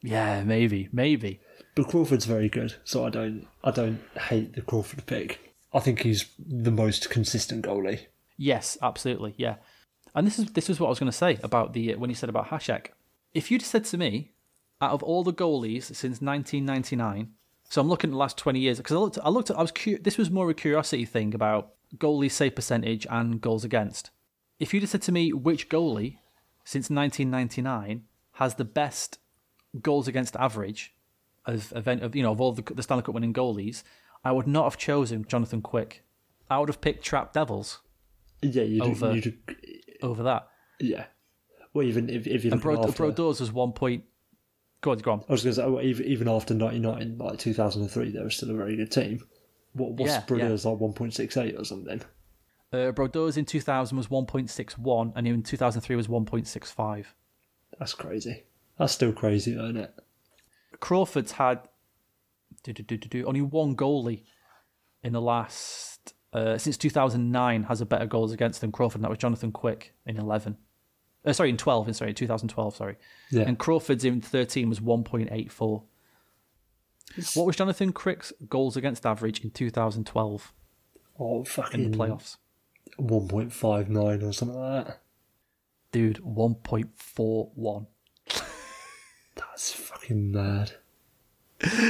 Yeah, 0.01 0.45
maybe, 0.45 0.89
maybe. 0.93 1.41
But 1.75 1.89
Crawford's 1.89 2.25
very 2.25 2.49
good, 2.49 2.77
so 2.85 3.05
I 3.05 3.11
don't 3.11 3.47
I 3.65 3.73
don't 3.73 4.01
hate 4.29 4.55
the 4.55 4.63
Crawford 4.63 5.07
pick. 5.07 5.55
I 5.73 5.81
think 5.81 6.03
he's 6.03 6.27
the 6.39 6.71
most 6.71 7.11
consistent 7.11 7.65
goalie. 7.65 8.07
Yes, 8.39 8.79
absolutely. 8.81 9.35
Yeah. 9.37 9.57
And 10.15 10.27
this 10.27 10.39
is 10.39 10.53
this 10.53 10.71
is 10.71 10.81
what 10.81 10.87
I 10.87 10.91
was 10.91 10.99
going 10.99 11.11
to 11.11 11.17
say 11.17 11.39
about 11.43 11.75
the 11.75 11.95
when 11.97 12.09
you 12.09 12.17
said 12.17 12.31
about 12.31 12.49
Hasek. 12.49 12.89
If 13.35 13.51
you'd 13.51 13.63
said 13.63 13.85
to 13.87 13.99
me, 13.99 14.33
out 14.81 14.93
of 14.93 15.03
all 15.03 15.23
the 15.23 15.33
goalies 15.33 15.85
since 15.85 16.23
1999, 16.23 17.33
so 17.69 17.81
I'm 17.81 17.89
looking 17.89 18.11
at 18.11 18.13
the 18.13 18.19
last 18.19 18.39
20 18.39 18.59
years 18.59 18.79
because 18.79 18.97
I 18.97 19.01
looked, 19.01 19.19
I 19.23 19.29
looked 19.29 19.51
at, 19.51 19.59
I 19.59 19.63
was 19.63 19.73
cu- 19.73 19.99
this 19.99 20.17
was 20.17 20.31
more 20.31 20.49
a 20.49 20.55
curiosity 20.55 21.05
thing 21.05 21.35
about 21.35 21.73
goalie 21.97 22.31
save 22.31 22.55
percentage 22.55 23.07
and 23.11 23.41
goals 23.41 23.65
against. 23.65 24.11
If 24.59 24.73
you'd 24.73 24.89
said 24.89 25.03
to 25.03 25.13
me 25.13 25.33
which 25.33 25.69
goalie 25.69 26.19
since 26.65 26.91
1999 26.91 28.05
has 28.33 28.55
the 28.55 28.65
best 28.65 29.19
goals 29.83 30.09
against 30.09 30.37
average 30.37 30.95
of 31.45 31.73
event 31.75 32.03
of 32.03 32.15
you 32.15 32.23
know 32.23 32.33
of 32.33 32.41
all 32.41 32.53
the, 32.53 32.63
the 32.75 32.83
Stanley 32.83 33.03
Cup 33.03 33.15
winning 33.15 33.35
goalies, 33.35 33.83
I 34.25 34.33
would 34.33 34.47
not 34.47 34.65
have 34.65 34.79
chosen 34.79 35.25
Jonathan 35.27 35.61
Quick. 35.61 36.05
I 36.51 36.59
would 36.59 36.69
have 36.69 36.81
picked 36.81 37.05
Trap 37.05 37.33
Devils 37.33 37.81
Yeah, 38.43 38.63
you 38.63 38.81
do, 38.81 38.91
Over- 38.91 39.15
you 39.15 39.33
over 40.03 40.23
that. 40.25 40.49
yeah. 40.81 41.07
Well, 41.75 41.87
even 41.87 42.09
if 42.09 42.27
if 42.27 42.45
look 42.45 42.61
Bro, 42.61 42.85
after, 42.85 42.93
Brodeur's 42.93 43.41
was 43.41 43.53
one 43.53 43.73
point. 43.73 44.05
Go 44.81 44.93
on, 44.93 44.99
go 44.99 45.13
on. 45.13 45.25
I 45.29 45.33
was 45.33 45.43
going 45.43 45.55
to 45.57 45.61
say 45.61 45.89
even 45.89 46.07
even 46.07 46.29
after 46.29 46.55
ninety 46.55 46.79
nine, 46.79 47.19
like 47.19 47.39
two 47.39 47.53
thousand 47.53 47.83
and 47.83 47.91
three, 47.91 48.11
they 48.11 48.23
were 48.23 48.31
still 48.31 48.51
a 48.51 48.55
very 48.55 48.77
good 48.77 48.91
team. 48.91 49.21
What 49.73 49.93
what's 49.93 50.13
Yeah, 50.13 50.25
Brodeur's 50.27 50.65
like 50.65 50.79
one 50.79 50.93
point 50.93 51.15
six 51.15 51.37
eight 51.37 51.57
or 51.57 51.65
something? 51.65 52.03
Uh, 52.73 52.93
in 52.93 53.45
2000 53.47 53.97
was 53.97 54.09
1.61, 54.09 55.13
and 55.17 55.27
in 55.27 55.43
2003 55.43 55.97
was 55.97 56.07
1.65. 56.07 57.07
That's 57.79 57.95
crazy. 57.95 58.45
That's 58.79 58.93
still 58.93 59.13
crazy, 59.13 59.53
isn't 59.53 59.79
it? 59.79 59.95
Crawford's 60.79 61.33
had 61.33 61.61
do, 62.63 62.73
do, 62.73 62.83
do, 62.83 62.97
do, 62.97 63.09
do, 63.09 63.25
only 63.25 63.41
one 63.41 63.75
goalie 63.75 64.25
in 65.03 65.13
the 65.13 65.21
last 65.21 66.15
uh, 66.33 66.59
since 66.59 66.77
2009 66.77 67.65
has 67.65 67.81
a 67.81 67.87
better 67.87 68.07
goals 68.07 68.33
against 68.33 68.61
than 68.61 68.73
Crawford, 68.73 68.97
and 68.97 69.05
that 69.05 69.11
was 69.11 69.19
Jonathan 69.19 69.53
Quick 69.53 69.95
in 70.07 70.17
11. 70.19 70.57
Uh, 71.25 71.33
sorry, 71.33 71.51
in 71.51 71.57
12. 71.57 71.89
In 71.89 71.95
sorry, 71.95 72.15
2012. 72.15 72.77
Sorry, 72.77 72.97
Yeah. 73.31 73.43
and 73.43 73.59
Crawford's 73.59 74.05
in 74.05 74.21
13 74.21 74.69
was 74.69 74.81
1.84. 74.81 75.83
What 77.35 77.47
was 77.47 77.57
Jonathan 77.57 77.93
Quick's 77.93 78.33
goals 78.49 78.77
against 78.77 79.07
average 79.07 79.43
in 79.43 79.51
2012 79.51 80.53
Oh, 81.19 81.43
fucking 81.45 81.81
in 81.81 81.87
fucking 81.87 81.91
the 81.93 81.97
playoffs? 82.15 82.37
one 82.97 83.27
point 83.29 83.53
five 83.53 83.89
nine 83.91 84.23
or 84.23 84.33
something 84.33 84.59
like 84.59 84.87
that. 84.87 85.01
Dude, 85.93 86.17
1.41. 86.23 87.87
That's 89.37 89.73
fucking 89.73 90.31
mad. 90.33 90.73
Do 91.61 91.67
you 91.69 91.81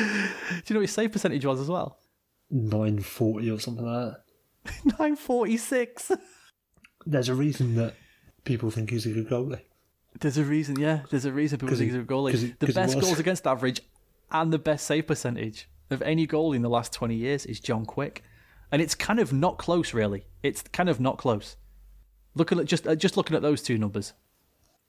know 0.70 0.76
what 0.76 0.80
his 0.82 0.93
save 0.93 1.12
percentage 1.12 1.45
was 1.45 1.61
as 1.61 1.68
well? 1.68 1.99
Nine 2.51 3.01
forty 3.01 3.51
or 3.51 3.59
something 3.59 3.84
like 3.84 4.12
that. 4.14 4.22
946. 4.85 6.13
There's 7.07 7.29
a 7.29 7.35
reason 7.35 7.75
that 7.77 7.95
people 8.45 8.71
think 8.71 8.91
he's 8.91 9.07
a 9.07 9.11
good 9.11 9.29
goalie. 9.29 9.61
There's 10.21 10.37
a 10.39 10.45
reason, 10.45 10.79
yeah. 10.81 11.01
There's 11.11 11.25
a 11.25 11.33
reason 11.33 11.59
people 11.59 11.77
think 11.77 11.91
he- 11.91 11.97
he's 11.97 12.05
a 12.05 12.07
goalie. 12.07 12.33
'cause 12.33 12.43
he- 12.43 12.55
the 12.59 12.67
best 12.73 12.99
goals 13.01 13.19
against 13.19 13.47
average 13.47 13.81
and 14.31 14.53
the 14.53 14.59
best 14.59 14.87
save 14.87 15.07
percentage 15.07 15.69
of 15.91 16.03
any 16.03 16.27
goalie 16.27 16.57
in 16.57 16.63
the 16.63 16.69
last 16.69 16.93
20 16.93 17.15
years 17.15 17.47
is 17.47 17.61
John 17.61 17.87
Quick. 17.87 18.23
And 18.71 18.83
it's 18.83 18.95
kind 18.95 19.19
of 19.21 19.33
not 19.33 19.57
close, 19.59 19.95
really. 19.95 20.27
It's 20.43 20.63
kind 20.63 20.89
of 20.91 21.01
not 21.01 21.17
close. 21.19 21.57
Looking 22.35 22.59
at 22.59 22.67
just 22.67 22.87
uh, 22.87 22.95
just 22.95 23.17
looking 23.17 23.35
at 23.35 23.41
those 23.43 23.63
two 23.63 23.79
numbers, 23.79 24.13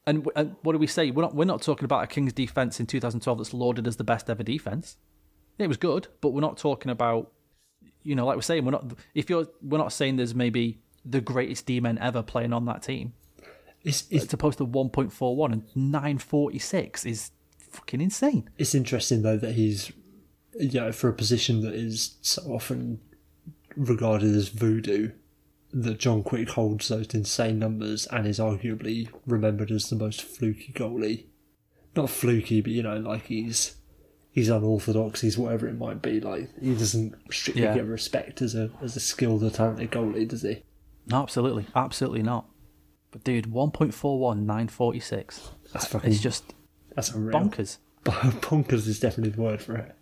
and, 0.06 0.28
and 0.36 0.56
what 0.62 0.74
do 0.74 0.78
we 0.78 0.86
say? 0.88 1.10
We're 1.10 1.22
not 1.24 1.34
we're 1.34 1.46
not 1.46 1.62
talking 1.62 1.86
about 1.86 2.04
a 2.04 2.08
Kings 2.08 2.34
defense 2.34 2.80
in 2.82 2.86
2012 2.86 3.38
that's 3.38 3.54
lauded 3.54 3.88
as 3.88 3.96
the 3.96 4.04
best 4.04 4.30
ever 4.30 4.44
defense. 4.44 4.98
It 5.58 5.68
was 5.68 5.78
good, 5.78 6.10
but 6.22 6.30
we're 6.30 6.42
not 6.42 6.58
talking 6.58 6.92
about, 6.92 7.32
you 8.04 8.16
know, 8.16 8.26
like 8.26 8.36
we're 8.36 8.42
saying, 8.42 8.66
we're 8.66 8.72
not. 8.72 8.94
If 9.14 9.30
you're, 9.30 9.48
we're 9.62 9.78
not 9.78 9.94
saying 9.94 10.16
there's 10.16 10.36
maybe 10.36 10.80
the 11.06 11.22
greatest 11.22 11.66
D 11.66 11.80
men 11.80 11.98
ever 12.00 12.22
playing 12.24 12.54
on 12.54 12.66
that 12.66 12.84
team. 12.84 13.14
It's 13.84 14.06
it's, 14.10 14.26
As 14.26 14.34
opposed 14.34 14.58
to 14.58 14.66
1.41 14.66 15.54
and 15.54 15.64
946 15.76 17.06
is 17.06 17.32
fucking 17.60 18.02
insane. 18.02 18.50
it's 18.58 18.74
interesting 18.74 19.22
though 19.22 19.38
that 19.38 19.54
he's 19.54 19.92
you 20.60 20.80
know 20.82 20.92
for 20.92 21.08
a 21.08 21.14
position 21.14 21.62
that 21.62 21.74
is 21.76 22.18
so 22.22 22.42
often 22.44 23.00
regarded 23.76 24.36
as 24.36 24.50
voodoo 24.50 25.12
that 25.72 26.00
John 26.00 26.24
Quick 26.24 26.50
holds 26.50 26.88
those 26.88 27.14
insane 27.14 27.60
numbers 27.60 28.08
and 28.08 28.26
is 28.26 28.40
arguably 28.40 29.08
remembered 29.28 29.70
as 29.72 29.90
the 29.90 29.96
most 29.96 30.24
fluky 30.24 30.74
goalie. 30.74 31.26
Not 31.96 32.10
fluky, 32.10 32.60
but 32.62 32.72
you 32.72 32.82
know, 32.82 32.98
like 32.98 33.28
he's 33.28 33.76
he's 34.32 34.50
unorthodox, 34.50 35.22
he's 35.22 35.38
whatever 35.38 35.68
it 35.68 35.78
might 35.78 36.02
be. 36.02 36.20
Like 36.20 36.50
he 36.62 36.74
doesn't 36.76 37.16
strictly 37.32 37.64
Yeah. 37.64 37.76
get 37.76 37.86
respect 37.86 38.42
as 38.42 38.56
a 38.56 38.70
as 38.82 38.96
a 38.96 39.00
skilled 39.00 39.44
or 39.44 39.50
talented 39.50 39.92
goalie, 39.92 40.28
does 40.28 40.42
he? 40.44 40.64
No, 41.08 41.22
absolutely, 41.24 41.66
absolutely 41.76 42.22
not. 42.24 42.46
But 43.12 43.24
dude, 43.24 43.46
1.41, 43.46 44.46
946. 44.46 45.50
That's 45.74 45.88
fucking 45.88 46.12
It's 46.12 46.22
just 46.22 46.54
that's 46.96 47.12
unreal. 47.12 47.40
bonkers. 47.40 47.78
Bonkers 48.06 48.88
is 48.88 49.00
definitely 49.00 49.32
the 49.32 49.42
word 49.42 49.62
for 49.62 49.76
it. 49.76 49.96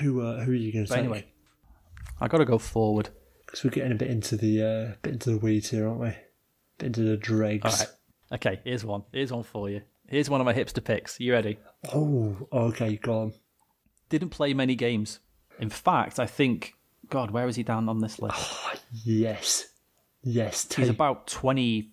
Who 0.00 0.20
uh, 0.22 0.44
who 0.44 0.52
are 0.52 0.54
you 0.54 0.72
going 0.72 0.84
to 0.86 0.90
take? 0.90 0.98
anyway, 0.98 1.26
I 2.20 2.28
got 2.28 2.38
to 2.38 2.44
go 2.44 2.58
forward. 2.58 3.10
Because 3.46 3.64
we're 3.64 3.70
getting 3.70 3.92
a 3.92 3.96
bit 3.96 4.08
into 4.10 4.36
the 4.36 4.62
uh, 4.62 4.94
bit 5.02 5.14
into 5.14 5.30
the 5.30 5.38
weeds 5.38 5.70
here, 5.70 5.86
aren't 5.88 6.00
we? 6.00 6.08
Bit 6.78 6.86
into 6.86 7.00
the 7.02 7.16
dregs. 7.16 7.64
All 7.64 7.70
right. 7.72 7.88
Okay, 8.32 8.60
here's 8.64 8.84
one. 8.84 9.02
Here's 9.12 9.32
one 9.32 9.42
for 9.42 9.68
you. 9.68 9.82
Here's 10.08 10.30
one 10.30 10.40
of 10.40 10.44
my 10.44 10.54
hipster 10.54 10.82
picks. 10.82 11.18
You 11.20 11.32
ready? 11.32 11.58
Oh, 11.92 12.36
okay, 12.52 12.96
go 12.96 13.18
on. 13.22 13.32
Didn't 14.10 14.28
play 14.30 14.52
many 14.52 14.74
games. 14.74 15.20
In 15.58 15.70
fact, 15.70 16.18
I 16.20 16.26
think, 16.26 16.74
God, 17.08 17.30
where 17.30 17.48
is 17.48 17.56
he 17.56 17.62
down 17.62 17.88
on 17.88 18.00
this 18.00 18.20
list? 18.20 18.34
Ah, 18.38 18.74
yes, 19.04 19.68
yes. 20.22 20.64
He's 20.74 20.86
Take, 20.86 20.88
about 20.90 21.26
25th, 21.26 21.90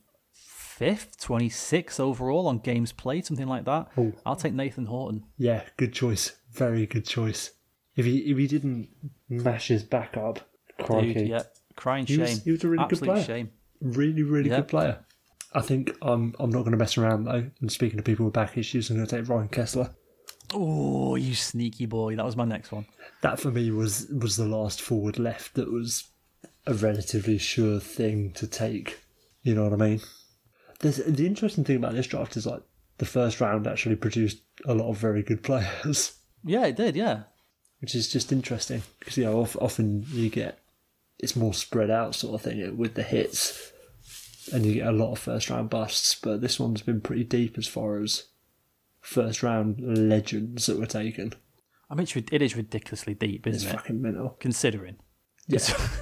26th 0.79 1.99
overall 1.99 2.47
on 2.47 2.59
games 2.59 2.91
played, 2.91 3.25
something 3.25 3.47
like 3.47 3.65
that. 3.65 3.87
Oh. 3.97 4.13
I'll 4.25 4.35
take 4.35 4.53
Nathan 4.53 4.85
Horton. 4.85 5.23
yeah, 5.37 5.63
good 5.77 5.93
choice. 5.93 6.33
Very 6.51 6.85
good 6.85 7.05
choice. 7.05 7.51
If 7.95 8.05
he 8.05 8.17
if 8.31 8.37
he 8.37 8.47
didn't 8.47 8.89
mash 9.29 9.67
his 9.69 9.83
back 9.83 10.17
up, 10.17 10.39
crikey, 10.83 11.13
Dude, 11.13 11.27
yeah, 11.29 11.43
crying 11.75 12.05
He 12.05 12.13
shame. 12.15 12.21
was- 12.21 12.43
he 12.43 12.51
was 12.51 12.63
a 12.63 12.69
really 12.69 12.85
good 12.89 12.99
player. 12.99 13.23
shame. 13.23 13.51
really 13.81 14.23
really 14.23 14.49
Yeah. 14.49 14.57
good 14.57 14.67
player. 14.69 14.99
I 15.53 15.61
think 15.61 15.95
I'm 16.01 16.33
I'm 16.39 16.49
not 16.51 16.59
going 16.59 16.71
to 16.71 16.77
mess 16.77 16.97
around 16.97 17.23
though. 17.25 17.49
And 17.61 17.71
speaking 17.71 17.97
to 17.97 18.03
people 18.03 18.25
with 18.25 18.33
back 18.33 18.57
issues, 18.57 18.89
I'm 18.89 18.97
going 18.97 19.07
to 19.07 19.15
take 19.19 19.27
Ryan 19.29 19.49
Kesler. 19.49 19.93
Oh, 20.53 21.15
you 21.15 21.35
sneaky 21.35 21.85
boy. 21.85 22.15
That 22.15 22.25
was 22.25 22.35
my 22.37 22.45
next 22.45 22.71
one. 22.71 22.85
That 23.21 23.39
for 23.39 23.51
me 23.51 23.71
was 23.71 24.07
was 24.07 24.37
the 24.37 24.45
last 24.45 24.81
forward 24.81 25.19
left 25.19 25.55
that 25.55 25.71
was 25.71 26.05
a 26.65 26.73
relatively 26.73 27.37
sure 27.37 27.79
thing 27.79 28.31
to 28.33 28.47
take. 28.47 28.99
You 29.43 29.55
know 29.55 29.63
what 29.63 29.73
I 29.73 29.87
mean? 29.89 30.01
There's, 30.79 30.97
the 30.97 31.25
interesting 31.25 31.63
thing 31.63 31.77
about 31.77 31.93
this 31.93 32.07
draft 32.07 32.37
is 32.37 32.45
like 32.45 32.61
the 32.97 33.05
first 33.05 33.41
round 33.41 33.65
actually 33.67 33.95
produced 33.95 34.41
a 34.65 34.73
lot 34.75 34.89
of 34.89 34.97
very 34.97 35.23
good 35.23 35.41
players, 35.49 36.13
Yeah, 36.43 36.65
it 36.65 36.75
did, 36.75 36.95
yeah. 36.95 37.23
which 37.81 37.95
is 37.95 38.11
just 38.11 38.31
interesting 38.31 38.83
because 38.99 39.17
you 39.17 39.23
know 39.25 39.47
often 39.59 40.05
you 40.11 40.29
get 40.29 40.59
it's 41.19 41.35
more 41.35 41.53
spread 41.53 41.89
out 41.89 42.13
sort 42.15 42.35
of 42.35 42.41
thing 42.43 42.77
with 42.77 42.93
the 42.93 43.03
hits, 43.03 43.71
and 44.53 44.65
you 44.65 44.75
get 44.75 44.87
a 44.87 44.91
lot 44.91 45.13
of 45.13 45.19
first 45.19 45.49
round 45.49 45.69
busts. 45.69 46.15
But 46.15 46.41
this 46.41 46.59
one's 46.59 46.81
been 46.83 47.01
pretty 47.01 47.23
deep 47.23 47.57
as 47.57 47.67
far 47.67 47.99
as 48.01 48.25
first 49.07 49.41
round 49.41 49.79
legends 49.79 50.65
that 50.65 50.77
were 50.77 50.85
taken. 50.85 51.33
I 51.89 51.95
mean, 51.95 52.03
it's, 52.03 52.15
it 52.15 52.41
is 52.41 52.57
ridiculously 52.57 53.13
deep, 53.13 53.47
isn't 53.47 53.69
it? 53.69 53.73
fucking 53.73 54.01
mental. 54.01 54.35
Considering. 54.39 54.97
Yeah. 55.47 55.59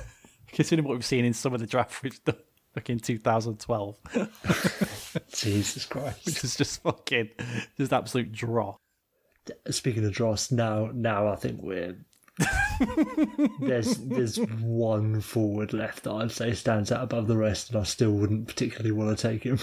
Considering 0.48 0.88
what 0.88 0.96
we've 0.96 1.06
seen 1.06 1.24
in 1.24 1.34
some 1.34 1.54
of 1.54 1.60
the 1.60 1.68
draft 1.68 2.02
we've 2.02 2.24
done 2.24 2.38
back 2.74 2.90
in 2.90 3.00
2012, 3.00 3.98
Jesus 5.34 5.86
Christ. 5.86 6.26
which 6.26 6.44
is 6.44 6.56
just 6.56 6.82
fucking, 6.82 7.30
just 7.78 7.94
absolute 7.94 8.32
draw. 8.32 8.76
Speaking 9.70 10.04
of 10.06 10.12
Dross, 10.12 10.52
now 10.52 10.90
now 10.92 11.28
I 11.28 11.36
think 11.36 11.62
we're 11.62 11.96
there's 13.62 13.98
there's 13.98 14.38
one 14.38 15.22
forward 15.22 15.72
left 15.72 16.04
that 16.04 16.14
I'd 16.14 16.32
say 16.32 16.54
stands 16.54 16.92
out 16.92 17.04
above 17.04 17.28
the 17.28 17.38
rest, 17.38 17.70
and 17.70 17.80
I 17.80 17.84
still 17.84 18.12
wouldn't 18.12 18.48
particularly 18.48 18.92
want 18.92 19.16
to 19.16 19.30
take 19.30 19.44
him. 19.44 19.60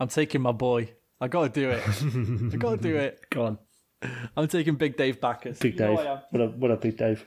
I'm 0.00 0.08
taking 0.08 0.40
my 0.40 0.52
boy. 0.52 0.92
I 1.20 1.28
gotta 1.28 1.48
do 1.48 1.70
it. 1.70 1.82
I 2.52 2.56
gotta 2.56 2.76
do 2.76 2.96
it. 2.96 3.20
Go 3.30 3.46
on, 3.46 3.58
I'm 4.36 4.48
taking 4.48 4.76
Big 4.76 4.96
Dave 4.96 5.20
Backes. 5.20 5.58
Big 5.58 5.72
You 5.74 5.78
Dave. 5.78 5.96
What 6.30 6.40
a 6.40 6.46
what 6.48 6.70
a 6.70 6.76
big 6.76 6.96
Dave. 6.96 7.26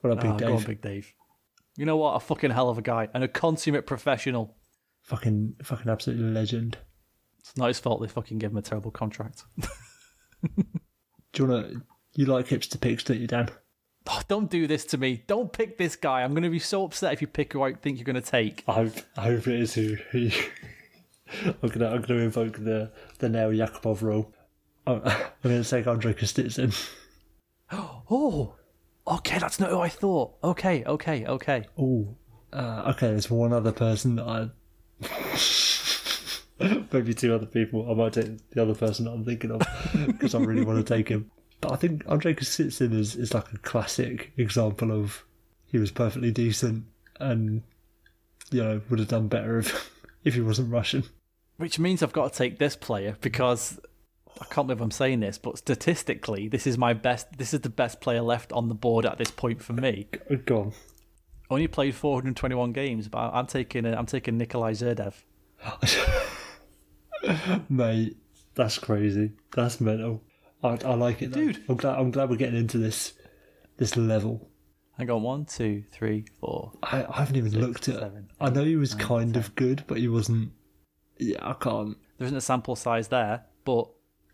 What 0.00 0.12
a 0.12 0.16
big 0.16 0.24
Oh, 0.32 0.36
go 0.36 0.46
on, 0.46 0.56
Dave. 0.56 0.66
Big 0.66 0.80
Dave. 0.82 1.12
You 1.76 1.86
know 1.86 1.96
what? 1.96 2.14
A 2.16 2.20
fucking 2.20 2.50
hell 2.50 2.68
of 2.68 2.78
a 2.78 2.82
guy 2.82 3.08
and 3.14 3.22
a 3.22 3.28
consummate 3.28 3.86
professional. 3.86 4.56
Fucking 5.02 5.54
fucking 5.62 5.88
absolute 5.90 6.18
legend. 6.20 6.78
It's 7.38 7.56
not 7.56 7.68
his 7.68 7.78
fault 7.78 8.00
they 8.00 8.08
fucking 8.08 8.38
gave 8.38 8.50
him 8.50 8.56
a 8.56 8.62
terrible 8.62 8.90
contract. 8.90 9.44
Do 10.56 10.64
you 11.36 11.46
wanna 11.46 11.70
you 12.14 12.26
like 12.26 12.48
hipster 12.48 12.80
picks, 12.80 13.04
don't 13.04 13.20
you, 13.20 13.26
Dan? 13.26 13.48
Oh, 14.10 14.22
don't 14.26 14.50
do 14.50 14.66
this 14.66 14.84
to 14.86 14.98
me. 14.98 15.22
Don't 15.26 15.52
pick 15.52 15.76
this 15.76 15.94
guy. 15.94 16.22
I'm 16.22 16.30
going 16.30 16.42
to 16.42 16.48
be 16.48 16.58
so 16.58 16.84
upset 16.84 17.12
if 17.12 17.20
you 17.20 17.26
pick 17.26 17.52
who 17.52 17.62
I 17.62 17.74
think 17.74 17.98
you're 17.98 18.06
going 18.06 18.16
to 18.16 18.22
take. 18.22 18.64
I 18.66 18.72
hope 18.72 18.94
I 19.18 19.22
hope 19.24 19.46
it 19.46 19.60
is 19.60 19.74
who, 19.74 19.96
who 20.10 20.18
you, 20.18 20.32
I'm 21.62 21.68
gonna 21.68 21.90
I'm 21.90 22.02
gonna 22.02 22.20
invoke 22.20 22.58
the 22.58 22.90
the 23.18 23.28
Nail 23.28 23.50
Yakupov 23.50 24.02
rule. 24.02 24.32
I'm, 24.86 25.02
I'm 25.04 25.22
gonna 25.42 25.64
take 25.64 25.86
Andre 25.86 26.14
Kostitsyn. 26.14 26.74
Oh, 28.10 28.54
okay. 29.06 29.38
That's 29.38 29.60
not 29.60 29.68
who 29.68 29.80
I 29.80 29.90
thought. 29.90 30.32
Okay, 30.42 30.82
okay, 30.84 31.26
okay. 31.26 31.66
Oh, 31.76 32.16
uh, 32.50 32.84
okay. 32.94 33.08
There's 33.08 33.30
one 33.30 33.52
other 33.52 33.72
person 33.72 34.16
that 34.16 34.26
I 34.26 34.48
maybe 36.92 37.12
two 37.12 37.34
other 37.34 37.44
people. 37.44 37.90
I 37.90 37.94
might 37.94 38.14
take 38.14 38.50
the 38.50 38.62
other 38.62 38.74
person 38.74 39.04
that 39.04 39.12
I'm 39.12 39.24
thinking 39.26 39.50
of 39.50 39.60
because 40.06 40.34
I 40.34 40.38
really 40.38 40.64
want 40.64 40.84
to 40.84 40.94
take 40.94 41.08
him. 41.08 41.30
But 41.60 41.72
I 41.72 41.76
think 41.76 42.04
Andre 42.08 42.34
Kostitsyn 42.34 42.94
is 42.94 43.16
is 43.16 43.34
like 43.34 43.52
a 43.52 43.58
classic 43.58 44.32
example 44.36 44.90
of 44.92 45.24
he 45.66 45.78
was 45.78 45.90
perfectly 45.90 46.30
decent 46.30 46.84
and 47.20 47.62
you 48.50 48.62
know 48.62 48.80
would 48.88 49.00
have 49.00 49.08
done 49.08 49.28
better 49.28 49.58
if 49.58 49.90
if 50.24 50.34
he 50.34 50.40
wasn't 50.40 50.72
Russian. 50.72 51.04
Which 51.58 51.78
means 51.78 52.02
I've 52.02 52.12
got 52.12 52.32
to 52.32 52.38
take 52.38 52.58
this 52.58 52.76
player 52.76 53.16
because 53.20 53.78
I 54.40 54.44
can't 54.46 54.66
believe 54.68 54.80
I'm 54.80 54.90
saying 54.90 55.20
this, 55.20 55.38
but 55.38 55.58
statistically, 55.58 56.48
this 56.48 56.66
is 56.66 56.78
my 56.78 56.92
best. 56.92 57.36
This 57.36 57.52
is 57.52 57.60
the 57.60 57.68
best 57.68 58.00
player 58.00 58.22
left 58.22 58.52
on 58.52 58.68
the 58.68 58.74
board 58.74 59.04
at 59.04 59.18
this 59.18 59.30
point 59.30 59.62
for 59.62 59.72
me. 59.72 60.08
Go 60.46 60.60
on. 60.60 60.72
Only 61.50 61.66
played 61.66 61.94
421 61.94 62.72
games, 62.72 63.08
but 63.08 63.30
I'm 63.34 63.46
taking 63.46 63.84
I'm 63.86 64.06
taking 64.06 64.38
Nikolai 64.38 64.72
Zherdev. 64.72 65.14
Mate, 67.68 68.16
that's 68.54 68.78
crazy. 68.78 69.32
That's 69.54 69.80
mental. 69.80 70.22
I, 70.62 70.78
I 70.84 70.94
like 70.94 71.22
it, 71.22 71.32
though. 71.32 71.40
Dude. 71.40 71.64
I'm 71.68 71.76
glad. 71.76 71.98
I'm 71.98 72.10
glad 72.10 72.30
we're 72.30 72.36
getting 72.36 72.58
into 72.58 72.78
this 72.78 73.14
this 73.78 73.96
level. 73.96 74.48
Hang 74.96 75.10
on, 75.10 75.22
one, 75.22 75.44
two, 75.44 75.84
three, 75.92 76.26
four. 76.40 76.72
I, 76.82 77.04
I 77.04 77.18
haven't 77.20 77.36
even 77.36 77.60
looked 77.60 77.88
at. 77.88 78.00
seven, 78.00 78.28
I 78.40 78.50
know 78.50 78.64
he 78.64 78.76
was 78.76 78.94
kind 78.94 79.36
of 79.36 79.54
good, 79.54 79.84
but 79.86 79.98
he 79.98 80.08
wasn't. 80.08 80.52
Yeah, 81.18 81.38
I 81.42 81.54
can't. 81.54 81.96
There 82.18 82.26
isn't 82.26 82.36
a 82.36 82.40
sample 82.40 82.76
size 82.76 83.08
there, 83.08 83.44
but 83.64 83.88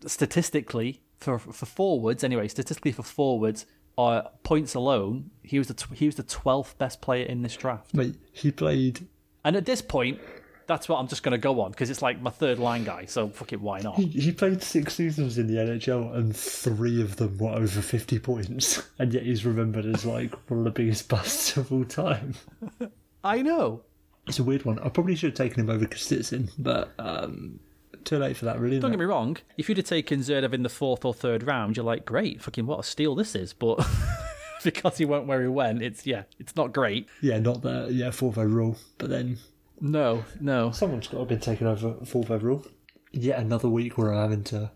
statistically, 0.05 1.01
for 1.17 1.39
for 1.39 1.65
forwards 1.65 2.23
anyway, 2.23 2.47
statistically 2.47 2.91
for 2.91 3.03
forwards, 3.03 3.65
uh, 3.97 4.23
points 4.43 4.75
alone, 4.75 5.31
he 5.43 5.57
was 5.57 5.67
the 5.67 5.73
tw- 5.73 5.93
he 5.93 6.05
was 6.05 6.15
the 6.15 6.23
12th 6.23 6.77
best 6.77 7.01
player 7.01 7.25
in 7.25 7.41
this 7.41 7.55
draft. 7.55 7.93
Mate, 7.93 8.15
he 8.31 8.51
played. 8.51 9.07
And 9.43 9.55
at 9.55 9.65
this 9.65 9.81
point, 9.81 10.19
that's 10.67 10.89
what 10.89 10.97
I'm 10.97 11.07
just 11.07 11.23
going 11.23 11.33
to 11.33 11.37
go 11.37 11.61
on 11.61 11.71
because 11.71 11.89
it's 11.89 12.01
like 12.01 12.21
my 12.21 12.31
third 12.31 12.59
line 12.59 12.83
guy. 12.83 13.05
So 13.05 13.29
fuck 13.29 13.53
it, 13.53 13.61
why 13.61 13.79
not? 13.79 13.95
He, 13.95 14.07
he 14.07 14.31
played 14.31 14.63
six 14.63 14.95
seasons 14.95 15.37
in 15.37 15.47
the 15.47 15.55
NHL, 15.55 16.15
and 16.15 16.35
three 16.35 17.01
of 17.01 17.17
them 17.17 17.37
were 17.37 17.51
over 17.51 17.81
fifty 17.81 18.19
points, 18.19 18.81
and 18.99 19.13
yet 19.13 19.23
he's 19.23 19.45
remembered 19.45 19.85
as 19.85 20.05
like 20.05 20.33
one 20.49 20.59
of 20.59 20.65
the 20.65 20.71
biggest 20.71 21.07
busts 21.09 21.57
of 21.57 21.71
all 21.71 21.85
time. 21.85 22.35
I 23.23 23.41
know. 23.41 23.83
It's 24.27 24.39
a 24.39 24.43
weird 24.43 24.65
one. 24.65 24.79
I 24.79 24.89
probably 24.89 25.15
should 25.15 25.31
have 25.31 25.37
taken 25.37 25.59
him 25.59 25.69
over 25.69 25.85
Kostitsyn, 25.85 26.49
but 26.57 26.91
um, 26.97 27.59
too 28.03 28.17
late 28.17 28.37
for 28.37 28.45
that. 28.45 28.59
Really. 28.59 28.79
Don't 28.79 28.91
get 28.91 28.99
me 28.99 29.05
wrong. 29.05 29.37
If 29.57 29.69
you'd 29.69 29.77
have 29.77 29.85
taken 29.87 30.19
Zherdev 30.21 30.53
in 30.53 30.63
the 30.63 30.69
fourth 30.69 31.05
or 31.05 31.13
third 31.13 31.43
round, 31.43 31.77
you're 31.77 31.85
like, 31.85 32.05
great, 32.05 32.41
fucking 32.41 32.65
what 32.65 32.79
a 32.79 32.83
steal 32.83 33.13
this 33.15 33.35
is. 33.35 33.53
But 33.53 33.85
because 34.63 34.97
he 34.97 35.05
went 35.05 35.27
where 35.27 35.41
he 35.41 35.47
went, 35.47 35.81
it's 35.83 36.05
yeah, 36.07 36.23
it's 36.39 36.55
not 36.55 36.73
great. 36.73 37.07
Yeah, 37.21 37.39
not 37.39 37.61
the 37.61 37.87
yeah 37.91 38.11
fourth 38.11 38.37
overall, 38.37 38.77
but 38.97 39.09
then 39.09 39.37
No, 39.79 40.25
no. 40.39 40.71
Someone's 40.71 41.07
got 41.07 41.13
to 41.13 41.19
have 41.19 41.27
been 41.29 41.39
taken 41.39 41.67
over 41.67 41.93
fourth 42.05 42.31
overall. 42.31 42.65
Yet 43.11 43.39
another 43.39 43.69
week 43.69 43.97
where 43.97 44.11
I'm 44.13 44.21
having 44.31 44.43
to 44.45 44.71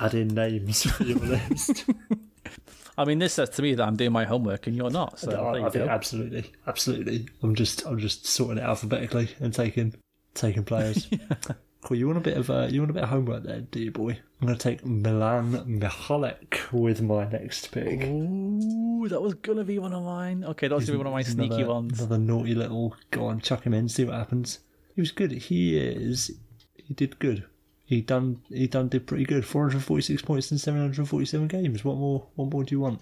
add 0.00 0.14
in 0.14 0.28
names 0.28 0.82
for 0.90 1.04
your 1.04 1.18
list. 1.20 1.84
I 2.98 3.04
mean, 3.04 3.18
this 3.18 3.34
says 3.34 3.50
to 3.50 3.62
me 3.62 3.74
that 3.74 3.86
I'm 3.86 3.96
doing 3.96 4.12
my 4.12 4.24
homework 4.24 4.66
and 4.66 4.76
you're 4.76 4.90
not. 4.90 5.18
So 5.18 5.30
I, 5.30 5.52
there 5.52 5.60
you 5.60 5.66
I 5.66 5.70
think 5.70 5.88
absolutely, 5.88 6.52
absolutely. 6.66 7.26
I'm 7.42 7.54
just, 7.54 7.84
I'm 7.86 7.98
just 7.98 8.26
sorting 8.26 8.58
it 8.58 8.64
alphabetically 8.64 9.28
and 9.40 9.52
taking, 9.52 9.94
taking 10.34 10.64
players. 10.64 11.08
Cool. 11.82 11.98
You 11.98 12.06
want 12.08 12.18
a 12.18 12.22
bit 12.22 12.36
of, 12.36 12.50
uh, 12.50 12.66
you 12.68 12.80
want 12.80 12.90
a 12.90 12.94
bit 12.94 13.04
of 13.04 13.10
homework 13.10 13.44
there, 13.44 13.60
do 13.60 13.78
you, 13.78 13.92
boy? 13.92 14.18
I'm 14.40 14.48
going 14.48 14.58
to 14.58 14.60
take 14.60 14.84
Milan 14.84 15.52
Michalek 15.80 16.72
with 16.72 17.00
my 17.00 17.28
next 17.30 17.70
pick. 17.70 18.02
Ooh, 18.02 19.06
that 19.08 19.22
was 19.22 19.34
gonna 19.34 19.62
be 19.62 19.78
one 19.78 19.92
of 19.92 20.02
mine. 20.02 20.42
Okay, 20.44 20.66
that 20.66 20.74
was 20.74 20.86
gonna 20.86 20.94
be 20.94 20.98
one 20.98 21.06
of 21.06 21.12
my 21.12 21.22
He's 21.22 21.32
sneaky 21.32 21.62
ones. 21.62 22.00
Another 22.00 22.18
naughty 22.18 22.56
little. 22.56 22.96
Go 23.12 23.26
on, 23.26 23.40
chuck 23.40 23.64
him 23.64 23.72
in, 23.72 23.88
see 23.88 24.04
what 24.04 24.14
happens. 24.14 24.58
He 24.96 25.00
was 25.00 25.12
good. 25.12 25.30
He 25.30 25.78
is. 25.78 26.32
He 26.74 26.92
did 26.92 27.18
good. 27.20 27.44
He 27.86 28.00
done. 28.02 28.42
He 28.48 28.66
done 28.66 28.88
did 28.88 29.06
pretty 29.06 29.24
good. 29.24 29.44
446 29.46 30.22
points 30.22 30.50
in 30.52 30.58
747 30.58 31.48
games. 31.48 31.84
What 31.84 31.96
more? 31.96 32.26
What 32.34 32.50
more 32.52 32.64
do 32.64 32.74
you 32.74 32.80
want? 32.80 33.00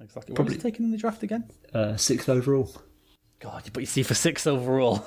Exactly. 0.00 0.32
What 0.32 0.36
Probably- 0.36 0.54
was 0.54 0.62
he 0.62 0.70
taken 0.70 0.84
in 0.84 0.90
the 0.92 0.98
draft 0.98 1.22
again? 1.22 1.50
Uh, 1.74 1.96
sixth 1.96 2.28
overall. 2.28 2.70
God, 3.40 3.70
but 3.72 3.80
you 3.80 3.86
see, 3.86 4.02
for 4.02 4.14
six 4.14 4.46
overall, 4.46 5.04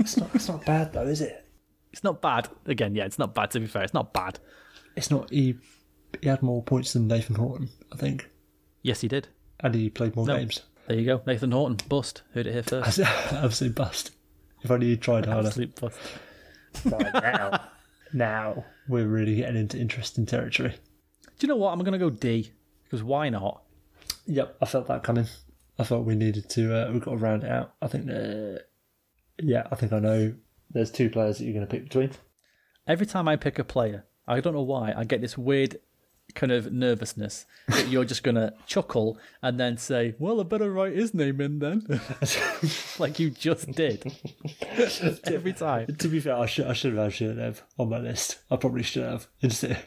It's 0.00 0.16
not. 0.16 0.34
It's 0.34 0.48
not 0.48 0.64
bad 0.64 0.92
though, 0.92 1.06
is 1.06 1.20
it? 1.20 1.44
it's 1.92 2.02
not 2.02 2.20
bad. 2.20 2.48
Again, 2.66 2.94
yeah, 2.94 3.04
it's 3.04 3.18
not 3.18 3.34
bad. 3.34 3.50
To 3.52 3.60
be 3.60 3.66
fair, 3.66 3.82
it's 3.84 3.94
not 3.94 4.12
bad. 4.12 4.38
It's 4.96 5.10
not. 5.10 5.30
He. 5.30 5.56
He 6.20 6.28
had 6.28 6.42
more 6.42 6.62
points 6.62 6.92
than 6.92 7.08
Nathan 7.08 7.34
Horton, 7.36 7.68
I 7.92 7.96
think, 7.96 8.30
Yes, 8.82 9.00
he 9.00 9.08
did. 9.08 9.26
and 9.60 9.74
he 9.74 9.90
played 9.90 10.14
more 10.14 10.24
No. 10.26 10.38
games. 10.38 10.62
There 10.86 10.96
you 10.98 11.04
go, 11.06 11.22
Nathan 11.26 11.50
Horton, 11.50 11.78
bust. 11.88 12.22
Heard 12.34 12.46
it 12.46 12.52
here 12.52 12.62
first. 12.82 13.00
Absolute 13.00 13.74
bust. 13.74 14.12
If 14.62 14.70
only 14.70 14.86
he 14.88 14.96
tried 14.96 15.26
harder. 15.26 15.48
Absolute 15.48 15.78
bust. 15.80 15.98
Right 16.84 17.12
now, 17.14 17.60
now 18.14 18.64
we're 18.88 19.06
really 19.06 19.36
getting 19.36 19.56
into 19.56 19.78
interesting 19.78 20.24
territory. 20.24 20.74
Do 21.38 21.46
you 21.46 21.48
know 21.48 21.56
what? 21.56 21.72
I'm 21.72 21.82
gonna 21.82 21.98
go 21.98 22.10
D 22.10 22.52
because 22.84 23.02
why 23.02 23.28
not? 23.28 23.62
Yep, 24.26 24.56
I 24.62 24.66
felt 24.66 24.86
that 24.86 25.02
coming. 25.02 25.26
I 25.78 25.84
thought 25.84 26.04
we 26.04 26.14
needed 26.14 26.48
to. 26.50 26.74
Uh, 26.74 26.92
we've 26.92 27.04
got 27.04 27.12
to 27.12 27.16
round 27.16 27.44
it 27.44 27.50
out. 27.50 27.74
I 27.82 27.88
think. 27.88 28.08
Uh, 28.08 28.60
yeah, 29.42 29.66
I 29.70 29.74
think 29.74 29.92
I 29.92 29.98
know. 29.98 30.34
There's 30.70 30.90
two 30.90 31.10
players 31.10 31.38
that 31.38 31.44
you're 31.44 31.52
going 31.52 31.66
to 31.66 31.70
pick 31.70 31.84
between. 31.84 32.10
Every 32.86 33.06
time 33.06 33.28
I 33.28 33.36
pick 33.36 33.58
a 33.58 33.64
player, 33.64 34.04
I 34.26 34.40
don't 34.40 34.54
know 34.54 34.62
why, 34.62 34.92
I 34.96 35.04
get 35.04 35.20
this 35.20 35.36
weird 35.36 35.78
kind 36.34 36.52
of 36.52 36.72
nervousness 36.72 37.46
that 37.68 37.88
you're 37.88 38.04
just 38.04 38.22
gonna 38.22 38.52
chuckle 38.66 39.18
and 39.42 39.58
then 39.58 39.76
say, 39.76 40.14
"Well, 40.18 40.40
I 40.40 40.44
better 40.44 40.72
write 40.72 40.94
his 40.96 41.14
name 41.14 41.40
in 41.40 41.58
then," 41.60 41.86
like 42.98 43.18
you 43.18 43.30
just 43.30 43.70
did 43.72 44.04
every 45.24 45.52
time. 45.52 45.86
to 45.98 46.08
be 46.08 46.20
fair, 46.20 46.36
I 46.36 46.46
should. 46.46 46.66
I 46.66 46.72
should 46.72 46.94
have 46.94 47.12
had 47.12 47.12
Zherdev 47.12 47.60
on 47.78 47.88
my 47.90 47.98
list. 47.98 48.38
I 48.50 48.56
probably 48.56 48.82
should 48.82 49.04
have 49.04 49.26
instead. 49.40 49.78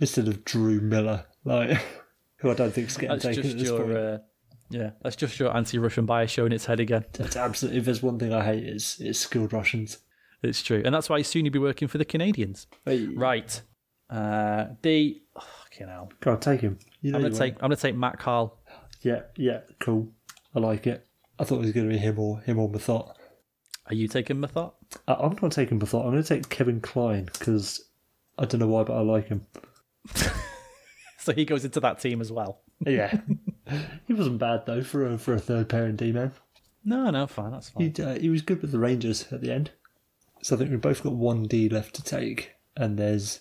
Instead 0.00 0.28
of 0.28 0.44
Drew 0.44 0.80
Miller, 0.80 1.26
like 1.44 1.78
who 2.38 2.50
I 2.50 2.54
don't 2.54 2.72
think's 2.72 2.96
getting 2.96 3.10
That's 3.10 3.24
taken 3.24 3.42
just 3.42 3.54
at 3.54 3.58
this 3.58 3.68
your, 3.68 3.84
point. 3.84 3.96
uh, 3.98 4.18
yeah, 4.70 4.90
that's 5.02 5.14
just 5.16 5.38
your 5.38 5.54
anti-Russian 5.54 6.06
bias 6.06 6.30
showing 6.30 6.52
its 6.52 6.64
head 6.64 6.80
again. 6.80 7.04
That's 7.12 7.36
absolutely. 7.36 7.80
If 7.80 7.84
there's 7.84 8.02
one 8.02 8.18
thing 8.18 8.32
I 8.32 8.42
hate, 8.44 8.64
is 8.64 8.98
is 9.00 9.18
skilled 9.20 9.52
Russians. 9.52 9.98
It's 10.42 10.62
true, 10.62 10.82
and 10.84 10.94
that's 10.94 11.08
why 11.10 11.20
soon 11.22 11.44
you'll 11.44 11.52
be 11.52 11.58
working 11.58 11.86
for 11.88 11.98
the 11.98 12.04
Canadians. 12.04 12.66
Hey, 12.84 13.06
Right, 13.06 13.60
uh, 14.10 14.66
D. 14.82 15.22
Fucking 15.74 15.88
hell. 15.88 16.10
go 16.20 16.32
on, 16.32 16.40
take 16.40 16.60
him. 16.60 16.78
You 17.02 17.12
know 17.12 17.18
I'm 17.18 17.22
gonna 17.22 17.32
won't. 17.32 17.38
take. 17.40 17.54
I'm 17.54 17.60
gonna 17.60 17.76
take 17.76 17.96
Matt 17.96 18.18
Carle. 18.18 18.58
Yeah, 19.02 19.22
yeah, 19.36 19.60
cool. 19.80 20.08
I 20.54 20.60
like 20.60 20.86
it. 20.86 21.06
I 21.38 21.44
thought 21.44 21.56
it 21.56 21.62
was 21.62 21.72
going 21.72 21.88
to 21.88 21.92
be 21.92 21.98
him 21.98 22.18
or 22.18 22.40
him 22.40 22.58
or 22.60 22.70
Methot. 22.70 23.12
Are 23.86 23.94
you 23.94 24.06
taking 24.08 24.36
Methot? 24.36 24.72
I- 25.08 25.14
I'm 25.14 25.36
not 25.42 25.50
taking 25.52 25.80
Methot. 25.80 26.04
I'm 26.04 26.12
going 26.12 26.22
to 26.22 26.28
take 26.28 26.48
Kevin 26.48 26.80
Klein 26.80 27.24
because 27.24 27.84
I 28.38 28.44
don't 28.44 28.60
know 28.60 28.68
why, 28.68 28.84
but 28.84 28.94
I 28.96 29.00
like 29.00 29.28
him. 29.28 29.46
So 31.18 31.32
he 31.32 31.46
goes 31.46 31.64
into 31.64 31.80
that 31.80 32.00
team 32.00 32.20
as 32.20 32.30
well. 32.30 32.60
Yeah, 32.80 33.18
he 34.06 34.12
wasn't 34.12 34.36
bad 34.38 34.66
though 34.66 34.82
for 34.82 35.06
a 35.06 35.16
for 35.16 35.32
a 35.32 35.38
third 35.40 35.70
pairing 35.70 35.96
D 35.96 36.12
man. 36.12 36.32
No, 36.84 37.08
no, 37.08 37.26
fine, 37.26 37.50
that's 37.50 37.70
fine. 37.70 37.94
He 37.96 38.02
uh, 38.02 38.18
he 38.18 38.28
was 38.28 38.42
good 38.42 38.60
with 38.60 38.72
the 38.72 38.78
Rangers 38.78 39.32
at 39.32 39.40
the 39.40 39.50
end. 39.50 39.70
So 40.42 40.54
I 40.54 40.58
think 40.58 40.70
we've 40.70 40.82
both 40.82 41.02
got 41.02 41.14
one 41.14 41.44
D 41.44 41.70
left 41.70 41.94
to 41.94 42.02
take, 42.04 42.56
and 42.76 42.98
there's 42.98 43.40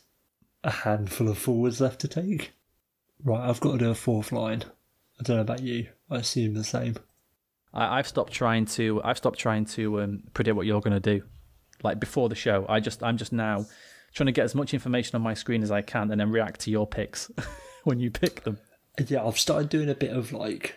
a 0.63 0.71
handful 0.71 1.29
of 1.29 1.37
forwards 1.37 1.81
left 1.81 2.01
to 2.01 2.07
take. 2.07 2.53
Right, 3.23 3.47
I've 3.47 3.59
got 3.59 3.73
to 3.73 3.77
do 3.77 3.89
a 3.89 3.95
fourth 3.95 4.31
line. 4.31 4.63
I 5.19 5.23
don't 5.23 5.37
know 5.37 5.41
about 5.41 5.61
you. 5.61 5.87
I 6.09 6.17
assume 6.17 6.53
the 6.53 6.63
same. 6.63 6.97
I, 7.73 7.99
I've 7.99 8.07
stopped 8.07 8.33
trying 8.33 8.65
to. 8.65 9.01
I've 9.03 9.17
stopped 9.17 9.39
trying 9.39 9.65
to 9.65 10.01
um, 10.01 10.23
predict 10.33 10.55
what 10.55 10.65
you're 10.65 10.81
going 10.81 10.99
to 10.99 11.19
do. 11.19 11.23
Like 11.83 11.99
before 11.99 12.29
the 12.29 12.35
show, 12.35 12.65
I 12.69 12.79
just 12.79 13.03
I'm 13.03 13.17
just 13.17 13.33
now 13.33 13.65
trying 14.13 14.27
to 14.27 14.31
get 14.31 14.45
as 14.45 14.55
much 14.55 14.73
information 14.73 15.15
on 15.15 15.21
my 15.21 15.33
screen 15.33 15.63
as 15.63 15.71
I 15.71 15.81
can, 15.81 16.11
and 16.11 16.19
then 16.19 16.31
react 16.31 16.61
to 16.61 16.71
your 16.71 16.87
picks 16.87 17.31
when 17.83 17.99
you 17.99 18.11
pick 18.11 18.43
them. 18.43 18.59
Yeah, 19.07 19.25
I've 19.25 19.39
started 19.39 19.69
doing 19.69 19.89
a 19.89 19.95
bit 19.95 20.11
of 20.11 20.31
like 20.31 20.75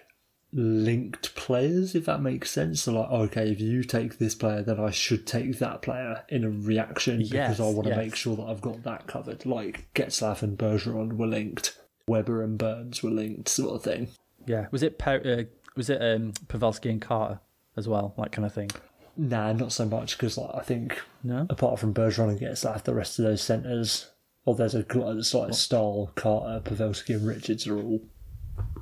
linked 0.56 1.34
players, 1.34 1.94
if 1.94 2.06
that 2.06 2.22
makes 2.22 2.50
sense. 2.50 2.82
So 2.82 2.92
like, 2.98 3.10
okay, 3.10 3.50
if 3.50 3.60
you 3.60 3.84
take 3.84 4.18
this 4.18 4.34
player, 4.34 4.62
then 4.62 4.80
I 4.80 4.90
should 4.90 5.26
take 5.26 5.58
that 5.58 5.82
player 5.82 6.24
in 6.30 6.44
a 6.44 6.50
reaction 6.50 7.20
Yes, 7.20 7.30
because 7.30 7.60
I 7.60 7.64
want 7.74 7.84
to 7.84 7.90
yes. 7.90 7.98
make 7.98 8.16
sure 8.16 8.36
that 8.36 8.44
I've 8.44 8.62
got 8.62 8.82
that 8.84 9.06
covered. 9.06 9.44
Like 9.44 9.86
Getzlaf 9.94 10.42
and 10.42 10.56
Bergeron 10.58 11.12
were 11.18 11.26
linked, 11.26 11.78
Weber 12.08 12.42
and 12.42 12.56
Burns 12.56 13.02
were 13.02 13.10
linked, 13.10 13.48
sort 13.48 13.76
of 13.76 13.82
thing. 13.82 14.08
Yeah, 14.46 14.66
was 14.70 14.82
it 14.82 15.00
uh, 15.06 15.44
was 15.76 15.90
it 15.90 16.00
um, 16.00 16.32
Pavelski 16.48 16.90
and 16.90 17.02
Carter 17.02 17.40
as 17.76 17.86
well, 17.86 18.14
that 18.16 18.32
kind 18.32 18.46
of 18.46 18.54
thing? 18.54 18.70
Nah, 19.18 19.52
not 19.52 19.72
so 19.72 19.84
much 19.84 20.16
because 20.16 20.38
like 20.38 20.54
I 20.54 20.60
think 20.62 21.00
No. 21.22 21.46
apart 21.50 21.78
from 21.78 21.92
Bergeron 21.92 22.30
and 22.30 22.40
Getzlaf, 22.40 22.84
the 22.84 22.94
rest 22.94 23.18
of 23.18 23.24
those 23.26 23.42
centres, 23.42 24.10
or 24.46 24.54
there's 24.54 24.74
a 24.74 24.84
it's 24.88 25.34
like 25.34 25.52
Staal, 25.52 26.12
Carter, 26.14 26.60
Pavelski, 26.64 27.14
and 27.16 27.26
Richards 27.26 27.66
are 27.66 27.76
all 27.78 28.00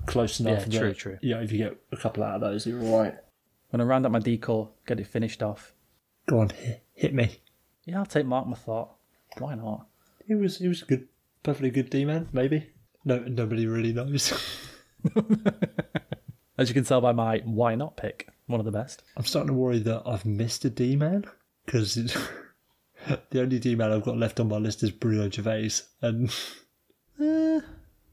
close 0.07 0.41
enough. 0.41 0.67
Yeah, 0.69 0.79
true, 0.79 0.89
that, 0.89 0.99
true. 0.99 1.19
Yeah, 1.23 1.41
if 1.41 1.53
you 1.53 1.59
get 1.59 1.77
a 1.93 1.97
couple 1.97 2.23
out 2.23 2.37
of 2.37 2.41
those, 2.41 2.67
you're 2.67 2.83
all 2.83 3.01
right. 3.01 3.13
I'm 3.15 3.79
gonna 3.79 3.87
round 3.87 4.07
up 4.07 4.13
my 4.13 4.19
decor, 4.19 4.71
get 4.87 5.01
it 5.01 5.07
finished 5.07 5.43
off. 5.43 5.73
Go 6.27 6.41
on, 6.41 6.51
hit, 6.51 6.85
hit 6.95 7.15
me. 7.15 7.41
Yeah, 7.85 7.99
I'll 7.99 8.07
take 8.07 8.27
Marc 8.27 8.47
Methot. 8.47 8.89
Why 9.39 9.55
not? 9.55 9.87
He 10.27 10.35
was 10.35 10.59
he 10.59 10.69
was 10.69 10.83
a 10.83 10.87
good, 10.87 11.09
perfectly 11.43 11.71
good 11.71 11.91
D 11.91 12.05
man, 12.05 12.29
maybe. 12.33 12.71
No, 13.05 13.19
nobody 13.19 13.67
really 13.67 13.93
knows. 13.93 14.33
As 16.57 16.69
you 16.69 16.75
can 16.75 16.85
tell 16.85 17.01
by 17.01 17.13
my 17.13 17.43
why 17.45 17.75
not 17.75 17.97
pick, 17.97 18.29
one 18.47 18.61
of 18.61 18.67
the 18.67 18.73
best. 18.73 19.03
I'm 19.17 19.25
starting 19.25 19.49
to 19.49 19.55
worry 19.55 19.81
that 19.81 20.03
I've 20.07 20.25
missed 20.25 20.65
a 20.65 20.71
D 20.71 20.97
man 20.97 21.25
because 21.67 21.95
the 23.31 23.41
only 23.41 23.59
D 23.59 23.75
man 23.75 23.93
I've 23.93 24.05
got 24.05 24.17
left 24.17 24.41
on 24.41 24.49
my 24.49 24.57
list 24.57 24.83
is 24.83 24.91
Bruno 24.91 25.29
Gervais, 25.29 25.83
and 26.01 26.31
eh, 27.21 27.61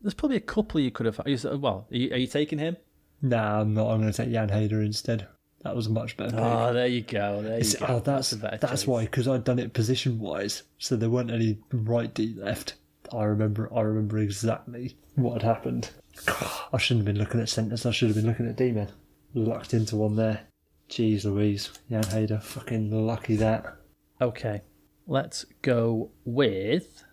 There's 0.02 0.14
probably 0.14 0.38
a 0.38 0.42
couple 0.42 0.80
you 0.80 0.92
could 0.92 1.06
have. 1.06 1.20
Well, 1.26 1.88
are 1.92 1.96
you, 1.96 2.14
are 2.14 2.18
you 2.18 2.28
taking 2.28 2.60
him? 2.60 2.78
nah, 3.22 3.62
I'm 3.62 3.74
not. 3.74 3.90
I'm 3.92 4.02
going 4.02 4.12
to 4.12 4.18
take 4.18 4.32
Jan 4.32 4.50
Hejda 4.50 4.84
instead. 4.84 5.28
That 5.64 5.76
was 5.76 5.88
a 5.88 5.92
much 5.92 6.18
better. 6.18 6.32
pick. 6.32 6.40
Oh, 6.40 6.74
there 6.74 6.88
you 6.88 7.02
go. 7.02 7.42
There 7.44 7.60
you 7.60 7.78
go. 7.78 7.86
oh, 7.88 8.00
that's 8.00 8.34
better 8.34 8.58
that's 8.58 8.88
why 8.88 9.04
because 9.04 9.28
I'd 9.28 9.44
done 9.44 9.60
it 9.60 9.74
position 9.74 10.18
wise, 10.20 10.64
so 10.80 10.96
there 10.96 11.10
weren't 11.10 11.30
any 11.30 11.60
right 11.72 12.12
D 12.12 12.34
left. 12.36 12.76
I 13.14 13.26
remember 13.26 13.72
I 13.76 13.82
remember 13.82 14.18
exactly 14.18 14.96
what 15.16 15.34
had 15.34 15.44
happened. 15.44 15.92
I 16.74 16.78
shouldn't 16.78 17.06
have 17.06 17.14
been 17.14 17.24
looking 17.24 17.40
at 17.42 17.50
centres. 17.50 17.86
I 17.86 17.92
should 17.92 18.08
have 18.08 18.16
been 18.16 18.26
looking 18.26 18.48
at 18.48 18.56
D 18.56 18.72
men. 18.72 18.90
Lucked 19.36 19.74
into 19.74 19.98
one 19.98 20.16
there. 20.16 20.42
Jeez 20.90 21.24
Louise, 21.26 21.70
Jan 21.90 22.04
Hejda, 22.04 22.42
fucking 22.42 22.92
lucky 22.92 23.36
that. 23.38 23.78
Okay, 24.20 24.62
let's 25.08 25.46
go 25.62 26.12
with. 26.26 27.04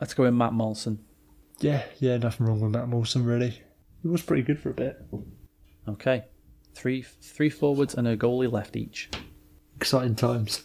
Let's 0.00 0.14
go 0.14 0.24
with 0.24 0.34
Matt 0.34 0.52
Moulson. 0.52 0.98
Yeah, 1.62 1.84
yeah, 2.00 2.16
nothing 2.16 2.46
wrong 2.46 2.60
with 2.60 2.72
Matt 2.72 2.88
Moulson 2.88 3.24
really. 3.24 3.62
He 4.02 4.08
was 4.08 4.20
pretty 4.20 4.42
good 4.42 4.58
for 4.58 4.70
a 4.70 4.74
bit. 4.74 5.00
Okay, 5.88 6.24
three 6.74 7.02
three 7.02 7.50
forwards 7.50 7.94
and 7.94 8.08
a 8.08 8.16
goalie 8.16 8.50
left 8.50 8.76
each. 8.76 9.08
Exciting 9.76 10.16
times. 10.16 10.64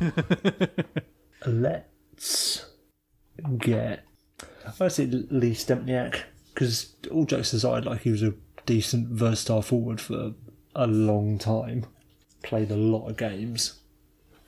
Let's 1.46 2.66
get. 3.58 4.04
I'd 4.80 4.92
say 4.92 5.06
Lee 5.06 5.52
Stempniak 5.52 6.22
because 6.54 6.94
all 7.10 7.26
jokes 7.26 7.52
aside, 7.52 7.84
like 7.84 8.00
he 8.00 8.10
was 8.10 8.22
a 8.22 8.34
decent 8.64 9.08
versatile 9.08 9.62
forward 9.62 10.00
for 10.00 10.32
a 10.74 10.86
long 10.86 11.38
time. 11.38 11.84
Played 12.42 12.70
a 12.70 12.76
lot 12.76 13.08
of 13.08 13.18
games, 13.18 13.80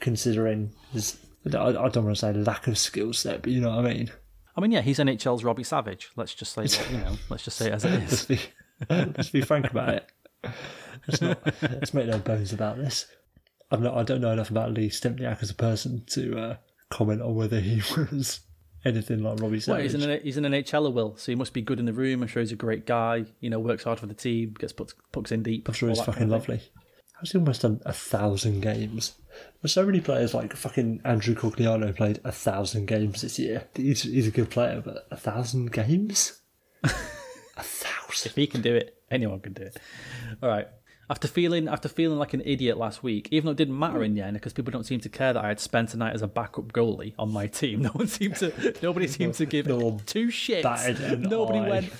considering 0.00 0.72
his. 0.92 1.18
I 1.52 1.58
I 1.58 1.88
don't 1.90 2.04
want 2.04 2.16
to 2.16 2.20
say 2.20 2.32
lack 2.32 2.66
of 2.66 2.78
skill 2.78 3.12
set, 3.12 3.42
but 3.42 3.52
you 3.52 3.60
know 3.60 3.76
what 3.76 3.84
I 3.84 3.92
mean. 3.92 4.10
I 4.56 4.60
mean, 4.60 4.72
yeah, 4.72 4.80
he's 4.80 4.98
NHL's 4.98 5.44
Robbie 5.44 5.64
Savage. 5.64 6.10
Let's 6.16 6.34
just 6.34 6.52
say, 6.52 6.62
that, 6.66 6.90
you 6.90 6.98
know, 6.98 7.16
let's 7.28 7.44
just 7.44 7.56
say 7.56 7.68
it 7.68 7.74
as 7.74 7.84
it 7.84 8.02
is. 8.02 8.10
Let's 8.10 8.24
be, 8.24 8.40
let's 8.90 9.30
be 9.30 9.40
frank 9.42 9.70
about 9.70 9.94
it. 9.94 10.06
Let's 11.06 11.20
not. 11.20 11.62
Let's 11.62 11.94
make 11.94 12.06
no 12.06 12.18
bones 12.18 12.52
about 12.52 12.76
this. 12.76 13.06
I'm 13.70 13.82
not. 13.82 13.96
I 13.96 14.02
don't 14.02 14.20
know 14.20 14.32
enough 14.32 14.50
about 14.50 14.72
Lee 14.72 14.88
Stempniak 14.88 15.42
as 15.42 15.50
a 15.50 15.54
person 15.54 16.04
to 16.08 16.38
uh, 16.38 16.56
comment 16.90 17.22
on 17.22 17.34
whether 17.34 17.60
he 17.60 17.82
was 17.96 18.40
anything 18.84 19.22
like 19.22 19.40
Robbie 19.40 19.60
Savage. 19.60 19.92
Well, 19.92 20.00
he's 20.00 20.06
an 20.06 20.20
he's 20.22 20.36
an 20.36 20.44
NHLer, 20.44 20.92
Will, 20.92 21.16
so 21.16 21.32
he 21.32 21.36
must 21.36 21.52
be 21.52 21.62
good 21.62 21.78
in 21.78 21.86
the 21.86 21.92
room. 21.92 22.22
I'm 22.22 22.28
sure 22.28 22.40
he's 22.40 22.52
a 22.52 22.56
great 22.56 22.86
guy. 22.86 23.24
You 23.40 23.50
know, 23.50 23.58
works 23.58 23.84
hard 23.84 24.00
for 24.00 24.06
the 24.06 24.14
team, 24.14 24.54
gets 24.58 24.72
pucks, 24.72 24.94
pucks 25.12 25.32
in 25.32 25.42
deep. 25.42 25.68
I'm 25.68 25.74
sure 25.74 25.88
he's 25.88 25.98
fucking 25.98 26.14
kind 26.14 26.24
of 26.24 26.30
lovely. 26.30 26.60
How's 27.14 27.32
he 27.32 27.38
almost 27.38 27.62
done 27.62 27.80
a 27.84 27.92
thousand 27.92 28.60
games? 28.62 29.14
There's 29.62 29.72
so 29.72 29.84
many 29.84 30.00
players 30.00 30.32
like 30.34 30.54
fucking 30.54 31.02
Andrew 31.04 31.34
Cogliano 31.34 31.94
played 31.94 32.20
a 32.24 32.32
thousand 32.32 32.86
games 32.86 33.20
this 33.22 33.38
year. 33.38 33.68
He's, 33.74 34.02
he's 34.02 34.26
a 34.26 34.30
good 34.30 34.50
player, 34.50 34.80
but 34.84 35.06
a 35.10 35.16
thousand 35.16 35.72
games? 35.72 36.40
a 36.84 36.88
thousand. 37.62 38.30
If 38.30 38.36
he 38.36 38.46
can 38.46 38.62
do 38.62 38.74
it, 38.74 38.96
anyone 39.10 39.40
can 39.40 39.52
do 39.52 39.62
it. 39.62 39.76
All 40.42 40.48
right. 40.48 40.66
After 41.10 41.26
feeling 41.26 41.66
after 41.66 41.88
feeling 41.88 42.18
like 42.18 42.34
an 42.34 42.42
idiot 42.44 42.78
last 42.78 43.02
week, 43.02 43.28
even 43.32 43.46
though 43.46 43.50
it 43.50 43.56
didn't 43.56 43.76
matter 43.76 44.04
in 44.04 44.14
the 44.14 44.22
end 44.22 44.34
because 44.34 44.52
people 44.52 44.70
don't 44.70 44.84
seem 44.84 45.00
to 45.00 45.08
care 45.08 45.32
that 45.32 45.44
I 45.44 45.48
had 45.48 45.58
spent 45.58 45.92
a 45.92 45.96
night 45.96 46.14
as 46.14 46.22
a 46.22 46.28
backup 46.28 46.72
goalie 46.72 47.14
on 47.18 47.32
my 47.32 47.48
team. 47.48 47.82
No 47.82 47.88
one 47.90 48.06
seemed 48.06 48.36
to 48.36 48.74
nobody 48.80 49.08
seemed 49.08 49.34
to 49.34 49.44
give 49.46 49.66
No 49.66 50.00
two 50.06 50.28
shits. 50.28 51.18
Nobody 51.18 51.58
eye. 51.58 51.68
went 51.68 51.92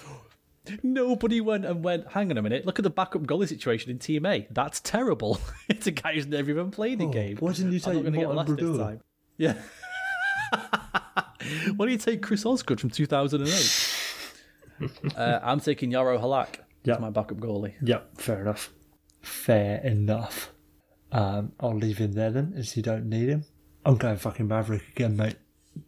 Nobody 0.82 1.40
went 1.40 1.64
and 1.64 1.82
went, 1.82 2.08
hang 2.08 2.30
on 2.30 2.36
a 2.38 2.42
minute, 2.42 2.66
look 2.66 2.78
at 2.78 2.82
the 2.82 2.90
backup 2.90 3.22
goalie 3.22 3.48
situation 3.48 3.90
in 3.90 3.98
Team 3.98 4.26
A. 4.26 4.46
That's 4.50 4.80
terrible. 4.80 5.40
it's 5.68 5.86
a 5.86 5.90
guy 5.90 6.14
who's 6.14 6.26
never 6.26 6.50
even 6.50 6.70
played 6.70 7.00
a 7.00 7.06
game. 7.06 7.38
why 7.38 7.52
didn't 7.52 7.72
you 7.72 7.80
take 7.80 8.02
gonna 8.04 8.16
get 8.16 8.34
last 8.34 8.56
this 8.56 8.76
time. 8.76 9.00
Yeah. 9.38 9.54
why 11.76 11.86
do 11.86 11.92
you 11.92 11.98
take 11.98 12.22
Chris 12.22 12.44
Osgood 12.44 12.80
from 12.80 12.90
2008? 12.90 13.90
uh, 15.16 15.40
I'm 15.42 15.60
taking 15.60 15.90
Jaro 15.92 16.20
Halak 16.20 16.56
Yeah. 16.84 16.94
as 16.94 17.00
my 17.00 17.10
backup 17.10 17.38
goalie. 17.38 17.74
Yep, 17.82 18.20
fair 18.20 18.42
enough. 18.42 18.70
Fair 19.22 19.80
enough. 19.84 20.52
Um, 21.12 21.52
I'll 21.58 21.76
leave 21.76 21.98
him 21.98 22.12
there 22.12 22.30
then, 22.30 22.52
as 22.56 22.76
you 22.76 22.82
don't 22.82 23.08
need 23.08 23.28
him. 23.28 23.44
I'm 23.84 23.96
going 23.96 24.16
fucking 24.16 24.46
Maverick 24.46 24.88
again, 24.90 25.16
mate. 25.16 25.36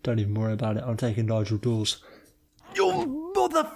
Don't 0.02 0.18
even 0.18 0.34
worry 0.34 0.54
about 0.54 0.76
it. 0.78 0.84
I'm 0.86 0.96
taking 0.96 1.26
Nigel 1.26 1.58
Dawes, 1.58 2.02
You 2.74 3.32
mother... 3.34 3.70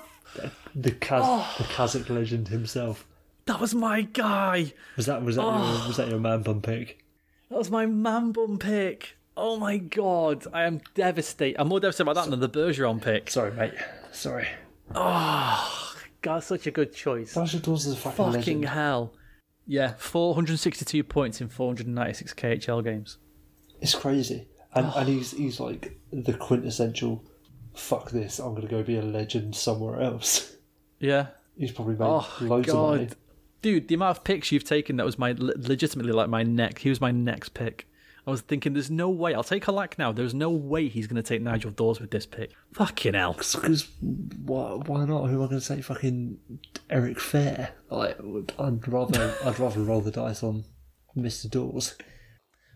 the 0.74 0.90
Kaz- 0.92 1.20
Oh. 1.24 1.54
the 1.58 1.64
Kazakh 1.64 2.08
legend 2.08 2.48
himself. 2.48 3.06
That 3.46 3.60
was 3.60 3.74
my 3.74 4.02
guy. 4.02 4.72
Was 4.96 5.06
that 5.06 5.22
was 5.22 5.36
that 5.36 5.42
Oh. 5.44 5.78
your, 5.78 5.88
was 5.88 5.96
that 5.98 6.08
your 6.08 6.18
man 6.20 6.42
bum 6.42 6.60
pick? 6.62 7.04
That 7.50 7.58
was 7.58 7.70
my 7.70 7.86
man 7.86 8.32
bum 8.32 8.58
pick. 8.58 9.16
Oh 9.36 9.56
my 9.58 9.76
god. 9.76 10.46
I 10.52 10.64
am 10.64 10.80
devastated. 10.94 11.60
I'm 11.60 11.68
more 11.68 11.78
devastated 11.80 12.10
about 12.10 12.24
that 12.24 12.30
than 12.30 12.40
the 12.40 12.48
Bergeron 12.48 13.00
pick. 13.02 13.30
Sorry, 13.30 13.52
mate. 13.52 13.74
Sorry. 14.12 14.48
Oh, 14.94 15.94
God, 16.22 16.42
such 16.42 16.66
a 16.66 16.70
good 16.70 16.94
choice. 16.94 17.34
Dawes 17.34 17.54
is 17.54 17.92
a 17.92 17.96
fucking, 17.96 18.16
Fucking 18.16 18.32
legend. 18.32 18.64
hell. 18.66 19.12
Yeah, 19.66 19.94
462 19.98 21.02
points 21.04 21.40
in 21.40 21.48
496 21.48 22.32
KHL 22.34 22.82
games. 22.82 23.18
It's 23.80 23.94
crazy, 23.94 24.46
and 24.74 24.86
Oh. 24.86 24.92
and 24.96 25.08
he's 25.08 25.32
he's 25.32 25.60
like 25.60 25.98
the 26.12 26.32
quintessential. 26.32 27.22
Fuck 27.77 28.11
this! 28.11 28.39
I'm 28.39 28.55
gonna 28.55 28.66
go 28.66 28.82
be 28.82 28.97
a 28.97 29.03
legend 29.03 29.55
somewhere 29.55 30.01
else. 30.01 30.57
Yeah. 30.98 31.28
He's 31.57 31.73
probably 31.73 31.94
made 31.94 32.07
Oh, 32.07 32.28
loads 32.40 32.69
of 32.69 32.74
money. 32.74 33.09
Dude, 33.62 33.89
the 33.89 33.94
amount 33.94 34.19
of 34.19 34.24
picks 34.24 34.53
you've 34.53 34.65
taken 34.65 34.97
that 34.97 35.07
was 35.07 35.19
my 35.19 35.35
legitimately 35.39 36.12
like 36.12 36.28
my 36.28 36.43
next. 36.43 36.82
He 36.82 36.89
was 36.89 37.01
my 37.01 37.11
next 37.11 37.51
pick. 37.51 37.89
I 38.27 38.31
was 38.31 38.40
thinking, 38.40 38.73
there's 38.73 38.90
no 38.90 39.09
way. 39.09 39.35
I'll 39.35 39.44
take 39.44 39.65
Halak 39.66 39.98
now. 39.98 40.11
There's 40.11 40.35
no 40.35 40.51
way 40.51 40.89
he's 40.89 41.07
going 41.07 41.23
to 41.23 41.23
take 41.23 41.43
Nigel 41.43 41.70
Dawes 41.70 42.01
with 42.01 42.11
this 42.11 42.27
pick. 42.27 42.51
Fucking 42.73 43.15
hell. 43.15 43.35
Because 43.35 43.89
why, 44.01 44.73
why 44.85 45.05
not? 45.05 45.28
Who 45.28 45.36
am 45.36 45.43
I 45.43 45.47
going 45.47 45.61
to 45.61 45.66
take? 45.66 45.85
Fucking 45.85 46.36
Eric 46.90 47.19
Fehr. 47.19 47.70
Like, 47.89 48.19
I'd 48.59 48.89
rather 48.89 49.35
I'd 49.44 49.59
rather 49.61 49.81
roll 49.81 50.01
the 50.01 50.11
dice 50.11 50.43
on 50.43 50.65
Mister 51.15 51.48
Dawes. 51.48 51.94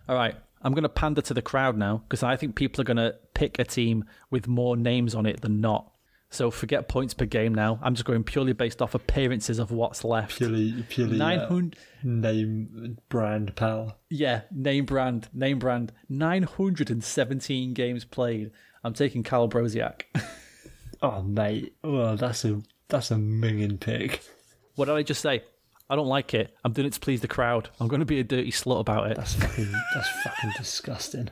All 0.08 0.14
right. 0.14 0.36
I'm 0.62 0.72
going 0.72 0.82
to 0.82 0.88
pander 0.88 1.22
to 1.22 1.34
the 1.34 1.42
crowd 1.42 1.76
now 1.76 1.98
because 2.08 2.22
I 2.22 2.36
think 2.36 2.54
people 2.54 2.80
are 2.80 2.84
going 2.84 2.96
to 2.98 3.16
pick 3.34 3.58
a 3.58 3.64
team 3.64 4.04
with 4.30 4.46
more 4.46 4.76
names 4.76 5.14
on 5.14 5.26
it 5.26 5.40
than 5.40 5.60
not. 5.60 5.90
So 6.32 6.50
forget 6.52 6.86
points 6.86 7.12
per 7.12 7.24
game 7.24 7.52
now. 7.54 7.80
I'm 7.82 7.94
just 7.94 8.04
going 8.04 8.22
purely 8.22 8.52
based 8.52 8.80
off 8.80 8.94
appearances 8.94 9.58
of 9.58 9.72
what's 9.72 10.04
left. 10.04 10.36
Purely 10.36 10.84
purely 10.88 11.20
uh, 11.20 11.60
name 12.04 12.98
brand 13.08 13.56
pal. 13.56 13.98
Yeah, 14.08 14.42
name 14.52 14.84
brand, 14.84 15.28
name 15.32 15.58
brand. 15.58 15.92
917 16.08 17.74
games 17.74 18.04
played. 18.04 18.52
I'm 18.84 18.94
taking 18.94 19.22
Kyle 19.22 19.48
Brodziak. 19.48 20.02
Oh 21.02 21.22
mate, 21.22 21.72
well 21.82 22.14
that's 22.16 22.44
a 22.44 22.60
that's 22.88 23.10
a 23.10 23.14
minging 23.14 23.80
pick. 23.80 24.22
what 24.74 24.84
did 24.84 24.96
I 24.96 25.02
just 25.02 25.22
say? 25.22 25.42
I 25.90 25.96
don't 25.96 26.06
like 26.06 26.32
it. 26.34 26.56
I'm 26.64 26.72
doing 26.72 26.86
it 26.86 26.92
to 26.94 27.00
please 27.00 27.20
the 27.20 27.28
crowd. 27.28 27.68
I'm 27.80 27.88
going 27.88 28.00
to 28.00 28.06
be 28.06 28.20
a 28.20 28.24
dirty 28.24 28.52
slut 28.52 28.80
about 28.80 29.10
it. 29.10 29.16
That's 29.16 29.34
fucking 29.34 29.72
that's 29.94 30.08
fucking 30.22 30.52
disgusting. 30.56 31.28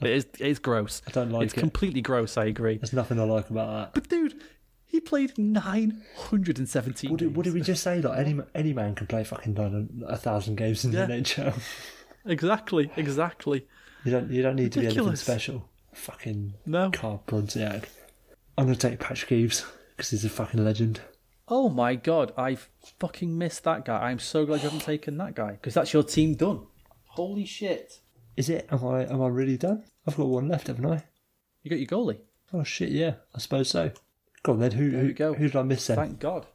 It 0.00 0.10
is, 0.10 0.24
it 0.24 0.40
is 0.40 0.58
gross. 0.58 1.00
I 1.06 1.12
don't 1.12 1.30
like 1.30 1.44
it's 1.44 1.52
it. 1.54 1.56
It's 1.58 1.60
completely 1.62 2.02
gross, 2.02 2.36
I 2.36 2.46
agree. 2.46 2.76
There's 2.78 2.92
nothing 2.92 3.20
I 3.20 3.24
like 3.24 3.48
about 3.50 3.70
that. 3.70 3.94
But 3.94 4.08
dude, 4.08 4.42
he 4.84 4.98
played 5.00 5.38
917 5.38 7.10
What 7.10 7.18
did, 7.20 7.36
what 7.36 7.44
did 7.44 7.54
we 7.54 7.60
just 7.60 7.82
say? 7.82 8.00
Like 8.00 8.18
any 8.18 8.40
any 8.54 8.72
man 8.72 8.94
can 8.94 9.06
play 9.06 9.22
fucking 9.24 9.54
nine, 9.54 10.02
a 10.08 10.16
thousand 10.16 10.56
games 10.56 10.84
in 10.84 10.92
Yeah. 10.92 11.06
the 11.06 11.14
NHL. 11.14 11.60
Exactly, 12.24 12.90
exactly. 12.96 13.66
You 14.04 14.10
don't 14.12 14.30
you 14.30 14.42
don't 14.42 14.56
need 14.56 14.72
to 14.72 14.80
be 14.80 14.86
anything 14.86 15.16
special. 15.16 15.68
Fucking 15.92 16.54
No. 16.66 16.90
Carl 16.90 17.22
Brodziak. 17.26 17.84
I'm 18.58 18.64
gonna 18.66 18.76
take 18.76 18.98
Patrick 18.98 19.32
Eaves 19.32 19.64
because 19.96 20.10
he's 20.10 20.24
a 20.24 20.28
fucking 20.28 20.64
legend. 20.64 21.00
Oh 21.48 21.68
my 21.68 21.94
god, 21.94 22.32
I 22.36 22.56
fucking 23.00 23.36
missed 23.36 23.64
that 23.64 23.84
guy. 23.84 24.10
I'm 24.10 24.18
so 24.18 24.46
glad 24.46 24.62
you 24.62 24.70
haven't 24.70 24.84
taken 24.84 25.16
that 25.18 25.34
guy 25.34 25.52
because 25.52 25.74
that's 25.74 25.92
your 25.92 26.02
team 26.02 26.34
done. 26.34 26.66
Holy 27.04 27.44
shit! 27.44 28.00
Is 28.36 28.48
it? 28.48 28.68
Am 28.70 28.84
I? 28.86 29.04
Am 29.04 29.22
I 29.22 29.28
really 29.28 29.56
done? 29.56 29.84
I've 30.06 30.16
got 30.16 30.28
one 30.28 30.48
left, 30.48 30.68
haven't 30.68 30.86
I? 30.86 31.04
You 31.62 31.70
got 31.70 31.78
your 31.78 31.88
goalie. 31.88 32.20
Oh 32.52 32.64
shit! 32.64 32.90
Yeah, 32.90 33.14
I 33.34 33.38
suppose 33.38 33.68
so. 33.68 33.90
Go 34.42 34.52
on 34.52 34.60
then. 34.60 34.72
Who? 34.72 34.90
Who, 34.90 35.12
go. 35.12 35.34
who 35.34 35.48
did 35.48 35.56
I 35.56 35.62
miss 35.62 35.86
then? 35.86 35.96
Thank 35.96 36.20
God. 36.20 36.46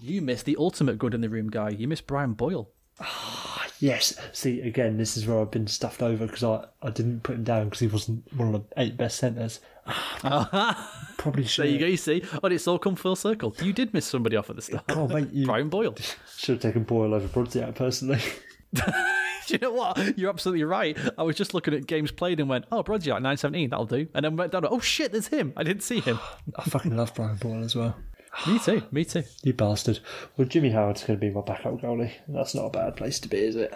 You 0.00 0.20
missed 0.20 0.46
the 0.46 0.56
ultimate 0.58 0.98
good 0.98 1.14
in 1.14 1.20
the 1.20 1.28
room 1.28 1.48
guy. 1.48 1.70
You 1.70 1.88
missed 1.88 2.06
Brian 2.06 2.34
Boyle. 2.34 2.70
Yes. 3.82 4.16
See, 4.32 4.60
again, 4.60 4.96
this 4.96 5.16
is 5.16 5.26
where 5.26 5.40
I've 5.40 5.50
been 5.50 5.66
stuffed 5.66 6.02
over 6.02 6.24
because 6.26 6.44
I, 6.44 6.66
I 6.82 6.90
didn't 6.90 7.24
put 7.24 7.34
him 7.34 7.42
down 7.42 7.64
because 7.64 7.80
he 7.80 7.88
wasn't 7.88 8.32
one 8.32 8.54
of 8.54 8.62
the 8.62 8.80
eight 8.80 8.96
best 8.96 9.18
centres. 9.18 9.58
Probably 10.20 11.44
should. 11.44 11.64
There 11.64 11.72
you 11.72 11.78
go. 11.80 11.86
You 11.86 11.96
see, 11.96 12.22
oh, 12.44 12.46
it's 12.46 12.68
all 12.68 12.78
come 12.78 12.94
full 12.94 13.16
circle. 13.16 13.56
You 13.60 13.72
did 13.72 13.92
miss 13.92 14.06
somebody 14.06 14.36
off 14.36 14.48
at 14.50 14.54
the 14.54 14.62
start. 14.62 14.84
Oh, 14.90 15.08
mate, 15.08 15.30
you 15.32 15.46
Brian 15.46 15.68
Boyle. 15.68 15.96
should 16.36 16.54
have 16.54 16.62
taken 16.62 16.84
Boyle 16.84 17.12
over 17.12 17.26
Brodsky 17.26 17.74
personally. 17.74 18.20
Do 18.72 18.84
you 19.48 19.58
know 19.58 19.72
what? 19.72 20.16
You're 20.16 20.30
absolutely 20.30 20.62
right. 20.62 20.96
I 21.18 21.24
was 21.24 21.34
just 21.34 21.52
looking 21.52 21.74
at 21.74 21.88
games 21.88 22.12
played 22.12 22.38
and 22.38 22.48
went, 22.48 22.66
"Oh, 22.70 22.84
Brodsky, 22.84 23.08
917, 23.08 23.70
that'll 23.70 23.86
do." 23.86 24.06
And 24.14 24.24
then 24.24 24.36
went 24.36 24.52
down. 24.52 24.64
Oh 24.70 24.78
shit, 24.78 25.10
there's 25.10 25.26
him. 25.26 25.52
I 25.56 25.64
didn't 25.64 25.82
see 25.82 25.98
him. 25.98 26.20
I 26.56 26.62
fucking 26.62 26.96
love 26.96 27.12
Brian 27.16 27.36
Boyle 27.36 27.64
as 27.64 27.74
well. 27.74 27.96
me 28.46 28.58
too. 28.58 28.82
Me 28.90 29.04
too. 29.04 29.22
You 29.42 29.52
bastard. 29.52 30.00
Well, 30.36 30.48
Jimmy 30.48 30.70
Howard's 30.70 31.04
going 31.04 31.18
to 31.18 31.26
be 31.26 31.30
my 31.32 31.40
backup 31.42 31.80
goalie. 31.80 32.12
That's 32.28 32.54
not 32.54 32.66
a 32.66 32.70
bad 32.70 32.96
place 32.96 33.18
to 33.20 33.28
be, 33.28 33.38
is 33.38 33.56
it? 33.56 33.72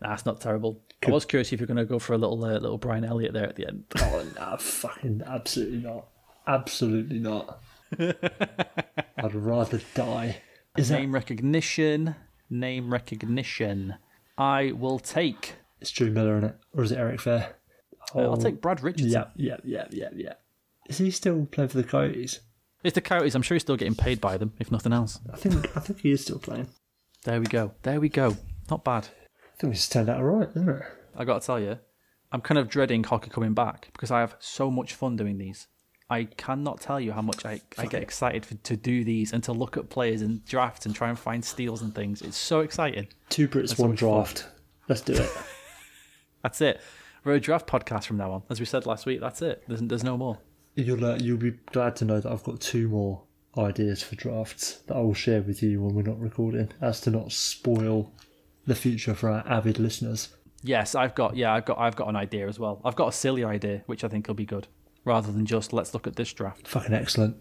That's 0.00 0.26
not 0.26 0.40
terrible. 0.40 0.80
I 1.06 1.10
was 1.10 1.24
curious 1.24 1.52
if 1.52 1.60
you're 1.60 1.66
going 1.66 1.76
to 1.76 1.84
go 1.84 1.98
for 1.98 2.14
a 2.14 2.18
little 2.18 2.42
uh, 2.44 2.58
little 2.58 2.78
Brian 2.78 3.04
Elliott 3.04 3.32
there 3.34 3.48
at 3.48 3.56
the 3.56 3.66
end. 3.66 3.84
Oh, 4.00 4.24
no, 4.36 4.56
fucking 4.58 5.22
absolutely 5.26 5.78
not. 5.78 6.06
Absolutely 6.46 7.18
not. 7.18 7.60
I'd 7.98 9.34
rather 9.34 9.80
die. 9.94 10.38
Is 10.76 10.88
that 10.88 11.00
Name 11.00 11.12
recognition. 11.14 12.16
Name 12.50 12.92
recognition. 12.92 13.94
I 14.36 14.72
will 14.72 14.98
take. 14.98 15.54
it's 15.80 15.90
Drew 15.90 16.10
Miller 16.10 16.36
in 16.38 16.44
it, 16.44 16.56
or 16.76 16.82
is 16.84 16.92
it 16.92 16.98
Eric 16.98 17.20
Fehr? 17.20 17.48
uh, 18.14 18.18
I'll 18.20 18.36
take 18.36 18.60
Brad 18.60 18.82
Richardson. 18.82 19.10
Yeah, 19.10 19.26
yeah, 19.36 19.56
yeah, 19.64 19.86
yeah, 19.90 20.08
yeah. 20.14 20.32
Is 20.88 20.98
he 20.98 21.10
still 21.10 21.46
playing 21.46 21.68
for 21.68 21.78
the 21.78 21.84
Coyotes? 21.84 22.40
It's 22.84 22.94
the 22.94 23.00
Coyotes. 23.00 23.34
I'm 23.34 23.42
sure 23.42 23.54
he's 23.54 23.62
still 23.62 23.78
getting 23.78 23.94
paid 23.94 24.20
by 24.20 24.36
them, 24.36 24.52
if 24.60 24.70
nothing 24.70 24.92
else. 24.92 25.18
I 25.32 25.36
think 25.36 25.76
I 25.76 25.80
think 25.80 26.00
he 26.00 26.12
is 26.12 26.20
still 26.20 26.38
playing. 26.38 26.68
There 27.24 27.40
we 27.40 27.46
go. 27.46 27.72
There 27.82 27.98
we 27.98 28.10
go. 28.10 28.36
Not 28.70 28.84
bad. 28.84 29.08
I 29.54 29.56
think 29.58 29.74
it's 29.74 29.88
turned 29.88 30.10
out 30.10 30.18
alright, 30.18 30.50
isn't 30.50 30.68
it? 30.68 30.82
I 31.16 31.24
got 31.24 31.40
to 31.40 31.46
tell 31.46 31.58
you, 31.58 31.78
I'm 32.30 32.42
kind 32.42 32.58
of 32.58 32.68
dreading 32.68 33.02
hockey 33.02 33.30
coming 33.30 33.54
back 33.54 33.88
because 33.92 34.10
I 34.10 34.20
have 34.20 34.36
so 34.38 34.70
much 34.70 34.94
fun 34.94 35.16
doing 35.16 35.38
these. 35.38 35.66
I 36.10 36.24
cannot 36.24 36.82
tell 36.82 37.00
you 37.00 37.12
how 37.12 37.22
much 37.22 37.46
I, 37.46 37.62
I 37.78 37.86
get 37.86 38.02
excited 38.02 38.44
for, 38.44 38.54
to 38.54 38.76
do 38.76 39.04
these 39.04 39.32
and 39.32 39.42
to 39.44 39.52
look 39.52 39.78
at 39.78 39.88
players 39.88 40.20
and 40.20 40.44
drafts 40.44 40.84
and 40.84 40.94
try 40.94 41.08
and 41.08 41.18
find 41.18 41.42
steals 41.42 41.80
and 41.80 41.94
things. 41.94 42.20
It's 42.20 42.36
so 42.36 42.60
exciting. 42.60 43.08
Two 43.30 43.48
Brits, 43.48 43.78
one 43.78 43.94
draft. 43.94 44.46
Let's 44.88 45.00
do 45.00 45.14
it. 45.14 45.30
That's 46.42 46.60
it. 46.60 46.82
We're 47.24 47.34
a 47.34 47.40
draft 47.40 47.66
podcast 47.66 48.04
from 48.04 48.18
now 48.18 48.32
on. 48.32 48.42
As 48.50 48.60
we 48.60 48.66
said 48.66 48.84
last 48.84 49.06
week, 49.06 49.18
that's 49.22 49.40
it. 49.40 49.62
There's, 49.66 49.80
there's 49.80 50.04
no 50.04 50.18
more. 50.18 50.40
You'll 50.76 51.04
uh, 51.04 51.16
you'll 51.16 51.38
be 51.38 51.52
glad 51.72 51.96
to 51.96 52.04
know 52.04 52.20
that 52.20 52.30
I've 52.30 52.42
got 52.42 52.60
two 52.60 52.88
more 52.88 53.22
ideas 53.56 54.02
for 54.02 54.16
drafts 54.16 54.78
that 54.86 54.96
I 54.96 55.00
will 55.00 55.14
share 55.14 55.40
with 55.40 55.62
you 55.62 55.80
when 55.80 55.94
we're 55.94 56.02
not 56.02 56.18
recording, 56.20 56.70
as 56.80 57.00
to 57.02 57.10
not 57.10 57.30
spoil 57.32 58.12
the 58.66 58.74
future 58.74 59.14
for 59.14 59.28
our 59.30 59.44
avid 59.46 59.78
listeners. 59.78 60.30
Yes, 60.62 60.94
I've 60.94 61.14
got 61.14 61.36
yeah, 61.36 61.52
I've 61.54 61.64
got 61.64 61.78
I've 61.78 61.94
got 61.94 62.08
an 62.08 62.16
idea 62.16 62.48
as 62.48 62.58
well. 62.58 62.80
I've 62.84 62.96
got 62.96 63.08
a 63.08 63.12
silly 63.12 63.44
idea 63.44 63.82
which 63.86 64.02
I 64.02 64.08
think 64.08 64.26
will 64.26 64.34
be 64.34 64.46
good, 64.46 64.66
rather 65.04 65.30
than 65.30 65.46
just 65.46 65.72
let's 65.72 65.94
look 65.94 66.06
at 66.06 66.16
this 66.16 66.32
draft. 66.32 66.66
Fucking 66.66 66.94
excellent, 66.94 67.36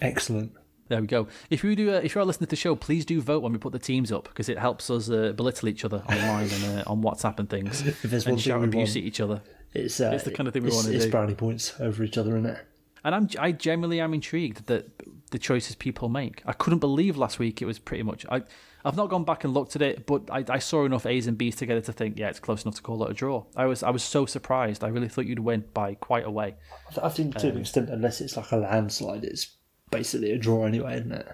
excellent. 0.00 0.52
There 0.88 1.00
we 1.00 1.08
go. 1.08 1.26
If 1.50 1.64
you 1.64 1.74
do, 1.74 1.92
uh, 1.92 2.00
if 2.04 2.14
you 2.14 2.20
are 2.20 2.24
listening 2.24 2.46
to 2.46 2.50
the 2.50 2.56
show, 2.56 2.76
please 2.76 3.04
do 3.04 3.20
vote 3.20 3.42
when 3.42 3.50
we 3.50 3.58
put 3.58 3.72
the 3.72 3.80
teams 3.80 4.12
up 4.12 4.28
because 4.28 4.48
it 4.48 4.56
helps 4.58 4.88
us 4.88 5.10
uh, 5.10 5.32
belittle 5.32 5.68
each 5.68 5.84
other 5.84 6.04
online 6.08 6.48
and 6.48 6.78
uh, 6.78 6.84
on 6.86 7.02
WhatsApp 7.02 7.40
and 7.40 7.50
things, 7.50 7.82
If 7.86 8.02
there's 8.02 8.24
one 8.24 8.34
and 8.34 8.42
thing 8.44 8.60
we 8.60 8.66
abuse 8.68 8.90
want, 8.90 8.96
at 8.98 9.02
each 9.02 9.20
other. 9.20 9.42
it's 9.74 10.00
uh, 10.00 10.12
It's 10.14 10.22
the 10.22 10.30
kind 10.30 10.46
of 10.46 10.52
thing 10.52 10.62
we 10.62 10.70
wanna 10.70 10.90
do. 10.90 10.94
It's 10.96 11.06
brownie 11.06 11.34
points 11.34 11.74
over 11.80 12.04
each 12.04 12.16
other, 12.16 12.36
isn't 12.36 12.46
it? 12.46 12.58
And 13.06 13.14
I'm 13.14 13.28
I 13.38 13.52
genuinely 13.52 14.00
am 14.00 14.14
intrigued 14.14 14.66
that 14.66 14.90
the 15.30 15.38
choices 15.38 15.76
people 15.76 16.08
make. 16.08 16.42
I 16.44 16.52
couldn't 16.52 16.80
believe 16.80 17.16
last 17.16 17.38
week 17.38 17.62
it 17.62 17.64
was 17.64 17.78
pretty 17.78 18.02
much. 18.02 18.26
I 18.28 18.42
I've 18.84 18.96
not 18.96 19.10
gone 19.10 19.22
back 19.22 19.44
and 19.44 19.54
looked 19.54 19.76
at 19.76 19.82
it, 19.82 20.06
but 20.06 20.28
I, 20.28 20.44
I 20.48 20.58
saw 20.58 20.84
enough 20.84 21.06
A's 21.06 21.28
and 21.28 21.38
B's 21.38 21.54
together 21.54 21.80
to 21.82 21.92
think, 21.92 22.18
yeah, 22.18 22.30
it's 22.30 22.40
close 22.40 22.64
enough 22.64 22.74
to 22.74 22.82
call 22.82 23.04
it 23.04 23.10
a 23.12 23.14
draw. 23.14 23.44
I 23.54 23.66
was 23.66 23.84
I 23.84 23.90
was 23.90 24.02
so 24.02 24.26
surprised. 24.26 24.82
I 24.82 24.88
really 24.88 25.08
thought 25.08 25.26
you'd 25.26 25.38
win 25.38 25.66
by 25.72 25.94
quite 25.94 26.26
a 26.26 26.30
way. 26.32 26.56
I 27.00 27.08
think 27.08 27.36
to 27.36 27.46
an 27.46 27.54
um, 27.54 27.60
extent, 27.60 27.90
unless 27.90 28.20
it's 28.20 28.36
like 28.36 28.50
a 28.50 28.56
landslide, 28.56 29.22
it's 29.22 29.54
basically 29.92 30.32
a 30.32 30.38
draw 30.38 30.64
anyway, 30.64 30.94
isn't 30.94 31.12
it? 31.12 31.28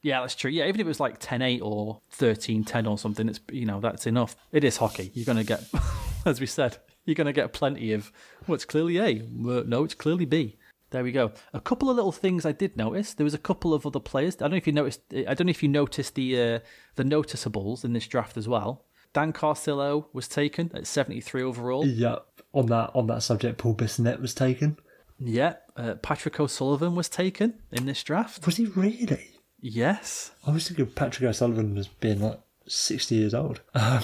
Yeah, 0.00 0.20
that's 0.20 0.34
true. 0.34 0.50
Yeah, 0.50 0.64
even 0.64 0.80
if 0.80 0.86
it 0.86 0.88
was 0.88 1.00
like 1.00 1.20
10-8 1.20 1.60
or 1.60 2.00
13-10 2.16 2.88
or 2.88 2.96
something, 2.96 3.28
it's 3.28 3.40
you 3.52 3.66
know 3.66 3.80
that's 3.80 4.06
enough. 4.06 4.34
It 4.50 4.64
is 4.64 4.78
hockey. 4.78 5.10
You're 5.12 5.26
gonna 5.26 5.44
get, 5.44 5.62
as 6.24 6.40
we 6.40 6.46
said, 6.46 6.78
you're 7.04 7.16
gonna 7.16 7.34
get 7.34 7.52
plenty 7.52 7.92
of. 7.92 8.10
Well, 8.46 8.54
it's 8.54 8.64
clearly 8.64 8.96
A. 8.96 9.26
No, 9.30 9.84
it's 9.84 9.94
clearly 9.94 10.24
B. 10.24 10.56
There 10.90 11.04
we 11.04 11.12
go. 11.12 11.32
A 11.52 11.60
couple 11.60 11.90
of 11.90 11.96
little 11.96 12.12
things 12.12 12.46
I 12.46 12.52
did 12.52 12.76
notice. 12.76 13.12
There 13.12 13.24
was 13.24 13.34
a 13.34 13.38
couple 13.38 13.74
of 13.74 13.84
other 13.84 14.00
players. 14.00 14.36
I 14.36 14.38
don't 14.40 14.52
know 14.52 14.56
if 14.56 14.66
you 14.66 14.72
noticed. 14.72 15.00
I 15.12 15.34
don't 15.34 15.46
know 15.46 15.50
if 15.50 15.62
you 15.62 15.68
noticed 15.68 16.14
the 16.14 16.40
uh, 16.40 16.58
the 16.96 17.04
noticeables 17.04 17.84
in 17.84 17.92
this 17.92 18.06
draft 18.06 18.36
as 18.36 18.48
well. 18.48 18.86
Dan 19.12 19.32
Carcillo 19.32 20.06
was 20.12 20.28
taken 20.28 20.70
at 20.74 20.86
73 20.86 21.42
overall. 21.42 21.86
Yeah. 21.86 22.16
On 22.54 22.66
that 22.66 22.90
on 22.94 23.06
that 23.08 23.22
subject, 23.22 23.58
Paul 23.58 23.74
Bissonnette 23.74 24.20
was 24.20 24.34
taken. 24.34 24.78
Yeah, 25.20 25.54
uh, 25.76 25.94
Patrick 25.94 26.38
O'Sullivan 26.38 26.94
was 26.94 27.08
taken 27.08 27.54
in 27.72 27.86
this 27.86 28.02
draft. 28.02 28.46
Was 28.46 28.56
he 28.56 28.66
really? 28.66 29.30
Yes. 29.60 30.30
I 30.46 30.52
was 30.52 30.68
thinking 30.68 30.86
Patrick 30.86 31.28
O'Sullivan 31.28 31.74
was 31.74 31.88
being 31.88 32.20
like 32.20 32.40
sixty 32.66 33.16
years 33.16 33.34
old. 33.34 33.60
Um, 33.74 34.02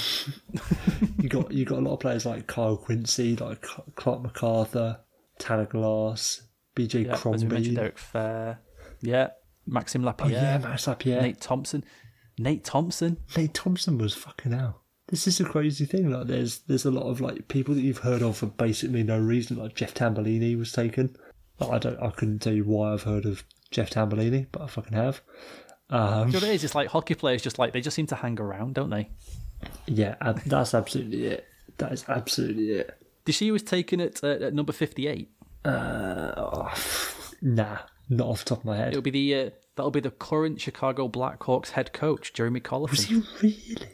you 1.18 1.28
got 1.28 1.52
you 1.52 1.64
got 1.64 1.78
a 1.78 1.82
lot 1.82 1.94
of 1.94 2.00
players 2.00 2.26
like 2.26 2.46
Kyle 2.46 2.76
Quincey, 2.76 3.36
like 3.36 3.62
Clarke 3.94 4.22
MacArthur, 4.22 4.98
Tanner 5.38 5.66
Glass, 5.66 6.42
BJ 6.76 7.06
Yeah, 7.06 7.14
as 7.14 7.44
we 7.44 7.50
mentioned, 7.50 7.78
Eric 7.78 7.96
Fehr. 7.96 8.58
Yeah, 9.00 9.30
Maxime 9.66 10.02
Oh 10.02 10.06
Lapierre. 10.06 10.30
yeah, 10.32 10.58
Max 10.58 10.86
Lapierre. 10.86 11.22
Nate. 11.22 11.40
Thompson. 11.40 11.84
Nate 12.38 12.64
Thompson. 12.64 13.18
Nate 13.36 13.54
Thompson. 13.54 13.98
Was 13.98 14.14
fucking 14.14 14.52
hell. 14.52 14.80
This 15.08 15.26
is 15.26 15.38
a 15.40 15.44
crazy 15.44 15.84
thing. 15.84 16.10
Like, 16.10 16.26
there's 16.26 16.58
there's 16.60 16.84
a 16.86 16.90
lot 16.90 17.08
of 17.08 17.20
like 17.20 17.46
people 17.48 17.74
that 17.74 17.82
you've 17.82 17.98
heard 17.98 18.22
of 18.22 18.38
for 18.38 18.46
basically 18.46 19.02
no 19.02 19.18
reason. 19.18 19.56
Like 19.58 19.74
Jeff 19.74 19.94
Tambellini 19.94 20.58
was 20.58 20.72
taken. 20.72 21.14
Like, 21.60 21.70
I 21.70 21.78
don't. 21.78 22.02
I 22.02 22.10
couldn't 22.10 22.40
tell 22.40 22.52
you 22.54 22.64
why 22.64 22.92
I've 22.92 23.02
heard 23.02 23.26
of 23.26 23.44
Jeff 23.70 23.90
Tambellini, 23.90 24.46
but 24.50 24.62
I 24.62 24.66
fucking 24.66 24.94
have. 24.94 25.20
Um, 25.90 26.28
You 26.28 26.32
know 26.40 26.46
it 26.46 26.54
is? 26.54 26.64
It's 26.64 26.74
like 26.74 26.88
hockey 26.88 27.14
players 27.14 27.42
just 27.42 27.58
like 27.58 27.72
they 27.72 27.80
just 27.82 27.94
seem 27.94 28.06
to 28.06 28.14
hang 28.16 28.40
around, 28.40 28.74
don't 28.74 28.90
they? 28.90 29.10
yeah, 29.86 30.16
that's 30.46 30.74
absolutely 30.74 31.26
it. 31.26 31.46
That 31.78 31.92
is 31.92 32.04
absolutely 32.08 32.70
it. 32.70 32.86
Did 33.24 33.28
you 33.28 33.32
see 33.34 33.44
he 33.46 33.50
was 33.52 33.62
taken 33.62 34.00
at, 34.00 34.22
uh, 34.24 34.28
at 34.40 34.54
number 34.54 34.72
fifty-eight? 34.72 35.30
Uh, 35.64 36.74
nah, 37.40 37.78
not 38.08 38.28
off 38.28 38.44
the 38.44 38.50
top 38.50 38.58
of 38.58 38.64
my 38.64 38.76
head. 38.76 38.88
It'll 38.88 39.02
be 39.02 39.10
the 39.10 39.34
uh, 39.34 39.50
that'll 39.76 39.90
be 39.90 40.00
the 40.00 40.10
current 40.10 40.60
Chicago 40.60 41.08
Blackhawks 41.08 41.70
head 41.70 41.92
coach, 41.92 42.32
Jeremy 42.32 42.60
Colliton. 42.60 42.90
Was 42.90 43.04
he 43.04 43.22
really? 43.40 43.88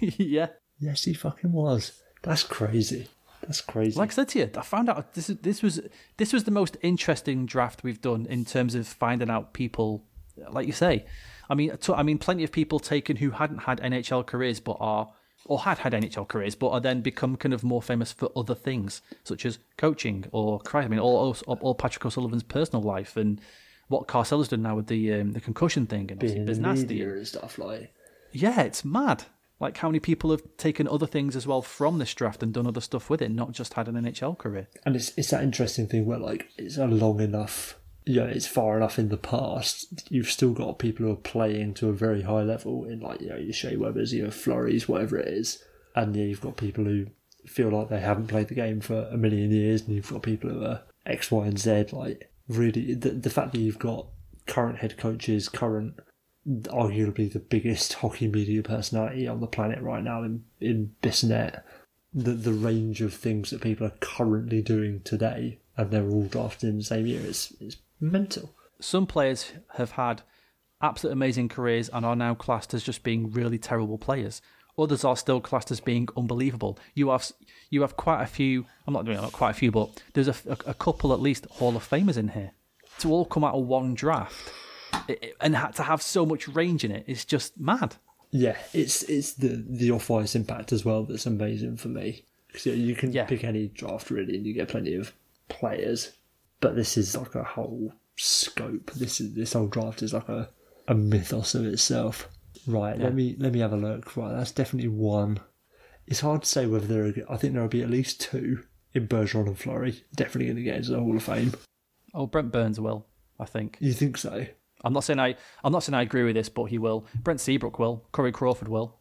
yeah. 0.18 0.48
Yes, 0.78 1.04
he 1.04 1.14
fucking 1.14 1.52
was. 1.52 2.00
That's 2.22 2.42
crazy. 2.42 3.08
That's 3.42 3.60
crazy. 3.60 3.98
Like 3.98 4.10
I 4.10 4.14
said 4.14 4.28
to 4.30 4.38
you, 4.40 4.50
I 4.56 4.62
found 4.62 4.88
out 4.88 5.14
this 5.14 5.28
this 5.28 5.62
was 5.62 5.80
this 6.16 6.32
was 6.32 6.44
the 6.44 6.50
most 6.50 6.76
interesting 6.82 7.46
draft 7.46 7.82
we've 7.82 8.00
done 8.00 8.26
in 8.26 8.44
terms 8.44 8.74
of 8.74 8.86
finding 8.86 9.30
out 9.30 9.52
people, 9.52 10.04
like 10.50 10.66
you 10.66 10.72
say. 10.72 11.06
I 11.48 11.54
mean, 11.54 11.76
I 11.94 12.02
mean, 12.02 12.18
plenty 12.18 12.42
of 12.42 12.50
people 12.50 12.80
taken 12.80 13.16
who 13.16 13.30
hadn't 13.30 13.58
had 13.58 13.80
NHL 13.80 14.26
careers 14.26 14.58
but 14.58 14.76
are 14.80 15.12
or 15.46 15.60
had 15.60 15.78
had 15.78 15.92
NHL 15.92 16.28
careers 16.28 16.54
but 16.54 16.70
are 16.70 16.80
then 16.80 17.00
become 17.00 17.36
kind 17.36 17.54
of 17.54 17.62
more 17.64 17.82
famous 17.82 18.12
for 18.12 18.30
other 18.36 18.54
things 18.54 19.02
such 19.24 19.46
as 19.46 19.58
coaching 19.76 20.26
or 20.32 20.58
cry. 20.60 20.82
I 20.82 20.88
mean, 20.88 21.00
all 21.00 21.34
all, 21.46 21.58
all 21.60 21.74
Patrick 21.74 22.04
O'Sullivan's 22.04 22.42
personal 22.42 22.82
life 22.82 23.16
and 23.16 23.40
what 23.88 24.08
Carcillo's 24.08 24.48
done 24.48 24.62
now 24.62 24.76
with 24.76 24.88
the 24.88 25.12
um, 25.14 25.32
the 25.32 25.40
concussion 25.40 25.86
thing 25.86 26.10
and 26.10 26.20
being 26.20 26.44
Biz 26.44 26.58
Nasty. 26.58 27.00
and 27.02 27.26
stuff 27.26 27.58
like. 27.58 27.92
Yeah, 28.32 28.62
it's 28.62 28.84
mad. 28.84 29.24
Like 29.58 29.78
how 29.78 29.88
many 29.88 30.00
people 30.00 30.30
have 30.32 30.42
taken 30.58 30.86
other 30.86 31.06
things 31.06 31.34
as 31.34 31.46
well 31.46 31.62
from 31.62 31.98
this 31.98 32.12
draft 32.12 32.42
and 32.42 32.52
done 32.52 32.66
other 32.66 32.82
stuff 32.82 33.08
with 33.08 33.22
it, 33.22 33.30
not 33.30 33.52
just 33.52 33.74
had 33.74 33.88
an 33.88 33.94
NHL 33.94 34.36
career. 34.36 34.68
And 34.84 34.94
it's 34.96 35.16
it's 35.16 35.30
that 35.30 35.42
interesting 35.42 35.86
thing 35.86 36.04
where 36.04 36.18
like 36.18 36.48
it's 36.58 36.76
a 36.76 36.86
long 36.86 37.20
enough, 37.20 37.78
you 38.06 38.20
know, 38.20 38.26
it's 38.26 38.46
far 38.46 38.76
enough 38.76 38.98
in 38.98 39.08
the 39.08 39.16
past. 39.16 40.10
You've 40.10 40.30
still 40.30 40.52
got 40.52 40.78
people 40.78 41.04
who 41.04 41.12
are 41.12 41.16
playing 41.16 41.74
to 41.74 41.88
a 41.88 41.92
very 41.92 42.22
high 42.22 42.42
level 42.42 42.84
in 42.84 43.00
like 43.00 43.20
you 43.20 43.28
know 43.28 43.36
your 43.36 43.52
Shea 43.52 43.76
Webers, 43.76 44.14
your 44.14 44.28
Fleurys, 44.28 44.88
whatever 44.88 45.18
it 45.18 45.28
is, 45.28 45.62
and 45.94 46.14
yeah, 46.14 46.24
you've 46.24 46.40
got 46.40 46.56
people 46.56 46.84
who 46.84 47.06
feel 47.46 47.70
like 47.70 47.88
they 47.88 48.00
haven't 48.00 48.28
played 48.28 48.48
the 48.48 48.54
game 48.54 48.80
for 48.80 49.08
a 49.10 49.16
million 49.16 49.50
years, 49.50 49.82
and 49.82 49.94
you've 49.94 50.10
got 50.10 50.22
people 50.22 50.50
who 50.50 50.64
are 50.64 50.82
X, 51.04 51.30
Y, 51.30 51.46
and 51.46 51.58
Z. 51.58 51.86
Like 51.92 52.30
really, 52.48 52.94
the 52.94 53.10
the 53.10 53.30
fact 53.30 53.52
that 53.52 53.60
you've 53.60 53.80
got 53.80 54.06
current 54.46 54.78
head 54.78 54.96
coaches, 54.96 55.48
current 55.48 55.94
arguably 56.46 57.32
the 57.32 57.40
biggest 57.40 57.92
hockey 57.94 58.28
media 58.28 58.62
personality 58.62 59.26
on 59.26 59.40
the 59.40 59.48
planet 59.48 59.82
right 59.82 60.04
now 60.04 60.22
in 60.22 60.44
in 60.60 60.94
Bissonnette 61.02 61.62
the 62.16 62.32
the 62.32 62.52
range 62.52 63.02
of 63.02 63.12
things 63.12 63.50
that 63.50 63.60
people 63.60 63.86
are 63.86 63.92
currently 64.00 64.62
doing 64.62 65.02
today, 65.02 65.58
and 65.76 65.90
they're 65.90 66.08
all 66.08 66.24
drafted 66.24 66.70
in 66.70 66.78
the 66.78 66.84
same 66.84 67.06
year 67.06 67.20
is 67.20 67.52
is 67.60 67.76
mental. 68.00 68.54
some 68.80 69.06
players 69.06 69.52
have 69.76 69.92
had 69.92 70.22
absolute 70.82 71.12
amazing 71.12 71.48
careers 71.48 71.88
and 71.88 72.04
are 72.04 72.16
now 72.16 72.34
classed 72.34 72.74
as 72.74 72.82
just 72.82 73.02
being 73.02 73.30
really 73.32 73.58
terrible 73.58 73.98
players. 73.98 74.42
Others 74.78 75.04
are 75.04 75.16
still 75.16 75.40
classed 75.40 75.70
as 75.70 75.80
being 75.80 76.06
unbelievable. 76.18 76.78
You 76.94 77.08
have 77.08 77.32
you 77.70 77.80
have 77.80 77.96
quite 77.96 78.22
a 78.22 78.26
few. 78.26 78.66
I'm 78.86 78.92
not 78.92 79.06
doing 79.06 79.16
not 79.16 79.32
quite 79.32 79.50
a 79.52 79.54
few, 79.54 79.70
but 79.72 79.88
there's 80.12 80.28
a, 80.28 80.34
a, 80.46 80.58
a 80.70 80.74
couple 80.74 81.14
at 81.14 81.20
least 81.20 81.46
Hall 81.52 81.74
of 81.76 81.88
Famers 81.88 82.18
in 82.18 82.28
here 82.28 82.52
to 82.98 83.10
all 83.10 83.24
come 83.24 83.42
out 83.44 83.54
of 83.54 83.64
one 83.66 83.94
draft, 83.94 84.52
and 85.40 85.54
to 85.74 85.82
have 85.82 86.02
so 86.02 86.26
much 86.26 86.46
range 86.48 86.84
in 86.84 86.90
it. 86.90 87.04
it 87.06 87.12
is 87.12 87.24
just 87.24 87.58
mad. 87.58 87.96
Yeah, 88.30 88.56
it's 88.74 89.02
it's 89.04 89.32
the 89.32 89.64
the 89.66 89.90
off 89.92 90.10
ice 90.10 90.34
impact 90.34 90.72
as 90.72 90.84
well 90.84 91.04
that's 91.04 91.24
amazing 91.24 91.78
for 91.78 91.88
me. 91.88 92.24
Because 92.48 92.66
you 92.66 92.94
can 92.94 93.12
Yeah. 93.12 93.24
pick 93.24 93.44
any 93.44 93.68
draft 93.68 94.10
really, 94.10 94.36
and 94.36 94.44
you 94.46 94.52
get 94.52 94.68
plenty 94.68 94.94
of 94.94 95.14
players. 95.48 96.12
But 96.60 96.76
this 96.76 96.96
is 96.96 97.16
like 97.16 97.34
a 97.34 97.44
whole 97.44 97.92
scope. 98.16 98.90
This 98.92 99.20
is 99.20 99.34
this 99.34 99.52
whole 99.52 99.68
draft 99.68 100.02
is 100.02 100.14
like 100.14 100.28
a, 100.28 100.48
a 100.88 100.94
mythos 100.94 101.54
of 101.54 101.66
itself. 101.66 102.28
Right, 102.66 102.98
let 102.98 103.14
me 103.14 103.36
let 103.38 103.52
me 103.52 103.60
have 103.60 103.72
a 103.72 103.76
look. 103.76 104.16
Right, 104.16 104.32
that's 104.32 104.52
definitely 104.52 104.88
one. 104.88 105.40
It's 106.06 106.20
hard 106.20 106.42
to 106.42 106.48
say 106.48 106.66
whether 106.66 106.86
there. 106.86 107.04
Are, 107.04 107.32
I 107.32 107.36
think 107.36 107.52
there 107.52 107.62
will 107.62 107.68
be 107.68 107.82
at 107.82 107.90
least 107.90 108.20
two 108.20 108.64
in 108.94 109.06
Bergeron 109.06 109.46
and 109.46 109.58
Fleury. 109.58 110.02
Definitely 110.14 110.46
going 110.46 110.56
to 110.56 110.62
get 110.62 110.76
into 110.76 110.92
the 110.92 111.00
Hall 111.00 111.16
of 111.16 111.22
Fame. 111.22 111.52
Oh, 112.14 112.26
Brent 112.26 112.50
Burns 112.50 112.80
will, 112.80 113.06
I 113.38 113.44
think. 113.44 113.76
You 113.80 113.92
think 113.92 114.16
so? 114.16 114.46
I'm 114.82 114.92
not 114.92 115.04
saying 115.04 115.20
I 115.20 115.36
I'm 115.62 115.72
not 115.72 115.82
saying 115.82 115.94
I 115.94 116.02
agree 116.02 116.24
with 116.24 116.34
this, 116.34 116.48
but 116.48 116.64
he 116.64 116.78
will. 116.78 117.06
Brent 117.22 117.40
Seabrook 117.40 117.78
will. 117.78 118.06
Corey 118.12 118.32
Crawford 118.32 118.68
will. 118.68 118.98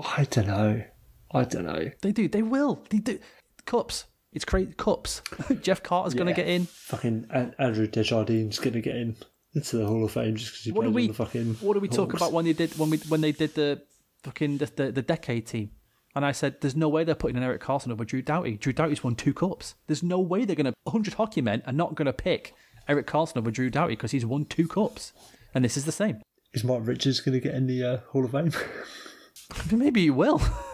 I 0.00 0.26
don't 0.30 0.46
know. 0.46 0.82
I 1.32 1.44
don't 1.44 1.66
know. 1.66 1.90
They 2.02 2.12
do. 2.12 2.28
They 2.28 2.42
will. 2.42 2.84
They 2.90 2.98
do. 2.98 3.18
Cups. 3.64 4.04
It's 4.34 4.44
crazy. 4.44 4.72
Cups. 4.76 5.22
Jeff 5.62 5.82
Carter's 5.82 6.12
going 6.14 6.26
to 6.26 6.32
get 6.34 6.48
in. 6.48 6.66
Fucking 6.66 7.26
An- 7.30 7.54
Andrew 7.58 7.86
Desjardins 7.86 8.58
going 8.58 8.74
to 8.74 8.80
get 8.80 8.96
in 8.96 9.16
into 9.54 9.76
the 9.76 9.86
Hall 9.86 10.04
of 10.04 10.10
Fame 10.10 10.34
just 10.36 10.50
because 10.52 10.64
he 10.64 10.72
What 10.72 10.82
played 10.82 10.94
we? 10.94 11.02
on 11.02 11.08
the 11.08 11.14
fucking. 11.14 11.54
What 11.60 11.74
do 11.74 11.80
we 11.80 11.88
talk 11.88 12.10
Hawks. 12.10 12.20
about 12.22 12.32
when 12.32 12.44
they 12.44 12.52
did 12.52 12.76
when 12.78 12.90
we 12.90 12.98
when 13.08 13.20
they 13.20 13.32
did 13.32 13.54
the 13.54 13.82
fucking 14.24 14.58
the, 14.58 14.66
the, 14.76 14.92
the 14.92 15.02
decade 15.02 15.46
team? 15.46 15.70
And 16.16 16.24
I 16.24 16.32
said, 16.32 16.60
"There's 16.60 16.76
no 16.76 16.88
way 16.88 17.04
they're 17.04 17.14
putting 17.14 17.36
in 17.36 17.42
Erik 17.42 17.62
Karlsson 17.62 17.90
over 17.92 18.04
Drew 18.04 18.22
Doughty. 18.22 18.56
Drew 18.56 18.72
Doughty's 18.72 19.02
won 19.04 19.14
two 19.16 19.32
cups. 19.34 19.74
There's 19.86 20.02
no 20.02 20.18
way 20.20 20.44
they're 20.44 20.54
going 20.56 20.66
to 20.66 20.74
100 20.84 21.14
hockey 21.14 21.40
men 21.40 21.62
are 21.66 21.72
not 21.72 21.94
going 21.94 22.06
to 22.06 22.12
pick 22.12 22.54
Erik 22.88 23.06
Karlsson 23.06 23.36
over 23.36 23.50
Drew 23.50 23.70
Doughty 23.70 23.94
because 23.94 24.10
he's 24.12 24.26
won 24.26 24.44
two 24.44 24.66
cups. 24.68 25.12
And 25.54 25.64
this 25.64 25.76
is 25.76 25.84
the 25.84 25.92
same. 25.92 26.20
Is 26.52 26.62
Mark 26.64 26.86
Richards 26.86 27.20
going 27.20 27.32
to 27.32 27.40
get 27.40 27.54
in 27.54 27.66
the 27.66 27.82
uh, 27.84 27.96
Hall 28.10 28.24
of 28.24 28.32
Fame? 28.32 28.52
Maybe 29.72 30.02
he 30.02 30.10
will. 30.10 30.40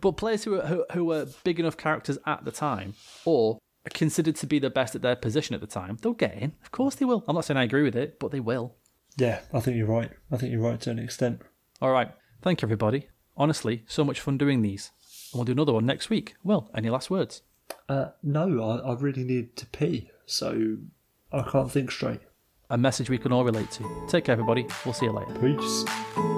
but 0.00 0.12
players 0.12 0.44
who 0.44 0.60
are, 0.60 0.66
who, 0.66 0.84
who 0.92 1.04
were 1.04 1.26
big 1.44 1.60
enough 1.60 1.76
characters 1.76 2.18
at 2.26 2.44
the 2.44 2.50
time, 2.52 2.94
or 3.24 3.58
are 3.86 3.90
considered 3.90 4.36
to 4.36 4.46
be 4.46 4.58
the 4.58 4.70
best 4.70 4.94
at 4.94 5.02
their 5.02 5.16
position 5.16 5.54
at 5.54 5.60
the 5.60 5.66
time, 5.66 5.98
they'll 6.02 6.12
get 6.12 6.34
in. 6.34 6.52
Of 6.62 6.70
course 6.72 6.94
they 6.94 7.04
will. 7.04 7.24
I'm 7.28 7.34
not 7.34 7.44
saying 7.44 7.58
I 7.58 7.64
agree 7.64 7.82
with 7.82 7.96
it, 7.96 8.18
but 8.18 8.30
they 8.30 8.40
will. 8.40 8.76
yeah, 9.16 9.40
I 9.52 9.60
think 9.60 9.76
you're 9.76 9.86
right. 9.86 10.10
I 10.30 10.36
think 10.36 10.52
you're 10.52 10.60
right 10.62 10.80
to 10.80 10.90
an 10.90 10.98
extent. 10.98 11.40
All 11.80 11.92
right. 11.92 12.10
Thank 12.42 12.62
you, 12.62 12.66
everybody. 12.66 13.08
Honestly, 13.36 13.84
so 13.86 14.04
much 14.04 14.20
fun 14.20 14.38
doing 14.38 14.62
these. 14.62 14.90
And 15.32 15.38
we'll 15.38 15.44
do 15.44 15.52
another 15.52 15.72
one 15.72 15.86
next 15.86 16.08
week. 16.10 16.34
Well, 16.44 16.70
any 16.74 16.88
last 16.90 17.10
words? 17.10 17.42
Uh, 17.88 18.08
no, 18.22 18.62
I, 18.62 18.90
I 18.90 18.94
really 18.94 19.24
need 19.24 19.56
to 19.56 19.66
pee, 19.66 20.10
so 20.26 20.76
I 21.32 21.42
can't 21.42 21.70
think 21.70 21.90
straight. 21.90 22.20
A 22.70 22.78
message 22.78 23.10
we 23.10 23.18
can 23.18 23.32
all 23.32 23.44
relate 23.44 23.70
to. 23.72 24.06
Take 24.08 24.24
care, 24.24 24.32
everybody. 24.34 24.66
We'll 24.84 24.94
see 24.94 25.06
you 25.06 25.12
later. 25.12 25.34
Peace. 25.40 26.33